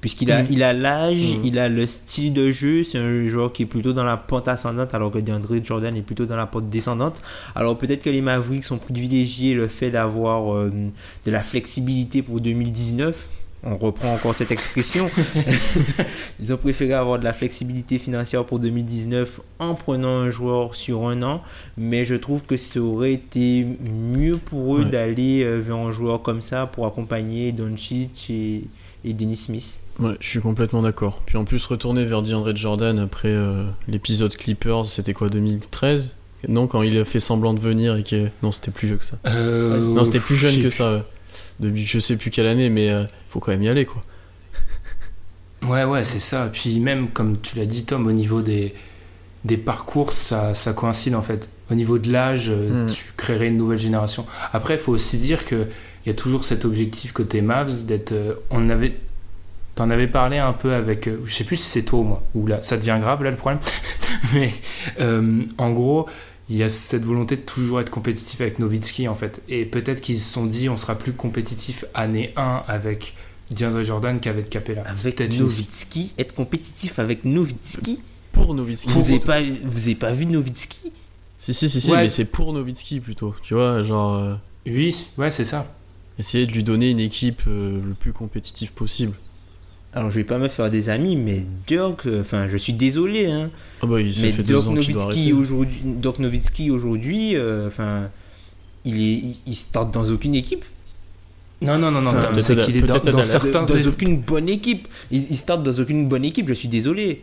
Puisqu'il 0.00 0.32
a 0.32 0.42
Mm. 0.42 0.46
il 0.50 0.62
a 0.62 0.72
l'âge, 0.72 1.34
Mm. 1.36 1.40
il 1.44 1.58
a 1.58 1.68
le 1.68 1.86
style 1.86 2.32
de 2.32 2.50
jeu, 2.50 2.84
c'est 2.84 2.98
un 2.98 3.28
joueur 3.28 3.52
qui 3.52 3.64
est 3.64 3.66
plutôt 3.66 3.92
dans 3.92 4.04
la 4.04 4.16
pente 4.16 4.48
ascendante, 4.48 4.94
alors 4.94 5.10
que 5.10 5.18
DeAndre 5.18 5.62
Jordan 5.62 5.94
est 5.96 6.02
plutôt 6.02 6.24
dans 6.26 6.36
la 6.36 6.46
pente 6.46 6.70
descendante. 6.70 7.20
Alors 7.54 7.76
peut-être 7.76 8.00
que 8.02 8.10
les 8.10 8.22
Mavericks 8.22 8.70
ont 8.72 8.78
privilégié 8.78 9.52
le 9.54 9.68
fait 9.68 9.90
d'avoir 9.90 10.54
euh, 10.54 10.70
de 11.26 11.30
la 11.30 11.42
flexibilité 11.42 12.22
pour 12.22 12.40
2019. 12.40 13.28
On 13.62 13.76
reprend 13.76 14.14
encore 14.14 14.34
cette 14.34 14.52
expression. 14.52 15.10
Ils 16.40 16.50
ont 16.52 16.56
préféré 16.56 16.94
avoir 16.94 17.18
de 17.18 17.24
la 17.24 17.34
flexibilité 17.34 17.98
financière 17.98 18.44
pour 18.46 18.58
2019 18.58 19.40
en 19.58 19.74
prenant 19.74 20.08
un 20.20 20.30
joueur 20.30 20.74
sur 20.74 21.06
un 21.08 21.22
an. 21.22 21.42
Mais 21.76 22.06
je 22.06 22.14
trouve 22.14 22.40
que 22.42 22.56
ça 22.56 22.80
aurait 22.80 23.12
été 23.12 23.66
mieux 24.14 24.38
pour 24.38 24.76
eux 24.76 24.80
Ouais. 24.84 24.84
d'aller 24.86 25.42
euh, 25.44 25.58
vers 25.58 25.76
un 25.76 25.90
joueur 25.92 26.22
comme 26.22 26.40
ça 26.40 26.66
pour 26.66 26.86
accompagner 26.86 27.52
Doncic 27.52 28.30
et, 28.30 28.62
et 29.04 29.12
Dennis 29.14 29.36
Smith. 29.36 29.80
Ouais, 29.98 30.12
je 30.20 30.26
suis 30.28 30.40
complètement 30.40 30.82
d'accord. 30.82 31.22
Puis 31.26 31.36
en 31.36 31.44
plus, 31.44 31.64
retourner 31.66 32.04
vers 32.04 32.22
DeAndre 32.22 32.54
Jordan 32.56 32.98
après 32.98 33.28
euh, 33.28 33.64
l'épisode 33.88 34.36
Clippers, 34.36 34.86
c'était 34.86 35.14
quoi, 35.14 35.28
2013 35.28 36.14
Non, 36.48 36.66
quand 36.66 36.82
il 36.82 36.98
a 36.98 37.04
fait 37.04 37.20
semblant 37.20 37.54
de 37.54 37.60
venir 37.60 37.96
et 37.96 38.02
que. 38.02 38.28
Non, 38.42 38.52
c'était 38.52 38.70
plus 38.70 38.88
vieux 38.88 38.96
que 38.96 39.04
ça. 39.04 39.16
non, 39.26 40.04
c'était 40.04 40.20
plus 40.20 40.36
jeune 40.36 40.62
que 40.62 40.70
ça. 40.70 41.04
Depuis 41.60 41.84
je 41.84 41.98
sais 41.98 42.16
plus 42.16 42.30
quelle 42.30 42.46
année, 42.46 42.70
mais 42.70 42.88
euh, 42.90 43.04
faut 43.28 43.38
quand 43.40 43.52
même 43.52 43.62
y 43.62 43.68
aller, 43.68 43.84
quoi. 43.84 44.02
Ouais, 45.66 45.84
ouais, 45.84 46.04
c'est 46.04 46.20
ça. 46.20 46.48
Puis 46.52 46.80
même, 46.80 47.08
comme 47.08 47.38
tu 47.40 47.56
l'as 47.58 47.66
dit, 47.66 47.84
Tom, 47.84 48.06
au 48.06 48.12
niveau 48.12 48.40
des, 48.40 48.74
des 49.44 49.58
parcours, 49.58 50.12
ça, 50.12 50.54
ça 50.54 50.72
coïncide 50.72 51.14
en 51.14 51.22
fait. 51.22 51.48
Au 51.70 51.74
niveau 51.74 51.98
de 51.98 52.10
l'âge, 52.10 52.46
euh, 52.50 52.86
Mm. 52.86 52.90
tu 52.90 53.04
créerais 53.16 53.48
une 53.48 53.58
nouvelle 53.58 53.78
génération. 53.78 54.26
Après, 54.52 54.74
il 54.74 54.80
faut 54.80 54.92
aussi 54.92 55.18
dire 55.18 55.44
qu'il 56.02 56.12
y 56.12 56.14
a 56.14 56.18
toujours 56.18 56.44
cet 56.44 56.64
objectif 56.64 57.12
côté 57.12 57.40
Mavs 57.42 57.84
d'être. 57.84 58.12
euh, 58.12 58.34
on 58.50 58.68
avait. 58.70 58.96
T'en 59.76 59.88
avais 59.90 60.08
parlé 60.08 60.38
un 60.38 60.52
peu 60.52 60.74
avec. 60.74 61.06
euh, 61.08 61.20
je 61.24 61.34
sais 61.34 61.44
plus 61.44 61.56
si 61.56 61.68
c'est 61.68 61.82
toi 61.84 62.00
ou 62.00 62.04
moi. 62.04 62.22
Ou 62.34 62.46
là, 62.46 62.62
ça 62.62 62.76
devient 62.76 62.98
grave 63.00 63.22
là 63.22 63.30
le 63.30 63.36
problème. 63.36 63.60
Mais 64.34 64.52
euh, 65.00 65.42
en 65.58 65.70
gros. 65.72 66.06
Il 66.52 66.56
y 66.56 66.64
a 66.64 66.68
cette 66.68 67.04
volonté 67.04 67.36
de 67.36 67.42
toujours 67.42 67.80
être 67.80 67.90
compétitif 67.90 68.40
avec 68.40 68.58
Nowitzki 68.58 69.06
en 69.06 69.14
fait. 69.14 69.40
Et 69.48 69.64
peut-être 69.64 70.00
qu'ils 70.00 70.18
se 70.18 70.28
sont 70.32 70.46
dit 70.46 70.68
on 70.68 70.76
sera 70.76 70.96
plus 70.96 71.12
compétitif 71.12 71.84
année 71.94 72.32
1 72.36 72.64
avec 72.66 73.14
DeAndre 73.52 73.84
Jordan 73.84 74.18
qu'avec 74.18 74.50
Capella. 74.50 74.82
Avec 74.82 75.20
Nowitzki, 75.20 76.12
être 76.18 76.34
compétitif 76.34 76.98
avec 76.98 77.24
Nowitzki. 77.24 78.00
Pour 78.32 78.52
Nowitzki. 78.52 78.90
Vous 78.90 79.00
n'avez 79.02 79.20
pas, 79.20 79.40
vous 79.42 79.78
avez 79.78 79.94
pas 79.94 80.10
vu 80.10 80.26
Nowitzki? 80.26 80.90
Si, 81.38 81.54
si, 81.54 81.68
si, 81.70 81.80
si, 81.80 81.92
Ouais. 81.92 81.98
mais 82.02 82.08
c'est 82.08 82.24
pour 82.24 82.52
Nowitzki 82.52 82.98
plutôt. 82.98 83.32
Tu 83.44 83.54
vois, 83.54 83.84
genre. 83.84 84.16
euh, 84.16 84.34
Oui, 84.66 85.06
ouais, 85.18 85.30
c'est 85.30 85.44
ça. 85.44 85.72
Essayer 86.20 86.46
de 86.46 86.52
lui 86.52 86.62
donner 86.62 86.90
une 86.90 87.00
équipe 87.00 87.42
euh, 87.48 87.80
le 87.84 87.94
plus 87.94 88.12
compétitive 88.12 88.72
possible. 88.72 89.12
Alors 89.92 90.10
je 90.10 90.16
vais 90.16 90.24
pas 90.24 90.38
me 90.38 90.48
faire 90.48 90.70
des 90.70 90.88
amis, 90.88 91.16
mais 91.16 91.44
Dirk, 91.66 92.06
euh, 92.06 92.20
enfin 92.20 92.46
je 92.48 92.56
suis 92.56 92.72
désolé, 92.72 93.26
hein, 93.26 93.50
Ah 93.82 93.86
bah, 93.86 94.00
il 94.00 94.06
mais 94.06 94.30
fait 94.32 94.42
Dirk 94.44 94.66
ans 94.68 94.74
qu'il 94.76 94.94
doit 94.94 95.02
Nowitzki 95.04 95.32
aujourd'hui, 95.32 95.78
Dirk 95.84 96.18
Nowitzki 96.20 96.70
aujourd'hui, 96.70 97.34
euh, 97.36 97.66
enfin 97.66 98.08
il 98.84 98.96
est, 98.96 99.12
il, 99.14 99.36
il 99.46 99.56
start 99.56 99.92
dans 99.92 100.08
aucune 100.08 100.34
équipe, 100.36 100.64
Non, 101.60 101.76
non, 101.78 101.90
non, 101.90 102.00
non, 102.02 102.10
Enfin, 102.10 102.40
c'est 102.40 102.56
qu'il 102.56 102.76
est 102.76 102.82
dans, 102.82 103.22
certains. 103.24 103.64
dans 103.64 103.86
aucune 103.88 104.18
bonne 104.20 104.48
équipe. 104.48 104.86
Il, 105.10 105.26
il 105.30 105.36
start 105.36 105.62
dans 105.62 105.74
aucune 105.78 106.08
bonne 106.08 106.24
équipe, 106.24 106.48
je 106.48 106.54
suis 106.54 106.68
désolé. 106.68 107.22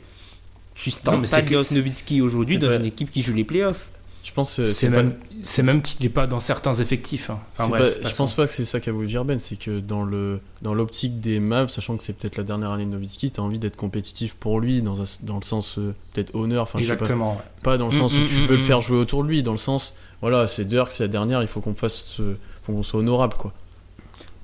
Tu 0.75 0.89
Non, 0.89 0.95
startes 0.95 1.21
mais 1.21 1.27
pas 1.27 1.41
Dirk 1.41 1.71
Nowitzki 1.71 2.21
aujourd'hui 2.21 2.57
dans 2.59 2.67
pas- 2.67 2.75
une 2.75 2.85
équipe 2.85 3.09
qui 3.09 3.21
joue 3.23 3.33
les 3.33 3.43
playoffs. 3.45 3.87
Je 4.27 4.33
pense 4.33 4.55
que 4.57 4.65
C'est 4.65 4.89
pas- 4.89 4.97
même, 4.97 5.15
c'est 5.41 5.63
même 5.63 5.81
qu'il 5.81 6.03
n'est 6.03 6.09
pas 6.11 6.27
dans 6.27 6.41
certains 6.41 6.73
effectifs. 6.73 7.29
hein. 7.29 7.39
Enfin, 7.57 7.69
bref, 7.69 8.01
pas- 8.01 8.09
je 8.09 8.13
pense 8.15 8.33
pas 8.33 8.45
que 8.45 8.51
c'est 8.51 8.65
ça 8.65 8.81
qu'a 8.81 8.91
voulu 8.91 9.07
dire 9.07 9.23
Ben, 9.23 9.39
c'est 9.39 9.55
que 9.55 9.79
dans 9.79 10.03
le 10.03 10.41
dans 10.61 10.73
l'optique 10.73 11.21
des 11.21 11.39
Mavs, 11.39 11.69
sachant 11.69 11.95
que 11.95 12.03
c'est 12.03 12.11
peut-être 12.11 12.35
la 12.35 12.43
dernière 12.43 12.71
année 12.71 12.83
de 12.85 12.89
Nowitzki, 12.89 13.31
t'as 13.31 13.41
envie 13.41 13.57
d'être 13.57 13.77
compétitif 13.77 14.33
pour 14.33 14.59
lui 14.59 14.81
dans, 14.81 14.99
un- 15.01 15.05
dans 15.21 15.37
le 15.37 15.45
sens 15.45 15.79
euh, 15.79 15.95
peut-être 16.13 16.35
honneur, 16.35 16.63
enfin 16.63 16.77
je 16.79 16.83
sais 16.83 16.89
pas, 16.89 16.95
Exactement. 17.05 17.35
ouais. 17.35 17.41
pas 17.63 17.77
dans 17.77 17.87
le 17.87 17.95
Mm, 17.95 17.99
sens 17.99 18.13
où 18.15 18.17
mm, 18.19 18.27
tu 18.27 18.35
mm, 18.41 18.45
veux 18.47 18.57
le 18.57 18.61
faire 18.63 18.81
jouer 18.81 18.97
autour 18.97 19.23
de 19.23 19.29
lui, 19.29 19.43
dans 19.43 19.53
le 19.53 19.57
sens 19.57 19.95
voilà 20.21 20.45
c'est 20.47 20.65
Dirk, 20.65 20.91
c'est 20.91 21.03
la 21.03 21.07
dernière, 21.09 21.41
il 21.41 21.47
faut 21.47 21.61
qu'on 21.61 21.73
fasse, 21.73 21.95
ce- 22.17 22.35
faut 22.65 22.73
qu'on 22.73 22.83
soit 22.83 22.99
honorable 22.99 23.35
quoi. 23.37 23.53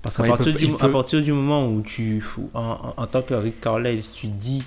Parce 0.03 0.17
qu'à 0.17 0.23
Ouais, 0.23 0.29
partir, 0.29 0.53
peut- 0.53 0.59
du, 0.59 0.71
à 0.79 0.89
partir 0.89 1.21
du 1.23 1.31
moment 1.33 1.65
où 1.67 1.81
tu, 1.81 2.23
en, 2.53 2.59
en- 2.61 2.93
en 3.01 3.07
tant 3.07 3.21
que 3.23 3.33
Rick 3.33 3.59
Carlisle, 3.61 4.03
tu 4.13 4.27
dis 4.27 4.61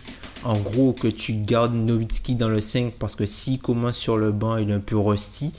en 0.44 0.56
gros 0.58 0.92
que 0.94 1.06
tu 1.08 1.34
gardes 1.34 1.74
Nowitzki 1.74 2.34
dans 2.36 2.48
le 2.48 2.60
5 2.60 2.94
parce 2.98 3.14
que 3.14 3.26
s'il 3.26 3.58
commence 3.60 3.96
sur 3.96 4.16
le 4.16 4.32
banc, 4.32 4.56
il 4.56 4.70
est 4.70 4.72
un 4.72 4.80
peu 4.80 4.96
rusty, 4.96 5.52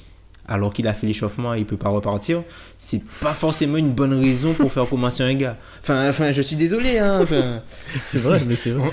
alors 0.48 0.74
qu'il 0.74 0.88
a 0.88 0.94
fait 0.96 1.06
l'échauffement 1.06 1.54
et 1.54 1.60
il 1.60 1.66
peut 1.66 1.78
pas 1.78 1.90
repartir, 1.90 2.42
c'est 2.80 3.04
pas 3.22 3.34
forcément 3.34 3.78
une 3.78 3.92
bonne 3.92 4.14
raison 4.20 4.54
pour 4.54 4.72
faire 4.74 4.90
commencer 4.90 5.22
un 5.24 5.36
gars. 5.36 5.58
Enfin, 5.82 6.10
enfin 6.10 6.32
je 6.32 6.42
suis 6.42 6.56
désolé, 6.56 6.98
hein. 6.98 7.20
enfin. 7.22 7.62
C'est 8.08 8.20
vrai, 8.20 8.42
mais 8.48 8.56
c'est 8.56 8.72
vrai. 8.72 8.90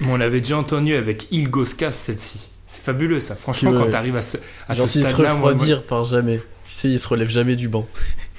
Mais 0.00 0.08
on 0.10 0.16
l'avait 0.16 0.40
déjà 0.40 0.56
entendu 0.58 0.94
avec 0.94 1.28
Ilgoskas, 1.32 1.92
celle-ci. 1.92 2.40
C'est 2.66 2.82
fabuleux 2.82 3.20
ça. 3.20 3.36
Franchement, 3.36 3.72
Ouais. 3.72 3.78
quand 3.78 3.90
tu 3.90 3.94
arrives 3.96 4.16
à 4.16 4.22
ce, 4.22 4.38
à 4.68 4.74
Genre 4.74 4.88
ce 4.88 5.00
se 5.02 5.06
stade-là, 5.06 5.34
moi, 5.34 5.50
refroidir 5.50 5.82
par 5.84 6.04
jamais. 6.06 6.38
Tu 6.64 6.72
sais, 6.72 6.88
il 6.90 6.98
se 6.98 7.06
relève 7.08 7.28
jamais 7.28 7.56
du 7.56 7.68
banc. 7.68 7.86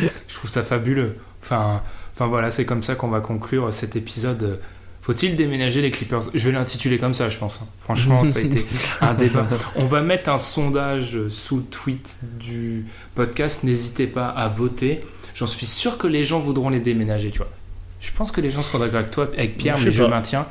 je 0.00 0.34
trouve 0.34 0.50
ça 0.50 0.62
fabuleux. 0.62 1.16
Enfin, 1.42 1.82
enfin 2.14 2.26
voilà, 2.26 2.50
c'est 2.50 2.64
comme 2.64 2.82
ça 2.82 2.94
qu'on 2.94 3.08
va 3.08 3.20
conclure 3.20 3.72
cet 3.72 3.96
épisode. 3.96 4.60
Faut-il 5.02 5.36
déménager 5.36 5.80
les 5.80 5.90
Clippers? 5.90 6.24
Je 6.34 6.44
vais 6.48 6.52
l'intituler 6.52 6.98
comme 6.98 7.14
ça, 7.14 7.30
je 7.30 7.38
pense. 7.38 7.60
hein. 7.62 7.66
Franchement, 7.84 8.24
ça 8.26 8.40
a 8.40 8.42
été 8.42 8.66
un 9.00 9.14
débat. 9.14 9.46
On 9.76 9.86
va 9.86 10.02
mettre 10.02 10.28
un 10.28 10.36
sondage 10.38 11.18
sous 11.30 11.56
le 11.58 11.62
tweet 11.62 12.18
du 12.38 12.84
podcast. 13.14 13.64
N'hésitez 13.64 14.06
pas 14.06 14.26
à 14.26 14.48
voter. 14.48 15.00
J'en 15.34 15.46
suis 15.46 15.64
sûr 15.66 15.96
que 15.96 16.06
les 16.06 16.24
gens 16.24 16.40
voudront 16.40 16.68
les 16.68 16.80
déménager, 16.80 17.30
tu 17.30 17.38
vois. 17.38 17.48
Je 18.00 18.10
pense 18.12 18.30
que 18.30 18.40
les 18.42 18.50
gens 18.50 18.62
seront 18.62 18.80
d'accord 18.80 18.98
avec 18.98 19.10
toi, 19.10 19.30
avec 19.36 19.56
Pierre, 19.56 19.76
Je 19.76 19.86
mais 19.86 19.90
je 19.92 20.02
pas. 20.02 20.10
maintiens. 20.10 20.46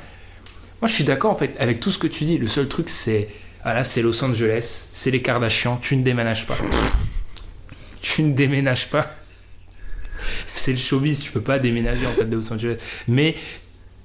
Moi, 0.82 0.88
je 0.88 0.94
suis 0.94 1.04
d'accord 1.04 1.32
en 1.32 1.36
fait 1.36 1.56
avec 1.60 1.80
tout 1.80 1.92
ce 1.92 2.00
que 2.00 2.08
tu 2.08 2.26
dis. 2.26 2.38
Le 2.40 2.48
seul 2.48 2.68
truc, 2.68 2.90
c'est 2.90 3.30
ah 3.64 3.74
là, 3.76 3.84
c'est 3.84 4.02
Los 4.02 4.24
Angeles, 4.24 4.88
c'est 4.94 5.12
les 5.12 5.22
Kardashians. 5.22 5.78
Tu 5.82 5.96
ne 5.98 6.04
déménages 6.04 6.48
pas. 6.48 6.56
Tu 8.02 8.24
ne 8.24 8.34
déménages 8.34 8.90
pas. 8.90 9.08
C'est 10.56 10.72
le 10.72 10.78
showbiz. 10.78 11.20
Tu 11.20 11.32
peux 11.32 11.42
pas 11.42 11.60
déménager 11.60 12.06
en 12.08 12.12
fait 12.12 12.26
de 12.26 12.36
Los 12.36 12.52
Angeles. 12.52 12.78
Mais 13.08 13.36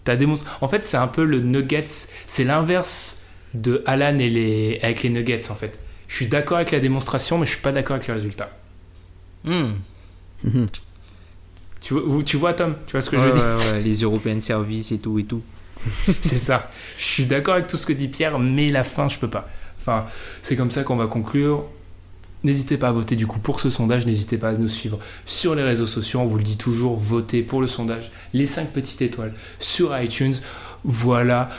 t'as 0.05 0.16
démontré. 0.16 0.47
En 0.61 0.68
fait, 0.68 0.84
c'est 0.84 0.97
un 0.97 1.09
peu 1.09 1.24
le 1.24 1.40
Nuggets. 1.40 1.84
C'est 2.26 2.45
l'inverse 2.45 3.22
de 3.55 3.82
Alan 3.86 4.18
et 4.18 4.30
les 4.30 4.78
avec 4.82 5.03
les 5.03 5.11
Nuggets 5.11 5.51
en 5.51 5.55
fait. 5.55 5.78
Je 6.09 6.16
suis 6.16 6.26
d'accord 6.26 6.59
avec 6.59 6.70
la 6.70 6.80
démonstration, 6.80 7.38
mais 7.38 7.47
je 7.47 7.53
suis 7.53 7.61
pas 7.61 7.72
d'accord 7.72 7.97
avec 7.97 8.09
le 8.09 8.14
résultat. 8.14 8.51
Hmm. 9.45 9.72
Mhm. 10.45 10.66
Tu 11.80 11.95
vois, 11.95 12.22
tu 12.22 12.36
vois 12.36 12.53
Tom 12.55 12.76
Tu 12.86 12.93
vois 12.93 13.03
ce 13.03 13.11
que 13.11 13.16
je 13.16 13.22
Ouais, 13.22 13.28
veux 13.30 13.34
dire? 13.34 13.45
ouais, 13.45 13.72
ouais, 13.72 13.82
les 13.82 14.03
European 14.03 14.40
Service 14.40 14.93
et 14.93 14.99
tout 14.99 15.18
et 15.18 15.24
tout. 15.24 15.43
C'est 16.22 16.36
ça. 16.36 16.70
Je 16.99 17.05
suis 17.05 17.24
d'accord 17.24 17.55
avec 17.55 17.66
tout 17.66 17.76
ce 17.76 17.86
que 17.86 17.93
dit 17.93 18.09
Pierre, 18.09 18.38
mais 18.38 18.68
la 18.68 18.84
fin, 18.84 19.09
je 19.09 19.18
peux 19.18 19.30
pas. 19.30 19.49
Enfin, 19.80 20.07
c'est 20.43 20.55
comme 20.55 20.70
ça 20.70 20.84
qu'on 20.84 20.95
va 20.95 21.09
conclure. 21.09 21.64
N'hésitez 22.45 22.76
pas 22.76 22.88
à 22.88 22.93
voter 22.93 23.14
du 23.16 23.26
coup 23.26 23.38
pour 23.38 23.61
ce 23.61 23.70
sondage. 23.70 24.05
N'hésitez 24.07 24.36
pas 24.36 24.49
à 24.51 24.57
nous 24.57 24.68
suivre 24.68 24.99
sur 25.24 25.55
les 25.55 25.62
réseaux 25.62 25.86
sociaux. 25.86 26.20
On 26.20 26.26
vous 26.26 26.38
le 26.38 26.43
dit 26.43 26.57
toujours, 26.57 26.97
votez 26.97 27.43
pour 27.43 27.61
le 27.61 27.66
sondage. 27.66 28.11
Les 28.34 28.47
5 28.47 28.72
petites 28.72 29.01
étoiles 29.03 29.32
sur 29.61 29.97
iTunes. 29.99 30.34
Voilà. 30.84 31.51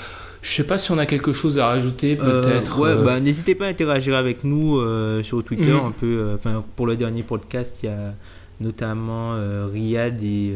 Je 0.41 0.51
sais 0.53 0.65
pas 0.65 0.77
si 0.77 0.91
on 0.91 0.97
a 0.97 1.05
quelque 1.05 1.31
chose 1.31 1.57
à 1.57 1.67
rajouter, 1.67 2.17
Euh, 2.19 2.41
peut-être. 2.41 2.77
ouais, 2.79 2.89
euh, 2.89 3.03
bah, 3.05 3.21
n'hésitez 3.21 3.55
pas 3.55 3.65
à 3.65 3.69
interagir 3.69 4.15
avec 4.15 4.43
nous 4.43 4.77
euh, 4.77 5.23
sur 5.23 5.41
Twitter 5.41 5.71
Mhm. 5.71 5.85
un 5.85 5.91
peu. 5.91 6.33
Enfin, 6.35 6.65
pour 6.75 6.85
le 6.85 6.97
dernier 6.97 7.23
podcast, 7.23 7.77
il 7.81 7.85
y 7.85 7.89
a 7.89 8.13
notamment 8.59 9.37
Riyad 9.71 10.21
et 10.21 10.53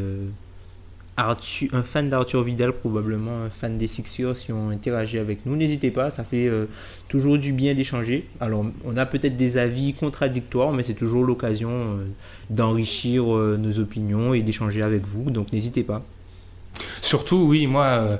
Un 1.17 1.83
fan 1.83 2.09
d'Arthur 2.09 2.43
Vidal, 2.43 2.73
probablement 2.73 3.43
un 3.45 3.49
fan 3.49 3.77
des 3.77 3.87
Sixers, 3.87 4.37
qui 4.37 4.51
ont 4.51 4.69
interagi 4.69 5.17
avec 5.17 5.45
nous. 5.47 5.55
N'hésitez 5.55 5.89
pas, 5.89 6.11
ça 6.11 6.23
fait 6.23 6.47
euh, 6.47 6.65
toujours 7.07 7.39
du 7.39 7.53
bien 7.53 7.73
d'échanger. 7.73 8.27
Alors, 8.39 8.65
on 8.85 8.97
a 8.97 9.05
peut-être 9.07 9.35
des 9.35 9.57
avis 9.57 9.93
contradictoires, 9.93 10.71
mais 10.73 10.83
c'est 10.83 10.93
toujours 10.93 11.23
l'occasion 11.23 11.71
euh, 11.71 12.05
d'enrichir 12.51 13.35
euh, 13.35 13.57
nos 13.57 13.79
opinions 13.79 14.35
et 14.35 14.43
d'échanger 14.43 14.83
avec 14.83 15.05
vous. 15.07 15.31
Donc, 15.31 15.51
n'hésitez 15.53 15.83
pas. 15.83 16.03
Surtout, 17.01 17.47
oui, 17.47 17.65
moi, 17.65 18.19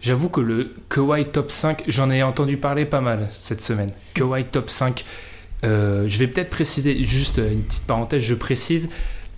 j'avoue 0.00 0.28
que 0.28 0.40
le 0.40 0.72
Kawhi 0.88 1.26
top 1.26 1.50
5, 1.50 1.82
j'en 1.88 2.12
ai 2.12 2.22
entendu 2.22 2.56
parler 2.56 2.84
pas 2.84 3.00
mal 3.00 3.26
cette 3.32 3.60
semaine. 3.60 3.90
Kawhi 4.14 4.44
top 4.44 4.70
5, 4.70 5.04
euh, 5.64 6.04
je 6.06 6.18
vais 6.18 6.26
peut-être 6.26 6.50
préciser, 6.50 7.04
juste 7.04 7.38
une 7.38 7.62
petite 7.62 7.86
parenthèse, 7.86 8.22
je 8.22 8.34
précise, 8.34 8.88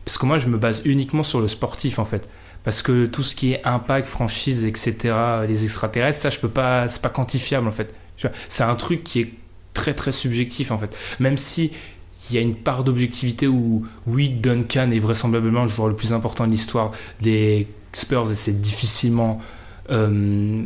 parce 0.05 0.19
que 0.19 0.27
moi, 0.27 0.39
je 0.39 0.49
me 0.49 0.59
base 0.59 0.83
uniquement 0.85 1.23
sur 1.23 1.41
le 1.41 1.49
sportif, 1.49 1.99
en 1.99 2.05
fait. 2.05 2.29
Parce 2.69 2.83
que 2.83 3.07
tout 3.07 3.23
ce 3.23 3.35
qui 3.35 3.53
est 3.55 3.65
impact, 3.65 4.07
franchise, 4.07 4.67
etc., 4.67 5.15
les 5.49 5.65
extraterrestres, 5.65 6.19
ça, 6.21 6.29
je 6.29 6.39
peux 6.39 6.51
pas, 6.51 6.87
c'est 6.91 7.01
pas 7.01 7.09
quantifiable, 7.09 7.67
en 7.67 7.73
fait. 7.73 7.95
C'est 8.51 8.63
un 8.63 8.75
truc 8.75 9.05
qui 9.05 9.21
est 9.21 9.33
très, 9.73 9.95
très 9.95 10.13
subjectif, 10.13 10.71
en 10.71 10.77
fait. 10.77 10.95
Même 11.19 11.39
si 11.39 11.73
il 12.29 12.37
y 12.37 12.39
a 12.39 12.43
une 12.43 12.55
part 12.55 12.85
d'objectivité 12.85 13.47
où, 13.47 13.87
oui, 14.07 14.29
Duncan 14.29 14.91
est 14.91 14.99
vraisemblablement 14.99 15.63
le 15.63 15.71
joueur 15.71 15.89
le 15.89 15.97
plus 15.97 16.13
important 16.13 16.47
de 16.47 16.51
l'histoire 16.51 16.93
des 17.23 17.69
Spurs 17.95 18.31
et 18.31 18.35
c'est 18.35 18.61
difficilement. 18.61 19.41
euh, 19.89 20.63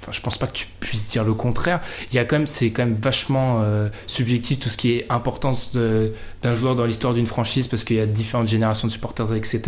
Enfin, 0.00 0.12
je 0.12 0.20
pense 0.22 0.38
pas 0.38 0.46
que 0.46 0.54
tu 0.54 0.66
puisses 0.80 1.08
dire 1.08 1.24
le 1.24 1.34
contraire. 1.34 1.80
Il 2.10 2.16
y 2.16 2.18
a 2.18 2.24
quand 2.24 2.36
même, 2.36 2.46
c'est 2.46 2.70
quand 2.70 2.84
même 2.86 2.96
vachement 3.00 3.60
euh, 3.60 3.90
subjectif 4.06 4.58
tout 4.58 4.70
ce 4.70 4.78
qui 4.78 4.92
est 4.92 5.06
importance 5.10 5.72
d'un 5.72 6.54
joueur 6.54 6.74
dans 6.74 6.86
l'histoire 6.86 7.12
d'une 7.12 7.26
franchise 7.26 7.68
parce 7.68 7.84
qu'il 7.84 7.96
y 7.96 8.00
a 8.00 8.06
différentes 8.06 8.48
générations 8.48 8.88
de 8.88 8.92
supporters, 8.92 9.34
etc. 9.34 9.60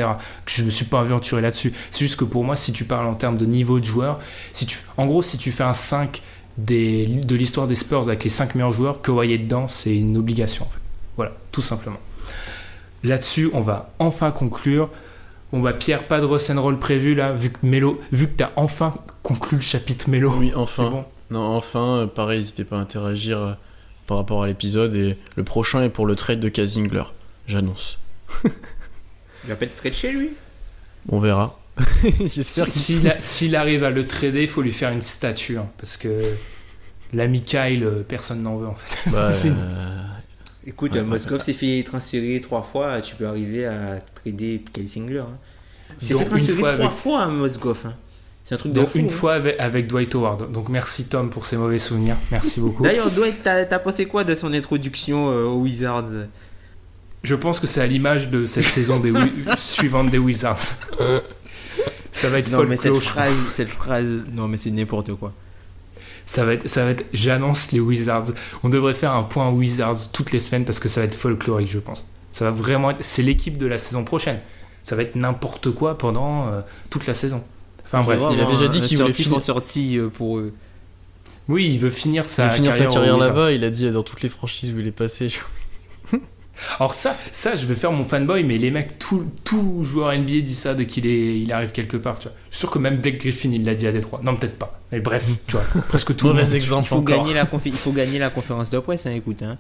Que 0.47 0.53
je 0.53 0.65
me 0.65 0.71
suis 0.71 0.87
pas 0.87 1.01
aventuré 1.01 1.43
là-dessus. 1.43 1.75
C'est 1.91 2.05
juste 2.05 2.17
que 2.17 2.25
pour 2.25 2.45
moi, 2.45 2.57
si 2.57 2.73
tu 2.73 2.85
parles 2.85 3.07
en 3.07 3.15
termes 3.15 3.37
de 3.37 3.45
niveau 3.45 3.79
de 3.79 3.85
joueur, 3.85 4.21
si 4.55 4.65
tu, 4.65 4.79
en 4.97 5.07
gros, 5.07 5.21
si 5.21 5.37
tu 5.37 5.53
fais 5.53 5.65
un 5.65 5.75
5 5.75 6.23
des, 6.57 7.07
de 7.07 7.35
l'histoire 7.35 7.67
des 7.67 7.75
Spurs 7.75 8.09
avec 8.09 8.25
les 8.25 8.31
5 8.31 8.55
meilleurs 8.55 8.73
joueurs, 8.73 9.03
Kawhi 9.03 9.33
est 9.33 9.39
dedans, 9.39 9.69
c'est 9.69 9.95
une 9.95 10.17
obligation. 10.17 10.67
Voilà, 11.17 11.33
tout 11.51 11.61
simplement. 11.61 11.99
Là-dessus, 13.05 13.51
on 13.53 13.61
va 13.61 13.93
enfin 13.99 14.31
conclure. 14.31 14.89
Bon 15.53 15.61
bah 15.61 15.73
Pierre, 15.75 16.07
pas 16.07 16.19
de 16.21 16.25
roll 16.25 16.79
prévu 16.79 17.15
là, 17.15 17.33
vu 17.33 17.51
que 17.51 17.59
Mélo, 17.63 18.01
vu 18.11 18.27
que 18.27 18.33
t'as 18.39 18.53
enfin 18.57 18.95
conclu 19.23 19.57
le 19.57 19.63
chapitre 19.63 20.09
Mélo. 20.09 20.33
Oui, 20.39 20.53
enfin. 20.55 20.89
bon. 20.91 21.05
Non, 21.31 21.41
enfin, 21.57 21.99
euh, 21.99 22.07
pareil, 22.07 22.39
n'hésitez 22.39 22.65
pas 22.65 22.77
à 22.77 22.81
interagir 22.81 23.39
euh, 23.39 23.53
par 24.07 24.17
rapport 24.19 24.43
à 24.43 24.47
l'épisode. 24.47 24.95
Et 24.95 25.17
le 25.37 25.45
prochain 25.45 25.83
est 25.83 25.89
pour 25.91 26.07
le 26.07 26.17
trade 26.17 26.41
de 26.41 26.49
Kazingler. 26.49 27.05
J'annonce. 27.47 27.99
Il 28.45 29.49
va 29.51 29.57
pas 29.57 29.65
être 29.65 29.73
stretché, 29.73 30.13
lui? 30.13 30.31
On 31.09 31.19
verra. 31.19 31.59
J'espère 32.21 32.67
Si- 32.71 33.01
qu'il 33.01 33.17
S'il 33.21 33.57
arrive 33.57 33.83
à 33.85 33.91
le 33.91 34.05
trader, 34.05 34.43
il 34.43 34.49
faut 34.49 34.63
lui 34.63 34.73
faire 34.73 34.91
une 34.91 35.03
statue, 35.03 35.57
hein, 35.59 35.69
parce 35.79 35.97
que 35.97 36.23
l'ami 37.13 37.43
Kyle, 37.43 37.85
euh, 37.85 38.03
personne 38.07 38.43
n'en 38.43 38.57
veut 38.57 38.69
en 38.69 38.75
fait. 38.75 39.11
Bah, 39.11 39.31
C'est- 39.31 39.49
euh, 39.49 40.03
Écoute, 40.67 40.95
Moskov 40.97 41.41
s'est 41.43 41.53
fait 41.53 41.83
transférer 41.85 42.41
trois 42.41 42.63
fois, 42.63 43.01
tu 43.01 43.15
peux 43.17 43.27
arriver 43.27 43.67
à 43.67 44.01
trader 44.23 44.63
Kelsingler. 44.73 45.19
Hein. 45.21 45.27
Il 46.01 46.07
s'est 46.07 46.19
fait 46.19 46.25
transférer 46.25 46.59
fois 46.59 46.73
trois 46.73 46.85
avec- 46.87 46.97
fois, 46.97 47.23
hein, 47.23 47.29
Moskov. 47.29 47.79
hein. 47.87 47.95
C'est 48.45 48.57
un 48.57 48.59
truc 48.59 48.73
de 48.73 48.85
fou. 48.85 48.99
une 48.99 49.07
hein. 49.07 49.09
fois 49.09 49.35
avec, 49.35 49.57
avec 49.61 49.87
Dwight 49.87 50.15
Howard. 50.17 50.51
Donc 50.51 50.69
merci 50.69 51.05
Tom 51.05 51.31
pour 51.31 51.47
ces 51.47 51.57
mauvais 51.57 51.79
souvenirs. 51.79 52.17
Merci 52.33 52.61
beaucoup. 52.61 52.83
D'ailleurs, 52.83 53.11
Dwight, 53.11 53.43
t'as 53.45 53.79
pensé 53.79 54.07
quoi 54.07 54.25
de 54.25 54.35
son 54.35 54.53
introduction 54.53 55.31
euh, 55.31 55.45
aux 55.45 55.61
Wizards? 55.61 56.27
Je 57.23 57.35
pense 57.37 57.61
que 57.61 57.69
c'est 57.69 57.81
à 57.81 57.87
l'image 57.87 58.31
de 58.31 58.47
cette 58.47 58.65
saison 58.65 58.99
des 58.99 59.13
suivante 59.59 60.11
des 60.11 60.19
Wizards. 60.19 60.59
Ça 62.11 62.29
va 62.29 62.39
être 62.41 62.51
Non, 62.51 62.65
mais 62.67 62.77
cette 62.77 62.93
folklore, 62.93 63.03
phrase, 63.03 63.47
cette 63.51 63.69
phrase, 63.69 64.23
non, 64.33 64.49
mais 64.49 64.57
c'est 64.57 64.71
n'importe 64.71 65.15
quoi. 65.15 65.33
Ça 66.33 66.47
va 66.47 66.55
être, 66.55 66.67
ça 66.67 66.87
va 66.87 66.93
être. 66.93 67.05
J'annonce 67.13 67.73
les 67.73 67.81
Wizards. 67.81 68.29
On 68.63 68.71
devrait 68.71 68.95
faire 68.95 69.13
un 69.13 69.23
point 69.23 69.51
Wizards 69.51 70.11
toutes 70.13 70.33
les 70.33 70.41
semaines 70.41 70.65
parce 70.65 70.79
que 70.79 70.89
ça 70.89 71.01
va 71.03 71.05
être 71.07 71.15
folklorique, 71.15 71.71
je 71.71 71.79
pense. 71.79 72.07
Ça 72.33 72.47
va 72.47 72.51
vraiment 72.51 72.89
être. 72.91 73.05
C'est 73.05 73.23
l'équipe 73.23 73.59
de 73.59 73.67
la 73.67 73.77
saison 73.77 74.03
prochaine. 74.03 74.39
Ça 74.83 74.97
va 74.97 75.03
être 75.03 75.15
n'importe 75.15 75.71
quoi 75.73 75.99
pendant 75.99 76.49
euh, 76.49 76.63
toute 76.89 77.07
la 77.07 77.13
saison. 77.13 77.43
Enfin 77.85 78.03
bref. 78.03 78.19
il 78.33 78.41
a 78.41 78.47
déjà 78.47 78.67
dit 78.69 78.81
qu'il 78.81 78.97
voulait 78.97 79.13
finir 79.13 79.43
sortie 79.43 79.99
euh, 79.99 80.09
pour 80.09 80.39
eux. 80.39 80.55
Oui, 81.49 81.69
il 81.71 81.79
veut 81.79 81.91
finir 81.91 82.25
il 82.25 82.29
sa 82.31 82.49
finir 82.49 82.71
carrière, 82.71 82.93
sa 82.93 82.99
là-bas. 83.19 83.53
Il 83.53 83.63
a 83.65 83.69
dit 83.69 83.85
euh, 83.87 83.93
dans 83.93 84.03
toutes 84.03 84.23
les 84.23 84.31
franchises 84.31 84.73
où 84.73 84.81
il 84.81 84.87
est 84.87 84.91
passé. 84.91 85.29
je- 85.29 86.17
Alors 86.79 86.95
ça, 86.95 87.17
ça, 87.33 87.55
je 87.57 87.67
vais 87.67 87.75
faire 87.75 87.93
mon 87.93 88.05
fanboy, 88.05 88.45
mais 88.45 88.59
les 88.59 88.71
mecs, 88.71 88.99
tout, 88.99 89.25
tout 89.45 89.83
joueur 89.85 90.13
NBA 90.17 90.41
dit 90.41 90.55
ça 90.55 90.75
dès 90.75 90.87
qu'il 90.87 91.07
est, 91.07 91.41
il 91.41 91.53
arrive 91.53 91.73
quelque 91.73 91.97
part. 91.97 92.19
Tu 92.19 92.29
vois. 92.29 92.37
Je 92.51 92.57
suis 92.57 92.61
sûr 92.61 92.71
que 92.71 92.79
même 92.79 92.99
Blake 92.99 93.19
Griffin, 93.19 93.51
il 93.53 93.65
l'a 93.65 93.75
dit 93.75 93.87
à 93.87 93.93
Détroit. 93.93 94.21
Non, 94.23 94.37
peut-être 94.37 94.59
pas. 94.59 94.81
Mais 94.93 95.01
bref, 95.01 95.25
tu 95.47 95.53
vois, 95.57 95.65
presque 95.89 96.15
tout 96.15 96.27
le 96.29 96.35
Mauvais 96.35 96.45
monde. 96.45 96.55
exemple 96.55 96.85
Il 96.85 96.89
faut, 96.89 96.97
encore. 96.97 97.17
gagner 97.23 97.35
la 97.35 97.45
confi- 97.45 97.61
il 97.67 97.73
faut 97.73 97.93
gagner 97.93 98.19
la 98.19 98.31
conférence 98.37 98.71
de 98.71 98.79
presse, 98.79 99.07
hein, 99.07 99.13
écoute. 99.13 99.43
Hein. 99.43 99.57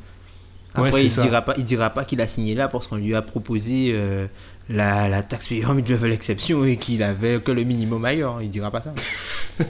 Ouais, 0.76 0.88
Après, 0.88 0.92
c'est 1.00 1.04
il, 1.06 1.10
ça. 1.10 1.22
dira 1.22 1.42
pas, 1.42 1.54
il 1.58 1.64
dira 1.64 1.90
pas 1.90 2.04
qu'il 2.04 2.20
a 2.20 2.26
signé 2.26 2.54
là 2.54 2.68
parce 2.68 2.86
qu'on 2.86 2.96
lui 2.96 3.14
a 3.14 3.20
proposé 3.22 3.90
euh, 3.92 4.26
la, 4.70 5.08
la 5.08 5.22
taxe 5.22 5.48
payeur 5.48 5.74
mid-level 5.74 6.12
exception 6.12 6.64
et 6.64 6.76
qu'il 6.76 7.02
avait 7.02 7.40
que 7.40 7.52
le 7.52 7.64
minimum 7.64 8.04
ailleurs. 8.04 8.40
Il 8.42 8.48
dira 8.48 8.70
pas 8.70 8.80
ça. 8.82 8.94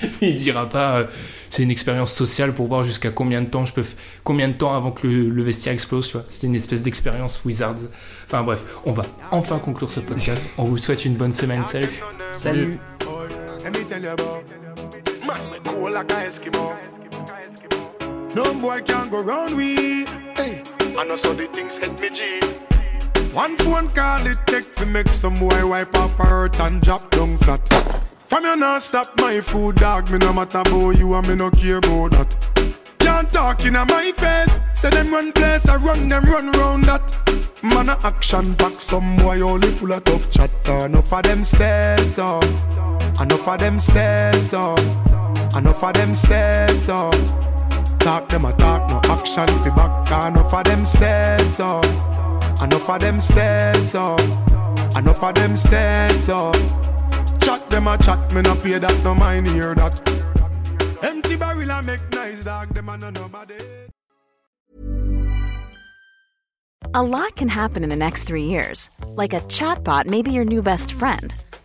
Il 0.20 0.36
dira 0.36 0.68
pas, 0.68 0.98
euh, 0.98 1.06
c'est 1.50 1.62
une 1.62 1.70
expérience 1.70 2.12
sociale 2.12 2.52
pour 2.52 2.66
voir 2.66 2.84
jusqu'à 2.84 3.10
combien 3.10 3.42
de 3.42 3.48
temps 3.48 3.64
je 3.64 3.72
peux, 3.72 3.84
combien 4.24 4.48
de 4.48 4.54
temps 4.54 4.74
avant 4.76 4.90
que 4.90 5.06
le, 5.06 5.28
le 5.28 5.42
vestiaire 5.42 5.72
explose, 5.72 6.08
tu 6.08 6.12
vois. 6.14 6.26
C'était 6.28 6.46
une 6.46 6.54
espèce 6.54 6.82
d'expérience 6.82 7.44
Wizards. 7.44 7.88
Enfin 8.26 8.42
bref, 8.42 8.62
on 8.84 8.92
va 8.92 9.04
enfin 9.30 9.58
conclure 9.58 9.90
ce 9.90 10.00
podcast. 10.00 10.42
On 10.58 10.64
vous 10.64 10.78
souhaite 10.78 11.04
une 11.04 11.14
bonne 11.14 11.32
semaine. 11.32 11.64
Salut. 11.64 11.88
Salut. 12.42 12.78
Let 13.64 13.72
me 13.72 13.84
tell 13.84 14.02
you 14.02 14.10
about 14.10 14.44
Man, 15.26 15.50
me 15.50 15.58
cool 15.64 15.90
like 15.90 16.12
a 16.12 16.26
Eskimo 16.26 16.76
No 18.36 18.54
boy 18.54 18.80
can 18.82 19.08
go 19.08 19.20
round 19.22 19.56
we 19.56 20.04
hey. 20.36 20.62
I 20.96 21.04
know 21.04 21.16
so 21.16 21.34
the 21.34 21.48
things 21.48 21.78
hit 21.78 22.00
me 22.00 22.10
G 22.10 22.40
One 23.32 23.56
phone 23.56 23.88
call 23.88 24.24
it 24.24 24.38
take 24.46 24.72
to 24.76 24.86
make 24.86 25.12
some 25.12 25.34
boy 25.34 25.66
wipe 25.66 25.96
up 25.96 26.12
her 26.12 26.26
hurt 26.26 26.60
and 26.60 26.80
drop 26.80 27.10
down 27.10 27.38
flat. 27.38 27.60
From 28.28 28.44
you 28.44 28.56
not 28.56 28.82
stop 28.82 29.06
my 29.20 29.40
food, 29.40 29.76
dog. 29.76 30.10
Me 30.10 30.18
no 30.18 30.32
matter 30.32 30.58
about 30.58 30.98
you 30.98 31.14
and 31.14 31.28
me 31.28 31.36
no 31.36 31.50
care 31.50 31.78
about 31.78 32.10
that. 32.12 32.74
Can't 32.98 33.32
talk 33.32 33.64
in 33.64 33.74
my 33.74 34.12
face. 34.16 34.58
Say 34.74 34.90
them 34.90 35.12
run 35.12 35.32
place, 35.32 35.68
I 35.68 35.76
run 35.76 36.08
them 36.08 36.24
run 36.24 36.50
round 36.52 36.84
that. 36.84 37.62
Man 37.62 37.88
a 37.88 37.98
action 38.02 38.52
back, 38.54 38.74
some 38.74 39.16
boy 39.16 39.40
only 39.40 39.70
full 39.70 39.92
of 39.92 40.02
tough 40.04 40.28
chatter. 40.30 40.86
Enough 40.86 41.12
of 41.12 41.22
them 41.22 41.44
stairs 41.44 42.18
up, 42.18 42.44
enough 43.20 43.48
of 43.48 43.58
them 43.58 43.78
stairs 43.78 44.52
up, 44.52 44.78
enough 45.56 45.84
of 45.84 45.94
them 45.94 46.14
stairs 46.14 46.88
up. 46.88 47.14
Talk 48.00 48.28
them 48.28 48.44
a 48.44 48.52
talk, 48.54 48.90
no 48.90 49.00
action 49.04 49.46
fi 49.46 49.70
back. 49.70 50.24
Enough 50.26 50.52
of 50.52 50.64
them 50.64 50.84
stairs 50.84 51.60
up, 51.60 51.84
enough 52.60 52.90
of 52.90 53.00
them 53.00 53.20
stairs 53.20 53.94
up, 53.94 54.20
enough 54.96 55.22
of 55.22 55.34
them 55.34 55.56
stairs 55.56 56.28
up. 56.28 56.56
Chat 57.46 57.70
them 57.70 57.86
a 57.86 57.96
chat, 57.96 58.34
me 58.34 58.42
no 58.42 58.56
pay 58.56 58.76
that, 58.76 59.04
no 59.04 59.14
mind 59.14 59.48
hear 59.48 59.72
that. 59.76 59.94
Empty 61.00 61.36
barrel 61.36 61.70
a 61.70 61.80
make 61.84 62.10
nice 62.10 62.42
dog, 62.44 62.74
them 62.74 62.88
a 62.88 62.98
no 62.98 63.10
nobody. 63.10 63.54
A 66.92 67.02
lot 67.04 67.36
can 67.36 67.46
happen 67.48 67.84
in 67.84 67.88
the 67.88 67.94
next 67.94 68.24
three 68.24 68.46
years. 68.46 68.90
Like 69.14 69.32
a 69.32 69.38
chatbot 69.42 70.06
may 70.06 70.22
be 70.22 70.32
your 70.32 70.44
new 70.44 70.60
best 70.60 70.90
friend. 70.90 71.36